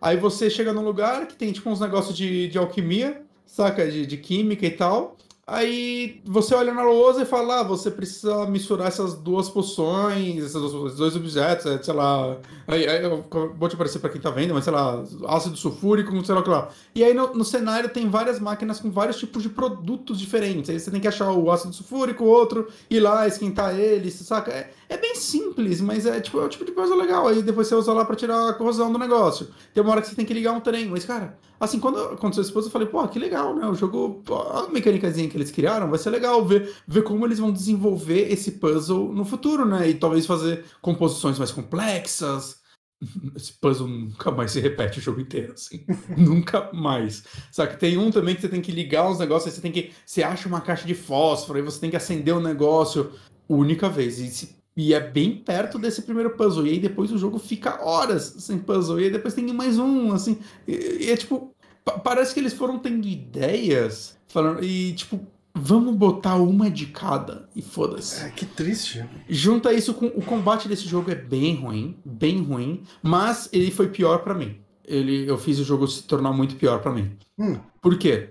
Aí 0.00 0.16
você 0.16 0.48
chega 0.48 0.72
num 0.72 0.84
lugar 0.84 1.26
que 1.26 1.34
tem 1.34 1.50
tipo 1.52 1.68
uns 1.68 1.80
negócios 1.80 2.16
de, 2.16 2.46
de 2.46 2.58
alquimia, 2.58 3.22
saca? 3.44 3.90
De, 3.90 4.06
de 4.06 4.16
química 4.16 4.64
e 4.64 4.70
tal. 4.70 5.16
Aí 5.48 6.20
você 6.24 6.56
olha 6.56 6.74
na 6.74 6.82
lousa 6.82 7.22
e 7.22 7.24
fala: 7.24 7.60
ah, 7.60 7.62
você 7.62 7.88
precisa 7.88 8.44
misturar 8.46 8.88
essas 8.88 9.14
duas 9.14 9.48
poções, 9.48 10.38
esses 10.42 10.52
dois 10.96 11.14
objetos, 11.14 11.66
é, 11.66 11.80
sei 11.80 11.94
lá. 11.94 12.36
Aí, 12.66 12.84
aí 12.84 13.04
eu 13.04 13.24
vou 13.56 13.68
te 13.68 13.76
aparecer 13.76 14.00
para 14.00 14.10
quem 14.10 14.20
tá 14.20 14.28
vendo, 14.30 14.52
mas 14.54 14.64
sei 14.64 14.72
lá, 14.72 15.04
ácido 15.28 15.56
sulfúrico, 15.56 16.10
sei 16.24 16.34
lá 16.34 16.40
o 16.40 16.42
que 16.44 16.50
lá. 16.50 16.68
E 16.96 17.04
aí 17.04 17.14
no, 17.14 17.32
no, 17.32 17.44
cenário 17.44 17.88
tem 17.88 18.10
várias 18.10 18.40
máquinas 18.40 18.80
com 18.80 18.90
vários 18.90 19.18
tipos 19.18 19.40
de 19.40 19.48
produtos 19.48 20.18
diferentes. 20.18 20.68
Aí 20.68 20.80
você 20.80 20.90
tem 20.90 21.00
que 21.00 21.06
achar 21.06 21.30
o 21.30 21.48
ácido 21.48 21.72
sulfúrico, 21.72 22.24
outro, 22.24 22.66
ir 22.90 22.98
lá, 22.98 23.28
esquentar 23.28 23.78
ele, 23.78 24.10
saca? 24.10 24.50
É, 24.50 24.72
é 24.88 24.96
bem 24.96 25.14
simples, 25.14 25.80
mas 25.80 26.06
é 26.06 26.20
tipo, 26.20 26.40
é 26.40 26.44
o 26.44 26.48
tipo 26.48 26.64
de 26.64 26.72
coisa 26.72 26.96
legal. 26.96 27.28
Aí 27.28 27.40
depois 27.40 27.68
você 27.68 27.76
usa 27.76 27.92
lá 27.92 28.04
para 28.04 28.16
tirar 28.16 28.48
a 28.48 28.52
corrosão 28.52 28.92
do 28.92 28.98
negócio. 28.98 29.46
Tem 29.72 29.80
uma 29.80 29.92
hora 29.92 30.02
que 30.02 30.08
você 30.08 30.16
tem 30.16 30.26
que 30.26 30.34
ligar 30.34 30.50
um 30.50 30.60
trem, 30.60 30.88
mas 30.88 31.04
cara, 31.04 31.38
assim, 31.58 31.80
quando 31.80 31.98
aconteceu 31.98 32.42
isso, 32.42 32.58
eu 32.58 32.70
falei, 32.70 32.88
pô, 32.88 33.06
que 33.08 33.18
legal, 33.18 33.54
né? 33.54 33.66
O 33.66 33.74
jogo, 33.74 34.22
a 34.52 34.68
mecânicazinha 34.68 35.28
que 35.28 35.36
eles 35.36 35.50
criaram, 35.50 35.88
vai 35.88 35.98
ser 35.98 36.10
legal 36.10 36.44
ver, 36.44 36.74
ver 36.86 37.02
como 37.02 37.24
eles 37.26 37.38
vão 37.38 37.52
desenvolver 37.52 38.32
esse 38.32 38.52
puzzle 38.52 39.12
no 39.12 39.24
futuro, 39.24 39.64
né? 39.64 39.88
E 39.88 39.94
talvez 39.94 40.26
fazer 40.26 40.64
composições 40.80 41.38
mais 41.38 41.50
complexas. 41.50 42.64
Esse 43.36 43.52
puzzle 43.52 43.86
nunca 43.86 44.30
mais 44.30 44.52
se 44.52 44.60
repete 44.60 44.98
o 44.98 45.02
jogo 45.02 45.20
inteiro, 45.20 45.52
assim. 45.52 45.84
nunca 46.16 46.70
mais. 46.72 47.24
Só 47.52 47.66
que 47.66 47.78
tem 47.78 47.98
um 47.98 48.10
também 48.10 48.34
que 48.34 48.40
você 48.40 48.48
tem 48.48 48.62
que 48.62 48.72
ligar 48.72 49.10
os 49.10 49.18
negócios, 49.18 49.48
aí 49.48 49.54
você 49.54 49.60
tem 49.60 49.70
que. 49.70 49.92
Você 50.04 50.22
acha 50.22 50.48
uma 50.48 50.62
caixa 50.62 50.86
de 50.86 50.94
fósforo, 50.94 51.58
aí 51.58 51.64
você 51.64 51.78
tem 51.78 51.90
que 51.90 51.96
acender 51.96 52.34
o 52.34 52.38
um 52.38 52.42
negócio 52.42 53.12
única 53.48 53.88
vez. 53.88 54.18
E 54.18 54.28
se 54.28 54.55
e 54.76 54.92
é 54.92 55.00
bem 55.00 55.36
perto 55.36 55.78
desse 55.78 56.02
primeiro 56.02 56.36
puzzle. 56.36 56.66
E 56.66 56.70
aí 56.70 56.78
depois 56.78 57.10
o 57.10 57.16
jogo 57.16 57.38
fica 57.38 57.82
horas 57.82 58.34
sem 58.38 58.58
puzzle. 58.58 59.00
E 59.00 59.04
aí 59.04 59.10
depois 59.10 59.32
tem 59.32 59.46
mais 59.52 59.78
um, 59.78 60.12
assim. 60.12 60.38
E, 60.68 61.06
e 61.06 61.10
é 61.10 61.16
tipo. 61.16 61.54
Parece 62.02 62.34
que 62.34 62.40
eles 62.40 62.52
foram 62.52 62.78
tendo 62.78 63.06
ideias. 63.06 64.16
Falando, 64.26 64.62
e 64.62 64.92
tipo, 64.92 65.24
vamos 65.54 65.94
botar 65.96 66.36
uma 66.36 66.70
de 66.70 66.86
cada. 66.86 67.48
E 67.56 67.62
foda-se. 67.62 68.22
É, 68.22 68.28
que 68.28 68.44
triste. 68.44 69.02
Junta 69.28 69.72
isso 69.72 69.94
com. 69.94 70.06
O 70.08 70.22
combate 70.22 70.68
desse 70.68 70.86
jogo 70.86 71.10
é 71.10 71.14
bem 71.14 71.56
ruim. 71.56 71.96
Bem 72.04 72.42
ruim. 72.42 72.82
Mas 73.02 73.48
ele 73.52 73.70
foi 73.70 73.88
pior 73.88 74.18
para 74.18 74.34
mim. 74.34 74.58
Ele, 74.84 75.28
eu 75.28 75.38
fiz 75.38 75.58
o 75.58 75.64
jogo 75.64 75.88
se 75.88 76.02
tornar 76.02 76.32
muito 76.32 76.56
pior 76.56 76.80
para 76.80 76.92
mim. 76.92 77.16
Hum. 77.38 77.58
Por 77.80 77.96
quê? 77.96 78.30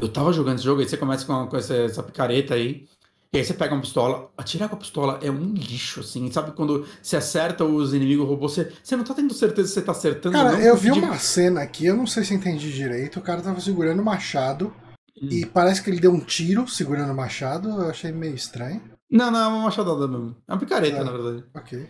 Eu 0.00 0.08
tava 0.08 0.32
jogando 0.32 0.56
esse 0.56 0.64
jogo, 0.64 0.80
aí 0.80 0.88
você 0.88 0.96
começa 0.96 1.26
com, 1.26 1.46
com 1.46 1.56
essa, 1.56 1.74
essa 1.74 2.02
picareta 2.02 2.54
aí. 2.54 2.86
E 3.32 3.38
aí 3.38 3.44
você 3.44 3.54
pega 3.54 3.72
uma 3.72 3.80
pistola, 3.80 4.28
atirar 4.36 4.68
com 4.68 4.74
a 4.74 4.78
pistola 4.78 5.20
é 5.22 5.30
um 5.30 5.52
lixo, 5.52 6.00
assim. 6.00 6.30
Sabe 6.32 6.50
quando 6.50 6.84
você 7.00 7.16
acerta 7.16 7.64
os 7.64 7.94
inimigos 7.94 8.26
robôs, 8.26 8.52
você, 8.52 8.72
você 8.82 8.96
não 8.96 9.04
tá 9.04 9.14
tendo 9.14 9.32
certeza 9.32 9.68
se 9.68 9.74
você 9.74 9.82
tá 9.82 9.92
acertando 9.92 10.36
Cara, 10.36 10.52
não, 10.52 10.60
eu 10.60 10.76
vi 10.76 10.90
uma 10.90 11.16
cena 11.16 11.62
aqui, 11.62 11.86
eu 11.86 11.96
não 11.96 12.08
sei 12.08 12.24
se 12.24 12.34
entendi 12.34 12.72
direito. 12.72 13.20
O 13.20 13.22
cara 13.22 13.40
tava 13.40 13.60
segurando 13.60 14.00
o 14.00 14.04
machado 14.04 14.74
hum. 15.22 15.28
e 15.30 15.46
parece 15.46 15.80
que 15.80 15.90
ele 15.90 16.00
deu 16.00 16.12
um 16.12 16.18
tiro 16.18 16.66
segurando 16.66 17.12
o 17.12 17.16
machado. 17.16 17.68
Eu 17.68 17.90
achei 17.90 18.10
meio 18.10 18.34
estranho. 18.34 18.82
Não, 19.08 19.30
não, 19.30 19.40
é 19.40 19.46
uma 19.46 19.64
machadada 19.64 20.08
mesmo. 20.08 20.34
É 20.48 20.52
uma 20.52 20.58
picareta, 20.58 20.96
é. 20.96 21.04
na 21.04 21.12
verdade. 21.12 21.44
Ok. 21.54 21.88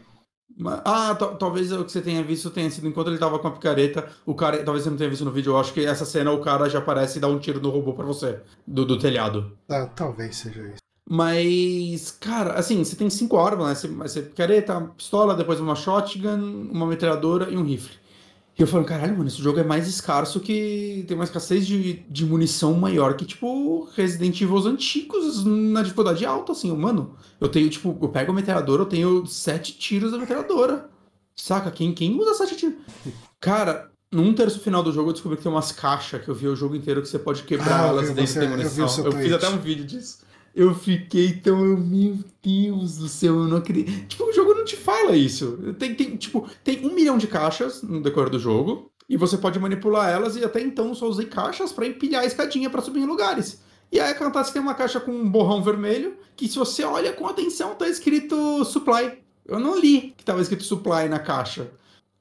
Ah, 0.84 1.14
talvez 1.14 1.72
o 1.72 1.84
que 1.86 1.92
você 1.92 2.02
tenha 2.02 2.22
visto 2.22 2.50
tenha 2.50 2.70
sido 2.70 2.86
enquanto 2.86 3.08
ele 3.08 3.16
tava 3.16 3.38
com 3.38 3.48
a 3.48 3.50
picareta, 3.50 4.06
o 4.26 4.34
cara, 4.34 4.62
talvez 4.62 4.84
você 4.84 4.90
não 4.90 4.96
tenha 4.98 5.08
visto 5.08 5.24
no 5.24 5.32
vídeo, 5.32 5.52
eu 5.52 5.58
acho 5.58 5.72
que 5.72 5.86
essa 5.86 6.04
cena 6.04 6.32
o 6.32 6.40
cara 6.42 6.68
já 6.68 6.80
aparece 6.80 7.16
e 7.16 7.20
dá 7.20 7.28
um 7.28 7.38
tiro 7.38 7.62
no 7.62 7.70
robô 7.70 7.94
para 7.94 8.04
você, 8.04 8.40
do, 8.66 8.84
do 8.84 8.98
telhado. 8.98 9.56
Ah, 9.70 9.86
talvez 9.86 10.36
seja 10.36 10.60
isso. 10.68 10.89
Mas, 11.12 12.12
cara, 12.12 12.52
assim, 12.52 12.84
você 12.84 12.94
tem 12.94 13.10
cinco 13.10 13.36
armas, 13.36 13.66
né? 13.66 13.74
Você, 13.74 13.88
você 13.88 14.22
picareta, 14.22 14.80
pistola, 14.96 15.34
depois 15.34 15.58
uma 15.58 15.74
shotgun, 15.74 16.68
uma 16.70 16.86
metralhadora 16.86 17.50
e 17.50 17.56
um 17.56 17.64
rifle. 17.64 17.98
E 18.56 18.62
eu 18.62 18.66
falo, 18.68 18.84
caralho, 18.84 19.16
mano, 19.16 19.26
esse 19.26 19.42
jogo 19.42 19.58
é 19.58 19.64
mais 19.64 19.88
escasso 19.88 20.38
que. 20.38 21.04
tem 21.08 21.16
uma 21.16 21.24
escassez 21.24 21.66
de, 21.66 21.94
de 22.08 22.24
munição 22.24 22.74
maior 22.74 23.16
que, 23.16 23.24
tipo, 23.24 23.88
Resident 23.96 24.40
Evil 24.40 24.58
antigos 24.68 25.44
na 25.44 25.82
dificuldade 25.82 26.24
alta, 26.24 26.52
assim, 26.52 26.72
mano. 26.76 27.16
Eu 27.40 27.48
tenho, 27.48 27.68
tipo, 27.68 27.98
eu 28.00 28.08
pego 28.08 28.30
a 28.30 28.34
metralhadora, 28.34 28.82
eu 28.82 28.86
tenho 28.86 29.26
sete 29.26 29.76
tiros 29.76 30.12
da 30.12 30.18
metralhadora. 30.18 30.88
Saca? 31.34 31.72
Quem, 31.72 31.92
quem 31.92 32.16
usa 32.20 32.34
sete 32.34 32.54
tiros? 32.54 32.76
Cara, 33.40 33.90
num 34.12 34.32
terço 34.32 34.60
final 34.60 34.80
do 34.80 34.92
jogo 34.92 35.08
eu 35.08 35.12
descobri 35.14 35.36
que 35.38 35.42
tem 35.42 35.50
umas 35.50 35.72
caixas 35.72 36.22
que 36.22 36.28
eu 36.28 36.36
vi 36.36 36.46
o 36.46 36.54
jogo 36.54 36.76
inteiro 36.76 37.02
que 37.02 37.08
você 37.08 37.18
pode 37.18 37.42
quebrar 37.42 37.86
ah, 37.86 37.88
elas 37.88 38.10
dentro 38.12 38.40
da 38.40 38.46
munição. 38.46 38.98
Eu, 38.98 39.06
eu 39.06 39.12
fiz 39.12 39.32
até 39.32 39.48
um 39.48 39.58
vídeo 39.58 39.84
disso. 39.84 40.29
Eu 40.54 40.74
fiquei 40.74 41.34
tão. 41.34 41.56
Meu 41.76 42.18
Deus 42.42 42.96
do 42.96 43.08
céu, 43.08 43.34
eu 43.34 43.48
não 43.48 43.58
acredito. 43.58 44.08
Tipo, 44.08 44.24
o 44.24 44.32
jogo 44.32 44.54
não 44.54 44.64
te 44.64 44.76
fala 44.76 45.16
isso. 45.16 45.74
Tem, 45.78 45.94
tem, 45.94 46.16
tipo, 46.16 46.48
tem 46.64 46.84
um 46.84 46.94
milhão 46.94 47.18
de 47.18 47.26
caixas 47.26 47.82
no 47.82 48.02
decorrer 48.02 48.30
do 48.30 48.38
jogo. 48.38 48.90
E 49.08 49.16
você 49.16 49.36
pode 49.36 49.58
manipular 49.58 50.08
elas, 50.08 50.36
e 50.36 50.44
até 50.44 50.60
então 50.60 50.94
só 50.94 51.08
usei 51.08 51.26
caixas 51.26 51.72
para 51.72 51.84
empilhar 51.84 52.22
a 52.22 52.26
escadinha 52.26 52.70
para 52.70 52.80
subir 52.80 53.00
em 53.00 53.06
lugares. 53.06 53.60
E 53.90 53.98
aí 53.98 54.12
acontece 54.12 54.50
que 54.50 54.52
tem 54.52 54.62
uma 54.62 54.74
caixa 54.74 55.00
com 55.00 55.10
um 55.10 55.28
borrão 55.28 55.62
vermelho, 55.64 56.16
que 56.36 56.46
se 56.46 56.56
você 56.56 56.84
olha 56.84 57.12
com 57.12 57.26
atenção, 57.26 57.74
tá 57.74 57.88
escrito 57.88 58.64
supply. 58.64 59.18
Eu 59.44 59.58
não 59.58 59.76
li 59.76 60.14
que 60.16 60.24
tava 60.24 60.40
escrito 60.40 60.62
supply 60.62 61.08
na 61.08 61.18
caixa. 61.18 61.72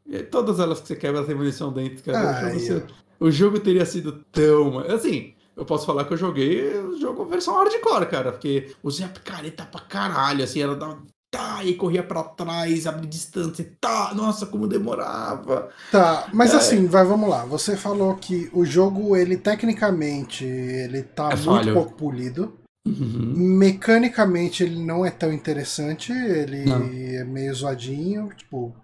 E 0.07 0.23
todas 0.23 0.59
elas 0.59 0.79
que 0.81 0.87
você 0.87 0.95
quebra 0.95 1.23
tem 1.23 1.35
munição 1.35 1.71
dentro, 1.71 2.03
cara. 2.03 2.47
Ah, 2.47 2.53
você... 2.53 2.83
O 3.19 3.29
jogo 3.29 3.59
teria 3.59 3.85
sido 3.85 4.25
tão. 4.31 4.79
Assim, 4.79 5.35
eu 5.59 5.65
posso 5.65 5.85
falar 5.85 6.05
que 6.05 6.13
eu 6.13 6.17
joguei 6.17 6.73
o 6.77 6.97
jogo 6.97 7.25
versão 7.25 7.55
hardcore, 7.55 8.07
cara, 8.07 8.31
porque 8.31 8.73
usei 8.81 9.05
a 9.05 9.09
picareta 9.09 9.65
pra 9.65 9.81
caralho, 9.81 10.43
assim, 10.43 10.61
ela 10.61 10.75
dava. 10.75 11.01
Tá, 11.31 11.63
e 11.63 11.75
corria 11.75 12.01
para 12.01 12.23
trás, 12.23 12.87
abria 12.87 13.07
distância, 13.07 13.71
tá, 13.79 14.13
nossa, 14.15 14.47
como 14.47 14.67
demorava. 14.67 15.69
Tá, 15.91 16.27
mas 16.33 16.53
é. 16.53 16.57
assim, 16.57 16.87
vai, 16.87 17.05
vamos 17.05 17.29
lá. 17.29 17.45
Você 17.45 17.77
falou 17.77 18.15
que 18.15 18.49
o 18.51 18.65
jogo, 18.65 19.15
ele 19.15 19.37
tecnicamente, 19.37 20.43
ele 20.43 21.03
tá 21.03 21.25
é 21.25 21.35
muito 21.35 21.45
falho. 21.45 21.73
pouco 21.73 21.93
polido. 21.93 22.57
Uhum. 22.87 23.33
Mecanicamente 23.35 24.63
ele 24.63 24.83
não 24.83 25.05
é 25.05 25.11
tão 25.11 25.31
interessante, 25.31 26.11
ele 26.11 26.65
não. 26.65 26.83
é 26.83 27.23
meio 27.25 27.53
zoadinho, 27.53 28.31
tipo. 28.35 28.75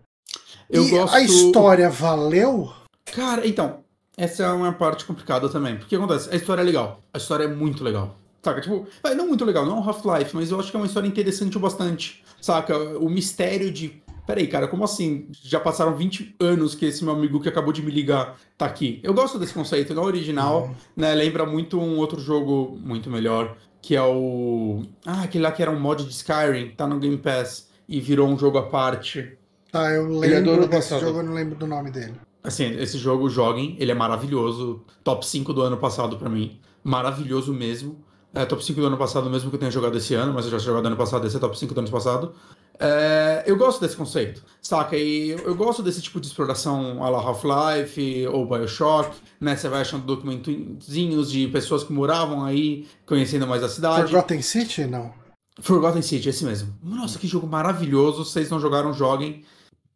Eu 0.69 0.83
e 0.83 0.91
gosto... 0.91 1.15
a 1.15 1.21
história 1.21 1.89
valeu? 1.89 2.71
Cara, 3.05 3.47
então, 3.47 3.84
essa 4.17 4.43
é 4.43 4.51
uma 4.51 4.71
parte 4.71 5.05
complicada 5.05 5.49
também. 5.49 5.77
Porque 5.77 5.95
acontece, 5.95 6.29
a 6.31 6.35
história 6.35 6.61
é 6.61 6.65
legal. 6.65 7.03
A 7.13 7.17
história 7.17 7.43
é 7.43 7.47
muito 7.47 7.83
legal. 7.83 8.17
Saca? 8.43 8.61
Tipo, 8.61 8.87
é, 9.03 9.15
não 9.15 9.27
muito 9.27 9.43
legal, 9.43 9.65
não 9.65 9.79
é 9.79 9.83
Half-Life, 9.83 10.35
mas 10.35 10.51
eu 10.51 10.59
acho 10.59 10.69
que 10.69 10.77
é 10.77 10.79
uma 10.79 10.85
história 10.85 11.07
interessante 11.07 11.57
o 11.57 11.59
bastante. 11.59 12.23
Saca? 12.39 12.77
O 12.99 13.09
mistério 13.09 13.71
de. 13.71 14.01
Peraí, 14.25 14.47
cara, 14.47 14.67
como 14.67 14.83
assim? 14.83 15.27
Já 15.43 15.59
passaram 15.59 15.95
20 15.95 16.35
anos 16.39 16.73
que 16.73 16.85
esse 16.85 17.03
meu 17.03 17.13
amigo 17.13 17.39
que 17.39 17.49
acabou 17.49 17.73
de 17.73 17.81
me 17.81 17.91
ligar 17.91 18.37
tá 18.57 18.65
aqui. 18.65 18.99
Eu 19.03 19.13
gosto 19.13 19.37
desse 19.37 19.53
conceito, 19.53 19.93
não 19.93 20.03
é 20.03 20.05
original, 20.05 20.63
uhum. 20.63 20.75
né? 20.95 21.13
Lembra 21.13 21.45
muito 21.45 21.79
um 21.79 21.97
outro 21.97 22.19
jogo 22.19 22.77
muito 22.81 23.09
melhor, 23.09 23.55
que 23.81 23.95
é 23.95 24.01
o. 24.01 24.83
Ah, 25.05 25.23
aquele 25.23 25.43
lá 25.43 25.51
que 25.51 25.61
era 25.61 25.69
um 25.69 25.79
mod 25.79 26.03
de 26.03 26.11
Skyrim, 26.11 26.69
tá 26.69 26.87
no 26.87 26.99
Game 26.99 27.17
Pass 27.17 27.69
e 27.87 27.99
virou 27.99 28.27
um 28.27 28.37
jogo 28.37 28.57
à 28.57 28.63
parte. 28.63 29.37
Tá, 29.71 29.91
eu 29.91 30.07
lembro 30.07 30.63
é 30.63 30.67
desse 30.67 30.99
jogo, 30.99 31.19
eu 31.19 31.23
não 31.23 31.33
lembro 31.33 31.55
do 31.55 31.67
nome 31.67 31.91
dele. 31.91 32.13
Assim, 32.45 32.65
esse 32.79 32.97
jogo, 32.97 33.29
joguem, 33.29 33.75
ele 33.79 33.91
é 33.91 33.95
maravilhoso. 33.95 34.81
Top 35.03 35.25
5 35.25 35.53
do 35.53 35.61
ano 35.61 35.77
passado 35.77 36.17
para 36.17 36.29
mim. 36.29 36.59
Maravilhoso 36.83 37.53
mesmo. 37.53 38.03
É 38.33 38.45
top 38.45 38.63
5 38.63 38.81
do 38.81 38.87
ano 38.87 38.97
passado, 38.97 39.29
mesmo 39.29 39.49
que 39.49 39.55
eu 39.55 39.59
tenha 39.59 39.71
jogado 39.71 39.97
esse 39.97 40.13
ano, 40.13 40.33
mas 40.33 40.43
eu 40.43 40.51
já 40.51 40.57
tinha 40.57 40.67
jogado 40.67 40.85
ano 40.87 40.97
passado, 40.97 41.25
esse 41.25 41.37
é 41.37 41.39
top 41.39 41.57
5 41.57 41.73
do 41.73 41.79
ano 41.79 41.89
passado. 41.89 42.33
É, 42.77 43.43
eu 43.45 43.55
gosto 43.55 43.79
desse 43.79 43.95
conceito, 43.95 44.43
saca? 44.61 44.97
E 44.97 45.29
eu, 45.29 45.55
gosto 45.55 45.81
desse 45.81 46.01
tipo 46.01 46.19
de 46.19 46.27
exploração 46.27 47.01
a 47.01 47.09
la 47.09 47.19
Half-Life 47.19 48.27
ou 48.27 48.45
Bioshock, 48.45 49.15
né? 49.39 49.55
Você 49.55 49.69
vai 49.69 49.81
achando 49.81 50.05
documentozinhos 50.05 51.31
de 51.31 51.47
pessoas 51.47 51.85
que 51.85 51.93
moravam 51.93 52.43
aí, 52.43 52.85
conhecendo 53.05 53.47
mais 53.47 53.63
a 53.63 53.69
cidade. 53.69 54.11
Forgotten 54.11 54.41
City, 54.41 54.85
não? 54.85 55.13
Forgotten 55.61 56.01
City, 56.01 56.27
esse 56.27 56.43
mesmo. 56.43 56.75
Nossa, 56.83 57.17
que 57.17 57.27
jogo 57.27 57.47
maravilhoso. 57.47 58.25
Vocês 58.25 58.49
não 58.49 58.59
jogaram, 58.59 58.91
joguem. 58.93 59.43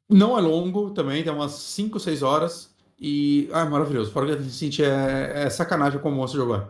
Não 0.09 0.37
é 0.37 0.41
longo 0.41 0.89
também, 0.89 1.23
tem 1.23 1.31
umas 1.31 1.51
5, 1.51 1.99
6 1.99 2.23
horas. 2.23 2.69
E. 2.99 3.47
Ah, 3.53 3.61
é 3.61 3.69
maravilhoso. 3.69 4.11
Forgotten 4.11 4.49
City 4.49 4.83
é, 4.83 5.43
é 5.45 5.49
sacanagem 5.49 5.99
como 5.99 6.17
você 6.17 6.35
jogar. 6.35 6.69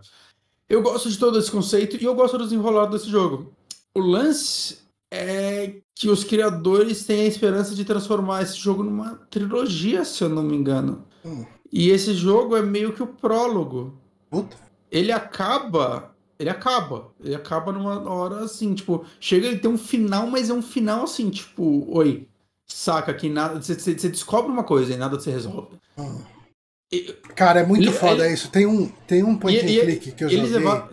Eu 0.67 0.81
gosto 0.83 1.09
de 1.09 1.17
todo 1.17 1.39
esse 1.39 1.49
conceito 1.49 1.97
e 1.99 2.03
eu 2.03 2.13
gosto 2.13 2.37
do 2.37 2.43
desenrolado 2.43 2.91
desse 2.91 3.09
jogo. 3.09 3.51
O 3.95 3.99
lance 3.99 4.77
é 5.11 5.77
que 5.95 6.07
os 6.07 6.23
criadores 6.23 7.05
têm 7.05 7.21
a 7.21 7.27
esperança 7.27 7.73
de 7.73 7.83
transformar 7.83 8.43
esse 8.43 8.57
jogo 8.57 8.83
numa 8.83 9.15
trilogia, 9.31 10.05
se 10.05 10.23
eu 10.23 10.29
não 10.29 10.43
me 10.43 10.55
engano. 10.55 11.03
Hum. 11.25 11.43
E 11.71 11.89
esse 11.89 12.13
jogo 12.13 12.55
é 12.55 12.61
meio 12.61 12.93
que 12.93 13.01
o 13.01 13.07
prólogo. 13.07 13.97
Puta. 14.29 14.55
Ele 14.91 15.11
acaba. 15.11 16.15
Ele 16.37 16.49
acaba. 16.49 17.11
Ele 17.19 17.35
acaba 17.35 17.71
numa 17.71 18.07
hora 18.09 18.41
assim, 18.41 18.75
tipo, 18.75 19.03
chega 19.19 19.47
ele 19.47 19.59
tem 19.59 19.71
um 19.71 19.77
final, 19.77 20.27
mas 20.27 20.49
é 20.49 20.53
um 20.53 20.61
final 20.61 21.03
assim, 21.03 21.31
tipo, 21.31 21.85
oi. 21.89 22.28
Saca 22.71 23.13
que 23.13 23.29
nada. 23.29 23.61
Você 23.61 24.09
descobre 24.09 24.51
uma 24.51 24.63
coisa 24.63 24.93
e 24.93 24.97
nada 24.97 25.19
se 25.19 25.29
resolve. 25.29 25.77
Hum. 25.97 26.21
Cara, 27.35 27.59
é 27.59 27.65
muito 27.65 27.83
ele, 27.83 27.91
foda 27.91 28.25
ele... 28.25 28.33
isso. 28.33 28.49
Tem 28.49 28.65
um, 28.65 28.87
tem 29.07 29.23
um 29.23 29.37
point 29.37 29.57
e, 29.57 29.79
and 29.79 29.83
click 29.83 30.11
que 30.11 30.23
eu 30.23 30.29
joguei. 30.29 30.49
Levar... 30.49 30.89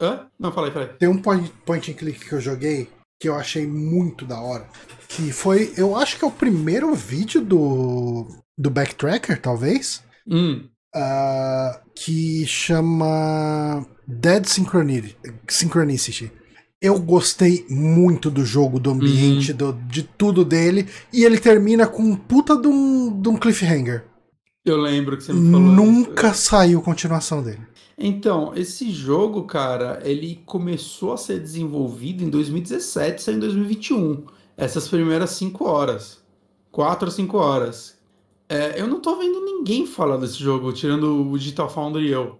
Hã? 0.00 0.26
Não, 0.38 0.52
falei, 0.52 0.70
falei. 0.70 0.88
Tem 0.88 1.08
um 1.08 1.20
point, 1.20 1.50
point 1.64 1.90
and 1.90 1.94
click 1.94 2.24
que 2.24 2.32
eu 2.32 2.40
joguei 2.40 2.88
que 3.20 3.28
eu 3.28 3.34
achei 3.34 3.66
muito 3.66 4.24
da 4.24 4.40
hora. 4.40 4.68
Que 5.08 5.32
foi, 5.32 5.72
eu 5.76 5.96
acho 5.96 6.18
que 6.18 6.24
é 6.24 6.28
o 6.28 6.32
primeiro 6.32 6.94
vídeo 6.94 7.40
do, 7.40 8.28
do 8.56 8.70
Backtracker, 8.70 9.40
talvez. 9.40 10.02
Hum. 10.26 10.68
Uh, 10.94 11.80
que 11.94 12.46
chama 12.46 13.86
Dead 14.06 14.46
Synchronicity. 14.46 16.32
Eu 16.80 16.98
gostei 17.00 17.66
muito 17.68 18.30
do 18.30 18.44
jogo, 18.44 18.78
do 18.78 18.90
ambiente, 18.90 19.50
uhum. 19.50 19.58
do, 19.58 19.72
de 19.72 20.02
tudo 20.04 20.44
dele. 20.44 20.86
E 21.12 21.24
ele 21.24 21.38
termina 21.38 21.86
com 21.86 22.02
um 22.02 22.16
puta 22.16 22.56
de 22.56 22.68
um, 22.68 23.20
de 23.20 23.28
um 23.28 23.36
cliffhanger. 23.36 24.04
Eu 24.64 24.76
lembro 24.76 25.16
que 25.16 25.24
você 25.24 25.32
me 25.32 25.50
falou. 25.50 25.66
Nunca 25.66 26.28
isso. 26.28 26.42
saiu 26.42 26.80
continuação 26.80 27.42
dele. 27.42 27.60
Então, 27.96 28.52
esse 28.54 28.92
jogo, 28.92 29.42
cara, 29.42 30.00
ele 30.04 30.40
começou 30.46 31.14
a 31.14 31.16
ser 31.16 31.40
desenvolvido 31.40 32.22
em 32.22 32.30
2017, 32.30 33.22
saiu 33.22 33.36
em 33.38 33.40
2021. 33.40 34.24
Essas 34.56 34.86
primeiras 34.86 35.30
5 35.30 35.64
horas. 35.64 36.18
4 36.70 37.08
a 37.08 37.10
5 37.10 37.36
horas. 37.36 37.98
É, 38.48 38.80
eu 38.80 38.86
não 38.86 39.00
tô 39.00 39.16
vendo 39.16 39.44
ninguém 39.44 39.84
falar 39.84 40.16
desse 40.16 40.38
jogo, 40.38 40.72
tirando 40.72 41.28
o 41.28 41.36
Digital 41.36 41.68
Foundry 41.68 42.06
e 42.06 42.12
eu. 42.12 42.38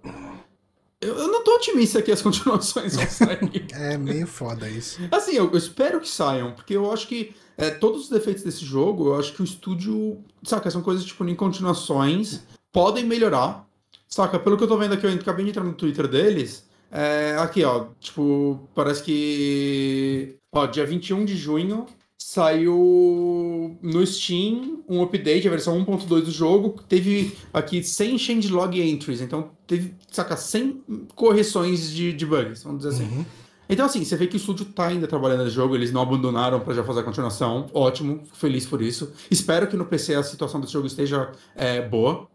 Eu, 1.01 1.16
eu 1.16 1.28
não 1.28 1.44
tô 1.44 1.55
otimista 1.55 2.03
que 2.03 2.11
as 2.11 2.20
continuações 2.22 2.96
vão 2.96 3.07
sair. 3.07 3.66
é 3.72 3.96
meio 3.96 4.26
foda 4.26 4.68
isso. 4.68 5.01
Assim, 5.11 5.36
eu, 5.36 5.51
eu, 5.51 5.57
espero 5.59 6.01
que 6.01 6.09
saiam, 6.09 6.53
porque 6.53 6.74
eu 6.74 6.90
acho 6.92 7.07
que 7.07 7.34
é, 7.57 7.70
todos 7.70 8.05
os 8.05 8.09
defeitos 8.09 8.42
desse 8.42 8.64
jogo, 8.64 9.09
eu 9.09 9.18
acho 9.18 9.32
que 9.32 9.42
o 9.42 9.44
estúdio. 9.44 10.22
Saca, 10.42 10.70
são 10.70 10.82
coisas 10.82 11.05
tipo 11.05 11.24
em 11.28 11.34
continuações, 11.34 12.42
podem 12.72 13.05
melhorar. 13.05 13.66
Saca, 14.09 14.38
pelo 14.38 14.57
que 14.57 14.64
eu 14.64 14.68
tô 14.68 14.76
vendo 14.76 14.94
aqui, 14.94 15.07
eu 15.07 15.12
acabei 15.12 15.44
de 15.44 15.51
entrar 15.51 15.64
no 15.64 15.74
Twitter 15.74 16.09
deles. 16.09 16.66
É, 16.90 17.36
aqui, 17.38 17.62
ó, 17.64 17.88
tipo, 18.01 18.68
parece 18.74 19.03
que. 19.03 20.36
Ó, 20.51 20.66
dia 20.66 20.86
21 20.86 21.24
de 21.24 21.36
junho 21.36 21.86
saiu 22.31 23.79
no 23.81 24.07
Steam 24.07 24.83
um 24.87 25.03
update, 25.03 25.49
a 25.49 25.51
versão 25.51 25.83
1.2 25.83 26.24
do 26.24 26.31
jogo, 26.31 26.79
teve 26.87 27.35
aqui 27.55 27.83
100 27.83 28.18
changelog 28.18 28.79
entries, 28.79 29.22
então 29.22 29.53
teve, 29.66 29.95
saca, 30.11 30.37
100 30.37 30.83
correções 31.14 31.91
de, 31.91 32.12
de 32.12 32.26
bugs, 32.26 32.62
vamos 32.62 32.85
dizer 32.85 32.97
assim. 33.03 33.16
Uhum. 33.16 33.24
Então, 33.66 33.87
assim, 33.87 34.05
você 34.05 34.14
vê 34.14 34.26
que 34.26 34.37
o 34.37 34.37
estúdio 34.37 34.66
tá 34.66 34.89
ainda 34.89 35.07
trabalhando 35.07 35.45
no 35.45 35.51
jogo, 35.51 35.74
eles 35.74 35.91
não 35.91 36.03
abandonaram 36.03 36.61
para 36.61 36.74
já 36.74 36.85
fazer 36.85 37.01
a 37.01 37.03
continuação, 37.03 37.66
ótimo, 37.72 38.22
feliz 38.35 38.66
por 38.66 38.83
isso. 38.83 39.11
Espero 39.31 39.66
que 39.66 39.76
no 39.76 39.87
PC 39.87 40.14
a 40.14 40.22
situação 40.22 40.61
desse 40.61 40.74
jogo 40.74 40.87
esteja 40.87 41.33
é, 41.57 41.81
boa, 41.81 42.29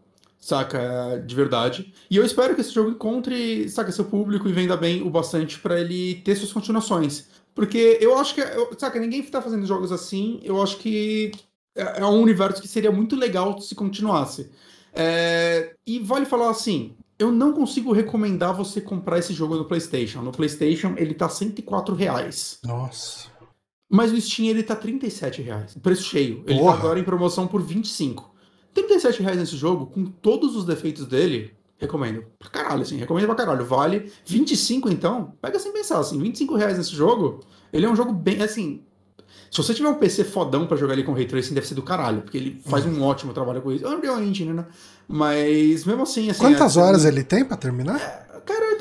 saca, 0.43 1.23
de 1.25 1.33
verdade. 1.33 1.93
E 2.11 2.17
eu 2.17 2.25
espero 2.25 2.53
que 2.53 2.59
esse 2.59 2.73
jogo 2.73 2.89
encontre, 2.89 3.69
saca, 3.69 3.93
seu 3.93 4.03
público 4.03 4.49
e 4.49 4.51
venda 4.51 4.75
bem 4.75 5.01
o 5.01 5.09
bastante 5.09 5.57
para 5.57 5.79
ele 5.79 6.15
ter 6.15 6.35
suas 6.35 6.51
continuações. 6.51 7.29
Porque 7.55 7.97
eu 8.01 8.17
acho 8.17 8.35
que, 8.35 8.41
eu, 8.41 8.77
saca, 8.77 8.99
ninguém 8.99 9.23
tá 9.23 9.41
fazendo 9.41 9.65
jogos 9.65 9.89
assim, 9.89 10.41
eu 10.43 10.61
acho 10.61 10.79
que 10.79 11.31
é, 11.73 12.01
é 12.01 12.05
um 12.05 12.21
universo 12.21 12.61
que 12.61 12.67
seria 12.67 12.91
muito 12.91 13.15
legal 13.15 13.57
se 13.61 13.73
continuasse. 13.73 14.51
É, 14.93 15.75
e 15.87 15.99
vale 15.99 16.25
falar 16.25 16.49
assim, 16.49 16.93
eu 17.17 17.31
não 17.31 17.53
consigo 17.53 17.93
recomendar 17.93 18.53
você 18.53 18.81
comprar 18.81 19.19
esse 19.19 19.33
jogo 19.33 19.55
no 19.55 19.63
PlayStation. 19.63 20.21
No 20.21 20.33
PlayStation 20.33 20.93
ele 20.97 21.13
tá 21.13 21.29
104 21.29 21.95
reais. 21.95 22.59
Nossa. 22.65 23.29
Mas 23.89 24.11
no 24.11 24.19
Steam 24.19 24.49
ele 24.49 24.63
tá 24.63 24.75
37 24.75 25.41
reais. 25.41 25.77
Preço 25.81 26.03
cheio. 26.03 26.43
Ele 26.45 26.55
tá 26.55 26.59
Porra. 26.59 26.73
tá 26.73 26.79
agora 26.79 26.99
em 26.99 27.03
promoção 27.03 27.47
por 27.47 27.61
25. 27.61 28.32
37 28.73 29.21
reais 29.21 29.37
nesse 29.37 29.55
jogo, 29.55 29.87
com 29.87 30.05
todos 30.05 30.55
os 30.55 30.65
defeitos 30.65 31.05
dele, 31.05 31.53
recomendo. 31.77 32.25
Pra 32.39 32.49
caralho, 32.49 32.81
assim, 32.81 32.97
recomendo 32.97 33.25
pra 33.25 33.35
caralho. 33.35 33.65
Vale 33.65 34.11
25 34.25 34.89
então, 34.89 35.33
pega 35.41 35.59
sem 35.59 35.71
pensar, 35.71 35.99
assim, 35.99 36.19
25 36.19 36.55
reais 36.55 36.77
nesse 36.77 36.95
jogo, 36.95 37.41
ele 37.71 37.85
é 37.85 37.89
um 37.89 37.95
jogo 37.95 38.11
bem, 38.13 38.41
assim, 38.41 38.81
se 39.53 39.57
você 39.57 39.71
tiver 39.71 39.87
um 39.89 39.93
PC 39.93 40.23
fodão 40.23 40.65
para 40.65 40.75
jogar 40.75 40.93
ele 40.93 41.03
com 41.03 41.13
Ray 41.13 41.27
Tracing, 41.27 41.53
deve 41.53 41.67
ser 41.67 41.75
do 41.75 41.83
caralho, 41.83 42.23
porque 42.23 42.37
ele 42.37 42.61
faz 42.65 42.85
um 42.87 43.03
ótimo 43.03 43.33
trabalho 43.33 43.61
com 43.61 43.71
isso. 43.71 43.85
É 43.85 43.89
Unreal 43.89 44.19
Engine, 44.19 44.51
né? 44.51 44.65
Mas 45.07 45.85
mesmo 45.85 46.01
assim, 46.01 46.29
assim. 46.31 46.39
Quantas 46.39 46.75
é, 46.75 46.81
horas 46.81 47.05
ele 47.05 47.23
tem 47.23 47.45
para 47.45 47.55
terminar? 47.55 48.01
É, 48.01 48.39
cara, 48.39 48.73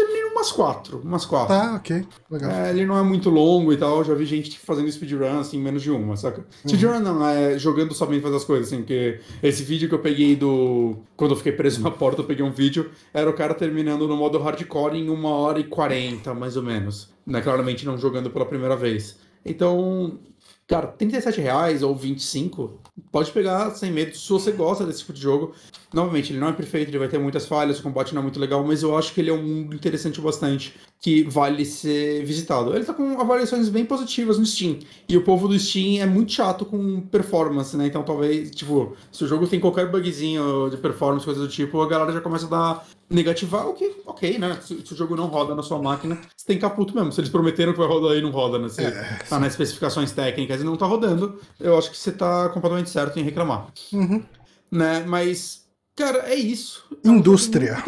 umas 0.42 0.52
quatro. 0.52 1.00
Umas 1.04 1.24
quatro. 1.24 1.54
Tá, 1.54 1.74
ok. 1.76 2.04
Legal. 2.30 2.50
É, 2.50 2.70
ele 2.70 2.84
não 2.84 2.98
é 2.98 3.02
muito 3.02 3.30
longo 3.30 3.72
e 3.72 3.76
tal. 3.76 4.02
Já 4.02 4.12
vi 4.14 4.26
gente 4.26 4.58
fazendo 4.58 4.90
speedrun 4.90 5.38
assim, 5.38 5.60
menos 5.60 5.82
de 5.82 5.90
uma, 5.90 6.16
saca? 6.16 6.40
Uhum. 6.40 6.68
Speedrun 6.68 6.98
não, 6.98 7.26
é 7.26 7.58
jogando 7.58 7.94
somente 7.94 8.22
fazer 8.22 8.36
as 8.36 8.44
coisas, 8.44 8.66
assim, 8.66 8.78
porque 8.78 9.20
esse 9.42 9.62
vídeo 9.62 9.88
que 9.88 9.94
eu 9.94 10.00
peguei 10.00 10.34
do. 10.34 10.96
Quando 11.16 11.32
eu 11.32 11.36
fiquei 11.36 11.52
preso 11.52 11.80
na 11.80 11.90
porta, 11.90 12.20
eu 12.20 12.26
peguei 12.26 12.44
um 12.44 12.50
vídeo. 12.50 12.90
Era 13.14 13.30
o 13.30 13.34
cara 13.34 13.54
terminando 13.54 14.08
no 14.08 14.16
modo 14.16 14.38
hardcore 14.38 14.96
em 14.96 15.08
uma 15.08 15.30
hora 15.30 15.60
e 15.60 15.64
quarenta, 15.64 16.34
mais 16.34 16.56
ou 16.56 16.62
menos. 16.62 17.10
Né? 17.24 17.40
Claramente 17.40 17.86
não 17.86 17.96
jogando 17.96 18.30
pela 18.30 18.44
primeira 18.44 18.76
vez. 18.76 19.16
Então, 19.44 20.18
Cara, 20.66 20.86
37 20.86 21.40
reais 21.40 21.82
ou 21.82 21.94
25, 21.94 22.80
pode 23.10 23.30
pegar 23.30 23.70
sem 23.72 23.90
medo 23.90 24.16
se 24.16 24.28
você 24.30 24.52
gosta 24.52 24.86
desse 24.86 25.00
tipo 25.00 25.12
de 25.12 25.20
jogo. 25.20 25.52
Novamente, 25.92 26.32
ele 26.32 26.40
não 26.40 26.48
é 26.48 26.52
perfeito, 26.52 26.88
ele 26.88 26.98
vai 26.98 27.08
ter 27.08 27.18
muitas 27.18 27.46
falhas, 27.46 27.78
o 27.78 27.82
combate 27.82 28.14
não 28.14 28.20
é 28.20 28.22
muito 28.22 28.40
legal, 28.40 28.64
mas 28.64 28.82
eu 28.82 28.96
acho 28.96 29.12
que 29.12 29.20
ele 29.20 29.28
é 29.28 29.34
um 29.34 29.42
mundo 29.42 29.74
interessante 29.74 30.20
bastante, 30.20 30.74
que 30.98 31.24
vale 31.24 31.66
ser 31.66 32.24
visitado. 32.24 32.74
Ele 32.74 32.84
tá 32.84 32.94
com 32.94 33.20
avaliações 33.20 33.68
bem 33.68 33.84
positivas 33.84 34.38
no 34.38 34.46
Steam, 34.46 34.78
e 35.06 35.16
o 35.16 35.24
povo 35.24 35.46
do 35.46 35.58
Steam 35.58 36.02
é 36.02 36.06
muito 36.06 36.32
chato 36.32 36.64
com 36.64 37.02
performance, 37.02 37.76
né? 37.76 37.86
Então 37.86 38.02
talvez, 38.02 38.50
tipo, 38.52 38.96
se 39.10 39.24
o 39.24 39.28
jogo 39.28 39.46
tem 39.46 39.60
qualquer 39.60 39.90
bugzinho 39.90 40.70
de 40.70 40.78
performance, 40.78 41.26
coisa 41.26 41.40
do 41.40 41.48
tipo, 41.48 41.82
a 41.82 41.88
galera 41.88 42.12
já 42.12 42.20
começa 42.20 42.46
a 42.46 42.48
dar 42.48 42.86
negativar, 43.12 43.68
o 43.68 43.74
que, 43.74 43.94
ok, 44.06 44.38
né? 44.38 44.58
Se, 44.62 44.84
se, 44.84 44.92
o 44.92 44.96
jogo 44.96 45.14
não 45.14 45.26
roda 45.26 45.54
na 45.54 45.62
sua 45.62 45.80
máquina, 45.80 46.18
você 46.36 46.46
tem 46.46 46.58
caputo 46.58 46.94
mesmo. 46.94 47.12
Se 47.12 47.20
eles 47.20 47.30
prometeram 47.30 47.72
que 47.72 47.78
vai 47.78 47.88
rodar 47.88 48.12
aí, 48.12 48.22
não 48.22 48.30
roda, 48.30 48.58
né? 48.58 48.68
Se 48.68 48.82
é, 48.82 49.18
tá 49.28 49.38
nas 49.38 49.52
especificações 49.52 50.12
técnicas 50.12 50.60
e 50.60 50.64
não 50.64 50.76
tá 50.76 50.86
rodando, 50.86 51.40
eu 51.60 51.76
acho 51.76 51.90
que 51.90 51.96
você 51.96 52.12
tá 52.12 52.48
completamente 52.48 52.90
certo 52.90 53.18
em 53.18 53.22
reclamar. 53.22 53.68
Uhum. 53.92 54.22
Né? 54.70 55.04
Mas, 55.06 55.64
cara, 55.94 56.18
é 56.30 56.34
isso. 56.34 56.84
É 57.04 57.08
Indústria. 57.08 57.82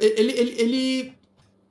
ele, 0.00 0.32
ele, 0.32 0.54
ele, 0.58 1.12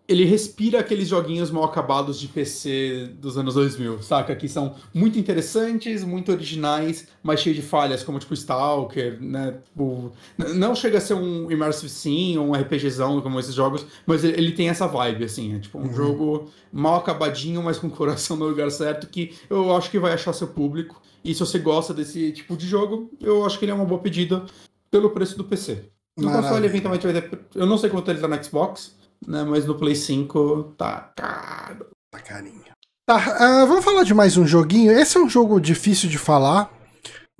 ele 0.07 0.23
respira 0.23 0.79
aqueles 0.79 1.07
joguinhos 1.07 1.49
mal 1.49 1.63
acabados 1.63 2.19
de 2.19 2.27
PC 2.27 3.09
dos 3.19 3.37
anos 3.37 3.55
2000, 3.55 4.03
saca? 4.03 4.35
Que 4.35 4.47
são 4.47 4.75
muito 4.93 5.17
interessantes, 5.17 6.03
muito 6.03 6.31
originais, 6.31 7.07
mas 7.23 7.39
cheios 7.39 7.55
de 7.55 7.63
falhas, 7.63 8.03
como 8.03 8.19
tipo 8.19 8.33
Stalker, 8.35 9.19
né? 9.19 9.57
O... 9.75 10.11
Não 10.37 10.75
chega 10.75 10.99
a 10.99 11.01
ser 11.01 11.15
um 11.15 11.51
Immersive 11.51 11.89
Sim 11.89 12.37
ou 12.37 12.47
um 12.47 12.51
RPGzão 12.53 13.19
como 13.21 13.39
esses 13.39 13.55
jogos, 13.55 13.85
mas 14.05 14.23
ele, 14.23 14.51
tem 14.51 14.69
essa 14.69 14.85
vibe, 14.87 15.25
assim. 15.25 15.55
É 15.55 15.59
tipo 15.59 15.79
um 15.79 15.87
uhum. 15.87 15.93
jogo 15.93 16.51
mal 16.71 16.97
acabadinho, 16.97 17.63
mas 17.63 17.79
com 17.79 17.87
o 17.87 17.91
coração 17.91 18.37
no 18.37 18.47
lugar 18.47 18.69
certo, 18.69 19.07
que 19.07 19.33
eu 19.49 19.75
acho 19.75 19.89
que 19.89 19.97
vai 19.97 20.13
achar 20.13 20.33
seu 20.33 20.47
público. 20.47 21.01
E 21.23 21.33
se 21.33 21.39
você 21.39 21.57
gosta 21.57 21.93
desse 21.93 22.31
tipo 22.31 22.55
de 22.55 22.67
jogo, 22.67 23.09
eu 23.19 23.43
acho 23.43 23.57
que 23.57 23.65
ele 23.65 23.71
é 23.71 23.75
uma 23.75 23.85
boa 23.85 23.99
pedida 23.99 24.45
pelo 24.91 25.09
preço 25.09 25.35
do 25.35 25.43
PC. 25.43 25.85
No 26.17 26.31
console, 26.31 26.65
eventualmente, 26.65 27.05
vai 27.05 27.21
ter... 27.21 27.39
Eu 27.53 27.65
não 27.65 27.77
sei 27.77 27.89
quanto 27.89 28.09
ele 28.09 28.21
tá 28.21 28.27
no 28.27 28.41
Xbox, 28.41 28.94
né? 29.27 29.43
Mas 29.43 29.65
no 29.65 29.75
Play 29.75 29.95
5 29.95 30.75
tá 30.77 31.11
caro. 31.15 31.87
Tá 32.11 32.19
carinho. 32.19 32.63
Tá, 33.07 33.17
uh, 33.17 33.67
vamos 33.67 33.85
falar 33.85 34.03
de 34.03 34.13
mais 34.13 34.35
um 34.35 34.47
joguinho. 34.47 34.91
Esse 34.91 35.17
é 35.17 35.19
um 35.19 35.29
jogo 35.29 35.59
difícil 35.59 36.09
de 36.09 36.17
falar. 36.17 36.71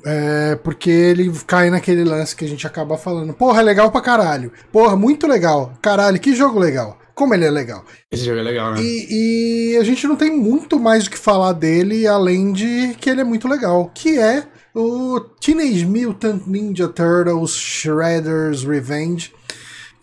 É, 0.06 0.56
porque 0.58 0.90
ele 0.90 1.32
cai 1.48 1.72
naquele 1.72 2.04
lance 2.04 2.36
que 2.36 2.46
a 2.46 2.48
gente 2.48 2.68
acaba 2.68 2.98
falando. 2.98 3.34
Porra, 3.34 3.62
é 3.62 3.64
legal 3.64 3.92
pra 3.92 4.02
caralho. 4.02 4.52
Porra, 4.72 4.96
muito 4.96 5.26
legal. 5.26 5.74
Caralho, 5.82 6.20
que 6.20 6.36
jogo 6.36 6.60
legal. 6.60 7.00
Como 7.16 7.34
ele 7.34 7.46
é 7.46 7.50
legal. 7.50 7.84
Esse 8.12 8.26
jogo 8.26 8.40
é 8.40 8.44
legal, 8.44 8.74
né? 8.74 8.82
E, 8.84 9.72
e 9.72 9.78
a 9.78 9.84
gente 9.84 10.06
não 10.06 10.16
tem 10.16 10.38
muito 10.38 10.80
mais 10.80 11.06
do 11.06 11.10
que 11.10 11.18
falar 11.18 11.54
dele, 11.54 12.06
além 12.06 12.52
de 12.52 12.94
que 13.00 13.10
ele 13.10 13.22
é 13.22 13.24
muito 13.24 13.48
legal. 13.48 13.90
Que 13.96 14.20
é 14.20 14.46
o 14.76 15.20
Teenage 15.40 15.86
Mutant 15.86 16.46
Ninja 16.46 16.90
Turtles 16.90 17.52
Shredder's 17.52 18.64
Revenge 18.64 19.34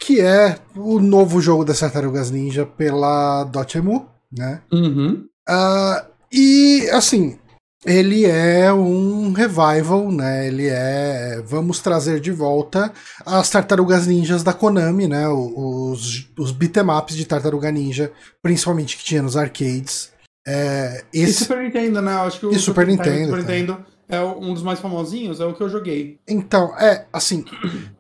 que 0.04 0.20
é 0.20 0.58
o 0.74 0.98
novo 0.98 1.40
jogo 1.40 1.64
das 1.64 1.78
Tartarugas 1.78 2.30
Ninja 2.30 2.66
pela 2.66 3.44
Dotemu, 3.44 4.08
né? 4.36 4.60
Uhum. 4.72 5.24
Uh, 5.48 6.04
e, 6.32 6.88
assim, 6.90 7.38
ele 7.86 8.24
é 8.24 8.72
um 8.72 9.32
revival, 9.32 10.10
né? 10.10 10.48
Ele 10.48 10.66
é. 10.68 11.40
Vamos 11.46 11.78
trazer 11.78 12.20
de 12.20 12.32
volta 12.32 12.92
as 13.24 13.48
tartarugas 13.48 14.06
ninjas 14.06 14.42
da 14.42 14.52
Konami, 14.52 15.06
né? 15.06 15.28
Os, 15.28 16.28
os 16.36 16.50
beatemaps 16.50 17.16
de 17.16 17.24
tartaruga 17.24 17.70
ninja, 17.70 18.10
principalmente 18.42 18.96
que 18.96 19.04
tinha 19.04 19.22
nos 19.22 19.36
arcades. 19.36 20.10
É, 20.46 21.04
esse... 21.12 21.42
E 21.42 21.46
Super 21.46 21.62
Nintendo, 21.62 22.02
né? 22.02 22.12
Acho 22.12 22.40
que 22.40 22.46
o 22.46 22.50
e 22.50 22.58
Super, 22.58 22.82
Super 22.82 22.86
Nintendo. 22.88 23.26
Super 23.26 23.38
Nintendo 23.38 23.86
é 24.12 24.22
um 24.22 24.52
dos 24.52 24.62
mais 24.62 24.78
famosinhos, 24.78 25.40
é 25.40 25.47
o 25.47 25.55
que 25.55 25.62
eu 25.62 25.68
joguei. 25.68 26.18
Então, 26.28 26.76
é, 26.78 27.06
assim, 27.12 27.44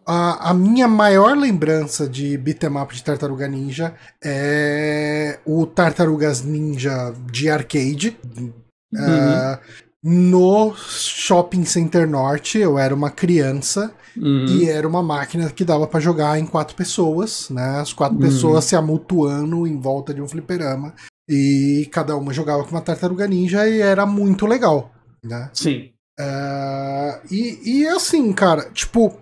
a, 0.06 0.50
a 0.50 0.54
minha 0.54 0.86
maior 0.86 1.36
lembrança 1.36 2.08
de 2.08 2.36
beat'em 2.36 2.76
up 2.76 2.94
de 2.94 3.02
Tartaruga 3.02 3.48
Ninja 3.48 3.94
é 4.22 5.38
o 5.46 5.66
Tartarugas 5.66 6.42
Ninja 6.42 7.14
de 7.30 7.48
arcade. 7.48 8.16
Uhum. 8.38 8.52
Uh, 8.94 9.58
no 10.04 10.74
Shopping 10.74 11.64
Center 11.64 12.08
Norte, 12.08 12.58
eu 12.58 12.78
era 12.78 12.94
uma 12.94 13.10
criança 13.10 13.94
uhum. 14.16 14.46
e 14.46 14.68
era 14.68 14.86
uma 14.86 15.02
máquina 15.02 15.48
que 15.48 15.64
dava 15.64 15.86
para 15.86 16.00
jogar 16.00 16.38
em 16.38 16.44
quatro 16.44 16.74
pessoas, 16.74 17.48
né? 17.48 17.80
As 17.80 17.92
quatro 17.92 18.16
uhum. 18.16 18.22
pessoas 18.22 18.64
se 18.64 18.76
amutuando 18.76 19.66
em 19.66 19.80
volta 19.80 20.12
de 20.12 20.20
um 20.20 20.28
fliperama. 20.28 20.92
E 21.28 21.88
cada 21.92 22.16
uma 22.16 22.32
jogava 22.32 22.64
com 22.64 22.70
uma 22.72 22.80
tartaruga 22.80 23.26
ninja 23.26 23.66
e 23.66 23.80
era 23.80 24.04
muito 24.04 24.44
legal, 24.44 24.90
né? 25.24 25.48
Sim. 25.54 25.91
Uh, 26.20 27.26
e, 27.30 27.80
e 27.80 27.88
assim, 27.88 28.32
cara, 28.32 28.70
tipo, 28.70 29.18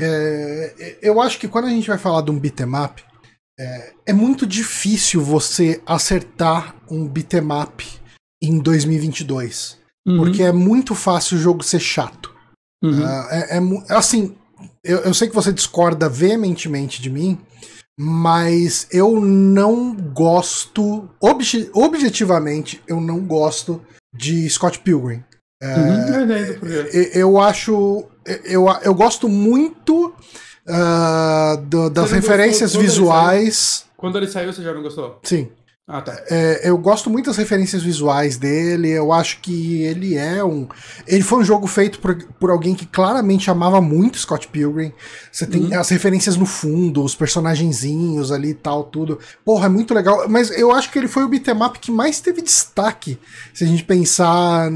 é, 0.00 0.98
eu 1.02 1.20
acho 1.20 1.38
que 1.38 1.48
quando 1.48 1.66
a 1.66 1.70
gente 1.70 1.88
vai 1.88 1.98
falar 1.98 2.22
de 2.22 2.30
um 2.30 2.38
beatmap, 2.38 2.98
é, 3.58 3.92
é 4.06 4.12
muito 4.12 4.46
difícil 4.46 5.22
você 5.22 5.80
acertar 5.86 6.74
um 6.90 7.06
beatmap 7.06 7.80
em 8.42 8.58
2022. 8.58 9.78
Uhum. 10.06 10.16
Porque 10.16 10.42
é 10.42 10.52
muito 10.52 10.94
fácil 10.94 11.36
o 11.36 11.40
jogo 11.40 11.62
ser 11.62 11.80
chato. 11.80 12.34
Uhum. 12.82 13.00
Uh, 13.00 13.26
é, 13.30 13.58
é, 13.58 13.60
assim, 13.94 14.36
eu, 14.82 14.98
eu 15.00 15.14
sei 15.14 15.28
que 15.28 15.34
você 15.34 15.52
discorda 15.52 16.08
veementemente 16.08 17.00
de 17.00 17.08
mim, 17.08 17.38
mas 17.98 18.88
eu 18.90 19.20
não 19.20 19.94
gosto, 19.94 21.08
obje, 21.20 21.70
objetivamente, 21.72 22.82
eu 22.88 23.00
não 23.00 23.20
gosto 23.20 23.80
de 24.14 24.48
Scott 24.50 24.80
Pilgrim. 24.80 25.22
Uhum, 25.62 26.66
eu 27.14 27.40
acho. 27.40 28.04
Eu, 28.44 28.66
eu 28.82 28.94
gosto 28.94 29.28
muito 29.28 30.12
uh, 30.66 31.56
do, 31.62 31.88
das 31.88 32.10
referências 32.10 32.74
visuais. 32.74 33.86
Quando 33.96 34.18
ele 34.18 34.26
saiu, 34.26 34.52
você 34.52 34.62
já 34.62 34.74
não 34.74 34.82
gostou? 34.82 35.20
Sim. 35.22 35.48
Ah, 35.86 36.00
tá. 36.00 36.16
É, 36.30 36.68
eu 36.68 36.78
gosto 36.78 37.10
muito 37.10 37.26
das 37.26 37.36
referências 37.36 37.82
visuais 37.82 38.36
dele. 38.36 38.88
Eu 38.88 39.12
acho 39.12 39.40
que 39.40 39.82
ele 39.82 40.16
é 40.16 40.42
um. 40.42 40.68
Ele 41.06 41.24
foi 41.24 41.40
um 41.40 41.44
jogo 41.44 41.66
feito 41.66 41.98
por, 41.98 42.16
por 42.38 42.50
alguém 42.50 42.72
que 42.72 42.86
claramente 42.86 43.50
amava 43.50 43.80
muito 43.80 44.16
Scott 44.16 44.46
Pilgrim. 44.46 44.92
Você 45.30 45.44
tem 45.44 45.64
uhum. 45.64 45.80
as 45.80 45.88
referências 45.88 46.36
no 46.36 46.46
fundo, 46.46 47.02
os 47.02 47.16
personagenzinhos 47.16 48.30
ali 48.30 48.50
e 48.50 48.54
tal, 48.54 48.84
tudo. 48.84 49.18
Porra, 49.44 49.66
é 49.66 49.68
muito 49.68 49.92
legal. 49.92 50.28
Mas 50.28 50.56
eu 50.56 50.70
acho 50.70 50.90
que 50.90 50.98
ele 51.00 51.08
foi 51.08 51.24
o 51.24 51.28
beatmap 51.28 51.76
que 51.76 51.90
mais 51.90 52.20
teve 52.20 52.42
destaque. 52.42 53.18
Se 53.52 53.64
a 53.64 53.66
gente 53.66 53.82
pensar, 53.82 54.70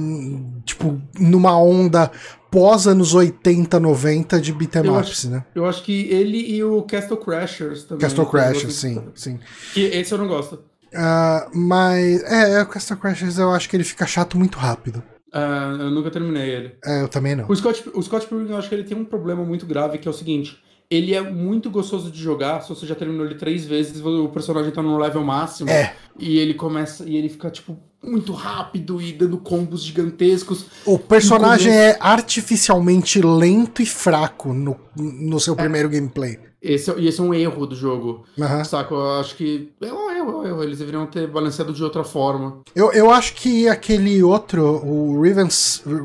tipo, 0.64 1.00
numa 1.20 1.56
onda 1.56 2.10
pós 2.50 2.86
anos 2.86 3.14
80, 3.14 3.78
90 3.78 4.40
de 4.40 4.52
beat'em 4.52 4.90
ups, 4.90 5.24
né? 5.24 5.44
Eu 5.54 5.66
acho 5.66 5.84
que 5.84 6.08
ele 6.10 6.38
e 6.38 6.64
o 6.64 6.82
Castle 6.82 7.16
Crashers 7.16 7.84
também. 7.84 8.00
Castle 8.00 8.26
Crashers, 8.26 8.74
sim, 8.74 9.02
sim. 9.14 9.38
Que 9.72 9.84
esse 9.84 10.12
eu 10.12 10.18
não 10.18 10.26
gosto. 10.26 10.64
Uh, 10.97 11.51
mas, 11.59 12.23
é, 12.24 12.62
o 12.62 12.66
Castle 12.66 12.97
Crashers 12.97 13.39
eu 13.39 13.51
acho 13.52 13.68
que 13.68 13.77
ele 13.77 13.85
fica 13.85 14.06
chato 14.06 14.39
muito 14.39 14.59
rápido. 14.59 15.02
Uh, 15.35 15.82
eu 15.82 15.90
nunca 15.90 16.10
terminei 16.10 16.48
ele. 16.48 16.77
É, 16.85 17.02
eu 17.02 17.09
também 17.09 17.36
não. 17.36 17.44
O 17.47 17.55
Scott, 17.55 17.90
o 17.93 18.02
Scott 18.02 18.27
Pilgrim, 18.27 18.51
eu 18.51 18.56
acho 18.56 18.68
que 18.68 18.74
ele 18.74 18.85
tem 18.85 18.97
um 18.97 19.05
problema 19.05 19.44
muito 19.44 19.66
grave, 19.66 19.98
que 19.98 20.09
é 20.09 20.10
o 20.10 20.14
seguinte. 20.14 20.59
Ele 20.89 21.14
é 21.14 21.20
muito 21.20 21.68
gostoso 21.68 22.10
de 22.10 22.23
jogar, 22.23 22.62
se 22.62 22.68
você 22.68 22.86
já 22.86 22.94
terminou 22.94 23.27
ele 23.27 23.35
três 23.35 23.66
vezes, 23.66 24.01
o 24.01 24.28
personagem 24.28 24.70
tá 24.70 24.81
no 24.81 24.97
level 24.97 25.23
máximo. 25.23 25.68
É. 25.68 25.94
E 26.18 26.39
ele 26.39 26.55
começa, 26.55 27.05
e 27.05 27.16
ele 27.16 27.28
fica, 27.28 27.51
tipo, 27.51 27.77
muito 28.02 28.32
rápido 28.32 29.02
e 29.02 29.12
dando 29.12 29.36
combos 29.36 29.82
gigantescos. 29.82 30.66
O 30.86 30.98
personagem 30.98 31.73
é 31.73 31.98
artificialmente 32.01 33.20
lento 33.20 33.82
e 33.82 33.86
fraco 33.86 34.55
no, 34.55 34.77
no 34.97 35.40
seu 35.40 35.55
é. 35.55 35.56
primeiro 35.56 35.89
gameplay. 35.89 36.39
Esse, 36.66 36.90
é, 36.90 36.94
e 36.98 37.09
esse 37.09 37.20
é 37.20 37.22
um 37.22 37.32
erro 37.32 37.66
do 37.66 37.76
jogo. 37.76 38.24
Uhum. 38.36 38.64
Saca? 38.64 38.94
Eu 38.94 39.20
acho 39.20 39.36
que. 39.36 39.72
É 39.80 39.93
um 39.93 40.10
erro, 40.10 40.30
é 40.30 40.36
um 40.36 40.47
erro. 40.47 40.62
Eles 40.62 40.78
deveriam 40.78 41.06
ter 41.06 41.26
balanceado 41.28 41.72
de 41.72 41.82
outra 41.82 42.02
forma. 42.02 42.60
Eu, 42.74 42.93
eu 42.93 43.10
acho 43.10 43.34
que 43.34 43.68
aquele 43.68 44.22
outro, 44.22 44.84
o 44.84 45.20
Riven, 45.20 45.48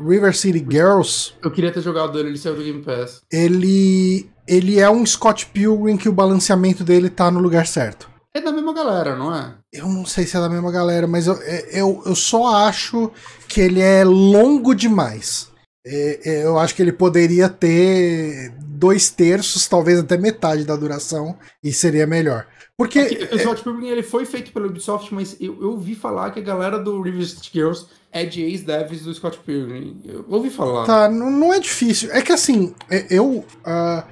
River 0.08 0.36
City 0.36 0.64
Girls. 0.68 1.32
Eu 1.42 1.50
queria 1.50 1.72
ter 1.72 1.80
jogado 1.80 2.18
ele, 2.18 2.28
ele 2.28 2.38
saiu 2.38 2.54
do 2.54 2.62
Game 2.62 2.82
Pass. 2.82 3.22
Ele. 3.30 4.30
Ele 4.46 4.80
é 4.80 4.90
um 4.90 5.06
Scott 5.06 5.46
Pilgrim 5.46 5.96
que 5.96 6.08
o 6.08 6.12
balanceamento 6.12 6.82
dele 6.82 7.08
tá 7.08 7.30
no 7.30 7.38
lugar 7.38 7.64
certo. 7.66 8.10
É 8.34 8.40
da 8.40 8.50
mesma 8.50 8.72
galera, 8.72 9.14
não 9.14 9.34
é? 9.34 9.54
Eu 9.72 9.86
não 9.86 10.06
sei 10.06 10.26
se 10.26 10.36
é 10.36 10.40
da 10.40 10.48
mesma 10.48 10.72
galera, 10.72 11.06
mas 11.06 11.26
eu, 11.26 11.34
eu, 11.70 12.02
eu 12.06 12.14
só 12.14 12.66
acho 12.66 13.10
que 13.46 13.60
ele 13.60 13.80
é 13.80 14.02
longo 14.04 14.74
demais. 14.74 15.51
Eu 15.84 16.58
acho 16.58 16.74
que 16.74 16.82
ele 16.82 16.92
poderia 16.92 17.48
ter 17.48 18.52
dois 18.58 19.10
terços, 19.10 19.66
talvez 19.68 19.98
até 19.98 20.16
metade 20.16 20.64
da 20.64 20.76
duração, 20.76 21.36
e 21.62 21.72
seria 21.72 22.06
melhor. 22.06 22.46
Porque. 22.76 22.98
É 22.98 23.34
o 23.34 23.38
Scott 23.38 23.62
Pilgrim 23.62 23.88
ele 23.88 24.02
foi 24.02 24.24
feito 24.24 24.52
pela 24.52 24.66
Ubisoft, 24.66 25.14
mas 25.14 25.36
eu, 25.40 25.60
eu 25.60 25.70
ouvi 25.70 25.94
falar 25.94 26.30
que 26.30 26.40
a 26.40 26.42
galera 26.42 26.78
do 26.78 27.00
River 27.00 27.26
Girls 27.52 27.86
é 28.10 28.24
de 28.24 28.42
ex-devs 28.42 29.02
do 29.02 29.14
Scott 29.14 29.38
Pilgrim. 29.38 30.00
Eu 30.04 30.24
ouvi 30.28 30.50
falar. 30.50 30.86
Tá, 30.86 31.08
não, 31.08 31.30
não 31.30 31.54
é 31.54 31.60
difícil. 31.60 32.10
É 32.12 32.22
que 32.22 32.32
assim, 32.32 32.74
é, 32.90 33.06
eu. 33.10 33.44
Uh, 33.64 34.04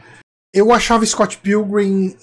eu 0.52 0.72
achava 0.72 1.06
Scott 1.06 1.38
Pilgrim. 1.38 2.16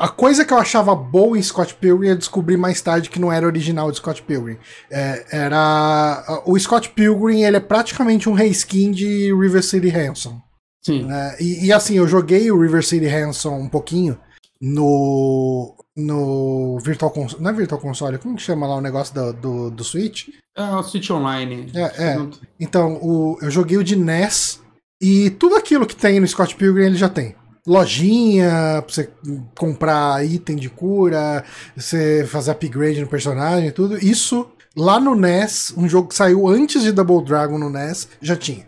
É, 0.00 0.04
a 0.04 0.08
coisa 0.08 0.44
que 0.44 0.52
eu 0.52 0.58
achava 0.58 0.94
boa 0.94 1.38
em 1.38 1.42
Scott 1.42 1.74
Pilgrim 1.74 2.08
eu 2.08 2.16
descobri 2.16 2.56
mais 2.56 2.80
tarde 2.80 3.10
que 3.10 3.20
não 3.20 3.30
era 3.30 3.46
original 3.46 3.90
de 3.90 3.98
Scott 3.98 4.22
Pilgrim. 4.22 4.58
É, 4.90 5.26
era. 5.30 6.42
O 6.46 6.58
Scott 6.58 6.88
Pilgrim 6.90 7.42
ele 7.42 7.56
é 7.56 7.60
praticamente 7.60 8.28
um 8.28 8.32
reskin 8.32 8.90
de 8.90 9.32
River 9.34 9.62
City 9.62 9.88
Ransom. 9.88 10.40
Sim. 10.82 11.04
Né? 11.04 11.36
E, 11.38 11.66
e, 11.66 11.72
assim, 11.72 11.94
eu 11.94 12.08
joguei 12.08 12.50
o 12.50 12.60
River 12.60 12.84
City 12.84 13.06
Ransom 13.06 13.58
um 13.58 13.68
pouquinho 13.68 14.18
no. 14.60 15.76
No 15.96 16.78
Virtual 16.78 17.10
Console. 17.10 17.42
Não 17.42 17.50
é 17.50 17.52
Virtual 17.52 17.80
Console, 17.80 18.16
como 18.16 18.36
que 18.36 18.42
chama 18.42 18.66
lá 18.66 18.76
o 18.76 18.80
negócio 18.80 19.12
do, 19.12 19.32
do, 19.34 19.70
do 19.70 19.84
Switch? 19.84 20.28
É 20.56 20.62
o 20.62 20.82
Switch 20.82 21.10
Online. 21.10 21.70
É, 21.74 22.04
é. 22.04 22.16
Então, 22.58 22.94
o, 23.02 23.36
eu 23.42 23.50
joguei 23.50 23.76
o 23.76 23.84
de 23.84 23.96
NES 23.96 24.62
e 25.02 25.30
tudo 25.30 25.56
aquilo 25.56 25.86
que 25.86 25.96
tem 25.96 26.18
no 26.18 26.26
Scott 26.26 26.54
Pilgrim 26.54 26.86
ele 26.86 26.96
já 26.96 27.08
tem. 27.08 27.34
Lojinha, 27.70 28.82
pra 28.84 28.92
você 28.92 29.08
comprar 29.56 30.26
item 30.26 30.56
de 30.56 30.68
cura, 30.68 31.44
você 31.76 32.26
fazer 32.26 32.50
upgrade 32.50 33.00
no 33.00 33.06
personagem, 33.06 33.70
tudo. 33.70 33.96
Isso 34.04 34.50
lá 34.76 34.98
no 34.98 35.14
NES, 35.14 35.72
um 35.76 35.88
jogo 35.88 36.08
que 36.08 36.16
saiu 36.16 36.48
antes 36.48 36.82
de 36.82 36.90
Double 36.90 37.24
Dragon 37.24 37.58
no 37.58 37.70
NES, 37.70 38.08
já 38.20 38.34
tinha. 38.34 38.66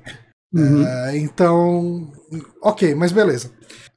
Uhum. 0.54 0.84
Uh, 0.84 1.16
então, 1.16 2.12
ok, 2.62 2.94
mas 2.94 3.10
beleza. 3.10 3.50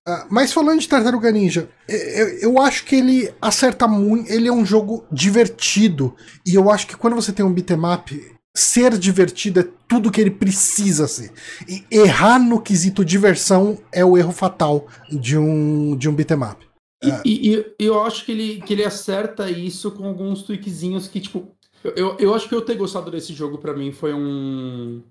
Uh, 0.08 0.26
mas 0.30 0.52
falando 0.52 0.80
de 0.80 0.90
Tartaruga 0.90 1.32
Ninja, 1.32 1.70
eu, 1.88 2.28
eu 2.40 2.62
acho 2.62 2.84
que 2.86 2.96
ele 2.96 3.32
acerta 3.40 3.88
muito. 3.88 4.32
Ele 4.32 4.48
é 4.48 4.54
um 4.54 4.66
jogo 4.66 5.06
divertido. 5.12 6.16
E 6.48 6.56
eu 6.56 6.72
acho 6.72 6.88
que 6.88 6.98
quando 6.98 7.16
você 7.16 7.32
tem 7.32 7.46
um 7.46 7.54
beatmap, 7.54 8.10
ser 8.56 8.98
divertido 8.98 9.60
é 9.60 9.68
tudo 9.88 10.10
que 10.10 10.22
ele 10.22 10.32
precisa 10.32 11.08
ser. 11.08 11.32
E 11.68 11.86
errar 11.92 12.40
no 12.40 12.62
quesito 12.62 13.04
diversão 13.04 13.78
é 13.92 14.04
o 14.04 14.18
erro 14.18 14.32
fatal 14.32 14.88
de 15.12 15.38
um, 15.38 15.96
de 15.98 16.08
um 16.08 16.16
beatmap. 16.16 16.62
E, 17.04 17.10
uh, 17.10 17.22
e, 17.26 17.56
e, 17.58 17.86
eu 17.86 18.02
acho 18.02 18.26
que 18.26 18.32
ele, 18.32 18.62
que 18.62 18.74
ele 18.74 18.86
acerta 18.86 19.50
isso 19.50 19.92
com 19.92 20.08
alguns 20.08 20.44
tweakzinhos 20.44 21.08
que, 21.08 21.20
tipo. 21.20 21.54
Eu, 21.96 22.18
eu 22.18 22.34
acho 22.34 22.50
que 22.50 22.56
eu 22.56 22.64
ter 22.64 22.76
gostado 22.76 23.12
desse 23.12 23.32
jogo 23.32 23.60
para 23.60 23.76
mim 23.76 23.92
foi 23.92 24.12
um, 24.12 25.04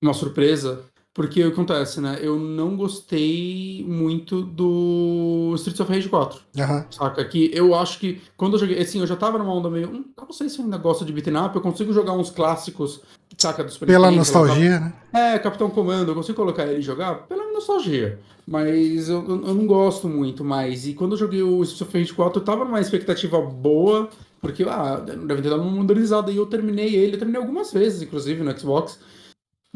uma 0.00 0.14
surpresa 0.14 0.84
porque 1.14 1.44
o 1.44 1.46
que 1.46 1.52
acontece, 1.52 2.00
né? 2.00 2.18
Eu 2.20 2.36
não 2.40 2.76
gostei 2.76 3.86
muito 3.86 4.42
do 4.42 5.52
Streets 5.54 5.78
of 5.78 5.92
Rage 5.92 6.08
4. 6.08 6.40
Uhum. 6.58 6.84
Saca? 6.90 7.24
Que 7.24 7.52
eu 7.54 7.72
acho 7.72 8.00
que 8.00 8.20
quando 8.36 8.54
eu 8.54 8.58
joguei. 8.58 8.82
Assim, 8.82 8.98
eu 8.98 9.06
já 9.06 9.14
tava 9.14 9.38
numa 9.38 9.54
onda 9.54 9.70
meio. 9.70 9.88
Hum, 9.88 10.04
não 10.20 10.32
sei 10.32 10.48
se 10.48 10.58
eu 10.58 10.64
ainda 10.64 10.76
gosto 10.76 11.04
de 11.04 11.12
beat'em 11.12 11.36
up. 11.36 11.54
Eu 11.54 11.62
consigo 11.62 11.92
jogar 11.92 12.14
uns 12.14 12.30
clássicos, 12.30 13.00
saca? 13.38 13.62
Do 13.62 13.70
Super 13.70 13.86
Pela 13.86 14.10
nostalgia, 14.10 14.80
né? 14.80 14.92
É, 15.12 15.38
Capitão 15.38 15.70
Comando. 15.70 16.10
Eu 16.10 16.16
consigo 16.16 16.34
colocar 16.34 16.66
ele 16.66 16.80
e 16.80 16.82
jogar 16.82 17.14
pela 17.28 17.52
nostalgia. 17.52 18.18
Mas 18.44 19.08
eu, 19.08 19.24
eu 19.24 19.54
não 19.54 19.68
gosto 19.68 20.08
muito 20.08 20.42
mais. 20.42 20.84
E 20.84 20.94
quando 20.94 21.12
eu 21.12 21.18
joguei 21.18 21.44
o 21.44 21.62
Streets 21.62 21.82
of 21.82 21.96
Rage 21.96 22.12
4, 22.12 22.40
eu 22.40 22.44
tava 22.44 22.64
numa 22.64 22.80
expectativa 22.80 23.40
boa. 23.40 24.08
Porque, 24.40 24.64
ah, 24.64 24.96
deve 24.96 25.42
ter 25.42 25.48
dado 25.48 25.62
uma 25.62 25.70
modernizada. 25.70 26.32
E 26.32 26.36
eu 26.38 26.46
terminei 26.46 26.92
ele. 26.96 27.14
Eu 27.14 27.18
terminei 27.18 27.40
algumas 27.40 27.72
vezes, 27.72 28.02
inclusive, 28.02 28.42
no 28.42 28.58
Xbox 28.58 28.98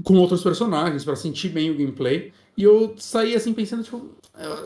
com 0.03 0.15
outros 0.15 0.43
personagens 0.43 1.05
para 1.05 1.17
sentir 1.17 1.49
bem 1.49 1.71
o 1.71 1.77
gameplay. 1.77 2.33
E 2.57 2.63
eu 2.63 2.95
saí 2.99 3.35
assim 3.35 3.53
pensando, 3.53 3.83
tipo, 3.83 4.11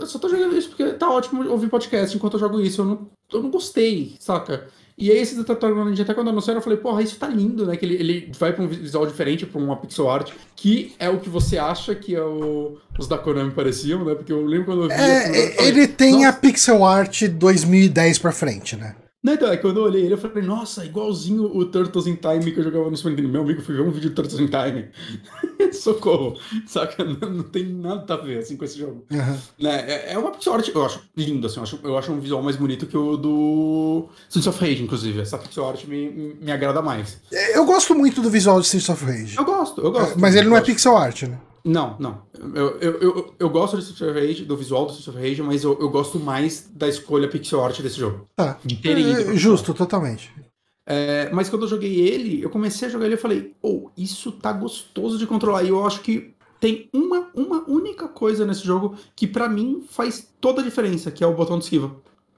eu 0.01 0.07
só 0.07 0.19
tô 0.19 0.29
jogando 0.29 0.57
isso 0.57 0.69
porque 0.69 0.85
tá 0.93 1.11
ótimo 1.11 1.49
ouvir 1.51 1.69
podcast 1.69 2.17
enquanto 2.17 2.35
eu 2.35 2.41
jogo 2.41 2.61
isso. 2.61 2.81
Eu 2.81 2.85
não, 2.85 3.09
eu 3.33 3.43
não 3.43 3.51
gostei, 3.51 4.15
saca? 4.19 4.69
E 4.97 5.11
aí 5.11 5.19
esse 5.19 5.43
Tartaruga 5.43 5.85
Ninja, 5.85 6.03
até 6.03 6.13
quando 6.15 6.29
anunciaram, 6.29 6.59
eu 6.59 6.63
falei, 6.63 6.79
porra, 6.79 7.03
isso 7.03 7.19
tá 7.19 7.27
lindo, 7.27 7.67
né? 7.67 7.77
Que 7.77 7.85
ele, 7.85 7.95
ele 7.95 8.33
vai 8.39 8.53
pra 8.53 8.63
um 8.63 8.69
visual 8.69 9.07
diferente, 9.07 9.47
pra 9.47 9.61
uma 9.61 9.77
pixel 9.77 10.09
art, 10.09 10.33
que 10.55 10.95
é 10.99 11.09
o 11.09 11.19
que 11.19 11.29
você 11.29 11.57
acha 11.59 11.95
que 11.95 12.15
é 12.15 12.23
o, 12.23 12.77
os 12.99 13.09
da 13.09 13.17
Konami 13.17 13.51
pareciam, 13.53 14.05
né? 14.05 14.15
Porque 14.15 14.33
eu 14.33 14.45
lembro 14.45 14.67
quando 14.67 14.83
eu 14.83 14.89
vi... 14.89 14.95
É, 14.95 15.23
falei, 15.23 15.69
ele 15.69 15.89
tem 15.89 16.13
Nossa. 16.13 16.29
a 16.29 16.33
pixel 16.35 16.85
art 16.85 17.23
2010 17.25 18.19
pra 18.19 18.33
frente, 18.33 18.77
né? 18.77 18.95
Não, 19.23 19.35
então, 19.35 19.53
é 19.53 19.57
quando 19.57 19.77
eu 19.77 19.85
olhei 19.85 20.03
ele, 20.03 20.15
eu 20.15 20.19
falei, 20.19 20.43
nossa, 20.43 20.85
igualzinho 20.85 21.44
o 21.44 21.65
Turtles 21.65 22.09
in 22.09 22.16
Time 22.16 22.51
que 22.51 22.59
eu 22.59 22.65
jogava 22.65 22.90
no 22.90 22.97
Super 22.97 23.11
Nintendo. 23.11 23.28
Meu 23.28 23.43
amigo, 23.43 23.62
fui 23.62 23.77
ver 23.77 23.82
um 23.82 23.90
vídeo 23.93 24.11
de 24.11 24.16
Turtles 24.16 24.40
in 24.40 24.49
Time. 24.49 24.89
Socorro. 25.73 26.36
Saca? 26.66 27.05
Não, 27.05 27.31
não, 27.31 27.44
tem 27.44 27.65
nada 27.65 28.15
a 28.15 28.16
ver, 28.16 28.39
assim, 28.39 28.57
com 28.57 28.65
esse 28.65 28.77
jogo. 28.77 29.05
Uhum. 29.11 29.69
É, 29.69 30.15
é 30.15 30.19
uma 30.19 30.32
pixel 30.32 30.55
art, 30.55 30.69
eu 30.69 30.85
acho 30.85 31.01
lindo, 31.16 31.47
assim, 31.47 31.59
eu 31.59 31.62
acho, 31.62 31.81
eu 31.85 31.97
acho 31.97 32.12
um 32.12 32.19
visual 32.19 32.43
mais 32.43 32.57
bonito 32.57 32.85
que 32.86 32.97
o 32.97 33.16
do 33.16 34.09
Streets 34.28 34.49
of 34.49 34.61
Rage, 34.61 34.82
inclusive. 34.82 35.20
Essa 35.20 35.39
pixel 35.39 35.69
art 35.69 35.85
me, 35.85 36.35
me 36.40 36.51
agrada 36.51 36.82
mais. 36.82 37.20
Eu 37.31 37.65
gosto 37.65 37.94
muito 37.94 38.20
do 38.20 38.28
visual 38.28 38.59
de 38.59 38.66
Streets 38.66 38.89
of 38.89 39.05
Rage. 39.05 39.36
Eu 39.36 39.44
gosto, 39.44 39.81
eu 39.81 39.93
gosto. 39.93 40.19
Mas 40.19 40.35
ele 40.35 40.49
não 40.49 40.57
é 40.57 40.61
pixel 40.61 40.97
art, 40.97 41.23
né? 41.23 41.39
Não, 41.65 41.97
não. 41.99 42.23
Eu, 42.55 42.79
eu, 42.79 43.01
eu, 43.01 43.35
eu 43.39 43.51
gosto 43.51 43.77
do 43.77 43.83
Street 43.83 44.11
of 44.11 44.21
Rage, 44.21 44.45
do 44.45 44.57
visual 44.57 44.87
do 44.87 44.93
Street 44.93 45.17
of 45.17 45.29
Rage, 45.29 45.43
mas 45.43 45.63
eu, 45.63 45.79
eu 45.81 45.89
gosto 45.91 46.19
mais 46.19 46.69
da 46.75 46.89
escolha 46.89 47.29
pixel 47.29 47.63
art 47.63 47.81
desse 47.81 47.99
jogo. 47.99 48.27
Tá. 48.35 48.59
É, 48.85 49.37
justo, 49.37 49.73
totalmente. 49.73 50.33
É, 50.85 51.31
mas 51.33 51.49
quando 51.49 51.63
eu 51.63 51.69
joguei 51.69 52.01
ele, 52.01 52.43
eu 52.43 52.51
comecei 52.51 52.89
a 52.89 52.91
jogar 52.91 53.07
ele 53.07 53.15
e 53.15 53.19
falei, 53.19 53.55
oh, 53.63 53.91
isso 53.97 54.33
tá 54.33 54.53
gostoso 54.53 55.19
de 55.19 55.27
controlar. 55.27 55.63
E 55.63 55.69
eu 55.69 55.87
acho 55.87 56.01
que 56.01 56.35
tem 56.59 56.89
uma, 56.93 57.31
uma 57.35 57.69
única 57.69 58.09
coisa 58.09 58.45
nesse 58.45 58.65
jogo 58.65 58.97
que 59.15 59.27
para 59.27 59.49
mim 59.49 59.85
faz 59.89 60.29
toda 60.41 60.61
a 60.61 60.65
diferença, 60.65 61.11
que 61.11 61.23
é 61.23 61.27
o 61.27 61.35
botão 61.35 61.59
de 61.59 61.65
esquiva. 61.65 61.95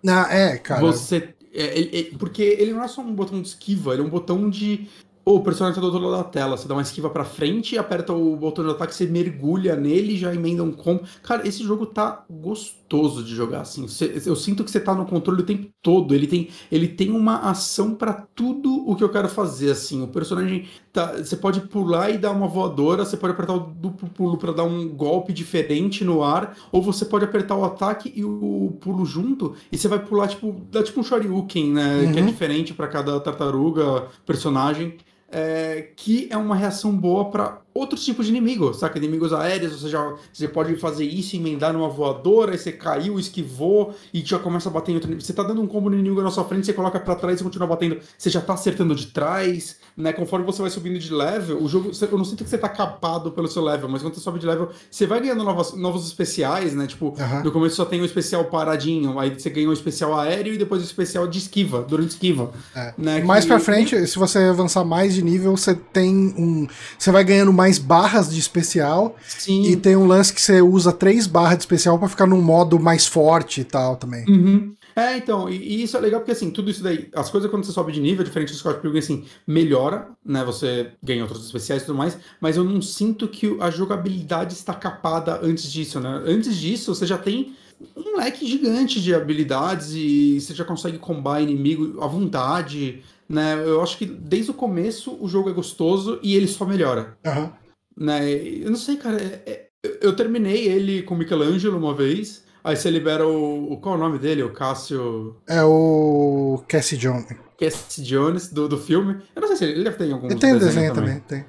Ah, 0.07 0.27
é, 0.31 0.57
cara. 0.59 0.81
Você. 0.81 1.35
É, 1.53 2.01
é, 2.01 2.03
porque 2.19 2.43
ele 2.43 2.73
não 2.73 2.83
é 2.83 2.89
só 2.89 3.01
um 3.01 3.15
botão 3.15 3.41
de 3.41 3.47
esquiva, 3.47 3.93
ele 3.93 4.03
é 4.03 4.05
um 4.05 4.11
botão 4.11 4.51
de 4.51 4.89
o 5.25 5.41
personagem 5.41 5.75
tá 5.75 5.81
do 5.81 5.87
outro 5.93 6.09
lado 6.09 6.23
da 6.23 6.29
tela. 6.29 6.57
Você 6.57 6.69
dá 6.69 6.75
uma 6.75 6.83
esquiva 6.83 7.09
pra 7.09 7.25
frente, 7.25 7.79
aperta 7.79 8.13
o 8.13 8.37
botão 8.37 8.65
de 8.65 8.71
ataque, 8.71 8.95
você 8.95 9.07
mergulha 9.07 9.75
nele 9.75 10.19
já 10.19 10.35
emenda 10.35 10.63
um 10.63 10.73
combo. 10.73 11.03
Cara, 11.23 11.49
esse 11.49 11.65
jogo 11.65 11.87
tá 11.87 12.25
gostoso 12.29 13.25
de 13.25 13.35
jogar, 13.35 13.63
assim. 13.63 13.89
Você, 13.89 14.23
eu 14.27 14.37
sinto 14.37 14.63
que 14.63 14.71
você 14.71 14.79
tá 14.79 14.95
no 14.95 15.07
controle 15.07 15.41
o 15.41 15.47
tempo 15.47 15.69
todo. 15.81 16.15
Ele 16.15 16.27
tem, 16.27 16.49
ele 16.71 16.89
tem 16.89 17.11
uma 17.11 17.39
ação 17.39 17.95
para 17.95 18.13
tudo 18.13 18.87
o 18.87 18.95
que 18.95 19.03
eu 19.03 19.09
quero 19.09 19.29
fazer, 19.29 19.71
assim. 19.71 20.03
O 20.03 20.09
personagem 20.09 20.69
tá. 20.93 21.13
Você 21.13 21.37
pode 21.37 21.63
pular 21.63 22.11
e 22.11 22.19
dar 22.19 22.31
uma 22.31 22.47
voadora, 22.47 23.05
você 23.05 23.17
pode 23.17 23.33
apertar 23.33 23.55
o 23.55 23.61
duplo 23.61 24.11
pulo 24.11 24.37
para 24.37 24.53
dar 24.53 24.65
um 24.65 24.89
golpe 24.89 25.33
diferente 25.33 26.05
no 26.05 26.23
ar, 26.23 26.55
ou 26.71 26.83
você 26.83 27.07
pode 27.07 27.25
apertar 27.25 27.57
o 27.57 27.65
ataque 27.65 28.13
e 28.15 28.23
o 28.25 28.77
pulo 28.79 29.07
junto, 29.07 29.55
e 29.73 29.79
você 29.79 29.89
vai 29.89 29.99
pular, 29.99 30.29
tipo, 30.29 30.55
dá 30.71 30.83
tipo 30.83 31.01
um 31.01 31.03
Shoryuken, 31.03 31.73
né? 31.73 31.97
Uhum. 31.97 32.13
Que 32.13 32.19
é 32.19 32.23
uhum. 32.23 32.29
diferente 32.29 32.75
para 32.75 32.89
cada 32.89 33.19
tartaruga, 33.21 34.09
personagem 34.27 34.99
é, 35.35 35.91
que 35.97 36.29
é 36.31 36.37
uma 36.37 36.55
reação 36.55 36.97
boa 36.97 37.29
para 37.29 37.64
outros 37.75 38.05
tipos 38.05 38.27
de 38.27 38.33
inimigos, 38.33 38.79
saca? 38.79 38.97
Inimigos 38.99 39.33
aéreos, 39.33 39.81
você 39.81 39.89
já 39.89 40.15
você 40.33 40.47
pode 40.47 40.77
fazer 40.77 41.05
isso, 41.05 41.35
emendar 41.35 41.73
numa 41.73 41.89
voadora, 41.89 42.53
aí 42.53 42.59
você 42.59 42.71
caiu, 42.71 43.19
esquivou 43.19 43.95
e 44.13 44.21
já 44.21 44.39
começa 44.39 44.69
a 44.69 44.73
bater 44.73 44.93
em 44.93 44.95
outro 44.95 45.09
inimigo. 45.09 45.27
Você 45.27 45.33
tá 45.33 45.43
dando 45.43 45.61
um 45.61 45.67
combo 45.67 45.91
no 45.91 45.97
inimigo 45.97 46.23
na 46.23 46.31
sua 46.31 46.45
frente, 46.45 46.67
você 46.67 46.73
coloca 46.73 47.01
para 47.01 47.17
trás 47.17 47.41
e 47.41 47.45
continua 47.45 47.67
batendo, 47.67 47.99
você 48.17 48.31
já 48.31 48.41
tá 48.41 48.55
acertando 48.55 48.95
de 48.95 49.07
trás, 49.07 49.79
né? 49.97 50.13
Conforme 50.13 50.47
você 50.47 50.63
vai 50.63 50.71
subindo 50.71 50.99
de 50.99 51.13
level, 51.13 51.63
o 51.63 51.69
jogo, 51.69 51.91
eu 52.01 52.19
não 52.19 52.25
sinto 52.25 52.45
que 52.45 52.51
você 52.51 52.59
tá 52.59 52.69
capado 52.69 53.33
pelo 53.33 53.49
seu 53.49 53.63
level, 53.63 53.89
mas 53.89 54.03
quando 54.03 54.15
você 54.15 54.21
sobe 54.21 54.39
de 54.39 54.47
level, 54.47 54.71
você 54.91 55.07
vai 55.07 55.21
ganhando 55.21 55.43
novas, 55.43 55.73
novos 55.75 56.07
especiais, 56.07 56.75
né? 56.75 56.87
Tipo, 56.87 57.07
uhum. 57.07 57.43
no 57.43 57.51
começo 57.51 57.77
só 57.77 57.85
tem 57.85 58.01
o 58.01 58.05
especial 58.05 58.45
paradinho, 58.45 59.19
aí 59.19 59.31
você 59.31 59.51
ganha 59.51 59.69
o 59.69 59.73
especial 59.73 60.17
aéreo 60.19 60.55
e 60.55 60.59
depois 60.59 60.81
o 60.81 60.85
especial 60.85 61.27
de 61.27 61.39
esquiva, 61.39 61.83
durante 61.83 62.11
esquiva. 62.11 62.53
É. 62.75 62.95
Né? 62.97 63.23
Mais 63.23 63.45
que... 63.45 63.49
pra 63.49 63.59
frente, 63.59 64.07
se 64.07 64.19
você 64.19 64.39
avançar 64.39 64.85
mais 64.85 65.15
de 65.15 65.23
nível, 65.23 65.57
você 65.57 65.75
tem 65.75 66.35
um. 66.37 66.67
Você 66.99 67.11
vai 67.11 67.25
ganhando 67.25 67.53
mais 67.53 67.64
barras 67.79 68.33
de 68.33 68.39
especial. 68.39 69.17
Sim. 69.27 69.63
E 69.65 69.77
tem 69.77 69.97
um 69.97 70.07
lance 70.07 70.33
que 70.33 70.41
você 70.41 70.61
usa 70.61 70.93
três 70.93 71.27
barras 71.27 71.59
de 71.59 71.63
especial 71.63 71.99
para 71.99 72.09
ficar 72.09 72.27
num 72.27 72.41
modo 72.41 72.79
mais 72.79 73.07
forte 73.07 73.61
e 73.61 73.65
tal 73.65 73.97
também. 73.97 74.25
Uhum. 74.29 74.75
É, 74.97 75.17
então, 75.17 75.49
e, 75.51 75.57
e, 75.57 75.83
isso 75.83 75.97
é 75.97 76.01
legal 76.01 76.21
porque 76.21 76.31
assim, 76.31 76.51
tudo 76.51 76.71
isso 76.71 76.83
daí, 76.83 77.09
as 77.15 77.29
coisas 77.29 77.51
quando 77.51 77.65
você 77.65 77.73
sobe 77.73 77.91
de 77.93 78.01
nível, 78.01 78.25
diferente 78.25 78.53
do 78.53 78.59
Scott 78.59 78.81
Pilgrim, 78.81 79.01
assim, 79.01 79.25
melhora, 79.45 80.09
né? 80.25 80.45
Você 80.45 80.93
ganha 81.03 81.23
outros 81.25 81.45
especiais 81.45 81.83
e 81.83 81.87
tudo 81.87 81.99
mais, 81.99 82.17
mas 82.41 82.57
eu 82.57 82.63
não 82.63 82.81
sinto 82.81 83.27
que 83.27 83.57
a 83.61 83.71
jogabilidade 83.71 84.55
está 84.55 84.73
capada 84.73 85.41
antes 85.43 85.71
disso, 85.71 85.99
né? 85.99 86.23
Antes 86.27 86.57
disso, 86.57 86.95
você 86.95 87.07
já 87.07 87.19
tem 87.19 87.57
um 87.97 88.19
leque 88.19 88.47
gigante 88.47 89.01
de 89.01 89.13
habilidades 89.13 89.91
e 89.95 90.41
você 90.41 90.55
já 90.55 90.65
consegue 90.65 90.99
combar 90.99 91.41
inimigo 91.41 92.01
à 92.01 92.07
vontade, 92.07 93.03
né? 93.29 93.55
Eu 93.65 93.83
acho 93.83 93.99
que 93.99 94.07
desde 94.07 94.51
o 94.51 94.55
começo 94.55 95.17
o 95.21 95.29
jogo 95.29 95.51
é 95.51 95.53
gostoso 95.53 96.19
e 96.23 96.37
ele 96.37 96.47
só 96.47 96.65
melhora. 96.65 97.17
Uhum. 97.25 97.51
Né? 97.97 98.33
Eu 98.33 98.71
não 98.71 98.77
sei, 98.77 98.97
cara. 98.97 99.21
É, 99.21 99.43
é, 99.47 99.69
eu 100.01 100.15
terminei 100.15 100.67
ele 100.67 101.03
com 101.03 101.15
Michelangelo 101.15 101.79
uma 101.79 101.95
vez. 101.95 102.45
Aí 102.63 102.77
você 102.77 102.91
libera 102.91 103.29
o. 103.29 103.77
Qual 103.83 103.95
é 103.95 103.99
o 103.99 104.01
nome 104.01 104.19
dele? 104.19 104.43
O 104.43 104.53
Cássio. 104.53 105.37
É 105.47 105.63
o. 105.63 106.63
Cassie 106.67 106.97
Jones. 106.97 107.27
Cassie 107.59 108.03
Jones, 108.03 108.49
do, 108.49 108.67
do 108.67 108.79
filme. 108.79 109.21
Eu 109.37 109.43
não 109.43 109.49
sei 109.49 109.57
se 109.57 109.65
ele, 109.65 109.73
ele 109.75 109.85
deve 109.85 109.97
ter 109.97 110.11
algum. 110.11 110.27
Ele 110.27 110.37
tem 110.37 110.55
desenho, 110.55 110.75
desenho 110.75 110.95
também, 110.95 111.21
tem. 111.21 111.45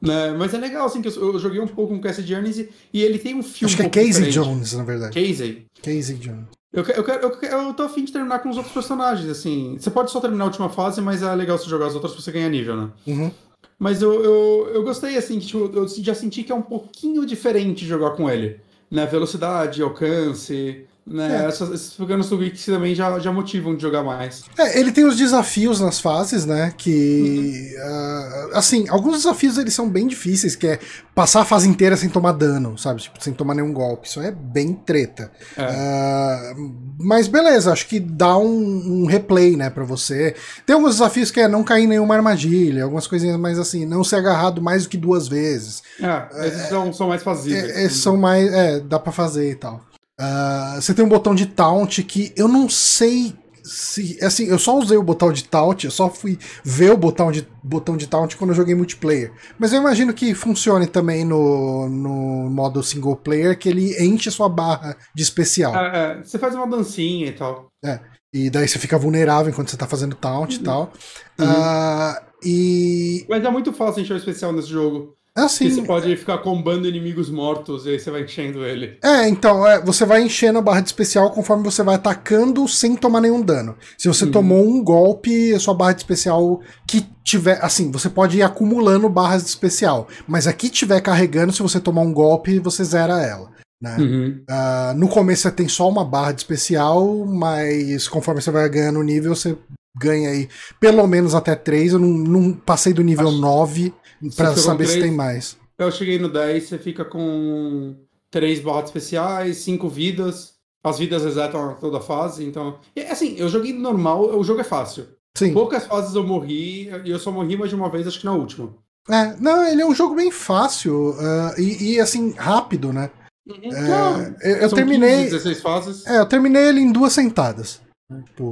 Né? 0.00 0.30
Mas 0.32 0.52
é 0.52 0.58
legal, 0.58 0.86
assim, 0.86 1.00
que 1.00 1.08
eu, 1.08 1.32
eu 1.32 1.38
joguei 1.38 1.58
um 1.58 1.66
pouco 1.66 1.94
com 1.94 2.00
Cassie 2.00 2.22
Jones 2.22 2.58
e, 2.58 2.68
e, 2.92 3.02
ele 3.02 3.18
tem 3.18 3.34
um 3.34 3.42
filme. 3.42 3.72
Acho 3.72 3.76
que 3.76 3.82
é 3.82 3.88
Casey 3.88 4.10
diferente. 4.10 4.34
Jones, 4.34 4.72
na 4.74 4.84
verdade. 4.84 5.14
Casey. 5.14 5.66
Casey 5.82 6.16
Jones. 6.16 6.57
Eu, 6.72 6.84
eu, 6.84 7.04
eu, 7.04 7.38
eu 7.40 7.74
tô 7.74 7.82
afim 7.82 8.04
de 8.04 8.12
terminar 8.12 8.40
com 8.40 8.50
os 8.50 8.56
outros 8.56 8.74
personagens, 8.74 9.28
assim. 9.30 9.76
Você 9.78 9.90
pode 9.90 10.10
só 10.10 10.20
terminar 10.20 10.44
a 10.44 10.46
última 10.48 10.68
fase, 10.68 11.00
mas 11.00 11.22
é 11.22 11.34
legal 11.34 11.56
você 11.56 11.68
jogar 11.68 11.86
as 11.86 11.94
outras 11.94 12.12
pra 12.12 12.22
você 12.22 12.30
ganhar 12.30 12.48
nível, 12.50 12.76
né? 12.76 12.90
Uhum. 13.06 13.30
Mas 13.78 14.02
eu, 14.02 14.22
eu, 14.22 14.70
eu 14.74 14.82
gostei, 14.82 15.16
assim, 15.16 15.38
que 15.38 15.46
tipo, 15.46 15.70
eu 15.72 15.88
já 15.88 16.14
senti 16.14 16.42
que 16.42 16.52
é 16.52 16.54
um 16.54 16.62
pouquinho 16.62 17.24
diferente 17.24 17.86
jogar 17.86 18.10
com 18.10 18.28
ele. 18.28 18.60
Né? 18.90 19.06
Velocidade, 19.06 19.82
alcance, 19.82 20.84
né? 21.10 21.44
É. 21.44 21.48
Essas, 21.48 21.70
esses 21.70 21.94
pequenos 21.94 22.28
tweaks 22.28 22.66
também 22.66 22.94
já, 22.94 23.18
já 23.18 23.32
motivam 23.32 23.74
de 23.74 23.80
jogar 23.80 24.02
mais. 24.02 24.44
É, 24.58 24.78
ele 24.78 24.92
tem 24.92 25.04
os 25.04 25.16
desafios 25.16 25.80
nas 25.80 26.00
fases, 26.00 26.44
né? 26.44 26.72
Que. 26.76 27.74
Uhum. 27.76 28.50
Uh, 28.52 28.56
assim, 28.56 28.88
alguns 28.88 29.18
desafios 29.18 29.56
eles 29.56 29.72
são 29.72 29.88
bem 29.88 30.06
difíceis, 30.06 30.54
que 30.54 30.66
é 30.66 30.78
passar 31.14 31.40
a 31.40 31.44
fase 31.44 31.68
inteira 31.68 31.96
sem 31.96 32.08
tomar 32.08 32.32
dano, 32.32 32.76
sabe? 32.76 33.00
Tipo, 33.00 33.22
sem 33.22 33.32
tomar 33.32 33.54
nenhum 33.54 33.72
golpe. 33.72 34.06
Isso 34.06 34.20
é 34.20 34.30
bem 34.30 34.74
treta. 34.74 35.32
É. 35.56 36.52
Uh, 36.54 36.74
mas 37.00 37.26
beleza, 37.26 37.72
acho 37.72 37.86
que 37.86 37.98
dá 37.98 38.36
um, 38.36 39.02
um, 39.02 39.06
replay, 39.06 39.56
né, 39.56 39.70
pra 39.70 39.84
você. 39.84 40.34
Tem 40.66 40.74
alguns 40.74 40.96
desafios 40.96 41.30
que 41.30 41.40
é 41.40 41.48
não 41.48 41.64
cair 41.64 41.84
em 41.84 41.88
nenhuma 41.88 42.14
armadilha, 42.14 42.84
algumas 42.84 43.06
coisinhas 43.06 43.38
mais 43.38 43.58
assim, 43.58 43.86
não 43.86 44.04
ser 44.04 44.16
agarrado 44.16 44.60
mais 44.60 44.82
do 44.82 44.90
que 44.90 44.96
duas 44.96 45.26
vezes. 45.26 45.82
É, 46.00 46.46
esses 46.46 46.60
é, 46.60 46.66
são, 46.66 46.92
são 46.92 47.08
mais 47.08 47.22
fazíveis. 47.22 47.76
É, 47.76 47.84
esses 47.84 47.98
são 47.98 48.16
mais. 48.16 48.52
É, 48.52 48.80
dá 48.80 48.98
pra 48.98 49.12
fazer 49.12 49.50
e 49.50 49.54
tal. 49.54 49.87
Uh, 50.20 50.80
você 50.80 50.92
tem 50.92 51.04
um 51.04 51.08
botão 51.08 51.34
de 51.34 51.46
taunt 51.46 52.02
que 52.02 52.32
eu 52.36 52.48
não 52.48 52.68
sei 52.68 53.36
se, 53.68 54.18
assim, 54.22 54.46
eu 54.46 54.58
só 54.58 54.78
usei 54.78 54.96
o 54.96 55.02
botão 55.02 55.30
de 55.30 55.44
taunt, 55.44 55.84
eu 55.84 55.90
só 55.90 56.08
fui 56.08 56.38
ver 56.64 56.90
o 56.90 56.96
botão 56.96 57.30
de, 57.30 57.46
botão 57.62 57.96
de 57.96 58.06
taunt 58.06 58.34
quando 58.36 58.50
eu 58.50 58.56
joguei 58.56 58.74
multiplayer. 58.74 59.32
Mas 59.58 59.72
eu 59.72 59.80
imagino 59.80 60.14
que 60.14 60.34
funcione 60.34 60.86
também 60.86 61.24
no, 61.24 61.88
no 61.88 62.50
modo 62.50 62.82
single 62.82 63.16
player, 63.16 63.58
que 63.58 63.68
ele 63.68 63.94
enche 64.02 64.30
a 64.30 64.32
sua 64.32 64.48
barra 64.48 64.96
de 65.14 65.22
especial. 65.22 65.76
É, 65.76 66.12
é, 66.18 66.24
você 66.24 66.38
faz 66.38 66.54
uma 66.54 66.66
dancinha 66.66 67.26
e 67.26 67.32
tal. 67.32 67.68
É. 67.84 68.00
E 68.32 68.50
daí 68.50 68.66
você 68.66 68.78
fica 68.78 68.98
vulnerável 68.98 69.50
enquanto 69.50 69.70
você 69.70 69.76
tá 69.76 69.86
fazendo 69.86 70.16
taunt 70.16 70.54
uhum. 70.54 70.60
e 70.60 70.64
tal. 70.64 70.92
Uhum. 71.38 71.46
Uh, 71.46 72.28
e... 72.42 73.26
Mas 73.28 73.44
é 73.44 73.50
muito 73.50 73.72
fácil 73.72 74.02
encher 74.02 74.14
o 74.14 74.18
especial 74.18 74.52
nesse 74.52 74.68
jogo. 74.68 75.14
Assim, 75.44 75.70
você 75.70 75.82
pode 75.82 76.16
ficar 76.16 76.38
combando 76.38 76.88
inimigos 76.88 77.30
mortos 77.30 77.86
e 77.86 77.90
aí 77.90 77.98
você 77.98 78.10
vai 78.10 78.22
enchendo 78.22 78.64
ele. 78.64 78.98
É, 79.02 79.28
então, 79.28 79.66
é, 79.66 79.80
você 79.80 80.04
vai 80.04 80.22
enchendo 80.22 80.58
a 80.58 80.62
barra 80.62 80.80
de 80.80 80.88
especial 80.88 81.30
conforme 81.30 81.64
você 81.64 81.82
vai 81.82 81.94
atacando 81.94 82.66
sem 82.66 82.96
tomar 82.96 83.20
nenhum 83.20 83.40
dano. 83.40 83.76
Se 83.96 84.08
você 84.08 84.24
uhum. 84.24 84.30
tomou 84.30 84.66
um 84.66 84.82
golpe, 84.82 85.52
a 85.54 85.60
sua 85.60 85.74
barra 85.74 85.92
de 85.92 86.00
especial 86.00 86.60
que 86.86 87.06
tiver. 87.22 87.58
Assim, 87.62 87.90
você 87.90 88.08
pode 88.08 88.38
ir 88.38 88.42
acumulando 88.42 89.08
barras 89.08 89.42
de 89.42 89.48
especial. 89.48 90.08
Mas 90.26 90.46
aqui 90.46 90.68
tiver 90.68 91.00
carregando, 91.00 91.52
se 91.52 91.62
você 91.62 91.78
tomar 91.78 92.02
um 92.02 92.12
golpe, 92.12 92.58
você 92.58 92.82
zera 92.84 93.22
ela. 93.22 93.50
Né? 93.80 93.96
Uhum. 93.98 94.44
Uh, 94.50 94.94
no 94.96 95.08
começo 95.08 95.42
você 95.42 95.52
tem 95.52 95.68
só 95.68 95.88
uma 95.88 96.04
barra 96.04 96.32
de 96.32 96.40
especial, 96.40 97.24
mas 97.26 98.08
conforme 98.08 98.42
você 98.42 98.50
vai 98.50 98.68
ganhando 98.68 99.02
nível, 99.02 99.34
você 99.34 99.56
ganha 99.96 100.30
aí 100.30 100.48
pelo 100.80 101.06
menos 101.06 101.34
até 101.34 101.54
3. 101.54 101.92
Eu 101.92 101.98
não, 101.98 102.08
não 102.08 102.52
passei 102.52 102.92
do 102.92 103.02
nível 103.02 103.28
Acho... 103.28 103.38
9 103.38 103.94
para 104.36 104.56
saber 104.56 104.86
se 104.86 105.00
tem 105.00 105.10
mais. 105.10 105.56
Eu 105.78 105.92
cheguei 105.92 106.18
no 106.18 106.28
10, 106.28 106.64
você 106.64 106.78
fica 106.78 107.04
com 107.04 107.94
3 108.30 108.60
barras 108.60 108.86
especiais, 108.86 109.58
5 109.58 109.88
vidas. 109.88 110.54
As 110.82 110.98
vidas 110.98 111.24
resetam 111.24 111.76
toda 111.80 111.98
a 111.98 112.00
fase, 112.00 112.44
então. 112.44 112.78
E, 112.94 113.00
assim, 113.02 113.36
eu 113.36 113.48
joguei 113.48 113.72
normal, 113.72 114.36
o 114.36 114.44
jogo 114.44 114.60
é 114.60 114.64
fácil. 114.64 115.06
Sim. 115.36 115.52
Poucas 115.52 115.86
fases 115.86 116.14
eu 116.14 116.24
morri, 116.24 116.88
e 117.04 117.10
eu 117.10 117.18
só 117.18 117.30
morri 117.30 117.56
mais 117.56 117.70
de 117.70 117.76
uma 117.76 117.90
vez, 117.90 118.06
acho 118.06 118.20
que 118.20 118.26
na 118.26 118.32
última. 118.32 118.74
É, 119.08 119.36
não, 119.40 119.66
ele 119.66 119.82
é 119.82 119.86
um 119.86 119.94
jogo 119.94 120.14
bem 120.14 120.30
fácil 120.30 121.10
uh, 121.10 121.60
e, 121.60 121.94
e, 121.94 122.00
assim, 122.00 122.32
rápido, 122.32 122.92
né? 122.92 123.10
Uhum. 123.48 124.36
É, 124.42 124.52
eu, 124.52 124.56
eu 124.56 124.70
terminei. 124.70 125.24
15, 125.24 125.30
16 125.30 125.60
fases. 125.60 126.06
É, 126.06 126.18
eu 126.18 126.26
terminei 126.26 126.68
ele 126.68 126.80
em 126.80 126.92
duas 126.92 127.12
sentadas. 127.12 127.80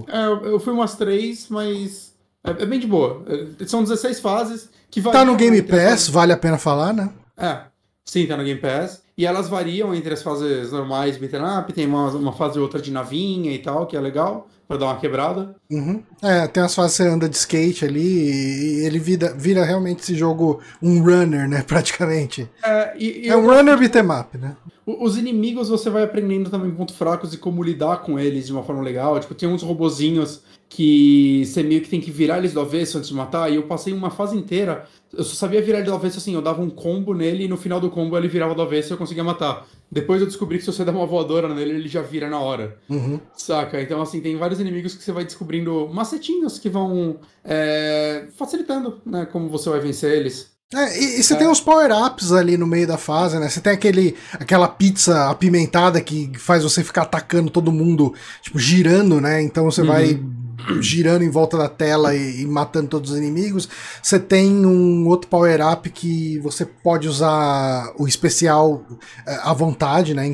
É, 0.08 0.26
eu 0.48 0.60
fui 0.60 0.72
umas 0.72 0.96
três, 0.96 1.48
mas 1.48 2.05
é, 2.46 2.62
é, 2.62 2.66
bem 2.66 2.78
de 2.78 2.86
boa. 2.86 3.22
É, 3.60 3.66
são 3.66 3.82
16 3.82 4.20
fases 4.20 4.68
que 4.90 5.02
Tá 5.02 5.24
no 5.24 5.36
Game 5.36 5.60
Pass, 5.62 6.08
vale 6.08 6.32
a 6.32 6.36
pena 6.36 6.58
falar, 6.58 6.92
né? 6.92 7.10
É, 7.36 7.58
sim, 8.04 8.26
tá 8.26 8.36
no 8.36 8.44
Game 8.44 8.60
Pass. 8.60 9.02
E 9.18 9.24
elas 9.24 9.48
variam 9.48 9.94
entre 9.94 10.12
as 10.12 10.22
fases 10.22 10.72
normais, 10.72 11.16
beat'em 11.16 11.40
up, 11.40 11.72
tem 11.72 11.86
uma, 11.86 12.10
uma 12.10 12.32
fase 12.32 12.58
ou 12.58 12.64
outra 12.64 12.80
de 12.80 12.90
navinha 12.90 13.52
e 13.52 13.58
tal, 13.58 13.86
que 13.86 13.96
é 13.96 14.00
legal 14.00 14.46
para 14.68 14.76
dar 14.78 14.86
uma 14.86 14.98
quebrada. 14.98 15.54
Uhum. 15.70 16.02
É, 16.22 16.46
tem 16.48 16.62
as 16.62 16.74
fases 16.74 16.96
que 16.96 17.02
você 17.02 17.08
anda 17.08 17.28
de 17.28 17.36
skate 17.36 17.84
ali 17.84 18.00
e 18.00 18.84
ele 18.84 18.98
vira, 18.98 19.32
vira 19.32 19.64
realmente 19.64 20.00
esse 20.02 20.14
jogo 20.14 20.60
um 20.82 21.02
runner, 21.02 21.48
né, 21.48 21.62
praticamente. 21.66 22.48
É, 22.62 22.94
e, 22.98 23.26
e 23.26 23.28
é 23.28 23.36
um 23.36 23.46
runner 23.46 23.78
beat'em 23.78 24.10
up, 24.10 24.36
né? 24.36 24.56
Os 24.86 25.18
inimigos 25.18 25.68
você 25.68 25.90
vai 25.90 26.04
aprendendo 26.04 26.48
também 26.48 26.70
pontos 26.70 26.94
fracos 26.94 27.34
e 27.34 27.38
como 27.38 27.60
lidar 27.60 28.02
com 28.02 28.20
eles 28.20 28.46
de 28.46 28.52
uma 28.52 28.62
forma 28.62 28.82
legal. 28.82 29.18
Tipo, 29.18 29.34
tem 29.34 29.48
uns 29.48 29.62
robozinhos 29.62 30.42
que 30.68 31.44
você 31.44 31.62
meio 31.62 31.80
que 31.80 31.88
tem 31.88 32.00
que 32.00 32.10
virar 32.10 32.38
eles 32.38 32.52
do 32.52 32.60
avesso 32.60 32.98
antes 32.98 33.08
de 33.08 33.14
matar, 33.14 33.50
e 33.50 33.56
eu 33.56 33.64
passei 33.64 33.92
uma 33.92 34.10
fase 34.10 34.36
inteira, 34.36 34.84
eu 35.12 35.24
só 35.24 35.34
sabia 35.34 35.62
virar 35.62 35.78
ele 35.78 35.86
do 35.86 35.94
avesso 35.94 36.18
assim, 36.18 36.34
eu 36.34 36.42
dava 36.42 36.60
um 36.60 36.70
combo 36.70 37.14
nele 37.14 37.44
e 37.44 37.48
no 37.48 37.56
final 37.56 37.80
do 37.80 37.90
combo 37.90 38.16
ele 38.16 38.28
virava 38.28 38.54
do 38.54 38.62
avesso 38.62 38.92
e 38.92 38.94
eu 38.94 38.98
conseguia 38.98 39.24
matar. 39.24 39.66
Depois 39.90 40.20
eu 40.20 40.26
descobri 40.26 40.58
que 40.58 40.64
se 40.64 40.72
você 40.72 40.84
der 40.84 40.90
uma 40.90 41.06
voadora 41.06 41.52
nele, 41.52 41.70
ele 41.70 41.88
já 41.88 42.02
vira 42.02 42.28
na 42.28 42.40
hora. 42.40 42.78
Uhum. 42.88 43.20
Saca? 43.36 43.80
Então, 43.80 44.02
assim, 44.02 44.20
tem 44.20 44.36
vários 44.36 44.60
inimigos 44.60 44.94
que 44.94 45.02
você 45.02 45.12
vai 45.12 45.24
descobrindo 45.24 45.88
macetinhos 45.88 46.58
que 46.58 46.68
vão 46.68 47.20
é, 47.44 48.26
facilitando, 48.36 49.00
né, 49.06 49.26
como 49.26 49.48
você 49.48 49.70
vai 49.70 49.80
vencer 49.80 50.12
eles. 50.12 50.55
É, 50.74 50.98
e, 50.98 51.20
e, 51.20 51.22
você 51.22 51.34
é. 51.34 51.36
tem 51.36 51.46
os 51.46 51.60
power-ups 51.60 52.32
ali 52.32 52.56
no 52.56 52.66
meio 52.66 52.86
da 52.86 52.98
fase, 52.98 53.38
né? 53.38 53.48
Você 53.48 53.60
tem 53.60 53.72
aquele, 53.72 54.16
aquela 54.32 54.66
pizza 54.66 55.30
apimentada 55.30 56.00
que 56.00 56.32
faz 56.36 56.64
você 56.64 56.82
ficar 56.82 57.02
atacando 57.02 57.50
todo 57.50 57.70
mundo, 57.70 58.12
tipo, 58.42 58.58
girando, 58.58 59.20
né? 59.20 59.40
Então 59.40 59.64
você 59.64 59.82
uhum. 59.82 59.86
vai 59.86 60.20
girando 60.80 61.22
em 61.22 61.30
volta 61.30 61.56
da 61.56 61.68
tela 61.68 62.16
e, 62.16 62.42
e, 62.42 62.46
matando 62.46 62.88
todos 62.88 63.12
os 63.12 63.16
inimigos. 63.16 63.68
Você 64.02 64.18
tem 64.18 64.66
um 64.66 65.06
outro 65.06 65.28
power-up 65.28 65.88
que 65.90 66.40
você 66.40 66.66
pode 66.66 67.06
usar 67.06 67.92
o 67.96 68.08
especial 68.08 68.84
é, 69.24 69.36
à 69.42 69.52
vontade, 69.52 70.14
né? 70.14 70.26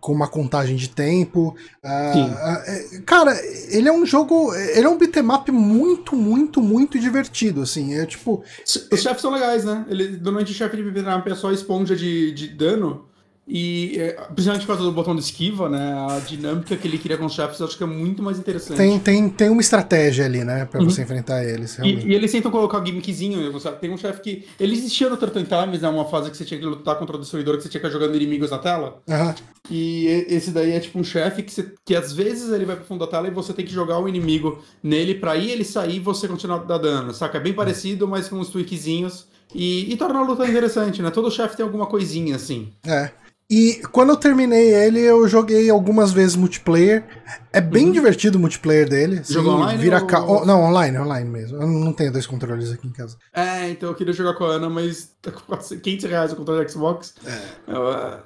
Com 0.00 0.12
uma 0.12 0.28
contagem 0.28 0.76
de 0.76 0.88
tempo. 0.88 1.56
Uh, 1.84 3.02
cara, 3.04 3.36
ele 3.70 3.88
é 3.88 3.92
um 3.92 4.06
jogo. 4.06 4.54
Ele 4.54 4.86
é 4.86 4.88
um 4.88 4.98
beatmap 4.98 5.48
muito, 5.50 6.14
muito, 6.14 6.60
muito 6.60 6.98
divertido, 6.98 7.62
assim. 7.62 7.94
É 7.94 8.06
tipo. 8.06 8.42
Os 8.64 9.00
chefes 9.00 9.20
são 9.20 9.32
legais, 9.32 9.64
né? 9.64 9.84
Ele, 9.88 10.10
normalmente 10.10 10.52
o 10.52 10.54
chefe 10.54 10.76
de 10.76 10.82
beatmap 10.82 11.26
é 11.26 11.34
só 11.34 11.50
esponja 11.52 11.96
de, 11.96 12.32
de 12.32 12.48
dano. 12.48 13.07
E 13.50 13.98
é, 13.98 14.12
principalmente 14.34 14.66
por 14.66 14.74
causa 14.74 14.82
do 14.82 14.92
botão 14.92 15.16
de 15.16 15.22
esquiva, 15.22 15.70
né? 15.70 16.06
A 16.10 16.18
dinâmica 16.20 16.76
que 16.76 16.86
ele 16.86 16.98
cria 16.98 17.16
com 17.16 17.24
os 17.24 17.32
chefes 17.32 17.58
eu 17.58 17.66
acho 17.66 17.78
que 17.78 17.82
é 17.82 17.86
muito 17.86 18.22
mais 18.22 18.38
interessante. 18.38 18.76
Tem, 18.76 18.98
tem, 18.98 19.28
tem 19.30 19.48
uma 19.48 19.62
estratégia 19.62 20.26
ali, 20.26 20.44
né? 20.44 20.66
Pra 20.66 20.80
uhum. 20.80 20.90
você 20.90 21.00
enfrentar 21.00 21.42
eles. 21.42 21.78
E, 21.78 22.08
e, 22.08 22.14
eles 22.14 22.30
tentam 22.30 22.50
colocar 22.50 22.84
gimmickzinho. 22.84 23.50
Tem 23.80 23.90
um 23.90 23.96
chefe 23.96 24.20
que. 24.20 24.48
Ele 24.60 24.74
existia 24.74 25.08
no 25.08 25.16
Turtle 25.16 25.44
Times, 25.44 25.80
né? 25.80 25.88
Uma 25.88 26.04
fase 26.04 26.30
que 26.30 26.36
você 26.36 26.44
tinha 26.44 26.60
que 26.60 26.66
lutar 26.66 26.96
contra 26.98 27.16
o 27.16 27.18
destruidor, 27.18 27.56
que 27.56 27.62
você 27.62 27.70
tinha 27.70 27.80
que 27.80 27.86
ir 27.86 27.90
jogando 27.90 28.14
inimigos 28.16 28.50
na 28.50 28.58
tela. 28.58 29.00
Uhum. 29.08 29.34
E 29.70 30.06
esse 30.28 30.50
daí 30.50 30.72
é 30.72 30.80
tipo 30.80 30.98
um 30.98 31.04
chefe 31.04 31.42
que, 31.42 31.52
você, 31.52 31.72
que 31.86 31.94
às 31.94 32.12
vezes 32.12 32.52
ele 32.52 32.66
vai 32.66 32.76
pro 32.76 32.84
fundo 32.84 33.00
da 33.00 33.10
tela 33.10 33.28
e 33.28 33.30
você 33.30 33.54
tem 33.54 33.64
que 33.64 33.72
jogar 33.72 33.98
o 33.98 34.08
inimigo 34.08 34.62
nele 34.82 35.14
pra 35.14 35.36
ir 35.36 35.50
ele 35.50 35.64
sair 35.64 35.96
e 35.96 36.00
você 36.00 36.28
continuar 36.28 36.58
dando, 36.58 37.14
saca? 37.14 37.38
É 37.38 37.40
bem 37.40 37.54
parecido, 37.54 38.06
mas 38.06 38.28
com 38.28 38.36
uns 38.36 38.50
tweakzinhos. 38.50 39.26
E, 39.54 39.90
e 39.90 39.96
torna 39.96 40.18
a 40.18 40.22
luta 40.22 40.46
interessante, 40.46 41.00
né? 41.00 41.10
Todo 41.10 41.30
chefe 41.30 41.56
tem 41.56 41.64
alguma 41.64 41.86
coisinha 41.86 42.36
assim. 42.36 42.70
É. 42.86 43.10
E 43.50 43.80
quando 43.92 44.10
eu 44.10 44.16
terminei 44.16 44.74
ele, 44.74 45.00
eu 45.00 45.26
joguei 45.26 45.70
algumas 45.70 46.12
vezes 46.12 46.36
multiplayer. 46.36 47.02
É 47.50 47.62
bem 47.62 47.86
uhum. 47.86 47.92
divertido 47.92 48.36
o 48.36 48.40
multiplayer 48.40 48.86
dele. 48.86 49.22
Jogou 49.26 49.54
online? 49.54 49.80
Vira 49.80 50.00
ou... 50.00 50.06
ca... 50.06 50.22
oh, 50.22 50.44
não, 50.44 50.64
online, 50.64 50.98
online 50.98 51.30
mesmo. 51.30 51.56
Eu 51.56 51.66
não 51.66 51.94
tenho 51.94 52.12
dois 52.12 52.26
controles 52.26 52.70
aqui 52.70 52.86
em 52.86 52.92
casa. 52.92 53.16
É, 53.32 53.70
então 53.70 53.88
eu 53.88 53.94
queria 53.94 54.12
jogar 54.12 54.34
com 54.34 54.44
a 54.44 54.48
Ana, 54.48 54.68
mas 54.68 55.12
tá 55.22 55.30
com 55.30 55.56
15 55.56 56.06
reais 56.06 56.32
o 56.32 56.36
controle 56.36 56.62
do 56.62 56.70
Xbox. 56.70 57.14
É. 57.24 57.72
Eu, 57.72 57.82
uh... 57.84 58.18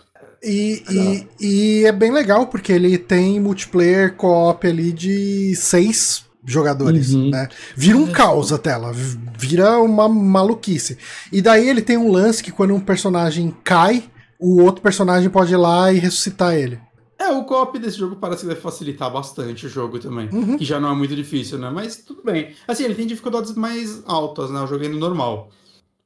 E, 0.43 0.83
e, 0.91 1.29
e, 1.41 1.85
é 1.87 1.93
bem 1.93 2.11
legal, 2.11 2.49
porque 2.49 2.73
ele 2.73 2.99
tem 2.99 3.39
multiplayer 3.39 4.17
co-op 4.17 4.67
ali 4.67 4.93
de 4.93 5.55
seis 5.55 6.25
jogadores, 6.45 7.15
uhum. 7.15 7.31
né? 7.31 7.49
Vira 7.77 7.97
um 7.97 8.09
caos 8.11 8.53
a 8.53 8.59
tela, 8.59 8.93
vira 9.39 9.79
uma 9.79 10.09
maluquice. 10.09 10.99
E 11.31 11.41
daí 11.41 11.69
ele 11.69 11.81
tem 11.81 11.97
um 11.97 12.11
lance 12.11 12.43
que 12.43 12.51
quando 12.51 12.75
um 12.75 12.81
personagem 12.81 13.55
cai, 13.63 14.11
o 14.43 14.61
outro 14.61 14.83
personagem 14.83 15.31
pode 15.31 15.53
ir 15.53 15.57
lá 15.57 15.93
e 15.93 15.99
ressuscitar 15.99 16.55
ele. 16.55 16.81
É, 17.17 17.31
o 17.31 17.45
co-op 17.45 17.79
desse 17.79 17.97
jogo 17.99 18.17
parece 18.17 18.43
que 18.43 18.49
deve 18.49 18.61
facilitar 18.61 19.11
bastante 19.13 19.67
o 19.67 19.69
jogo 19.69 20.01
também. 20.01 20.29
Uhum. 20.33 20.59
Que 20.59 20.65
já 20.65 20.81
não 20.81 20.91
é 20.91 20.95
muito 20.95 21.15
difícil, 21.15 21.57
né? 21.57 21.71
Mas 21.71 21.99
tudo 21.99 22.21
bem. 22.25 22.53
Assim, 22.67 22.83
ele 22.83 22.97
tem 22.97 23.07
dificuldades 23.07 23.55
mais 23.55 24.03
altas, 24.07 24.51
né? 24.51 24.61
Eu 24.61 24.67
joguei 24.67 24.89
no 24.89 24.99
normal. 24.99 25.49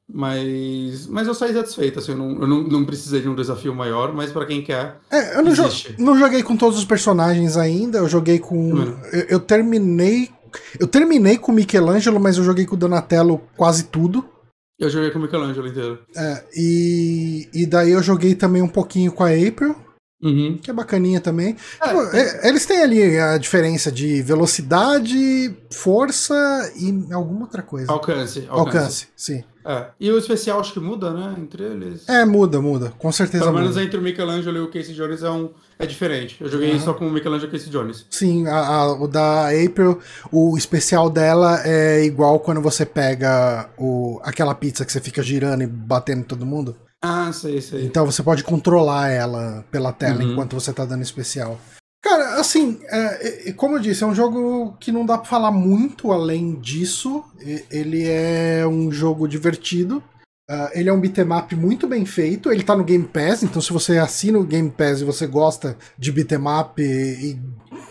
Mas, 0.09 1.07
mas 1.07 1.27
eu 1.27 1.33
saí 1.33 1.51
satisfeito, 1.51 1.99
assim, 1.99 2.13
eu 2.13 2.17
não, 2.17 2.31
eu 2.41 2.47
não, 2.47 2.63
não 2.63 2.85
precisei 2.85 3.19
de 3.19 3.27
um 3.27 3.35
desafio 3.35 3.75
maior, 3.75 4.13
mas 4.13 4.31
para 4.31 4.45
quem 4.45 4.63
quer. 4.63 4.99
É, 5.11 5.37
eu 5.37 5.43
não, 5.43 5.53
jo 5.53 5.63
não, 5.99 6.17
joguei 6.17 6.41
com 6.43 6.55
todos 6.55 6.79
os 6.79 6.85
personagens 6.85 7.57
ainda, 7.57 7.97
eu 7.97 8.07
joguei 8.07 8.39
com. 8.39 8.95
Eu, 9.11 9.19
eu, 9.27 9.39
terminei. 9.39 10.29
Eu 10.79 10.87
terminei 10.87 11.37
com 11.37 11.51
o 11.51 11.55
Michelangelo, 11.55 12.21
mas 12.21 12.37
eu 12.37 12.43
joguei 12.43 12.65
com 12.65 12.75
o 12.75 12.79
Donatello 12.79 13.41
quase 13.57 13.83
tudo. 13.85 14.23
Eu 14.79 14.89
joguei 14.89 15.09
com 15.09 15.17
o 15.17 15.21
Michelangelo 15.23 15.67
inteiro. 15.67 15.99
É, 16.15 16.43
e, 16.55 17.49
e 17.53 17.65
daí 17.65 17.91
eu 17.91 18.03
joguei 18.03 18.35
também 18.35 18.61
um 18.61 18.67
pouquinho 18.67 19.11
com 19.11 19.23
a 19.23 19.29
April. 19.29 19.75
Uhum. 20.21 20.57
Que 20.57 20.71
é 20.71 20.73
bacaninha 20.73 21.21
também. 21.21 21.55
É, 21.81 21.89
Pô, 21.89 22.01
é, 22.03 22.49
eles 22.49 22.65
têm 22.65 22.81
ali 22.81 23.19
a 23.19 23.37
diferença 23.37 23.91
de 23.91 24.21
velocidade, 24.21 25.55
força 25.71 26.35
e 26.75 27.13
alguma 27.13 27.41
outra 27.41 27.61
coisa. 27.61 27.91
Alcance. 27.91 28.47
Alcance, 28.49 28.49
alcance 28.49 29.07
sim. 29.15 29.43
É. 29.63 29.87
E 29.99 30.09
o 30.09 30.17
especial 30.17 30.61
acho 30.61 30.71
que 30.71 30.79
muda, 30.79 31.11
né? 31.11 31.35
Entre 31.37 31.61
eles. 31.61 32.07
É, 32.07 32.23
muda, 32.23 32.61
muda. 32.61 32.93
Com 32.97 33.11
certeza 33.11 33.43
Pelo 33.43 33.51
muda. 33.51 33.63
menos 33.63 33.77
entre 33.77 33.99
o 33.99 34.01
Michelangelo 34.01 34.57
e 34.57 34.61
o 34.61 34.71
Casey 34.71 34.95
Jones 34.95 35.21
é, 35.21 35.29
um, 35.29 35.49
é 35.77 35.85
diferente. 35.85 36.37
Eu 36.39 36.49
joguei 36.49 36.71
uhum. 36.71 36.79
só 36.79 36.93
com 36.93 37.05
o 37.05 37.11
Michelangelo 37.11 37.47
e 37.47 37.49
o 37.49 37.51
Casey 37.51 37.69
Jones. 37.69 38.05
Sim, 38.09 38.47
a, 38.47 38.65
a, 38.65 38.93
o 38.93 39.07
da 39.09 39.49
April, 39.49 39.99
o 40.31 40.57
especial 40.57 41.09
dela 41.09 41.61
é 41.65 42.05
igual 42.05 42.39
quando 42.39 42.61
você 42.61 42.85
pega 42.85 43.69
o, 43.77 44.21
aquela 44.23 44.55
pizza 44.55 44.85
que 44.85 44.91
você 44.91 45.01
fica 45.01 45.21
girando 45.21 45.61
e 45.63 45.67
batendo 45.67 46.21
em 46.21 46.23
todo 46.23 46.45
mundo. 46.45 46.73
Ah, 47.01 47.31
sei, 47.31 47.61
sei. 47.61 47.85
Então 47.85 48.05
você 48.05 48.23
pode 48.23 48.43
controlar 48.43 49.09
ela 49.09 49.63
pela 49.71 49.93
tela 49.93 50.23
uhum. 50.23 50.31
enquanto 50.31 50.53
você 50.53 50.73
tá 50.73 50.85
dando 50.85 51.03
especial. 51.03 51.59
Cara, 52.03 52.39
assim, 52.39 52.79
é, 52.89 53.51
como 53.53 53.75
eu 53.75 53.79
disse, 53.79 54.03
é 54.03 54.07
um 54.07 54.15
jogo 54.15 54.75
que 54.79 54.91
não 54.91 55.05
dá 55.05 55.17
pra 55.17 55.29
falar 55.29 55.51
muito 55.51 56.11
além 56.11 56.55
disso. 56.55 57.23
Ele 57.69 58.07
é 58.07 58.65
um 58.65 58.91
jogo 58.91 59.27
divertido. 59.27 60.01
Uh, 60.49 60.71
ele 60.71 60.87
é 60.87 60.93
um 60.93 60.99
beatmap 60.99 61.51
muito 61.51 61.89
bem 61.89 62.05
feito, 62.05 62.49
ele 62.49 62.63
tá 62.63 62.73
no 62.73 62.85
Game 62.85 63.03
Pass, 63.03 63.43
então 63.43 63.61
se 63.61 63.73
você 63.73 63.97
assina 63.97 64.39
o 64.39 64.45
Game 64.45 64.71
Pass 64.71 65.01
e 65.01 65.03
você 65.03 65.27
gosta 65.27 65.77
de 65.97 66.09
beatmap 66.09 66.79
e, 66.79 66.83
e, 67.31 67.39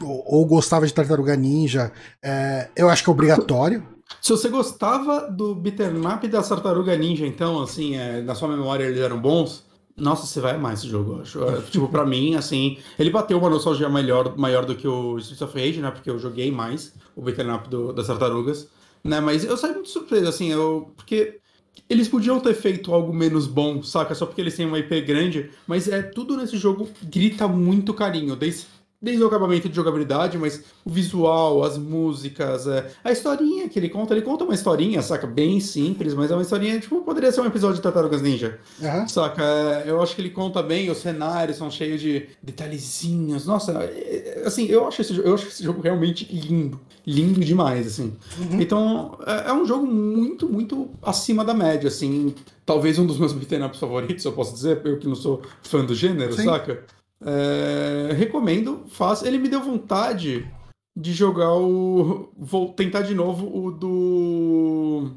ou, 0.01 0.25
ou, 0.25 0.47
gostava 0.47 0.87
de 0.87 0.95
Tartaruga 0.95 1.37
Ninja, 1.37 1.93
é, 2.25 2.69
eu 2.75 2.89
acho 2.89 3.05
que 3.05 3.11
é 3.11 3.13
obrigatório. 3.13 3.87
Se 4.21 4.31
você 4.31 4.49
gostava 4.49 5.31
do 5.31 5.55
beatmap 5.55 6.25
da 6.25 6.43
Tartaruga 6.43 6.97
Ninja, 6.97 7.27
então, 7.27 7.63
assim, 7.63 7.97
é, 7.97 8.21
na 8.23 8.35
sua 8.35 8.49
memória 8.49 8.85
eles 8.85 9.01
eram 9.01 9.21
bons, 9.21 9.65
nossa, 9.97 10.27
você 10.27 10.41
vai 10.41 10.55
amar 10.55 10.75
esse 10.75 10.87
jogo, 10.87 11.15
eu 11.15 11.21
acho. 11.23 11.63
Tipo, 11.71 11.89
pra 11.89 12.05
mim, 12.05 12.35
assim, 12.35 12.79
ele 12.99 13.11
bateu 13.11 13.39
uma 13.39 13.49
nostalgia 13.49 13.89
maior, 13.89 14.37
maior 14.37 14.65
do 14.65 14.75
que 14.75 14.87
o 14.87 15.17
Streets 15.19 15.43
of 15.43 15.59
Rage, 15.59 15.81
né? 15.81 15.91
Porque 15.91 16.11
eu 16.11 16.19
joguei 16.19 16.51
mais 16.51 16.93
o 17.15 17.23
beat'em 17.23 17.47
das 17.95 18.07
tartarugas, 18.07 18.69
né? 19.03 19.21
Mas 19.21 19.45
eu 19.45 19.57
saí 19.57 19.73
muito 19.73 19.89
surpreso, 19.89 20.29
assim, 20.29 20.53
eu... 20.53 20.93
Porque 20.97 21.41
eles 21.89 22.09
podiam 22.09 22.41
ter 22.41 22.55
feito 22.55 22.93
algo 22.93 23.13
menos 23.13 23.47
bom, 23.47 23.83
saca? 23.83 24.15
Só 24.15 24.27
porque 24.27 24.41
eles 24.41 24.57
têm 24.57 24.67
uma 24.67 24.79
IP 24.79 25.01
grande, 25.03 25.51
mas 25.67 25.89
é 25.89 26.03
tudo 26.03 26.37
nesse 26.37 26.57
jogo 26.57 26.89
grita 27.03 27.47
muito 27.49 27.95
carinho, 27.95 28.37
desde 28.37 28.67
desde 29.01 29.23
o 29.23 29.27
acabamento 29.27 29.69
de 29.69 29.77
jogabilidade, 29.77 30.39
mas 30.39 30.63
o 30.85 30.91
visual, 30.91 31.63
as 31.63 31.77
músicas, 31.77 32.67
é, 32.67 32.87
a 33.05 33.13
historinha 33.13 33.69
que 33.69 33.79
ele 33.79 33.89
conta, 33.89 34.15
ele 34.15 34.23
conta 34.23 34.45
uma 34.45 34.55
historinha, 34.55 35.03
saca? 35.03 35.27
Bem 35.27 35.61
simples, 35.61 36.15
mas 36.15 36.31
é 36.31 36.35
uma 36.35 36.43
historinha, 36.43 36.81
tipo, 36.81 37.03
poderia 37.03 37.31
ser 37.31 37.43
um 37.43 37.47
episódio 37.47 37.77
de 37.77 37.83
Tartarugas 37.83 38.23
Ninja, 38.23 38.59
uhum. 38.81 39.07
saca? 39.07 39.43
É, 39.43 39.85
eu 39.87 40.03
acho 40.03 40.15
que 40.15 40.23
ele 40.23 40.31
conta 40.31 40.63
bem, 40.63 40.91
os 40.91 40.99
cenários 40.99 41.59
são 41.59 41.71
cheios 41.71 42.01
de 42.01 42.29
detalhezinhos, 42.43 43.47
nossa, 43.47 43.73
é, 43.73 44.43
é, 44.43 44.47
assim, 44.47 44.67
eu 44.67 44.87
acho 44.87 45.03
esse, 45.03 45.17
eu 45.17 45.35
acho 45.35 45.49
esse 45.49 45.63
jogo 45.63 45.83
realmente 45.83 46.27
lindo, 46.33 46.81
lindo 47.07 47.41
demais, 47.41 47.87
assim. 47.87 48.15
Uhum. 48.39 48.61
Então, 48.61 49.19
é, 49.27 49.51
é, 49.51 49.53
um 49.53 49.67
jogo 49.67 49.87
muito, 49.87 50.49
muito 50.49 50.89
acima 51.03 51.45
da 51.45 51.53
média, 51.53 51.89
assim, 51.89 52.35
talvez 52.65 52.99
um 52.99 53.07
dos 53.07 53.19
meus 53.19 53.33
beat'em 53.33 53.63
ups 53.63 53.79
favoritos, 53.79 54.25
eu 54.25 54.33
posso 54.33 54.55
dizer, 54.55 54.81
eu 54.85 54.99
que 54.99 55.07
não 55.07 55.15
sou 55.15 55.43
fã 55.63 55.85
do 55.85 55.95
gênero, 55.95 56.33
Sim. 56.33 56.45
saca? 56.45 56.83
É, 57.21 58.13
recomendo, 58.15 58.85
faça. 58.89 59.27
Ele 59.27 59.39
me 59.39 59.49
deu 59.49 59.63
vontade 59.63 60.49
de 60.97 61.13
jogar 61.13 61.55
o. 61.55 62.31
Vou 62.37 62.73
tentar 62.73 63.03
de 63.03 63.15
novo 63.15 63.47
o 63.55 63.71
do. 63.71 65.13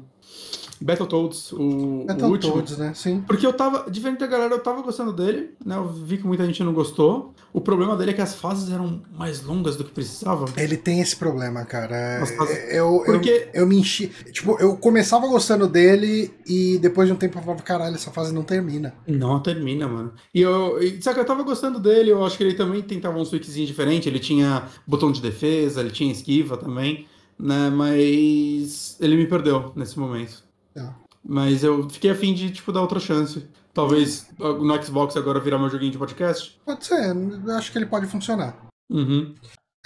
Battletoads, 0.82 1.52
o, 1.52 2.04
Battletoads, 2.06 2.78
né? 2.78 2.92
Sim. 2.94 3.22
Porque 3.26 3.46
eu 3.46 3.52
tava, 3.52 3.90
diferente 3.90 4.20
da 4.20 4.26
galera, 4.26 4.54
eu 4.54 4.60
tava 4.60 4.80
gostando 4.80 5.12
dele, 5.12 5.50
né? 5.64 5.76
Eu 5.76 5.88
vi 5.88 6.16
que 6.16 6.26
muita 6.26 6.46
gente 6.46 6.64
não 6.64 6.72
gostou. 6.72 7.34
O 7.52 7.60
problema 7.60 7.96
dele 7.96 8.12
é 8.12 8.14
que 8.14 8.22
as 8.22 8.34
fases 8.34 8.72
eram 8.72 9.02
mais 9.16 9.42
longas 9.42 9.76
do 9.76 9.84
que 9.84 9.90
precisava. 9.90 10.46
Ele 10.56 10.76
tem 10.76 11.00
esse 11.00 11.14
problema, 11.16 11.64
cara. 11.66 12.24
Fases... 12.36 12.72
Eu, 12.72 13.02
Porque... 13.04 13.50
eu, 13.52 13.62
eu 13.62 13.66
me 13.66 13.76
enchi. 13.76 14.06
Tipo, 14.32 14.56
eu 14.58 14.76
começava 14.76 15.26
gostando 15.28 15.68
dele 15.68 16.32
e 16.46 16.78
depois 16.78 17.08
de 17.08 17.12
um 17.12 17.16
tempo 17.16 17.38
eu 17.38 17.42
falava, 17.42 17.62
caralho, 17.62 17.94
essa 17.94 18.10
fase 18.10 18.32
não 18.32 18.42
termina. 18.42 18.94
Não 19.06 19.38
termina, 19.40 19.86
mano. 19.86 20.12
E 20.34 20.40
eu. 20.40 20.82
E, 20.82 21.02
sabe, 21.02 21.20
eu 21.20 21.26
tava 21.26 21.42
gostando 21.42 21.78
dele, 21.78 22.10
eu 22.10 22.24
acho 22.24 22.38
que 22.38 22.44
ele 22.44 22.54
também 22.54 22.80
tentava 22.80 23.18
um 23.18 23.24
tweakzinho 23.24 23.66
diferente. 23.66 24.08
Ele 24.08 24.18
tinha 24.18 24.64
botão 24.86 25.12
de 25.12 25.20
defesa, 25.20 25.80
ele 25.80 25.90
tinha 25.90 26.10
esquiva 26.10 26.56
também, 26.56 27.06
né? 27.38 27.68
Mas 27.68 28.96
ele 28.98 29.16
me 29.16 29.26
perdeu 29.26 29.72
nesse 29.76 29.98
momento. 29.98 30.48
É. 30.76 30.88
Mas 31.24 31.62
eu 31.62 31.88
fiquei 31.88 32.10
afim 32.10 32.32
de, 32.34 32.50
tipo, 32.50 32.72
dar 32.72 32.80
outra 32.80 32.98
chance. 32.98 33.46
Talvez 33.72 34.28
no 34.38 34.82
Xbox 34.82 35.16
agora 35.16 35.40
virar 35.40 35.58
meu 35.58 35.68
joguinho 35.68 35.92
de 35.92 35.98
podcast. 35.98 36.58
Pode 36.64 36.84
ser, 36.84 37.12
acho 37.56 37.70
que 37.70 37.78
ele 37.78 37.86
pode 37.86 38.06
funcionar. 38.06 38.56
Uhum. 38.90 39.34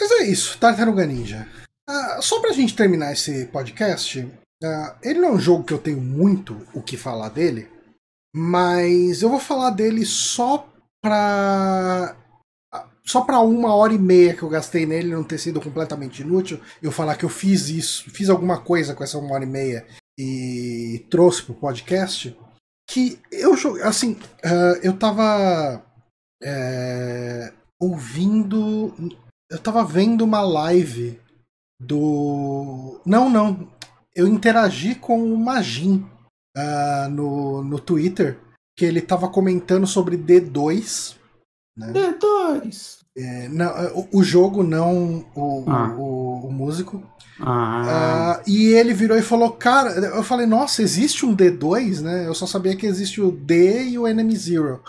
Mas 0.01 0.11
é 0.11 0.25
isso, 0.25 0.59
Tartaruga 0.59 1.07
Ninja. 1.07 1.47
Uh, 1.89 2.23
só 2.23 2.41
pra 2.41 2.53
gente 2.53 2.75
terminar 2.75 3.13
esse 3.13 3.47
podcast, 3.47 4.21
uh, 4.21 4.97
ele 5.03 5.21
não 5.21 5.29
é 5.29 5.33
um 5.33 5.39
jogo 5.39 5.65
que 5.65 5.75
eu 5.75 5.79
tenho 5.79 6.01
muito 6.01 6.67
o 6.73 6.83
que 6.83 6.97
falar 6.97 7.29
dele, 7.29 7.69
mas 8.35 9.23
eu 9.23 9.29
vou 9.29 9.39
falar 9.39 9.71
dele 9.71 10.05
só 10.07 10.67
pra. 11.03 12.17
Só 13.07 13.21
pra 13.21 13.39
uma 13.41 13.75
hora 13.75 13.93
e 13.93 13.99
meia 13.99 14.35
que 14.35 14.43
eu 14.43 14.49
gastei 14.49 14.87
nele 14.87 15.15
não 15.15 15.23
ter 15.23 15.37
sido 15.37 15.61
completamente 15.61 16.23
inútil, 16.23 16.59
eu 16.83 16.91
falar 16.91 17.17
que 17.17 17.25
eu 17.25 17.29
fiz 17.29 17.69
isso, 17.69 18.11
fiz 18.11 18.31
alguma 18.31 18.63
coisa 18.63 18.95
com 18.95 19.05
essa 19.05 19.19
uma 19.19 19.35
hora 19.35 19.45
e 19.45 19.47
meia 19.47 19.87
e 20.19 21.05
trouxe 21.11 21.43
pro 21.43 21.55
podcast, 21.55 22.37
que 22.89 23.19
eu 23.31 23.55
assim, 23.83 24.13
uh, 24.13 24.79
eu 24.83 24.97
tava 24.97 25.85
é, 26.43 27.53
ouvindo, 27.81 28.95
eu 29.51 29.59
tava 29.59 29.85
vendo 29.85 30.23
uma 30.23 30.43
live 30.43 31.21
do, 31.81 33.01
não, 33.05 33.29
não, 33.29 33.69
eu 34.15 34.29
interagi 34.29 34.95
com 34.95 35.33
o 35.33 35.39
Magin 35.39 36.07
uh, 36.57 37.09
no, 37.11 37.65
no 37.65 37.81
Twitter, 37.81 38.39
que 38.77 38.85
ele 38.85 39.01
tava 39.01 39.29
comentando 39.29 39.87
sobre 39.87 40.17
D2, 40.17 41.17
né? 41.77 41.93
D2! 41.93 43.05
É, 43.17 43.49
não, 43.49 43.73
o, 43.95 44.19
o, 44.19 44.25
jogo, 44.25 44.65
não 44.65 45.25
o, 45.37 45.65
ah. 45.69 45.95
o, 45.97 46.49
o, 46.49 46.53
músico. 46.53 47.01
Ah. 47.41 48.41
Uh, 48.41 48.51
e 48.51 48.67
ele 48.73 48.93
virou 48.93 49.17
e 49.17 49.23
falou: 49.23 49.53
Cara, 49.53 49.91
eu 49.91 50.23
falei, 50.25 50.47
nossa, 50.47 50.83
existe 50.83 51.25
um 51.25 51.35
D2, 51.35 52.01
né? 52.01 52.27
Eu 52.27 52.35
só 52.35 52.45
sabia 52.45 52.75
que 52.75 52.87
existe 52.87 53.21
o 53.21 53.31
D 53.31 53.85
e 53.85 53.99
o 53.99 54.09
Enemy 54.09 54.37
Zero. 54.37 54.83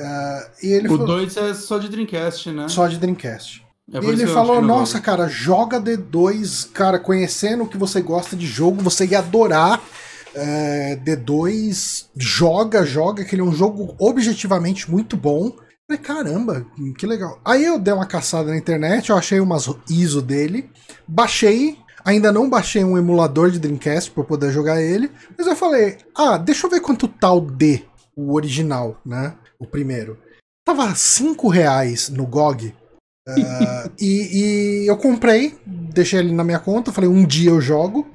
Uh, 0.00 0.50
e 0.62 0.68
ele 0.68 0.88
o 0.88 0.96
2 0.96 1.36
é 1.36 1.54
só 1.54 1.76
de 1.78 1.88
Dreamcast, 1.88 2.50
né? 2.52 2.68
Só 2.68 2.86
de 2.86 2.98
Dreamcast. 2.98 3.64
É 3.92 3.98
e 3.98 4.06
ele 4.06 4.26
falou: 4.28 4.62
Nossa, 4.62 5.00
cara, 5.00 5.28
joga 5.28 5.80
D2, 5.80 6.70
cara, 6.72 7.00
conhecendo 7.00 7.64
o 7.64 7.68
que 7.68 7.76
você 7.76 8.00
gosta 8.00 8.36
de 8.36 8.46
jogo, 8.46 8.80
você 8.80 9.06
ia 9.06 9.18
adorar. 9.18 9.82
É, 10.34 10.96
D2 11.04 12.06
joga, 12.16 12.86
joga, 12.86 13.22
que 13.22 13.34
ele 13.34 13.42
é 13.42 13.44
um 13.44 13.52
jogo 13.52 13.94
objetivamente 13.98 14.90
muito 14.90 15.16
bom. 15.16 15.52
Falei, 15.92 15.98
caramba, 15.98 16.66
que 16.96 17.06
legal. 17.06 17.38
Aí 17.44 17.64
eu 17.64 17.78
dei 17.78 17.92
uma 17.92 18.06
caçada 18.06 18.50
na 18.50 18.56
internet, 18.56 19.10
eu 19.10 19.16
achei 19.16 19.40
umas 19.40 19.68
ISO 19.90 20.22
dele, 20.22 20.70
baixei, 21.06 21.76
ainda 22.02 22.32
não 22.32 22.48
baixei 22.48 22.82
um 22.82 22.96
emulador 22.96 23.50
de 23.50 23.58
Dreamcast 23.58 24.10
para 24.10 24.24
poder 24.24 24.50
jogar 24.52 24.80
ele, 24.80 25.10
mas 25.36 25.46
eu 25.46 25.54
falei, 25.54 25.98
ah, 26.16 26.38
deixa 26.38 26.66
eu 26.66 26.70
ver 26.70 26.80
quanto 26.80 27.06
tal 27.06 27.42
tá 27.42 27.54
D, 27.54 27.84
o 28.16 28.32
original, 28.34 28.98
né? 29.04 29.34
O 29.58 29.66
primeiro. 29.66 30.18
Tava 30.64 30.94
5 30.94 31.48
reais 31.48 32.08
no 32.08 32.26
GOG. 32.26 32.74
Uh, 33.28 33.92
e, 34.00 34.84
e 34.84 34.86
eu 34.86 34.96
comprei, 34.96 35.58
deixei 35.66 36.20
ele 36.20 36.32
na 36.32 36.44
minha 36.44 36.58
conta, 36.58 36.92
falei, 36.92 37.10
um 37.10 37.26
dia 37.26 37.50
eu 37.50 37.60
jogo. 37.60 38.08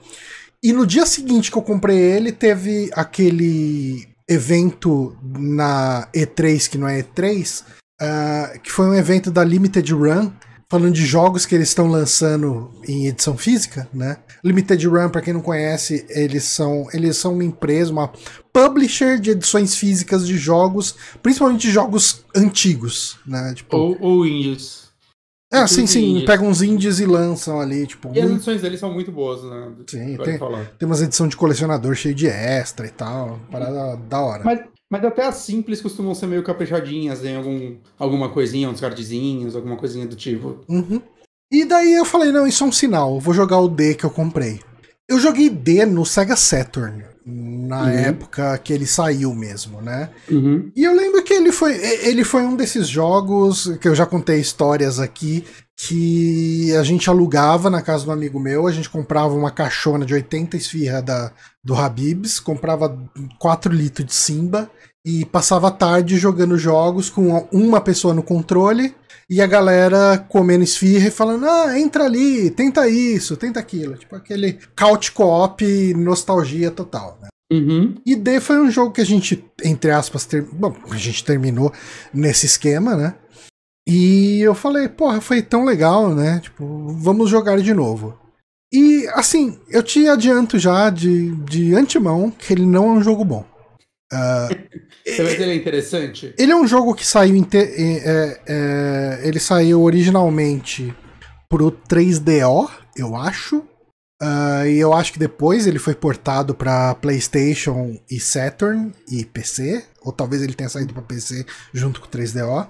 E 0.64 0.74
no 0.74 0.88
dia 0.88 1.06
seguinte 1.06 1.52
que 1.52 1.58
eu 1.58 1.62
comprei 1.62 1.98
ele, 1.98 2.32
teve 2.32 2.90
aquele 2.94 4.08
evento 4.28 5.16
na 5.24 6.08
E3, 6.14 6.70
que 6.70 6.78
não 6.78 6.88
é 6.88 7.02
E3, 7.02 7.62
uh, 7.62 7.66
ah, 7.99 8.54
que 8.62 8.72
foi 8.72 8.88
um 8.88 8.94
evento 8.94 9.32
da 9.32 9.44
Limited 9.44 9.94
Run, 9.94 10.32
falando 10.70 10.94
de 10.94 11.06
jogos 11.06 11.45
que 11.45 11.56
eles 11.56 11.70
estão 11.70 11.88
lançando 11.88 12.72
em 12.88 13.08
edição 13.08 13.38
física, 13.38 13.88
né? 13.94 14.18
Limited 14.44 14.86
Run, 14.86 15.10
para 15.10 15.22
quem 15.22 15.34
não 15.34 15.41
conhece, 15.41 16.06
eles 16.10 16.44
são, 16.44 16.88
eles 16.94 17.18
são 17.18 17.34
uma 17.34 17.44
empresa, 17.44 17.91
uma 17.91 18.12
publisher 18.52 19.20
de 19.20 19.32
edições 19.32 19.76
físicas 19.76 20.28
de 20.28 20.38
jogos, 20.38 20.95
principalmente 21.24 21.72
jogos 21.72 22.26
antigos, 22.36 23.18
né? 23.26 23.54
Tipo, 23.56 23.78
ou, 23.78 23.98
ou 24.02 24.26
indies. 24.26 24.86
É, 25.52 25.65
sim, 25.65 25.88
sim. 25.88 26.11
Indies. 26.11 26.26
Pegam 26.26 26.48
uns 26.48 26.61
indies 26.61 26.99
e 26.99 27.06
lançam 27.06 27.60
ali, 27.60 27.88
tipo. 27.88 28.11
E 28.14 28.19
as 28.19 28.30
edições 28.30 28.61
deles 28.61 28.80
são 28.80 28.94
muito 28.94 29.11
boas, 29.11 29.44
né? 29.44 29.72
Sim, 29.88 30.18
tem, 30.18 30.40
tem 30.78 30.86
umas 30.86 31.02
edições 31.02 31.30
de 31.30 31.38
colecionador 31.38 31.95
cheio 31.95 32.14
de 32.14 32.28
extra 32.28 32.86
e 32.86 32.91
tal. 32.91 33.40
Parada 33.49 33.95
da 33.95 34.19
hora. 34.19 34.44
Mas, 34.44 34.60
mas 34.90 35.03
até 35.06 35.26
as 35.26 35.36
simples 35.36 35.82
costumam 35.82 36.14
ser 36.14 36.28
meio 36.28 36.44
caprichadinhas, 36.44 37.24
em 37.24 37.38
algum, 37.38 37.76
alguma 37.98 38.30
coisinha, 38.30 38.69
uns 38.69 38.82
cardzinhos, 38.82 39.56
alguma 39.56 39.78
coisinha 39.78 40.06
do 40.06 40.15
tipo. 40.15 40.60
Uhum. 40.68 41.02
E 41.49 41.64
daí 41.64 41.94
eu 41.94 42.03
falei, 42.03 42.32
não, 42.32 42.45
isso 42.45 42.64
é 42.65 42.68
um 42.68 42.72
sinal, 42.72 43.15
eu 43.15 43.22
vou 43.22 43.34
jogar 43.34 43.60
o 43.60 43.69
D 43.69 43.95
que 43.95 44.03
eu 44.03 44.10
comprei. 44.10 44.60
Eu 45.10 45.20
joguei 45.20 45.50
D 45.50 45.86
no 45.86 46.06
Sega 46.06 46.36
Saturn, 46.36 47.04
na 47.26 47.84
uhum. 47.84 47.90
época 47.90 48.58
que 48.58 48.74
ele 48.74 48.86
saiu 48.86 49.34
mesmo, 49.34 49.82
né? 49.82 50.10
Uhum. 50.30 50.70
E 50.76 50.84
eu 50.84 50.94
lembro 50.94 51.24
que 51.24 51.34
ele 51.34 51.52
foi, 51.52 51.76
ele 52.06 52.24
foi 52.24 52.44
um 52.44 52.56
desses 52.56 52.88
jogos 52.88 53.72
que 53.80 53.88
eu 53.88 53.96
já 53.96 54.06
contei 54.06 54.40
histórias 54.40 55.00
aqui, 55.00 55.46
que 55.78 56.76
a 56.76 56.84
gente 56.84 57.10
alugava 57.10 57.70
na 57.70 57.82
casa 57.82 58.04
do 58.04 58.12
amigo 58.12 58.40
meu, 58.40 58.68
a 58.68 58.72
gente 58.72 58.90
comprava 58.90 59.34
uma 59.34 59.52
caixona 59.52 60.06
de 60.06 60.14
80 60.14 60.58
esfirra 60.58 61.02
da, 61.02 61.32
do 61.64 61.76
Habibs, 61.76 62.40
comprava 62.40 62.98
4 63.40 63.72
litros 63.74 64.08
de 64.08 64.14
Simba 64.14 64.70
e 65.06 65.24
passava 65.24 65.68
a 65.68 65.72
tarde 65.72 66.18
jogando 66.18 66.58
jogos 66.58 67.10
com 67.10 67.48
uma 67.52 67.80
pessoa 67.80 68.14
no 68.14 68.24
controle 68.24 68.94
e 69.30 69.41
a 69.41 69.48
galera 69.48 70.18
comendo 70.30 70.64
esfirra 70.64 71.08
e 71.08 71.12
falando: 71.12 71.45
ah, 71.45 71.80
entra 71.80 72.06
ali, 72.06 72.49
tenta 72.49 72.88
isso, 72.88 73.38
tenta 73.38 73.60
aquilo. 73.60 73.95
Tipo 73.98 74.16
aquele 74.16 74.60
couch 74.76 75.12
co-op 75.12 75.94
nostalgia 75.94 76.72
total, 76.72 77.18
né? 77.22 77.28
Uhum. 77.52 77.95
E 78.06 78.16
D 78.16 78.40
foi 78.40 78.60
um 78.60 78.70
jogo 78.70 78.91
que 78.91 79.02
a 79.02 79.06
gente, 79.06 79.44
entre 79.64 79.91
aspas, 79.91 80.26
ter... 80.26 80.41
Bom, 80.41 80.76
a 80.90 80.98
gente 80.98 81.24
terminou 81.24 81.72
nesse 82.14 82.45
esquema, 82.45 82.95
né? 82.95 83.16
E 83.88 84.41
eu 84.41 84.54
falei, 84.54 84.90
porra, 84.90 85.22
foi 85.22 85.41
tão 85.41 85.64
legal, 85.64 86.14
né? 86.14 86.41
Tipo, 86.41 86.88
vamos 86.90 87.30
jogar 87.30 87.58
de 87.62 87.74
novo. 87.74 88.18
E, 88.74 89.08
assim, 89.14 89.58
eu 89.70 89.82
te 89.82 90.10
adianto 90.10 90.60
já 90.60 90.90
de, 90.90 91.34
de 91.45 91.74
antemão 91.74 92.30
que 92.30 92.52
ele 92.52 92.66
não 92.66 92.90
é 92.90 92.91
um 92.91 93.04
jogo 93.04 93.24
bom. 93.24 93.45
Uh, 94.14 94.50
ele 95.06 95.52
é 95.52 95.56
interessante? 95.56 96.34
Ele 96.38 96.52
é 96.52 96.56
um 96.56 96.68
jogo 96.68 96.96
que 96.96 97.06
saiu. 97.06 97.46
É, 97.54 98.42
é, 98.48 99.22
ele 99.24 99.40
saiu 99.40 99.82
originalmente 99.82 100.96
pro 101.50 101.72
3DO, 101.72 102.70
eu 102.96 103.16
acho. 103.16 103.64
Uh, 104.22 104.66
e 104.66 104.80
eu 104.80 104.94
acho 104.94 105.14
que 105.14 105.20
depois 105.20 105.68
ele 105.68 105.78
foi 105.78 105.94
portado 105.94 106.56
para 106.56 106.96
PlayStation 106.96 108.00
e 108.10 108.20
Saturn 108.20 108.92
e 109.10 109.26
PC. 109.26 109.86
Ou 110.02 110.12
talvez 110.12 110.42
ele 110.42 110.54
tenha 110.54 110.70
saído 110.70 110.94
para 110.94 111.04
PC 111.04 111.46
junto 111.74 112.02
com 112.02 112.08
o 112.08 112.10
3DO. 112.10 112.68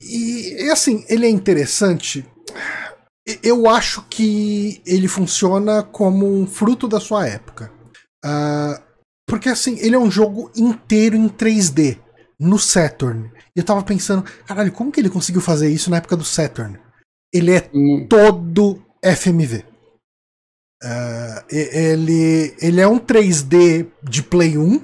E, 0.00 0.64
e 0.64 0.70
assim, 0.70 1.04
ele 1.08 1.26
é 1.26 1.30
interessante. 1.30 2.24
Eu 3.42 3.68
acho 3.68 4.06
que 4.08 4.80
ele 4.86 5.08
funciona 5.08 5.82
como 5.82 6.26
um 6.26 6.46
fruto 6.46 6.86
da 6.86 7.00
sua 7.00 7.26
época. 7.26 7.72
Uh, 8.24 8.87
porque 9.28 9.50
assim, 9.50 9.78
ele 9.78 9.94
é 9.94 9.98
um 9.98 10.10
jogo 10.10 10.50
inteiro 10.56 11.14
em 11.14 11.28
3D 11.28 11.98
no 12.40 12.58
Saturn. 12.58 13.30
E 13.54 13.60
eu 13.60 13.64
tava 13.64 13.82
pensando, 13.82 14.24
caralho, 14.46 14.72
como 14.72 14.90
que 14.90 14.98
ele 14.98 15.10
conseguiu 15.10 15.42
fazer 15.42 15.68
isso 15.68 15.90
na 15.90 15.98
época 15.98 16.16
do 16.16 16.24
Saturn? 16.24 16.78
Ele 17.32 17.54
é 17.54 17.70
hum. 17.74 18.06
todo 18.08 18.82
FMV. 19.04 19.64
Uh, 20.82 21.44
ele, 21.50 22.56
ele 22.60 22.80
é 22.80 22.88
um 22.88 22.98
3D 22.98 23.88
de 24.02 24.22
Play 24.22 24.56
1, 24.56 24.80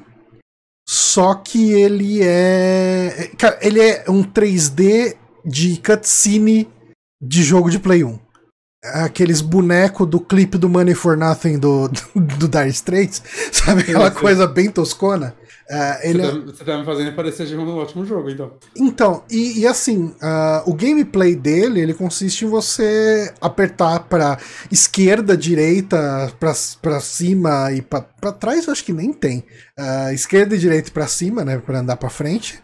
só 0.87 1.37
que 1.37 1.73
ele 1.73 2.21
é. 2.23 3.31
Cara, 3.39 3.59
ele 3.63 3.81
é 3.81 4.05
um 4.09 4.23
3D 4.23 5.17
de 5.45 5.81
cutscene 5.81 6.69
de 7.23 7.43
jogo 7.43 7.71
de 7.71 7.79
Play 7.79 8.05
1 8.05 8.24
aqueles 8.93 9.41
bonecos 9.41 10.07
do 10.07 10.21
clipe 10.21 10.59
do 10.59 10.69
Money 10.69 10.95
for 10.95 11.17
Nothing 11.17 11.59
do, 11.59 11.89
do, 11.89 12.21
do 12.21 12.49
Dire 12.49 12.69
Straits, 12.69 13.23
sabe? 13.53 13.83
Aquela 13.83 14.11
coisa 14.11 14.47
bem 14.47 14.71
toscona. 14.71 15.35
Uh, 15.71 15.97
ele 16.03 16.23
você, 16.23 16.31
tá, 16.31 16.45
você 16.45 16.65
tá 16.65 16.79
me 16.79 16.85
fazendo 16.85 17.17
parecer 17.17 17.47
ser 17.47 17.59
um 17.59 17.79
ótimo 17.79 18.05
jogo, 18.05 18.29
então. 18.29 18.53
Então, 18.77 19.25
e, 19.31 19.61
e 19.61 19.67
assim, 19.67 20.09
uh, 20.09 20.63
o 20.67 20.75
gameplay 20.75 21.35
dele, 21.35 21.81
ele 21.81 21.95
consiste 21.95 22.45
em 22.45 22.49
você 22.49 23.33
apertar 23.41 24.01
para 24.01 24.39
esquerda, 24.71 25.35
direita, 25.35 26.31
para 26.39 27.01
cima 27.01 27.73
e 27.73 27.81
para 27.81 28.33
trás, 28.33 28.67
eu 28.67 28.73
acho 28.73 28.85
que 28.85 28.93
nem 28.93 29.11
tem. 29.11 29.39
Uh, 29.79 30.13
esquerda 30.13 30.55
e 30.55 30.59
direita 30.59 30.91
para 30.91 31.07
cima, 31.07 31.43
né, 31.43 31.57
para 31.57 31.81
andar 31.81 31.97
para 31.97 32.11
frente. 32.11 32.63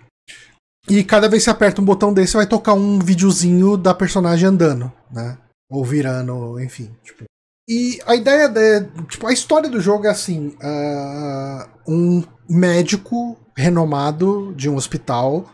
E 0.86 1.02
cada 1.02 1.28
vez 1.28 1.42
que 1.42 1.44
você 1.44 1.50
aperta 1.50 1.80
um 1.80 1.84
botão 1.84 2.12
desse, 2.12 2.34
vai 2.34 2.46
tocar 2.46 2.74
um 2.74 2.98
videozinho 2.98 3.78
da 3.78 3.94
personagem 3.94 4.46
andando, 4.46 4.92
né? 5.10 5.38
Ou 5.70 5.84
virando, 5.84 6.60
enfim. 6.60 6.90
Tipo. 7.02 7.24
E 7.68 8.00
a 8.04 8.16
ideia, 8.16 8.48
de, 8.48 8.80
tipo, 9.08 9.26
a 9.26 9.32
história 9.32 9.70
do 9.70 9.80
jogo 9.80 10.06
é 10.06 10.10
assim: 10.10 10.48
uh, 10.48 11.68
um 11.86 12.24
médico 12.48 13.38
renomado 13.56 14.52
de 14.56 14.68
um 14.68 14.76
hospital 14.76 15.48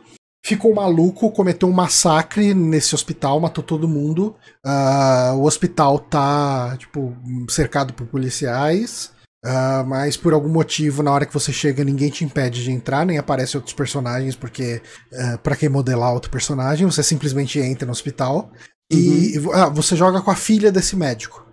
ficou 0.46 0.72
maluco, 0.72 1.32
cometeu 1.32 1.68
um 1.68 1.72
massacre 1.72 2.54
nesse 2.54 2.94
hospital, 2.94 3.40
matou 3.40 3.64
todo 3.64 3.88
mundo. 3.88 4.36
Uh, 4.64 5.34
o 5.38 5.44
hospital 5.44 5.98
tá, 5.98 6.76
tipo, 6.78 7.16
cercado 7.50 7.92
por 7.92 8.06
policiais. 8.06 9.10
Uh, 9.44 9.86
mas 9.86 10.16
por 10.16 10.32
algum 10.32 10.48
motivo, 10.48 11.02
na 11.02 11.12
hora 11.12 11.26
que 11.26 11.34
você 11.34 11.52
chega, 11.52 11.84
ninguém 11.84 12.10
te 12.10 12.24
impede 12.24 12.62
de 12.62 12.70
entrar, 12.70 13.04
nem 13.04 13.18
aparecem 13.18 13.58
outros 13.58 13.74
personagens, 13.74 14.34
porque 14.34 14.80
uh, 15.12 15.38
para 15.38 15.56
que 15.56 15.68
modelar 15.68 16.12
outro 16.12 16.30
personagem, 16.30 16.86
você 16.86 17.02
simplesmente 17.02 17.58
entra 17.58 17.84
no 17.84 17.92
hospital. 17.92 18.50
E 18.90 19.38
uhum. 19.38 19.52
ah, 19.52 19.68
você 19.68 19.96
joga 19.96 20.20
com 20.20 20.30
a 20.30 20.36
filha 20.36 20.70
desse 20.70 20.96
médico. 20.96 21.44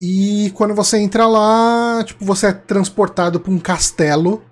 E 0.00 0.50
quando 0.56 0.74
você 0.74 0.98
entra 0.98 1.26
lá, 1.26 2.02
tipo, 2.04 2.24
você 2.24 2.48
é 2.48 2.52
transportado 2.52 3.38
para 3.38 3.52
um 3.52 3.58
castelo 3.58 4.42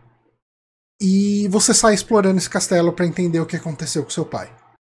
e 1.03 1.49
você 1.49 1.75
sai 1.75 1.95
explorando 1.95 2.39
esse 2.39 2.49
castelo 2.49 2.93
para 2.93 3.07
entender 3.07 3.41
o 3.41 3.47
que 3.47 3.57
aconteceu 3.57 4.05
com 4.05 4.11
seu 4.11 4.25
pai. 4.25 4.55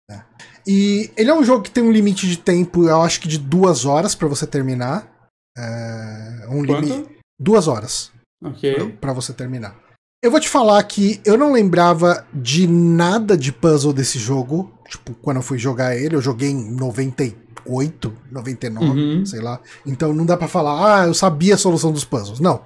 Né? 0.09 0.23
E 0.67 1.11
ele 1.17 1.31
é 1.31 1.33
um 1.33 1.43
jogo 1.43 1.63
que 1.63 1.71
tem 1.71 1.83
um 1.83 1.91
limite 1.91 2.27
de 2.27 2.37
tempo, 2.37 2.83
eu 2.87 3.01
acho 3.01 3.19
que 3.19 3.27
de 3.27 3.39
duas 3.39 3.83
horas 3.85 4.13
para 4.13 4.27
você 4.27 4.45
terminar. 4.45 5.11
É 5.57 6.47
um 6.49 6.63
limite. 6.63 7.17
Duas 7.39 7.67
horas. 7.67 8.11
Ok. 8.43 8.97
Pra 9.01 9.13
você 9.13 9.33
terminar. 9.33 9.75
Eu 10.23 10.31
vou 10.31 10.39
te 10.39 10.47
falar 10.47 10.81
que 10.83 11.19
eu 11.25 11.37
não 11.37 11.51
lembrava 11.51 12.25
de 12.33 12.65
nada 12.65 13.37
de 13.37 13.51
puzzle 13.51 13.91
desse 13.91 14.17
jogo. 14.17 14.71
Tipo, 14.87 15.13
quando 15.15 15.37
eu 15.37 15.43
fui 15.43 15.57
jogar 15.57 15.97
ele, 15.97 16.15
eu 16.15 16.21
joguei 16.21 16.49
em 16.49 16.71
98, 16.71 18.17
99, 18.31 18.87
uhum. 18.87 19.25
sei 19.25 19.41
lá. 19.41 19.59
Então 19.85 20.13
não 20.13 20.25
dá 20.25 20.37
para 20.37 20.47
falar, 20.47 21.01
ah, 21.01 21.07
eu 21.07 21.13
sabia 21.13 21.55
a 21.55 21.57
solução 21.57 21.91
dos 21.91 22.05
puzzles. 22.05 22.39
Não. 22.39 22.63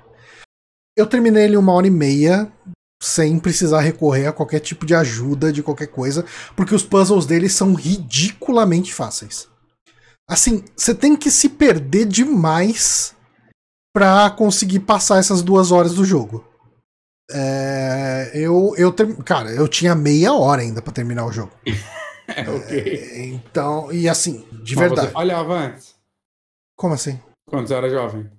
Eu 0.95 1.07
terminei 1.07 1.45
ele 1.45 1.57
uma 1.57 1.73
hora 1.73 1.87
e 1.87 1.89
meia, 1.89 2.51
sem 3.01 3.39
precisar 3.39 3.79
recorrer 3.79 4.27
a 4.27 4.33
qualquer 4.33 4.59
tipo 4.59 4.85
de 4.85 4.93
ajuda, 4.93 5.51
de 5.51 5.63
qualquer 5.63 5.87
coisa, 5.87 6.23
porque 6.55 6.75
os 6.75 6.83
puzzles 6.83 7.25
dele 7.25 7.49
são 7.49 7.73
ridiculamente 7.73 8.93
fáceis. 8.93 9.47
Assim, 10.29 10.63
você 10.75 10.93
tem 10.93 11.15
que 11.15 11.31
se 11.31 11.49
perder 11.49 12.05
demais 12.05 13.15
pra 13.95 14.29
conseguir 14.29 14.81
passar 14.81 15.17
essas 15.17 15.41
duas 15.41 15.71
horas 15.71 15.95
do 15.95 16.05
jogo. 16.05 16.46
É, 17.29 18.31
eu, 18.33 18.73
eu, 18.77 18.93
cara, 19.25 19.51
eu 19.51 19.67
tinha 19.67 19.93
meia 19.93 20.33
hora 20.33 20.61
ainda 20.61 20.81
para 20.81 20.93
terminar 20.93 21.25
o 21.25 21.31
jogo. 21.31 21.51
é, 22.27 22.49
ok. 22.49 22.79
É, 22.79 23.25
então, 23.25 23.91
e 23.91 24.07
assim, 24.07 24.45
de 24.63 24.75
Mas 24.75 24.87
verdade. 24.87 25.07
Você 25.07 25.13
falhava 25.13 25.53
antes. 25.53 25.95
Como 26.77 26.93
assim? 26.93 27.19
Quando 27.49 27.67
você 27.67 27.73
era 27.73 27.89
jovem. 27.89 28.29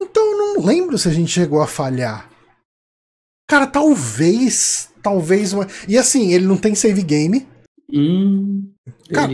Então 0.00 0.24
eu 0.24 0.38
não 0.38 0.64
lembro 0.64 0.96
se 0.96 1.08
a 1.08 1.12
gente 1.12 1.30
chegou 1.30 1.60
a 1.60 1.66
falhar. 1.66 2.30
Cara, 3.48 3.66
talvez. 3.66 4.90
Talvez 5.02 5.52
uma. 5.52 5.66
E 5.88 5.98
assim, 5.98 6.32
ele 6.32 6.46
não 6.46 6.56
tem 6.56 6.74
save 6.74 7.02
game. 7.02 7.48
Hum. 7.92 8.70
Cara, 9.12 9.32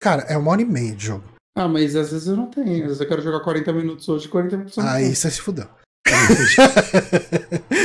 cara, 0.00 0.22
é 0.22 0.36
uma 0.36 0.52
hora 0.52 0.62
e 0.62 0.64
meia 0.64 0.94
de 0.94 1.06
jogo. 1.06 1.24
Ah, 1.56 1.66
mas 1.66 1.96
às 1.96 2.12
vezes 2.12 2.28
eu 2.28 2.36
não 2.36 2.46
tenho. 2.46 2.82
Às 2.82 2.82
vezes 2.82 3.00
eu 3.00 3.08
quero 3.08 3.22
jogar 3.22 3.40
40 3.40 3.72
minutos 3.72 4.08
hoje, 4.08 4.28
40 4.28 4.56
minutos 4.56 4.78
Aí 4.78 5.14
você 5.14 5.30
se 5.30 5.40
fudeu. 5.40 5.66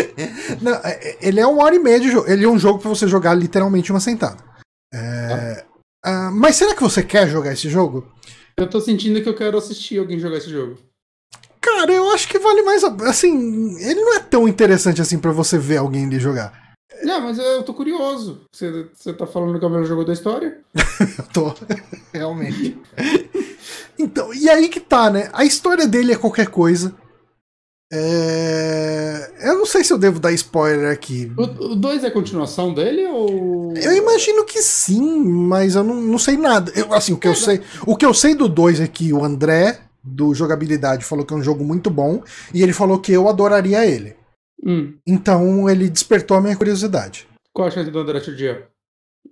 Não, 0.65 0.73
é, 0.83 0.99
é, 0.99 1.17
ele 1.21 1.39
é 1.39 1.45
uma 1.45 1.63
hora 1.63 1.75
e 1.75 1.79
meia 1.79 1.99
de 1.99 2.09
jogo. 2.09 2.27
Ele 2.27 2.43
é 2.43 2.49
um 2.49 2.57
jogo 2.57 2.79
para 2.79 2.89
você 2.89 3.07
jogar 3.07 3.35
literalmente 3.35 3.91
uma 3.91 3.99
sentada. 3.99 4.43
É... 4.91 5.63
Ah. 6.03 6.29
Uh, 6.29 6.31
mas 6.31 6.55
será 6.55 6.73
que 6.73 6.81
você 6.81 7.03
quer 7.03 7.27
jogar 7.27 7.53
esse 7.53 7.69
jogo? 7.69 8.11
Eu 8.57 8.67
tô 8.69 8.81
sentindo 8.81 9.21
que 9.21 9.29
eu 9.29 9.35
quero 9.35 9.57
assistir 9.57 9.99
alguém 9.99 10.19
jogar 10.19 10.37
esse 10.37 10.49
jogo. 10.49 10.77
Cara, 11.61 11.91
eu 11.91 12.09
acho 12.11 12.27
que 12.27 12.39
vale 12.39 12.63
mais. 12.63 12.83
Assim, 12.83 13.79
ele 13.79 14.01
não 14.01 14.15
é 14.15 14.19
tão 14.19 14.47
interessante 14.47 15.01
assim 15.01 15.19
para 15.19 15.31
você 15.31 15.57
ver 15.57 15.77
alguém 15.77 16.05
ali 16.05 16.19
jogar. 16.19 16.73
Não, 17.03 17.21
mas 17.21 17.37
eu 17.37 17.63
tô 17.63 17.73
curioso. 17.73 18.41
Você, 18.51 18.87
você 18.93 19.13
tá 19.13 19.27
falando 19.27 19.59
que 19.59 19.65
é 19.65 19.67
o 19.67 19.71
melhor 19.71 19.85
jogo 19.85 20.05
da 20.05 20.13
história? 20.13 20.59
eu 21.17 21.23
tô, 21.33 21.53
realmente. 22.13 22.79
então, 23.99 24.33
e 24.33 24.49
aí 24.49 24.69
que 24.69 24.79
tá, 24.79 25.09
né? 25.09 25.29
A 25.33 25.43
história 25.43 25.87
dele 25.87 26.13
é 26.13 26.17
qualquer 26.17 26.47
coisa. 26.47 26.95
É... 27.91 29.49
Eu 29.49 29.59
não 29.59 29.65
sei 29.65 29.83
se 29.83 29.93
eu 29.93 29.97
devo 29.97 30.19
dar 30.19 30.31
spoiler 30.33 30.91
aqui. 30.91 31.31
O 31.37 31.75
2 31.75 32.03
é 32.03 32.09
continuação 32.09 32.73
dele 32.73 33.05
ou. 33.05 33.73
Eu 33.75 33.95
imagino 33.95 34.43
que 34.45 34.61
sim, 34.61 35.23
mas 35.23 35.75
eu 35.75 35.83
não, 35.83 35.95
não 35.95 36.17
sei 36.17 36.37
nada. 36.37 36.71
Eu, 36.75 36.93
assim, 36.93 37.13
o 37.13 37.17
que, 37.17 37.27
é, 37.27 37.31
eu 37.31 37.35
sei, 37.35 37.61
o 37.85 37.95
que 37.95 38.05
eu 38.05 38.13
sei 38.13 38.33
do 38.33 38.49
2 38.49 38.79
é 38.79 38.87
que 38.87 39.13
o 39.13 39.23
André, 39.23 39.79
do 40.03 40.33
Jogabilidade, 40.33 41.05
falou 41.05 41.25
que 41.25 41.33
é 41.33 41.37
um 41.37 41.43
jogo 41.43 41.63
muito 41.63 41.89
bom 41.89 42.23
e 42.53 42.63
ele 42.63 42.73
falou 42.73 42.99
que 42.99 43.11
eu 43.11 43.29
adoraria 43.29 43.85
ele. 43.85 44.15
Hum. 44.65 44.95
Então 45.05 45.69
ele 45.69 45.89
despertou 45.89 46.37
a 46.37 46.41
minha 46.41 46.55
curiosidade. 46.55 47.27
Qual 47.53 47.67
a 47.67 47.71
chance 47.71 47.91
do 47.91 47.99
André 47.99 48.19
te 48.19 48.31
odiar? 48.31 48.67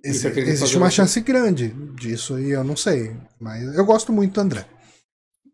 Ex 0.03 0.23
existe 0.25 0.77
uma 0.77 0.89
chance 0.89 1.19
grande 1.21 1.69
disso 1.95 2.39
e 2.39 2.51
eu 2.51 2.63
não 2.63 2.75
sei. 2.75 3.15
Mas 3.39 3.75
eu 3.75 3.85
gosto 3.85 4.11
muito 4.11 4.33
do 4.33 4.41
André. 4.41 4.65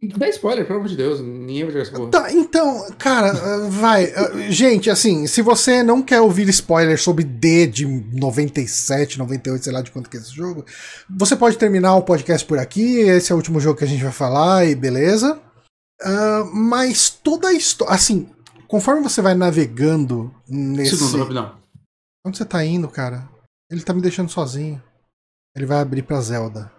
Dá 0.01 0.30
spoiler, 0.30 0.65
pelo 0.65 0.80
amor 0.80 0.88
de 0.88 0.95
Deus, 0.95 1.19
ninguém 1.19 1.63
vai 1.63 1.73
jogar 1.73 1.81
essa 1.81 1.91
porra. 1.91 2.11
Tá, 2.11 2.31
então, 2.31 2.88
cara, 2.97 3.34
uh, 3.34 3.67
vai. 3.69 4.05
Uh, 4.05 4.49
gente, 4.49 4.89
assim, 4.89 5.27
se 5.27 5.41
você 5.41 5.84
não 5.84 6.01
quer 6.01 6.21
ouvir 6.21 6.47
spoiler 6.47 6.97
sobre 6.97 7.26
D 7.26 7.67
de 7.67 7.85
97, 7.85 9.19
98, 9.19 9.63
sei 9.63 9.73
lá 9.73 9.81
de 9.81 9.91
quanto 9.91 10.09
que 10.09 10.15
é 10.15 10.21
esse 10.21 10.34
jogo, 10.34 10.65
você 11.09 11.35
pode 11.35 11.57
terminar 11.57 11.95
o 11.95 12.01
podcast 12.01 12.47
por 12.47 12.57
aqui. 12.57 12.99
Esse 12.99 13.34
é 13.34 13.35
o 13.35 13.38
último 13.38 13.59
jogo 13.59 13.77
que 13.77 13.84
a 13.84 13.88
gente 13.88 14.01
vai 14.01 14.13
falar 14.13 14.65
e 14.65 14.73
beleza. 14.73 15.38
Uh, 16.01 16.45
mas 16.53 17.09
toda 17.09 17.49
a 17.49 17.53
história. 17.53 17.93
Assim, 17.93 18.30
conforme 18.69 19.03
você 19.03 19.21
vai 19.21 19.35
navegando 19.35 20.34
nesse. 20.47 20.95
Segundo, 20.95 21.19
rapidão. 21.19 21.59
Onde 22.26 22.38
você 22.38 22.45
tá 22.45 22.63
indo, 22.63 22.88
cara? 22.88 23.27
Ele 23.69 23.84
tá 23.84 23.93
me 23.93 24.01
deixando 24.01 24.30
sozinho. 24.30 24.81
Ele 25.53 25.65
vai 25.65 25.80
abrir 25.80 26.03
pra 26.03 26.21
Zelda. 26.21 26.71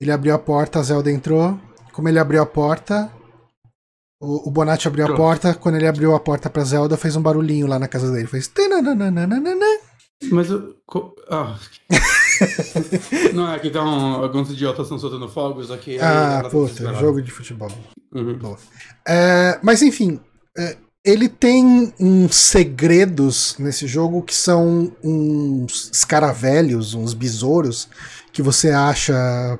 Ele 0.00 0.12
abriu 0.12 0.32
a 0.32 0.38
porta, 0.38 0.78
a 0.78 0.82
Zelda 0.84 1.10
entrou. 1.10 1.58
Como 1.94 2.08
ele 2.08 2.18
abriu 2.18 2.42
a 2.42 2.46
porta, 2.46 3.08
o, 4.20 4.48
o 4.48 4.50
Bonatti 4.50 4.88
abriu 4.88 5.06
a 5.06 5.14
porta, 5.14 5.54
quando 5.54 5.76
ele 5.76 5.86
abriu 5.86 6.12
a 6.12 6.18
porta 6.18 6.50
pra 6.50 6.64
Zelda, 6.64 6.96
fez 6.96 7.14
um 7.14 7.22
barulhinho 7.22 7.68
lá 7.68 7.78
na 7.78 7.86
casa 7.86 8.10
dele. 8.10 8.26
Fez. 8.26 8.50
Mas 10.30 10.50
o. 10.50 10.74
Ah. 11.30 11.56
Não 13.32 13.52
é 13.52 13.58
que 13.60 13.68
então 13.68 13.86
alguns 14.22 14.50
idiotas 14.50 14.86
estão 14.86 14.98
soltando 14.98 15.28
fogos 15.28 15.70
aqui. 15.70 15.98
Ah, 16.00 16.48
puta, 16.50 16.94
jogo 16.94 17.22
de 17.22 17.30
futebol. 17.30 17.70
Uhum. 18.12 18.56
É, 19.06 19.60
mas 19.62 19.80
enfim, 19.80 20.18
é, 20.58 20.76
ele 21.04 21.28
tem 21.28 21.92
uns 22.00 22.34
segredos 22.34 23.56
nesse 23.58 23.86
jogo 23.86 24.22
que 24.22 24.34
são 24.34 24.90
uns 25.02 25.90
escaravelhos, 25.92 26.94
uns 26.94 27.12
besouros 27.12 27.88
que 28.32 28.40
você 28.40 28.70
acha 28.70 29.14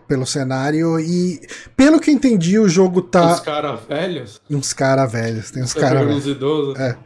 pelo 0.08 0.26
cenário 0.26 0.98
e 0.98 1.40
pelo 1.76 2.00
que 2.00 2.10
entendi 2.10 2.58
o 2.58 2.68
jogo 2.68 3.02
tá 3.02 3.34
Uns 3.34 3.40
caras 3.40 3.80
velhos? 3.86 4.40
uns 4.50 4.72
cara 4.72 5.06
velhos, 5.06 5.50
tem 5.50 5.62
uns 5.62 5.72
Você 5.72 5.80
cara 5.80 6.04
velhos. 6.04 6.26
idosos? 6.26 6.80
É. 6.80 6.96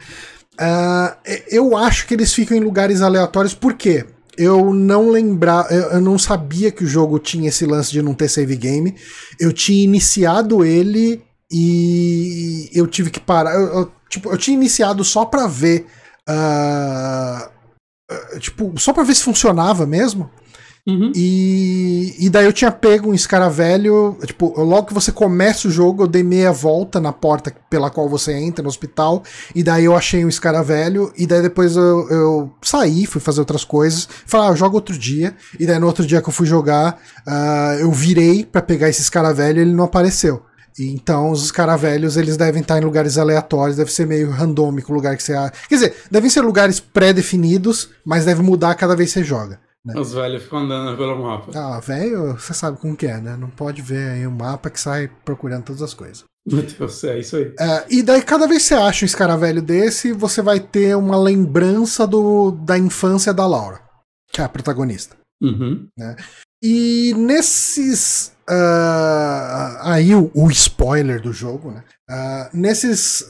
Ah, 0.57 1.17
eu 1.49 1.75
acho 1.77 2.07
que 2.07 2.13
eles 2.13 2.33
ficam 2.33 2.57
em 2.57 2.61
lugares 2.61 3.01
aleatórios, 3.01 3.53
por 3.53 3.73
quê? 3.73 4.05
Eu 4.37 4.73
não 4.73 5.09
lembrava, 5.09 5.67
eu, 5.69 5.91
eu 5.91 6.01
não 6.01 6.17
sabia 6.17 6.71
que 6.71 6.83
o 6.85 6.87
jogo 6.87 7.19
tinha 7.19 7.49
esse 7.49 7.65
lance 7.65 7.91
de 7.91 8.01
não 8.01 8.13
ter 8.13 8.29
save 8.29 8.55
game. 8.55 8.95
Eu 9.37 9.51
tinha 9.51 9.83
iniciado 9.83 10.63
ele 10.63 11.21
e 11.51 12.69
eu 12.73 12.87
tive 12.87 13.09
que 13.09 13.19
parar. 13.19 13.53
Eu, 13.53 13.67
eu, 13.67 13.91
tipo, 14.09 14.29
eu 14.29 14.37
tinha 14.37 14.55
iniciado 14.55 15.03
só 15.03 15.25
pra 15.25 15.47
ver. 15.47 15.85
ah, 16.27 17.49
ah, 18.09 18.39
tipo, 18.39 18.73
só 18.79 18.91
pra 18.91 19.03
ver 19.03 19.15
se 19.15 19.23
funcionava 19.23 19.85
mesmo. 19.85 20.29
Uhum. 20.87 21.11
E, 21.15 22.15
e 22.17 22.29
daí 22.29 22.45
eu 22.45 22.53
tinha 22.53 22.71
pego 22.71 23.11
um 23.11 23.13
escaravelho. 23.13 24.17
Tipo, 24.25 24.59
logo 24.61 24.87
que 24.87 24.93
você 24.93 25.11
começa 25.11 25.67
o 25.67 25.71
jogo, 25.71 26.03
eu 26.03 26.07
dei 26.07 26.23
meia 26.23 26.51
volta 26.51 26.99
na 26.99 27.13
porta 27.13 27.53
pela 27.69 27.91
qual 27.91 28.09
você 28.09 28.33
entra 28.33 28.63
no 28.63 28.69
hospital. 28.69 29.23
E 29.53 29.61
daí 29.61 29.85
eu 29.85 29.95
achei 29.95 30.25
um 30.25 30.29
escaravelho. 30.29 31.13
E 31.15 31.27
daí 31.27 31.41
depois 31.43 31.75
eu, 31.75 32.09
eu 32.09 32.51
saí, 32.63 33.05
fui 33.05 33.21
fazer 33.21 33.39
outras 33.41 33.63
coisas. 33.63 34.07
Falei, 34.25 34.47
ah, 34.47 34.51
eu 34.51 34.55
jogo 34.55 34.75
outro 34.75 34.97
dia. 34.97 35.35
E 35.59 35.65
daí 35.67 35.77
no 35.77 35.87
outro 35.87 36.05
dia 36.05 36.21
que 36.21 36.29
eu 36.29 36.33
fui 36.33 36.47
jogar, 36.47 36.99
ah, 37.27 37.75
eu 37.79 37.91
virei 37.91 38.43
pra 38.43 38.61
pegar 38.61 38.89
esse 38.89 39.01
escaravelho 39.01 39.59
e 39.59 39.61
ele 39.61 39.73
não 39.73 39.83
apareceu. 39.83 40.41
E 40.77 40.91
Então, 40.91 41.31
os 41.31 41.43
escaravelhos, 41.43 42.17
eles 42.17 42.37
devem 42.37 42.61
estar 42.61 42.77
em 42.77 42.85
lugares 42.85 43.17
aleatórios, 43.17 43.77
deve 43.77 43.91
ser 43.91 44.05
meio 44.05 44.29
randômico 44.29 44.91
o 44.91 44.95
lugar 44.95 45.15
que 45.15 45.23
você... 45.23 45.33
Quer 45.67 45.75
dizer, 45.75 45.95
devem 46.09 46.29
ser 46.29 46.41
lugares 46.41 46.79
pré-definidos, 46.79 47.89
mas 48.05 48.25
deve 48.25 48.41
mudar 48.41 48.75
cada 48.75 48.95
vez 48.95 49.13
que 49.13 49.19
você 49.19 49.25
joga. 49.25 49.59
Os 49.95 50.13
velhos 50.13 50.43
ficam 50.43 50.59
andando 50.59 50.97
pelo 50.97 51.17
mapa. 51.23 51.51
Ah, 51.57 51.79
velho, 51.79 52.33
você 52.33 52.53
sabe 52.53 52.77
como 52.77 52.95
que 52.95 53.07
é, 53.07 53.19
né? 53.19 53.37
Não 53.37 53.49
pode 53.49 53.81
ver 53.81 54.11
aí 54.11 54.27
o 54.27 54.31
mapa 54.31 54.69
que 54.69 54.79
sai 54.79 55.09
procurando 55.23 55.63
todas 55.63 55.81
as 55.81 55.93
coisas. 55.93 56.23
Meu 56.45 56.61
Deus, 56.61 57.03
é 57.03 57.19
isso 57.19 57.37
aí. 57.37 57.53
É, 57.59 57.85
e 57.89 58.03
daí, 58.03 58.21
cada 58.21 58.47
vez 58.47 58.63
que 58.63 58.69
você 58.69 58.75
acha 58.75 59.05
um 59.05 59.07
escaravelho 59.07 59.61
desse, 59.61 60.11
você 60.11 60.41
vai 60.41 60.59
ter 60.59 60.95
uma 60.95 61.17
lembrança 61.17 62.05
do, 62.05 62.51
da 62.51 62.77
infância 62.77 63.33
da 63.33 63.45
Laura, 63.45 63.79
que 64.31 64.41
é 64.41 64.43
a 64.43 64.49
protagonista. 64.49 65.15
Uhum. 65.41 65.87
E 66.61 67.13
nesses. 67.15 68.33
Ah, 68.49 69.79
aí 69.93 70.15
o, 70.15 70.31
o 70.33 70.49
spoiler 70.49 71.21
do 71.21 71.31
jogo, 71.31 71.71
né? 71.71 71.83
Ah, 72.09 72.49
nesses, 72.51 73.23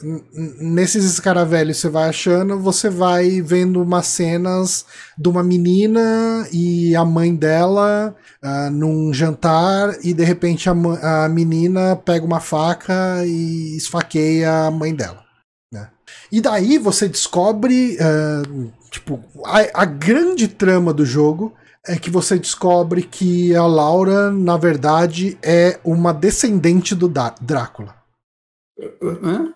nesses 0.58 1.04
escaravelhos 1.04 1.76
você 1.76 1.88
vai 1.90 2.08
achando, 2.08 2.58
você 2.58 2.88
vai 2.88 3.42
vendo 3.42 3.82
umas 3.82 4.06
cenas 4.06 4.86
de 5.18 5.28
uma 5.28 5.42
menina 5.42 6.48
e 6.50 6.96
a 6.96 7.04
mãe 7.04 7.34
dela 7.34 8.16
ah, 8.42 8.70
num 8.70 9.12
jantar, 9.12 9.94
e 10.02 10.14
de 10.14 10.24
repente 10.24 10.70
a, 10.70 11.24
a 11.24 11.28
menina 11.28 11.94
pega 11.96 12.24
uma 12.24 12.40
faca 12.40 13.22
e 13.26 13.76
esfaqueia 13.76 14.66
a 14.66 14.70
mãe 14.70 14.94
dela. 14.94 15.22
né? 15.70 15.88
E 16.32 16.40
daí 16.40 16.78
você 16.78 17.06
descobre. 17.06 17.98
ah, 18.00 18.42
tipo, 18.90 19.22
a, 19.44 19.82
a 19.82 19.84
grande 19.84 20.48
trama 20.48 20.92
do 20.92 21.04
jogo 21.04 21.54
é 21.86 21.96
que 21.98 22.10
você 22.10 22.38
descobre 22.38 23.02
que 23.02 23.54
a 23.54 23.66
Laura, 23.66 24.30
na 24.30 24.56
verdade, 24.56 25.38
é 25.42 25.78
uma 25.84 26.12
descendente 26.12 26.94
do 26.94 27.08
Da- 27.08 27.34
Drácula. 27.40 27.94
Hã? 29.02 29.54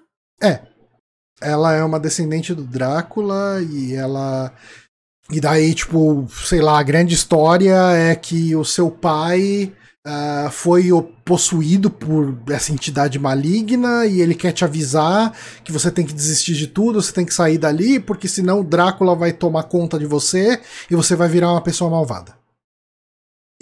Ela 1.40 1.74
é 1.74 1.82
uma 1.84 2.00
descendente 2.00 2.54
do 2.54 2.62
Drácula 2.64 3.60
e 3.62 3.94
ela. 3.94 4.52
E 5.30 5.40
daí, 5.40 5.74
tipo, 5.74 6.26
sei 6.30 6.60
lá, 6.60 6.78
a 6.78 6.82
grande 6.82 7.14
história 7.14 7.74
é 7.92 8.14
que 8.14 8.54
o 8.54 8.64
seu 8.64 8.90
pai 8.90 9.72
ah, 10.06 10.50
foi 10.52 10.90
possuído 11.24 11.88
por 11.88 12.36
essa 12.50 12.72
entidade 12.72 13.18
maligna 13.18 14.04
e 14.04 14.20
ele 14.20 14.34
quer 14.34 14.52
te 14.52 14.62
avisar 14.62 15.32
que 15.64 15.72
você 15.72 15.90
tem 15.90 16.04
que 16.04 16.12
desistir 16.12 16.54
de 16.54 16.66
tudo, 16.66 17.00
você 17.00 17.10
tem 17.12 17.24
que 17.24 17.32
sair 17.32 17.56
dali, 17.56 17.98
porque 17.98 18.28
senão 18.28 18.60
o 18.60 18.64
Drácula 18.64 19.16
vai 19.16 19.32
tomar 19.32 19.62
conta 19.62 19.98
de 19.98 20.04
você 20.04 20.60
e 20.90 20.94
você 20.94 21.16
vai 21.16 21.28
virar 21.28 21.52
uma 21.52 21.62
pessoa 21.62 21.90
malvada. 21.90 22.36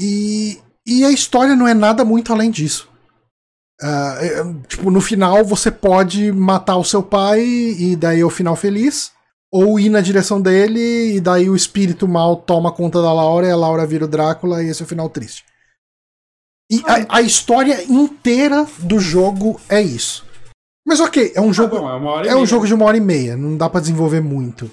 E, 0.01 0.60
e 0.85 1.05
a 1.05 1.12
história 1.12 1.55
não 1.55 1.69
é 1.69 1.74
nada 1.74 2.05
muito 2.05 2.32
além 2.32 2.51
disso. 2.51 2.90
É, 3.81 4.44
tipo, 4.66 4.90
no 4.90 5.01
final 5.01 5.44
você 5.44 5.70
pode 5.70 6.32
matar 6.32 6.77
o 6.77 6.85
seu 6.85 7.02
pai 7.02 7.40
e 7.40 7.94
daí 7.94 8.20
é 8.20 8.24
o 8.24 8.31
final 8.31 8.56
feliz. 8.56 9.12
Ou 9.55 9.78
ir 9.78 9.90
na 9.90 10.01
direção 10.01 10.40
dele 10.40 11.14
e 11.14 11.20
daí 11.20 11.48
o 11.48 11.55
espírito 11.55 12.09
mal 12.09 12.36
toma 12.36 12.73
conta 12.73 13.02
da 13.02 13.12
Laura 13.12 13.47
e 13.47 13.51
a 13.51 13.56
Laura 13.56 13.86
vira 13.86 14.06
o 14.06 14.09
Drácula 14.09 14.62
e 14.62 14.69
esse 14.69 14.82
é 14.82 14.85
o 14.85 14.89
final 14.89 15.10
triste. 15.10 15.44
E 16.73 16.82
a, 16.86 17.19
a 17.19 17.20
história 17.23 17.85
inteira 17.85 18.66
do 18.78 18.99
jogo 18.99 19.61
é 19.69 19.82
isso. 19.82 20.24
Mas 20.86 21.01
ok, 21.01 21.32
é 21.35 21.40
um 21.40 21.51
Ah, 21.51 21.53
jogo. 21.53 21.78
bom, 21.78 22.20
é 22.23 22.28
É 22.28 22.35
um 22.36 22.47
jogo 22.47 22.66
de 22.66 22.73
uma 22.74 22.86
hora 22.86 22.97
e 22.97 23.01
meia, 23.01 23.36
não 23.36 23.57
dá 23.59 23.69
pra 23.69 23.81
desenvolver 23.81 24.20
muito. 24.23 24.70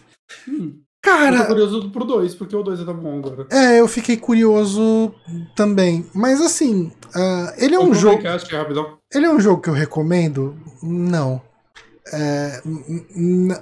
Hum. 0.48 0.76
Eu 1.06 1.12
Cara, 1.14 1.42
tô 1.42 1.48
curioso 1.48 1.90
pro 1.92 2.04
2, 2.06 2.36
porque 2.36 2.56
o 2.56 2.62
2 2.64 2.82
é 2.82 2.86
tão 2.86 2.94
bom 2.94 3.20
agora. 3.20 3.48
é, 3.50 3.80
eu 3.80 3.88
fiquei 3.88 4.18
curioso 4.18 5.14
também. 5.56 6.06
Mas 6.14 6.42
assim, 6.42 6.92
ah, 7.16 7.54
ele 7.58 7.76
é 7.76 7.80
um 7.80 7.94
jogo. 7.94 8.22
Ele 9.14 9.26
é 9.26 9.30
um 9.32 9.40
jogo 9.40 9.62
que 9.62 9.70
eu 9.70 9.74
recomendo? 9.74 10.58
Não. 10.84 11.42
É, 12.14 12.62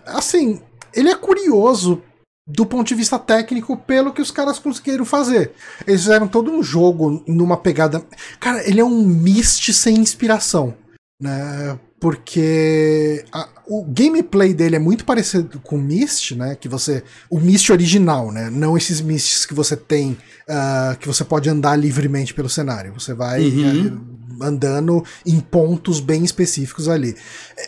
assim, 0.05 0.61
ele 0.93 1.09
é 1.09 1.15
curioso 1.15 2.01
do 2.47 2.65
ponto 2.65 2.87
de 2.87 2.95
vista 2.95 3.19
técnico 3.19 3.75
pelo 3.75 4.13
que 4.13 4.21
os 4.21 4.31
caras 4.31 4.57
conseguiram 4.57 5.03
fazer. 5.03 5.51
Eles 5.85 6.01
fizeram 6.01 6.27
todo 6.27 6.49
um 6.51 6.63
jogo 6.63 7.21
numa 7.27 7.57
pegada. 7.57 8.01
Cara, 8.39 8.67
ele 8.67 8.79
é 8.79 8.85
um 8.85 9.03
Myst 9.05 9.73
sem 9.73 9.97
inspiração, 9.97 10.73
né? 11.21 11.77
Porque 11.99 13.25
a- 13.33 13.49
o 13.67 13.83
gameplay 13.83 14.53
dele 14.53 14.75
é 14.75 14.79
muito 14.79 15.03
parecido 15.03 15.59
com 15.59 15.75
o 15.75 15.81
Myst, 15.81 16.31
né? 16.35 16.55
Que 16.55 16.69
você, 16.69 17.03
o 17.29 17.39
Myst 17.39 17.69
original, 17.69 18.31
né? 18.31 18.49
Não 18.49 18.77
esses 18.77 19.01
Mysts 19.01 19.45
que 19.45 19.53
você 19.53 19.75
tem, 19.75 20.17
ah, 20.47 20.95
que 20.99 21.07
você 21.07 21.23
pode 21.25 21.49
andar 21.49 21.75
livremente 21.75 22.33
pelo 22.33 22.49
cenário. 22.49 22.93
Você 22.93 23.13
vai 23.13 23.43
Uhum. 23.43 23.99
ah, 24.41 24.45
andando 24.47 25.03
em 25.25 25.39
pontos 25.39 25.99
bem 25.99 26.23
específicos 26.23 26.87
ali. 26.87 27.15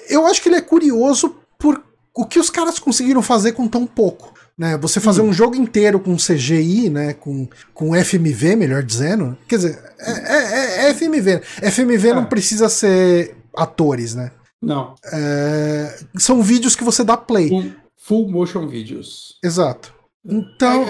Eu 0.08 0.26
acho 0.28 0.42
que 0.42 0.48
ele 0.50 0.56
é 0.58 0.62
curioso 0.62 1.36
por 1.58 1.84
o 2.16 2.26
que 2.26 2.40
os 2.40 2.50
caras 2.50 2.78
conseguiram 2.80 3.22
fazer 3.22 3.54
com 3.54 3.68
tão 3.68 3.86
pouco. 3.88 4.34
Né, 4.60 4.77
você 4.77 4.99
fazer 4.99 5.22
um 5.22 5.31
jogo 5.31 5.56
inteiro 5.56 6.02
com 6.02 6.18
CGI, 6.18 6.90
né, 6.90 7.14
com, 7.14 7.48
com 7.73 7.95
FMV, 7.95 8.57
melhor 8.57 8.84
dizendo. 8.84 9.38
Quer 9.48 9.56
dizer, 9.56 9.81
é, 9.98 10.11
é- 10.11 10.86
é 10.88 10.94
FMV. 10.94 11.41
FMV 11.61 12.14
não 12.14 12.23
É. 12.23 12.26
precisa 12.26 12.68
ser 12.68 13.38
atores, 13.56 14.14
né? 14.15 14.31
Não. 14.61 14.95
É, 15.14 15.98
são 16.18 16.41
vídeos 16.44 16.76
que 16.76 16.84
você 16.84 17.06
dá 17.06 17.15
play. 17.15 17.48
Full, 17.48 17.72
full 17.98 18.30
motion 18.30 18.68
videos. 18.68 19.38
Exato. 19.41 19.94
Então, 20.26 20.86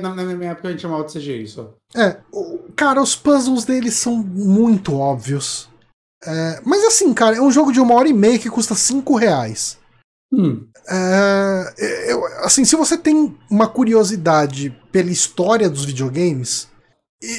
na, 0.00 0.12
minha 0.34 0.50
época 0.50 0.66
a 0.66 0.70
gente 0.72 0.80
chamava 0.82 1.04
de 1.04 1.12
CGI 1.12 1.46
só. 1.46 1.72
é, 1.94 2.16
cara, 2.74 3.00
os 3.00 3.14
puzzles 3.14 3.64
deles 3.64 3.94
são 3.94 4.16
muito 4.16 4.96
óbvios. 4.96 5.68
É, 6.26 6.60
mas 6.64 6.82
assim, 6.84 7.14
cara, 7.14 7.36
é 7.36 7.40
um 7.40 7.52
jogo 7.52 7.70
de 7.72 7.78
uma 7.78 7.94
hora 7.94 8.08
e 8.08 8.12
meia 8.12 8.38
que 8.40 8.50
custa 8.50 8.74
5 8.74 9.14
reais. 9.16 9.78
Hum. 10.32 10.66
É, 10.88 12.12
eu- 12.12 12.24
assim, 12.44 12.64
se 12.64 12.74
você 12.74 12.96
tem 12.96 13.36
uma 13.50 13.68
curiosidade 13.68 14.70
pela 14.90 15.10
história 15.10 15.68
dos 15.68 15.84
videogames, 15.84 16.68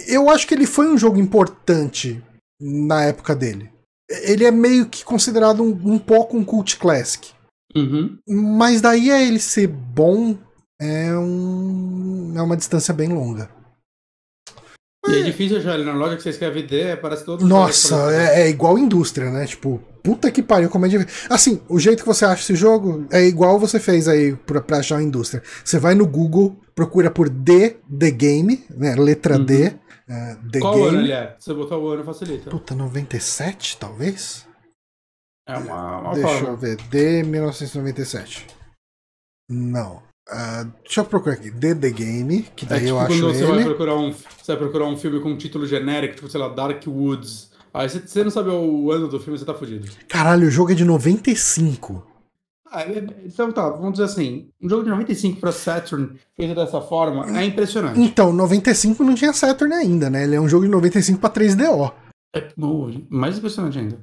eu 0.08 0.30
acho 0.30 0.48
que 0.48 0.54
ele 0.54 0.68
foi 0.68 0.88
um 0.88 0.98
jogo 0.98 1.20
importante 1.20 2.24
na 2.62 3.04
época 3.04 3.36
dele. 3.36 3.70
Ele 4.10 4.46
é 4.46 4.52
meio 4.52 4.88
que 4.88 5.04
considerado 5.04 5.64
um, 5.64 5.94
um 5.94 5.98
pouco 6.00 6.38
um 6.38 6.44
cult 6.44 6.78
classic. 6.78 7.32
Uhum. 7.76 8.18
Mas 8.28 8.80
daí 8.80 9.12
a 9.12 9.22
ele 9.22 9.40
ser 9.40 9.68
bom 9.68 10.38
é, 10.80 11.16
um, 11.18 12.34
é 12.36 12.42
uma 12.42 12.56
distância 12.56 12.94
bem 12.94 13.10
longa. 13.10 13.50
E 15.08 15.16
é 15.16 15.22
difícil 15.24 15.58
achar 15.58 15.76
ele 15.76 15.84
na 15.84 15.94
loja 15.94 16.16
que 16.16 16.24
você 16.24 16.30
escreve 16.30 16.64
D, 16.64 16.92
aparece 16.92 17.26
todo 17.26 17.46
Nossa, 17.46 18.14
é, 18.14 18.44
é 18.44 18.50
igual 18.50 18.78
indústria, 18.78 19.30
né? 19.30 19.46
Tipo, 19.46 19.82
puta 20.04 20.30
que 20.30 20.44
pariu, 20.44 20.70
como 20.70 20.86
é 20.86 20.90
difícil. 20.90 21.28
Assim, 21.30 21.62
o 21.70 21.80
jeito 21.80 22.02
que 22.04 22.08
você 22.08 22.26
acha 22.26 22.44
esse 22.44 22.56
jogo 22.56 23.08
é 23.12 23.24
igual 23.26 23.58
você 23.58 23.80
fez 23.80 24.08
aí 24.08 24.36
pra, 24.36 24.62
pra 24.62 24.78
achar 24.80 24.98
a 24.98 25.04
indústria. 25.04 25.42
Você 25.64 25.80
vai 25.80 25.96
no 25.96 26.06
Google, 26.06 26.56
procura 26.76 27.10
por 27.10 27.30
D, 27.30 27.78
The 27.98 28.12
Game, 28.12 28.64
né? 28.70 28.96
Letra 28.96 29.40
D, 29.40 29.74
é, 30.08 30.36
The 30.52 30.60
Qual 30.60 30.76
Game. 30.76 30.88
ano 30.90 31.00
ele 31.00 31.12
é? 31.14 31.36
Se 31.40 31.46
você 31.48 31.54
botar 31.54 31.78
o 31.78 31.88
ano, 31.90 32.04
facilita. 32.04 32.50
Puta, 32.50 32.76
97, 32.76 33.78
talvez? 33.78 34.46
É 35.48 35.58
uma, 35.58 36.00
uma 36.00 36.14
Deixa 36.14 36.28
forma. 36.30 36.48
eu 36.50 36.58
ver. 36.58 36.78
D 36.90 37.24
1997. 37.24 38.48
Não. 39.50 40.02
Ah, 40.30 40.66
deixa 40.84 41.02
eu 41.02 41.06
procurar 41.06 41.36
aqui. 41.36 41.52
The 41.52 41.76
The 41.76 41.90
Game, 41.90 42.44
que 42.56 42.66
É 42.66 42.70
daí 42.70 42.80
tipo 42.86 42.92
eu 42.92 42.96
quando 42.96 43.12
acho 43.12 43.22
você 43.40 43.46
vai, 43.46 43.56
ele. 43.58 43.66
procurar 43.66 43.96
um, 43.98 44.12
você 44.12 44.48
vai 44.48 44.58
procurar 44.58 44.86
um 44.86 44.96
filme 44.98 45.20
com 45.20 45.30
um 45.32 45.38
título 45.38 45.66
genérico, 45.68 46.16
tipo, 46.16 46.30
sei 46.30 46.40
lá, 46.40 46.48
Dark 46.48 46.82
Woods. 46.88 47.52
Aí 47.74 47.90
você, 47.90 48.00
você 48.00 48.24
não 48.24 48.32
sabe 48.32 48.50
o 48.50 48.92
ano 48.92 49.08
do 49.08 49.20
filme, 49.20 49.38
você 49.38 49.46
tá 49.46 49.54
fudido. 49.54 49.90
Caralho, 50.08 50.48
o 50.48 50.52
jogo 50.52 50.72
é 50.72 50.76
de 50.76 50.86
95. 50.86 52.06
Ah, 52.72 52.82
é, 52.82 53.06
então 53.26 53.52
tá, 53.52 53.70
vamos 53.70 53.94
dizer 53.94 54.06
assim, 54.06 54.50
um 54.62 54.68
jogo 54.68 54.84
de 54.84 54.90
95 54.90 55.40
para 55.40 55.52
Saturn 55.52 56.16
feito 56.36 56.56
dessa 56.56 56.82
forma 56.82 57.40
é 57.40 57.46
impressionante. 57.46 58.00
Então, 58.00 58.34
95 58.34 59.04
não 59.04 59.14
tinha 59.14 59.32
Saturn 59.32 59.74
ainda, 59.74 60.10
né? 60.10 60.24
Ele 60.24 60.36
é 60.36 60.42
um 60.42 60.50
jogo 60.50 60.66
de 60.66 60.72
95 60.72 61.20
para 61.20 61.30
3DO. 61.30 61.94
É 62.36 62.48
mais 63.10 63.38
impressionante 63.38 63.78
ainda. 63.78 64.00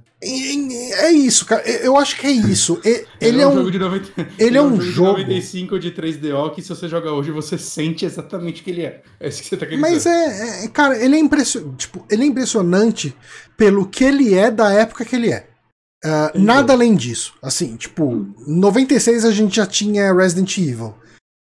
É 0.92 1.10
isso, 1.10 1.46
cara. 1.46 1.62
Eu 1.68 1.96
acho 1.96 2.16
que 2.18 2.26
é 2.26 2.30
isso. 2.30 2.80
Ele, 2.84 3.06
ele 3.20 3.42
é 3.42 3.46
um 3.46 3.54
jogo 3.54 3.70
de 3.70 3.78
90... 3.78 4.28
Ele 4.38 4.58
é 4.58 4.62
um 4.62 4.80
jogo. 4.80 5.18
De 5.18 5.24
95 5.24 5.78
de 5.78 5.90
3DO 5.92 6.54
que 6.54 6.62
se 6.62 6.68
você 6.68 6.88
jogar 6.88 7.12
hoje 7.12 7.30
você 7.30 7.56
sente 7.58 8.04
exatamente 8.04 8.60
o 8.60 8.64
que 8.64 8.70
ele 8.70 8.82
é. 8.82 9.02
É 9.18 9.28
isso 9.28 9.42
que 9.42 9.48
você 9.48 9.56
tá 9.56 9.66
querendo 9.66 9.80
Mas 9.80 10.04
dizer. 10.04 10.10
é, 10.10 10.64
é, 10.64 10.68
cara, 10.68 11.02
ele 11.02 11.16
é 11.16 11.18
impressionante. 11.18 11.76
Tipo, 11.76 12.04
ele 12.10 12.22
é 12.22 12.26
impressionante 12.26 13.14
pelo 13.56 13.86
que 13.86 14.04
ele 14.04 14.34
é 14.34 14.50
da 14.50 14.72
época 14.72 15.04
que 15.04 15.16
ele 15.16 15.32
é. 15.32 15.46
Uh, 16.04 16.38
nada 16.38 16.72
além 16.72 16.94
disso. 16.94 17.34
Assim, 17.42 17.76
tipo, 17.76 18.26
em 18.46 18.58
96 18.58 19.24
a 19.24 19.30
gente 19.30 19.56
já 19.56 19.66
tinha 19.66 20.12
Resident 20.12 20.56
Evil. 20.58 20.94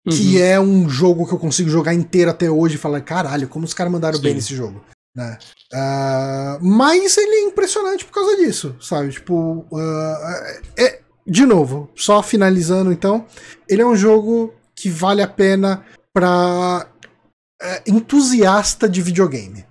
Que 0.09 0.37
uhum. 0.37 0.43
é 0.43 0.59
um 0.59 0.89
jogo 0.89 1.27
que 1.27 1.33
eu 1.33 1.39
consigo 1.39 1.69
jogar 1.69 1.93
inteiro 1.93 2.31
até 2.31 2.49
hoje 2.49 2.75
e 2.75 2.79
falar, 2.79 3.01
caralho, 3.01 3.47
como 3.47 3.65
os 3.65 3.73
caras 3.73 3.91
mandaram 3.91 4.17
Sim. 4.17 4.23
bem 4.23 4.33
nesse 4.33 4.55
jogo. 4.55 4.81
Né? 5.19 5.37
Uh, 5.73 6.65
mas 6.65 7.17
ele 7.17 7.35
é 7.35 7.41
impressionante 7.41 8.05
por 8.05 8.13
causa 8.13 8.37
disso, 8.37 8.73
sabe? 8.79 9.11
Tipo, 9.11 9.67
uh, 9.69 10.77
é, 10.77 11.01
de 11.27 11.45
novo, 11.45 11.91
só 11.93 12.23
finalizando 12.23 12.93
então, 12.93 13.27
ele 13.67 13.81
é 13.81 13.85
um 13.85 13.97
jogo 13.97 14.53
que 14.73 14.89
vale 14.89 15.21
a 15.21 15.27
pena 15.27 15.85
pra 16.13 16.89
entusiasta 17.85 18.87
de 18.87 19.01
videogame. 19.01 19.65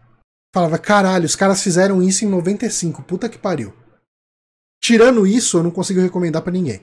Falava, 0.54 0.76
caralho, 0.76 1.24
os 1.24 1.34
caras 1.34 1.62
fizeram 1.62 2.02
isso 2.02 2.26
em 2.26 2.28
95, 2.28 3.02
puta 3.02 3.26
que 3.26 3.38
pariu. 3.38 3.72
Tirando 4.82 5.26
isso, 5.26 5.56
eu 5.56 5.62
não 5.62 5.70
consigo 5.70 6.00
recomendar 6.00 6.42
para 6.42 6.52
ninguém. 6.52 6.82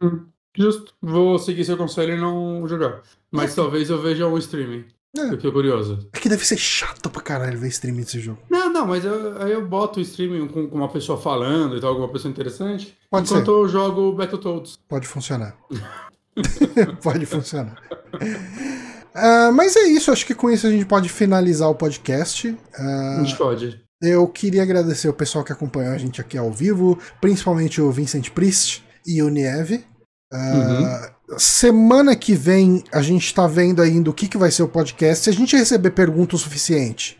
Hum, 0.00 0.28
justo. 0.56 0.94
Vou 1.02 1.36
seguir 1.40 1.64
seu 1.64 1.76
conselho 1.76 2.14
e 2.14 2.20
não 2.20 2.68
jogar. 2.68 3.02
Mas 3.32 3.52
é. 3.52 3.56
talvez 3.56 3.90
eu 3.90 4.00
veja 4.00 4.28
um 4.28 4.38
streaming. 4.38 4.86
É. 5.16 5.22
Eu 5.22 5.30
fiquei 5.30 5.50
curioso. 5.50 6.08
É 6.12 6.18
que 6.18 6.28
deve 6.28 6.46
ser 6.46 6.56
chato 6.56 7.10
pra 7.10 7.20
caralho 7.20 7.58
ver 7.58 7.68
streaming 7.68 8.02
desse 8.02 8.20
jogo. 8.20 8.38
Não, 8.48 8.72
não, 8.72 8.86
mas 8.86 9.04
eu, 9.04 9.42
aí 9.42 9.52
eu 9.52 9.66
boto 9.66 9.98
o 9.98 10.02
streaming 10.02 10.46
com, 10.46 10.68
com, 10.68 10.76
uma 10.76 10.88
pessoa 10.88 11.20
falando 11.20 11.76
e 11.76 11.80
tal, 11.80 11.90
alguma 11.90 12.08
pessoa 12.08 12.30
interessante. 12.30 12.96
Pode 13.10 13.26
enquanto 13.26 13.46
ser. 13.46 13.50
eu 13.50 13.68
jogo 13.68 14.12
Battletoads. 14.12 14.78
Pode 14.88 15.06
funcionar. 15.08 15.56
pode 17.02 17.26
funcionar. 17.26 17.76
Uh, 18.14 19.52
mas 19.52 19.74
é 19.76 19.82
isso, 19.82 20.12
acho 20.12 20.24
que 20.24 20.34
com 20.34 20.50
isso 20.50 20.66
a 20.66 20.70
gente 20.70 20.86
pode 20.86 21.08
finalizar 21.08 21.68
o 21.68 21.74
podcast. 21.74 22.48
Uh, 22.48 23.18
a 23.18 23.24
gente 23.24 23.36
pode. 23.36 23.80
Eu 24.00 24.26
queria 24.28 24.62
agradecer 24.62 25.08
o 25.08 25.12
pessoal 25.12 25.44
que 25.44 25.52
acompanhou 25.52 25.92
a 25.92 25.98
gente 25.98 26.20
aqui 26.20 26.38
ao 26.38 26.50
vivo, 26.50 26.98
principalmente 27.20 27.80
o 27.80 27.90
Vincent 27.90 28.30
Priest 28.30 28.82
e 29.06 29.22
o 29.22 29.28
Nieve. 29.28 29.84
Uh, 30.32 30.36
uhum. 30.36 31.10
Semana 31.38 32.16
que 32.16 32.34
vem 32.34 32.82
a 32.92 33.02
gente 33.02 33.32
tá 33.34 33.46
vendo 33.46 33.80
ainda 33.80 34.10
o 34.10 34.14
que, 34.14 34.28
que 34.28 34.38
vai 34.38 34.50
ser 34.50 34.62
o 34.62 34.68
podcast. 34.68 35.24
Se 35.24 35.30
a 35.30 35.32
gente 35.32 35.56
receber 35.56 35.90
pergunta 35.90 36.34
o 36.34 36.38
suficiente, 36.38 37.18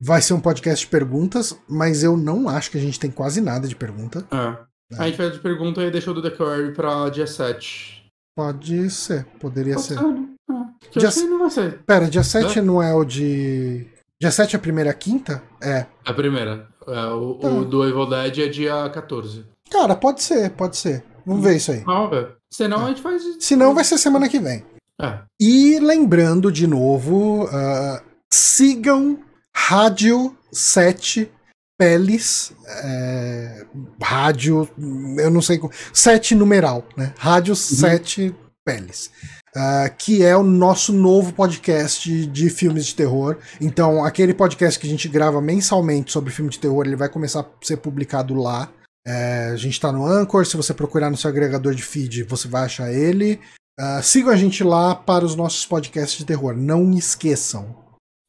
vai 0.00 0.20
ser 0.20 0.34
um 0.34 0.40
podcast 0.40 0.84
de 0.84 0.90
perguntas, 0.90 1.58
mas 1.68 2.02
eu 2.02 2.16
não 2.16 2.48
acho 2.48 2.70
que 2.70 2.78
a 2.78 2.80
gente 2.80 3.00
tem 3.00 3.10
quase 3.10 3.40
nada 3.40 3.66
de 3.66 3.74
pergunta. 3.74 4.26
É. 4.30 4.68
Né? 4.90 4.98
A 4.98 5.06
gente 5.06 5.16
fez 5.16 5.32
de 5.32 5.40
pergunta 5.40 5.82
e 5.82 5.90
deixou 5.90 6.14
do 6.14 6.22
The 6.22 6.30
Query 6.30 6.72
pra 6.72 7.08
dia 7.10 7.26
7. 7.26 8.10
Pode 8.36 8.90
ser, 8.90 9.26
poderia 9.40 9.74
Pode 9.74 9.86
ser. 9.86 9.98
ser. 9.98 10.04
É. 10.04 10.98
Dia... 10.98 11.28
não 11.28 11.38
vai 11.40 11.50
ser. 11.50 11.78
Pera, 11.84 12.06
dia 12.06 12.22
7 12.22 12.58
é? 12.58 12.62
não 12.62 12.82
é 12.82 12.94
o 12.94 13.04
de. 13.04 13.86
Dia 14.20 14.30
7 14.30 14.56
é 14.56 14.58
a 14.58 14.62
primeira 14.62 14.92
quinta? 14.94 15.42
É. 15.60 15.86
A 16.04 16.12
primeira. 16.12 16.68
É, 16.86 17.06
o, 17.06 17.34
tá. 17.34 17.48
o 17.48 17.64
do 17.64 17.86
Evil 17.86 18.06
Dead 18.06 18.38
é 18.38 18.48
dia 18.48 18.88
14. 18.90 19.44
Cara, 19.70 19.94
pode 19.94 20.22
ser, 20.22 20.50
pode 20.50 20.76
ser. 20.76 21.04
Vamos 21.26 21.44
ver 21.44 21.56
isso 21.56 21.72
aí. 21.72 21.80
Vamos 21.80 22.10
ver. 22.10 22.37
Senão 22.50 22.86
a 22.86 22.88
gente 22.88 23.02
faz. 23.02 23.22
Senão 23.40 23.74
vai 23.74 23.84
ser 23.84 23.98
semana 23.98 24.28
que 24.28 24.38
vem. 24.38 24.64
É. 25.00 25.20
E 25.40 25.78
lembrando 25.78 26.50
de 26.50 26.66
novo, 26.66 27.44
uh, 27.44 28.00
sigam 28.32 29.18
Rádio 29.54 30.36
7 30.52 31.30
Peles, 31.78 32.52
é, 32.66 33.64
rádio, 34.02 34.68
eu 35.16 35.30
não 35.30 35.40
sei, 35.40 35.60
7 35.92 36.34
numeral, 36.34 36.84
né? 36.96 37.14
Rádio 37.16 37.52
uhum. 37.52 37.56
7 37.56 38.34
Peles. 38.64 39.12
Uh, 39.56 39.94
que 39.96 40.24
é 40.24 40.36
o 40.36 40.42
nosso 40.42 40.92
novo 40.92 41.32
podcast 41.32 42.26
de 42.26 42.50
filmes 42.50 42.86
de 42.86 42.94
terror. 42.96 43.38
Então, 43.60 44.04
aquele 44.04 44.34
podcast 44.34 44.78
que 44.78 44.86
a 44.86 44.90
gente 44.90 45.08
grava 45.08 45.40
mensalmente 45.40 46.12
sobre 46.12 46.32
filme 46.32 46.50
de 46.50 46.58
terror, 46.58 46.84
ele 46.84 46.96
vai 46.96 47.08
começar 47.08 47.40
a 47.40 47.46
ser 47.62 47.76
publicado 47.76 48.34
lá. 48.34 48.68
É, 49.10 49.52
a 49.52 49.56
gente 49.56 49.80
tá 49.80 49.90
no 49.90 50.04
Anchor, 50.04 50.44
se 50.44 50.54
você 50.54 50.74
procurar 50.74 51.08
no 51.08 51.16
seu 51.16 51.30
agregador 51.30 51.74
de 51.74 51.82
feed, 51.82 52.24
você 52.24 52.46
vai 52.46 52.66
achar 52.66 52.92
ele. 52.92 53.40
Uh, 53.80 54.02
sigam 54.02 54.30
a 54.30 54.36
gente 54.36 54.62
lá 54.62 54.94
para 54.94 55.24
os 55.24 55.34
nossos 55.34 55.64
podcasts 55.64 56.18
de 56.18 56.26
terror. 56.26 56.54
Não 56.54 56.92
esqueçam. 56.92 57.74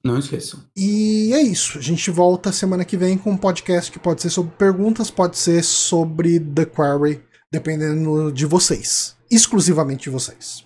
Não 0.01 0.17
esqueçam. 0.17 0.63
E 0.77 1.33
é 1.33 1.41
isso. 1.41 1.77
A 1.77 1.81
gente 1.81 2.09
volta 2.09 2.53
semana 2.53 2.85
que 2.85 2.95
vem 2.95 3.17
com 3.17 3.31
um 3.31 3.37
podcast 3.37 3.91
que 3.91 3.99
pode 3.99 4.21
ser 4.21 4.29
sobre 4.29 4.53
perguntas, 4.55 5.11
pode 5.11 5.37
ser 5.37 5.65
sobre 5.65 6.39
The 6.39 6.63
Quarry, 6.63 7.21
dependendo 7.51 8.31
de 8.31 8.45
vocês. 8.45 9.17
Exclusivamente 9.29 10.03
de 10.03 10.09
vocês. 10.11 10.63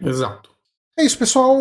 Exato. 0.00 0.48
É 0.98 1.04
isso, 1.04 1.18
pessoal. 1.18 1.58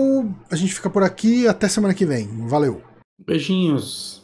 A 0.49 0.55
gente 0.55 0.73
fica 0.73 0.89
por 0.89 1.03
aqui. 1.03 1.45
Até 1.45 1.67
semana 1.67 1.93
que 1.93 2.05
vem. 2.05 2.47
Valeu. 2.47 2.81
Beijinhos. 3.19 4.18